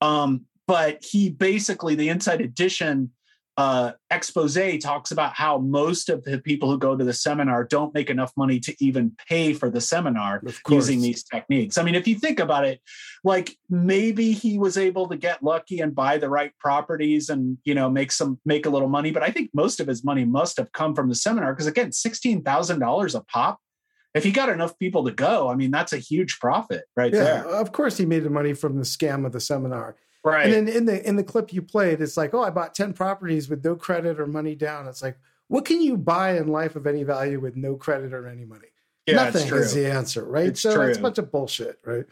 Um, 0.00 0.44
but 0.68 1.02
he 1.02 1.30
basically, 1.30 1.96
the 1.96 2.08
Inside 2.08 2.40
Edition 2.40 3.10
uh, 3.58 3.90
expose 4.08 4.56
talks 4.80 5.10
about 5.10 5.34
how 5.34 5.58
most 5.58 6.08
of 6.08 6.22
the 6.22 6.38
people 6.38 6.70
who 6.70 6.78
go 6.78 6.96
to 6.96 7.04
the 7.04 7.12
seminar 7.12 7.64
don't 7.64 7.92
make 7.92 8.08
enough 8.08 8.32
money 8.36 8.60
to 8.60 8.72
even 8.78 9.10
pay 9.28 9.52
for 9.52 9.68
the 9.68 9.80
seminar 9.80 10.40
using 10.70 11.00
these 11.00 11.24
techniques. 11.24 11.76
I 11.76 11.82
mean, 11.82 11.96
if 11.96 12.06
you 12.06 12.14
think 12.14 12.38
about 12.38 12.64
it, 12.64 12.80
like 13.24 13.56
maybe 13.68 14.30
he 14.30 14.60
was 14.60 14.78
able 14.78 15.08
to 15.08 15.16
get 15.16 15.42
lucky 15.42 15.80
and 15.80 15.92
buy 15.92 16.18
the 16.18 16.30
right 16.30 16.52
properties 16.60 17.30
and 17.30 17.58
you 17.64 17.74
know 17.74 17.90
make 17.90 18.12
some 18.12 18.38
make 18.44 18.64
a 18.64 18.70
little 18.70 18.88
money, 18.88 19.10
but 19.10 19.24
I 19.24 19.32
think 19.32 19.50
most 19.52 19.80
of 19.80 19.88
his 19.88 20.04
money 20.04 20.24
must 20.24 20.56
have 20.56 20.70
come 20.70 20.94
from 20.94 21.08
the 21.08 21.16
seminar 21.16 21.52
because 21.52 21.66
again, 21.66 21.90
sixteen 21.90 22.44
thousand 22.44 22.78
dollars 22.78 23.16
a 23.16 23.22
pop. 23.22 23.58
If 24.14 24.22
he 24.22 24.30
got 24.30 24.48
enough 24.48 24.78
people 24.78 25.04
to 25.04 25.10
go, 25.10 25.50
I 25.50 25.56
mean, 25.56 25.72
that's 25.72 25.92
a 25.92 25.98
huge 25.98 26.38
profit 26.38 26.84
right 26.96 27.12
yeah, 27.12 27.24
there. 27.24 27.46
of 27.46 27.72
course 27.72 27.98
he 27.98 28.06
made 28.06 28.22
the 28.22 28.30
money 28.30 28.54
from 28.54 28.76
the 28.76 28.82
scam 28.82 29.26
of 29.26 29.32
the 29.32 29.40
seminar. 29.40 29.96
Right. 30.28 30.46
And 30.46 30.66
then 30.66 30.68
in 30.68 30.86
the 30.86 31.06
in 31.08 31.16
the 31.16 31.24
clip 31.24 31.52
you 31.52 31.62
played, 31.62 32.00
it's 32.00 32.16
like, 32.16 32.34
oh, 32.34 32.42
I 32.42 32.50
bought 32.50 32.74
10 32.74 32.92
properties 32.92 33.48
with 33.48 33.64
no 33.64 33.76
credit 33.76 34.18
or 34.20 34.26
money 34.26 34.54
down. 34.54 34.86
It's 34.86 35.02
like, 35.02 35.18
what 35.48 35.64
can 35.64 35.80
you 35.80 35.96
buy 35.96 36.36
in 36.36 36.48
life 36.48 36.76
of 36.76 36.86
any 36.86 37.02
value 37.02 37.40
with 37.40 37.56
no 37.56 37.76
credit 37.76 38.12
or 38.12 38.26
any 38.26 38.44
money? 38.44 38.68
Yeah, 39.06 39.16
Nothing 39.24 39.48
true. 39.48 39.58
is 39.58 39.72
the 39.74 39.90
answer, 39.90 40.24
right? 40.24 40.48
It's 40.48 40.60
so 40.60 40.80
it's 40.82 40.98
a 40.98 41.00
bunch 41.00 41.18
of 41.18 41.32
bullshit, 41.32 41.78
right? 41.84 42.04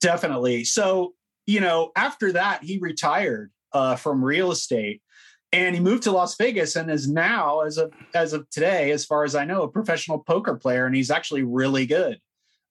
Definitely. 0.00 0.64
So, 0.64 1.14
you 1.46 1.60
know, 1.60 1.90
after 1.96 2.32
that, 2.32 2.62
he 2.62 2.78
retired 2.78 3.50
uh, 3.72 3.96
from 3.96 4.24
real 4.24 4.52
estate 4.52 5.02
and 5.52 5.74
he 5.74 5.80
moved 5.80 6.04
to 6.04 6.12
Las 6.12 6.36
Vegas 6.36 6.76
and 6.76 6.90
is 6.90 7.08
now, 7.08 7.60
as 7.62 7.76
of 7.76 7.92
as 8.14 8.32
of 8.32 8.48
today, 8.50 8.92
as 8.92 9.04
far 9.04 9.24
as 9.24 9.34
I 9.34 9.44
know, 9.44 9.62
a 9.62 9.68
professional 9.68 10.18
poker 10.20 10.54
player, 10.54 10.86
and 10.86 10.94
he's 10.94 11.10
actually 11.10 11.42
really 11.42 11.86
good. 11.86 12.20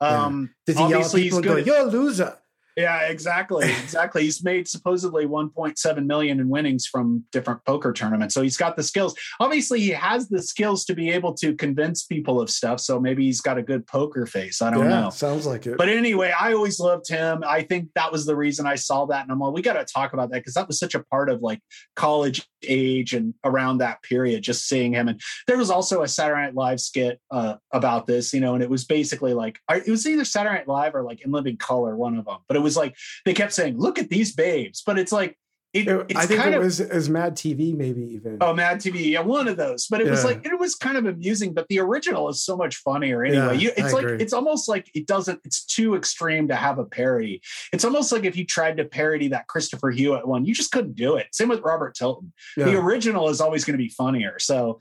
Um, 0.01 0.53
Does 0.65 0.77
he 0.77 0.81
yell 0.83 0.91
at 0.91 0.95
obviously 0.95 1.23
people 1.23 1.39
he's 1.39 1.45
and 1.45 1.45
go, 1.45 1.55
good. 1.55 1.65
you're 1.65 1.87
a 1.87 1.91
loser? 1.91 2.37
Yeah, 2.79 3.07
exactly, 3.07 3.69
exactly. 3.83 4.23
He's 4.23 4.41
made 4.41 4.65
supposedly 4.65 5.25
1.7 5.25 6.05
million 6.05 6.39
in 6.39 6.47
winnings 6.47 6.87
from 6.87 7.25
different 7.33 7.65
poker 7.65 7.91
tournaments. 7.91 8.33
So 8.33 8.41
he's 8.41 8.55
got 8.55 8.77
the 8.77 8.83
skills. 8.83 9.15
Obviously, 9.41 9.81
he 9.81 9.89
has 9.89 10.29
the 10.29 10.41
skills 10.41 10.85
to 10.85 10.95
be 10.95 11.09
able 11.11 11.33
to 11.35 11.53
convince 11.55 12.05
people 12.05 12.39
of 12.39 12.49
stuff. 12.49 12.79
So 12.79 12.97
maybe 12.97 13.25
he's 13.25 13.41
got 13.41 13.57
a 13.57 13.61
good 13.61 13.85
poker 13.85 14.25
face. 14.25 14.61
I 14.61 14.71
don't 14.71 14.85
yeah, 14.85 15.01
know. 15.01 15.09
sounds 15.09 15.45
like 15.45 15.67
it. 15.67 15.77
But 15.77 15.89
anyway, 15.89 16.33
I 16.39 16.53
always 16.53 16.79
loved 16.79 17.09
him. 17.09 17.43
I 17.45 17.63
think 17.63 17.89
that 17.95 18.13
was 18.13 18.25
the 18.25 18.35
reason 18.37 18.65
I 18.65 18.75
saw 18.75 19.05
that. 19.07 19.23
And 19.23 19.31
I'm 19.31 19.39
like, 19.39 19.53
we 19.53 19.61
got 19.61 19.73
to 19.73 19.83
talk 19.83 20.13
about 20.13 20.31
that 20.31 20.37
because 20.37 20.53
that 20.53 20.67
was 20.67 20.79
such 20.79 20.95
a 20.95 21.03
part 21.03 21.29
of 21.29 21.41
like 21.41 21.59
college 21.97 22.47
age 22.63 23.13
and 23.13 23.33
around 23.43 23.79
that 23.79 24.01
period, 24.03 24.41
just 24.41 24.69
seeing 24.69 24.93
him. 24.93 25.09
And 25.09 25.19
there 25.47 25.57
was 25.57 25.69
also 25.69 26.03
a 26.03 26.07
Saturday 26.07 26.43
Night 26.43 26.55
Live 26.55 26.79
skit 26.79 27.19
uh, 27.29 27.55
about 27.73 28.07
this, 28.07 28.33
you 28.33 28.39
know, 28.39 28.53
and 28.53 28.63
it 28.63 28.69
was 28.69 28.85
basically 28.85 29.33
like, 29.33 29.59
it 29.69 29.89
was 29.89 30.07
either 30.07 30.23
Saturday 30.23 30.55
Night 30.55 30.67
Live 30.67 30.95
or 30.95 31.03
like 31.03 31.25
In 31.25 31.31
Living 31.31 31.57
Color, 31.57 31.97
one 31.97 32.17
of 32.17 32.25
them. 32.25 32.37
But 32.47 32.55
it 32.55 32.61
was 32.61 32.68
like, 32.77 32.95
they 33.25 33.33
kept 33.33 33.53
saying, 33.53 33.77
look 33.77 33.99
at 33.99 34.09
these 34.09 34.33
babes. 34.33 34.83
But 34.85 34.99
it's 34.99 35.11
like, 35.11 35.37
it, 35.71 35.87
it's 35.87 36.15
I 36.15 36.25
think 36.25 36.41
kind 36.41 36.55
it 36.55 36.57
of, 36.57 36.63
was, 36.63 36.79
was 36.79 37.09
Mad 37.09 37.35
TV, 37.35 37.75
maybe 37.75 38.01
even. 38.01 38.39
Oh, 38.41 38.55
Mad 38.55 38.79
TV, 38.79 39.11
yeah, 39.11 39.19
one 39.19 39.47
of 39.47 39.55
those. 39.55 39.85
But 39.85 40.01
it 40.01 40.09
was 40.09 40.25
like 40.25 40.43
it 40.43 40.59
was 40.59 40.73
kind 40.73 40.97
of 40.97 41.05
amusing. 41.05 41.53
But 41.53 41.67
the 41.67 41.79
original 41.79 42.27
is 42.27 42.41
so 42.43 42.57
much 42.57 42.77
funnier 42.77 43.23
anyway. 43.23 43.37
Yeah, 43.37 43.51
you, 43.51 43.69
I 43.69 43.73
it's 43.77 43.93
like 43.93 44.03
agree. 44.03 44.17
it's 44.17 44.33
almost 44.33 44.67
like 44.67 44.89
it 44.95 45.05
doesn't. 45.05 45.39
It's 45.45 45.63
too 45.63 45.93
extreme 45.93 46.47
to 46.47 46.55
have 46.55 46.79
a 46.79 46.85
parody. 46.85 47.43
It's 47.71 47.85
almost 47.85 48.11
like 48.11 48.23
if 48.23 48.35
you 48.35 48.45
tried 48.47 48.77
to 48.77 48.85
parody 48.85 49.27
that 49.27 49.45
Christopher 49.45 49.91
Hewitt 49.91 50.27
one, 50.27 50.43
you 50.43 50.55
just 50.55 50.71
couldn't 50.71 50.95
do 50.95 51.17
it. 51.17 51.27
Same 51.33 51.49
with 51.49 51.59
Robert 51.59 51.93
Tilton. 51.93 52.33
The 52.57 52.75
original 52.75 53.29
is 53.29 53.39
always 53.39 53.63
going 53.63 53.77
to 53.77 53.83
be 53.83 53.89
funnier. 53.89 54.39
So. 54.39 54.79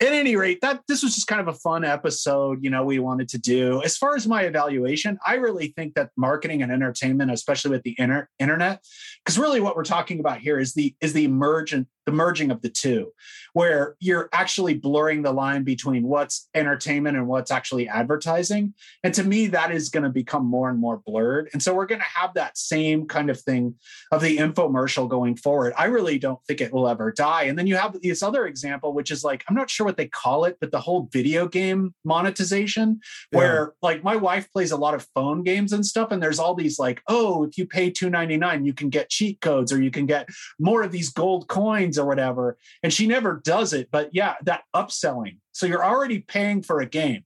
At 0.00 0.12
any 0.12 0.36
rate, 0.36 0.60
that 0.62 0.82
this 0.88 1.02
was 1.02 1.14
just 1.14 1.26
kind 1.26 1.40
of 1.40 1.48
a 1.48 1.58
fun 1.58 1.84
episode, 1.84 2.62
you 2.62 2.70
know, 2.70 2.84
we 2.84 2.98
wanted 2.98 3.28
to 3.30 3.38
do. 3.38 3.82
As 3.82 3.96
far 3.96 4.16
as 4.16 4.26
my 4.26 4.42
evaluation, 4.42 5.18
I 5.26 5.34
really 5.34 5.68
think 5.76 5.94
that 5.94 6.10
marketing 6.16 6.62
and 6.62 6.70
entertainment, 6.70 7.30
especially 7.30 7.70
with 7.70 7.82
the 7.82 7.94
inter- 7.98 8.28
internet, 8.38 8.82
because 9.24 9.38
really 9.38 9.60
what 9.60 9.76
we're 9.76 9.84
talking 9.84 10.20
about 10.20 10.38
here 10.38 10.58
is 10.58 10.74
the 10.74 10.94
is 11.00 11.12
the 11.12 11.24
emergent 11.24 11.88
the 12.06 12.12
merging 12.12 12.50
of 12.50 12.62
the 12.62 12.68
two 12.68 13.12
where 13.52 13.94
you're 14.00 14.28
actually 14.32 14.74
blurring 14.74 15.22
the 15.22 15.32
line 15.32 15.62
between 15.62 16.04
what's 16.04 16.48
entertainment 16.54 17.16
and 17.16 17.28
what's 17.28 17.50
actually 17.50 17.88
advertising. 17.88 18.74
And 19.02 19.14
to 19.14 19.24
me 19.24 19.46
that 19.48 19.70
is 19.70 19.88
going 19.88 20.02
to 20.02 20.10
become 20.10 20.44
more 20.44 20.68
and 20.68 20.78
more 20.78 21.00
blurred. 21.04 21.50
And 21.52 21.62
so 21.62 21.74
we're 21.74 21.86
going 21.86 22.00
to 22.00 22.20
have 22.20 22.34
that 22.34 22.58
same 22.58 23.06
kind 23.06 23.30
of 23.30 23.40
thing 23.40 23.76
of 24.10 24.20
the 24.20 24.38
infomercial 24.38 25.08
going 25.08 25.36
forward. 25.36 25.72
I 25.78 25.84
really 25.86 26.18
don't 26.18 26.40
think 26.46 26.60
it 26.60 26.72
will 26.72 26.88
ever 26.88 27.12
die. 27.12 27.44
And 27.44 27.58
then 27.58 27.66
you 27.66 27.76
have 27.76 28.00
this 28.02 28.22
other 28.22 28.46
example 28.46 28.92
which 28.92 29.10
is 29.10 29.24
like 29.24 29.44
i'm 29.48 29.54
not 29.54 29.70
sure 29.70 29.86
what 29.86 29.96
they 29.96 30.06
call 30.06 30.44
it 30.44 30.56
but 30.60 30.70
the 30.70 30.80
whole 30.80 31.08
video 31.12 31.48
game 31.48 31.94
monetization 32.04 33.00
where 33.30 33.74
like 33.82 34.02
my 34.04 34.16
wife 34.16 34.50
plays 34.52 34.70
a 34.70 34.76
lot 34.76 34.94
of 34.94 35.06
phone 35.14 35.42
games 35.42 35.72
and 35.72 35.84
stuff 35.84 36.10
and 36.10 36.22
there's 36.22 36.38
all 36.38 36.54
these 36.54 36.78
like 36.78 37.02
oh 37.08 37.44
if 37.44 37.58
you 37.58 37.66
pay 37.66 37.90
$2.99, 37.90 38.66
you 38.66 38.72
can 38.72 38.88
get 38.88 39.10
cheat 39.10 39.40
codes 39.40 39.72
or 39.72 39.82
you 39.82 39.90
can 39.90 40.06
get 40.06 40.28
more 40.58 40.82
of 40.82 40.92
these 40.92 41.10
gold 41.10 41.48
coins 41.48 41.93
or 41.98 42.06
whatever 42.06 42.56
and 42.82 42.92
she 42.92 43.06
never 43.06 43.40
does 43.44 43.72
it 43.72 43.88
but 43.90 44.10
yeah 44.12 44.34
that 44.42 44.62
upselling. 44.74 45.38
So 45.52 45.66
you're 45.66 45.84
already 45.84 46.20
paying 46.20 46.62
for 46.62 46.80
a 46.80 46.86
game. 46.86 47.24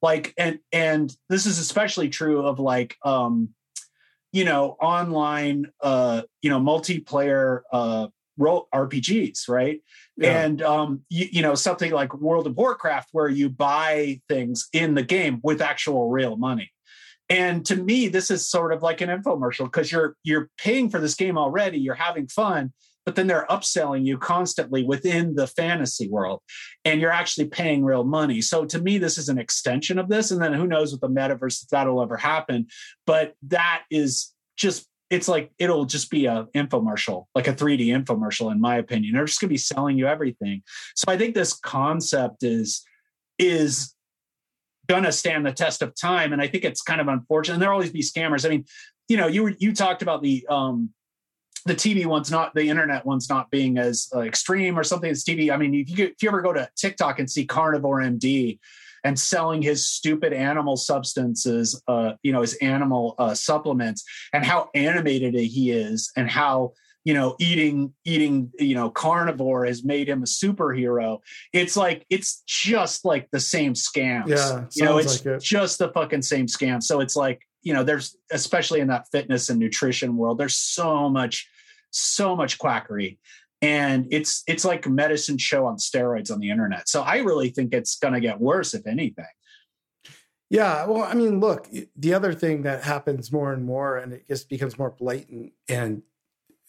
Like 0.00 0.34
and 0.38 0.58
and 0.72 1.14
this 1.28 1.46
is 1.46 1.58
especially 1.58 2.08
true 2.08 2.46
of 2.46 2.58
like 2.58 2.96
um 3.04 3.50
you 4.32 4.44
know 4.44 4.76
online 4.80 5.66
uh 5.80 6.22
you 6.42 6.50
know 6.50 6.60
multiplayer 6.60 7.62
uh 7.72 8.08
role 8.36 8.68
rpgs 8.72 9.48
right? 9.48 9.80
Yeah. 10.16 10.44
and 10.44 10.62
um 10.62 11.02
you, 11.08 11.26
you 11.32 11.42
know 11.42 11.54
something 11.54 11.90
like 11.90 12.14
world 12.14 12.46
of 12.46 12.56
warcraft 12.56 13.08
where 13.12 13.28
you 13.28 13.48
buy 13.48 14.20
things 14.28 14.68
in 14.72 14.94
the 14.94 15.02
game 15.02 15.40
with 15.42 15.60
actual 15.60 16.08
real 16.08 16.36
money. 16.36 16.70
And 17.28 17.66
to 17.66 17.76
me 17.76 18.08
this 18.08 18.30
is 18.30 18.48
sort 18.48 18.72
of 18.72 18.82
like 18.82 19.00
an 19.00 19.08
infomercial 19.08 19.64
because 19.64 19.90
you're 19.90 20.16
you're 20.22 20.48
paying 20.58 20.90
for 20.90 21.00
this 21.00 21.14
game 21.14 21.36
already 21.36 21.78
you're 21.78 21.94
having 21.94 22.28
fun 22.28 22.72
but 23.08 23.14
then 23.14 23.26
they're 23.26 23.46
upselling 23.48 24.04
you 24.04 24.18
constantly 24.18 24.84
within 24.84 25.34
the 25.34 25.46
fantasy 25.46 26.10
world 26.10 26.42
and 26.84 27.00
you're 27.00 27.10
actually 27.10 27.46
paying 27.46 27.82
real 27.82 28.04
money. 28.04 28.42
So 28.42 28.66
to 28.66 28.78
me 28.78 28.98
this 28.98 29.16
is 29.16 29.30
an 29.30 29.38
extension 29.38 29.98
of 29.98 30.10
this 30.10 30.30
and 30.30 30.42
then 30.42 30.52
who 30.52 30.66
knows 30.66 30.92
with 30.92 31.00
the 31.00 31.08
metaverse 31.08 31.62
if 31.62 31.70
that'll 31.70 32.02
ever 32.02 32.18
happen 32.18 32.66
but 33.06 33.32
that 33.44 33.84
is 33.90 34.34
just 34.58 34.86
it's 35.08 35.26
like 35.26 35.50
it'll 35.58 35.86
just 35.86 36.10
be 36.10 36.26
a 36.26 36.48
infomercial 36.54 37.24
like 37.34 37.48
a 37.48 37.54
3d 37.54 37.86
infomercial 37.86 38.52
in 38.52 38.60
my 38.60 38.76
opinion. 38.76 39.14
They're 39.14 39.24
just 39.24 39.40
going 39.40 39.48
to 39.48 39.54
be 39.54 39.56
selling 39.56 39.96
you 39.96 40.06
everything. 40.06 40.62
So 40.94 41.06
i 41.08 41.16
think 41.16 41.34
this 41.34 41.54
concept 41.54 42.42
is 42.42 42.84
is 43.38 43.94
going 44.86 45.04
to 45.04 45.12
stand 45.12 45.46
the 45.46 45.52
test 45.52 45.80
of 45.80 45.94
time 45.98 46.34
and 46.34 46.42
i 46.42 46.46
think 46.46 46.62
it's 46.62 46.82
kind 46.82 47.00
of 47.00 47.08
unfortunate 47.08 47.54
and 47.54 47.62
there'll 47.62 47.76
always 47.76 47.90
be 47.90 48.02
scammers. 48.02 48.44
I 48.44 48.50
mean 48.50 48.66
you 49.08 49.16
know 49.16 49.28
you 49.28 49.56
you 49.58 49.72
talked 49.72 50.02
about 50.02 50.22
the 50.22 50.46
um 50.50 50.90
the 51.68 51.74
TV 51.74 52.06
one's 52.06 52.30
not 52.30 52.54
the 52.54 52.68
internet 52.68 53.06
one's 53.06 53.28
not 53.28 53.50
being 53.50 53.78
as 53.78 54.08
uh, 54.14 54.20
extreme 54.20 54.78
or 54.78 54.84
something 54.84 55.10
as 55.10 55.24
TV. 55.24 55.52
I 55.52 55.56
mean, 55.56 55.74
if 55.74 55.96
you 55.96 56.06
if 56.06 56.22
you 56.22 56.28
ever 56.28 56.42
go 56.42 56.52
to 56.52 56.68
TikTok 56.76 57.18
and 57.18 57.30
see 57.30 57.44
Carnivore 57.44 58.00
MD 58.00 58.58
and 59.04 59.18
selling 59.18 59.62
his 59.62 59.88
stupid 59.88 60.32
animal 60.32 60.76
substances, 60.76 61.80
uh, 61.86 62.12
you 62.22 62.32
know, 62.32 62.40
his 62.40 62.54
animal 62.54 63.14
uh, 63.18 63.34
supplements, 63.34 64.04
and 64.32 64.44
how 64.44 64.70
animated 64.74 65.34
he 65.34 65.70
is, 65.70 66.10
and 66.16 66.30
how 66.30 66.72
you 67.04 67.14
know 67.14 67.36
eating 67.38 67.94
eating 68.04 68.52
you 68.58 68.74
know 68.74 68.90
carnivore 68.90 69.64
has 69.64 69.84
made 69.84 70.08
him 70.08 70.22
a 70.22 70.26
superhero. 70.26 71.20
It's 71.52 71.76
like 71.76 72.04
it's 72.10 72.42
just 72.46 73.04
like 73.04 73.30
the 73.30 73.40
same 73.40 73.74
scams. 73.74 74.28
Yeah, 74.28 74.64
you 74.74 74.84
know, 74.84 74.98
it's 74.98 75.24
like 75.24 75.36
it. 75.36 75.42
just 75.42 75.78
the 75.78 75.90
fucking 75.90 76.22
same 76.22 76.46
scam. 76.46 76.82
So 76.82 77.00
it's 77.00 77.16
like, 77.16 77.40
you 77.62 77.72
know, 77.72 77.84
there's 77.84 78.16
especially 78.30 78.80
in 78.80 78.88
that 78.88 79.06
fitness 79.10 79.48
and 79.48 79.58
nutrition 79.58 80.16
world, 80.16 80.38
there's 80.38 80.56
so 80.56 81.08
much, 81.08 81.48
so 81.90 82.36
much 82.36 82.58
quackery. 82.58 83.18
And 83.60 84.06
it's 84.10 84.44
it's 84.46 84.64
like 84.64 84.86
medicine 84.86 85.38
show 85.38 85.66
on 85.66 85.78
steroids 85.78 86.30
on 86.30 86.38
the 86.38 86.50
internet. 86.50 86.88
So 86.88 87.02
I 87.02 87.18
really 87.18 87.50
think 87.50 87.74
it's 87.74 87.96
gonna 87.96 88.20
get 88.20 88.40
worse, 88.40 88.72
if 88.74 88.86
anything. 88.86 89.24
Yeah, 90.50 90.86
well, 90.86 91.02
I 91.02 91.14
mean, 91.14 91.40
look, 91.40 91.68
the 91.96 92.14
other 92.14 92.32
thing 92.32 92.62
that 92.62 92.82
happens 92.82 93.30
more 93.30 93.52
and 93.52 93.64
more, 93.64 93.98
and 93.98 94.14
it 94.14 94.26
just 94.28 94.48
becomes 94.48 94.78
more 94.78 94.90
blatant 94.90 95.52
and 95.68 96.02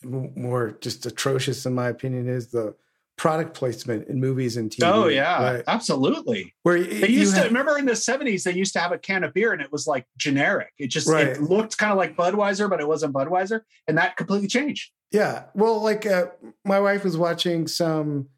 more 0.03 0.71
just 0.81 1.05
atrocious, 1.05 1.65
in 1.65 1.73
my 1.73 1.87
opinion, 1.87 2.27
is 2.27 2.47
the 2.47 2.75
product 3.19 3.53
placement 3.53 4.07
in 4.07 4.17
movies 4.17 4.55
and 4.55 4.71
TV. 4.71 4.79
Oh 4.89 5.09
yeah, 5.09 5.43
right? 5.55 5.63
absolutely. 5.67 6.55
Where 6.63 6.81
They 6.81 7.09
used 7.09 7.35
to 7.35 7.43
remember 7.43 7.77
in 7.77 7.85
the 7.85 7.91
70s, 7.91 8.43
they 8.43 8.53
used 8.53 8.71
to 8.73 8.79
have 8.79 8.93
a 8.93 8.97
can 8.97 9.25
of 9.25 9.33
beer 9.33 9.51
and 9.51 9.61
it 9.61 9.73
was 9.73 9.85
like 9.85 10.05
generic. 10.17 10.71
It 10.79 10.87
just 10.87 11.05
Right. 11.05 11.27
it 11.27 11.41
looked 11.41 11.77
kind 11.77 11.91
of 11.91 11.97
like 11.97 12.15
Budweiser, 12.15 12.69
but 12.69 12.79
it 12.79 12.87
wasn't 12.87 13.13
Budweiser. 13.13 13.61
And 13.89 13.97
that 13.97 14.15
completely 14.15 14.47
changed. 14.47 14.91
Yeah. 15.11 15.43
Well, 15.53 15.83
like 15.83 16.05
uh, 16.05 16.27
my 16.63 16.79
wife 16.79 17.03
was 17.03 17.17
watching 17.17 17.67
some, 17.67 18.29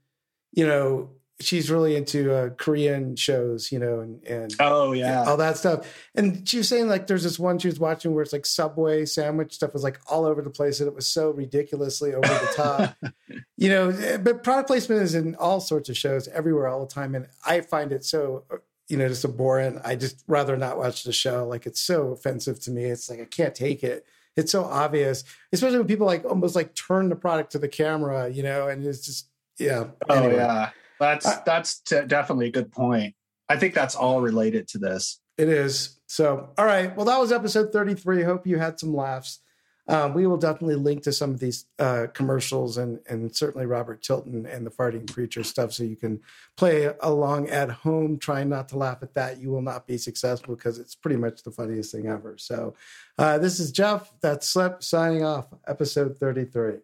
you 0.52 0.66
know, 0.66 1.12
she's 1.42 1.70
really 1.72 1.96
into 1.96 2.34
uh, 2.34 2.50
Korean 2.52 3.16
shows, 3.16 3.72
you 3.72 3.80
know, 3.80 4.00
and, 4.00 4.24
and 4.26 4.56
Oh 4.60 4.92
yeah. 4.94 5.24
all 5.26 5.38
that 5.38 5.58
stuff. 5.58 5.88
And 6.16 6.48
she 6.48 6.58
was 6.58 6.70
saying 6.70 6.88
like 6.88 7.08
there's 7.08 7.24
this 7.24 7.38
one 7.40 7.60
she 7.60 7.68
was 7.68 7.80
watching 7.80 8.14
where 8.14 8.24
it's 8.24 8.34
like 8.34 8.46
Subway 8.46 9.06
sandwich 9.06 9.54
stuff 9.54 9.74
was 9.74 9.84
like 9.84 10.00
all 10.10 10.26
over 10.26 10.42
the 10.42 10.50
place 10.50 10.80
and 10.80 10.88
it 10.88 10.96
was 10.96 11.08
so 11.08 11.32
ridiculously 11.32 12.14
over 12.14 12.28
the 12.28 12.52
top. 12.56 12.96
you 13.58 13.70
know, 13.70 14.18
but 14.24 14.44
product 14.44 14.68
placement 14.68 15.02
is 15.02 15.16
in 15.16 15.36
all 15.36 15.60
sorts 15.60 15.90
of 15.90 15.98
shows 15.98 16.28
everywhere 16.30 16.68
all 16.68 16.86
the 16.86 16.92
time. 16.94 17.16
And 17.16 17.28
I 17.46 17.62
find 17.62 17.92
it 17.92 18.06
so, 18.06 18.46
you 18.88 18.98
know, 18.98 19.08
just 19.08 19.26
abhorrent. 19.26 19.82
I 19.84 19.96
just 19.96 20.24
rather 20.28 20.58
not 20.58 20.78
watch 20.78 21.04
the 21.04 21.14
show. 21.14 21.48
Like 21.48 21.66
it's 21.66 21.82
so 21.82 22.12
offensive 22.12 22.60
to 22.62 22.72
me. 22.72 22.86
It's 22.86 23.10
like, 23.10 23.22
I 23.22 23.26
can't 23.26 23.56
take 23.56 23.84
it. 23.84 24.06
It's 24.38 24.52
so 24.54 24.64
obvious, 24.64 25.26
especially 25.52 25.80
when 25.80 25.88
people 25.88 26.08
like 26.08 26.24
almost 26.24 26.56
like 26.56 26.74
turn 26.74 27.10
the 27.10 27.18
product 27.18 27.52
to 27.52 27.60
the 27.60 27.68
camera, 27.68 28.30
you 28.30 28.44
know, 28.44 28.70
and 28.70 28.86
it's 28.86 29.06
just, 29.06 29.28
yeah. 29.60 29.88
Oh 30.10 30.16
Anyway. 30.16 30.36
yeah, 30.38 30.70
that's 31.02 31.40
that's 31.42 31.80
t- 31.82 32.06
definitely 32.08 32.48
a 32.48 32.52
good 32.52 32.72
point. 32.72 33.16
I 33.50 33.58
think 33.58 33.74
that's 33.74 33.96
all 33.96 34.22
related 34.22 34.68
to 34.70 34.78
this. 34.78 35.20
It 35.38 35.50
is. 35.50 36.00
So, 36.08 36.50
all 36.58 36.66
right. 36.66 36.96
Well, 36.96 37.06
that 37.08 37.20
was 37.20 37.32
episode 37.32 37.74
33. 37.74 38.24
Hope 38.24 38.46
you 38.46 38.60
had 38.60 38.80
some 38.80 38.94
laughs. 38.94 39.40
Um, 39.88 40.14
we 40.14 40.28
will 40.28 40.38
definitely 40.38 40.76
link 40.76 41.02
to 41.04 41.12
some 41.12 41.32
of 41.32 41.40
these 41.40 41.66
uh, 41.80 42.08
commercials 42.14 42.78
and 42.78 43.00
and 43.10 43.36
certainly 43.36 43.66
Robert 43.66 44.04
Tilton 44.04 44.46
and 44.46 44.66
the 44.66 44.70
farting 44.70 45.12
preacher 45.12 45.44
stuff, 45.44 45.74
so 45.74 45.84
you 45.84 45.96
can 45.96 46.22
play 46.56 46.94
along 47.02 47.50
at 47.50 47.70
home. 47.70 48.20
Trying 48.20 48.50
not 48.50 48.70
to 48.70 48.78
laugh 48.78 49.00
at 49.02 49.16
that, 49.16 49.42
you 49.42 49.50
will 49.50 49.64
not 49.64 49.88
be 49.88 49.98
successful 49.98 50.56
because 50.56 50.78
it's 50.78 50.94
pretty 50.94 51.18
much 51.18 51.42
the 51.42 51.52
funniest 51.52 51.92
thing 51.92 52.08
ever. 52.08 52.38
So, 52.38 52.76
uh, 53.18 53.40
this 53.40 53.60
is 53.60 53.72
Jeff. 53.72 54.14
That's 54.22 54.48
Slip 54.48 54.84
signing 54.84 55.26
off. 55.26 55.48
Episode 55.68 56.20
thirty 56.20 56.46
three. 56.46 56.78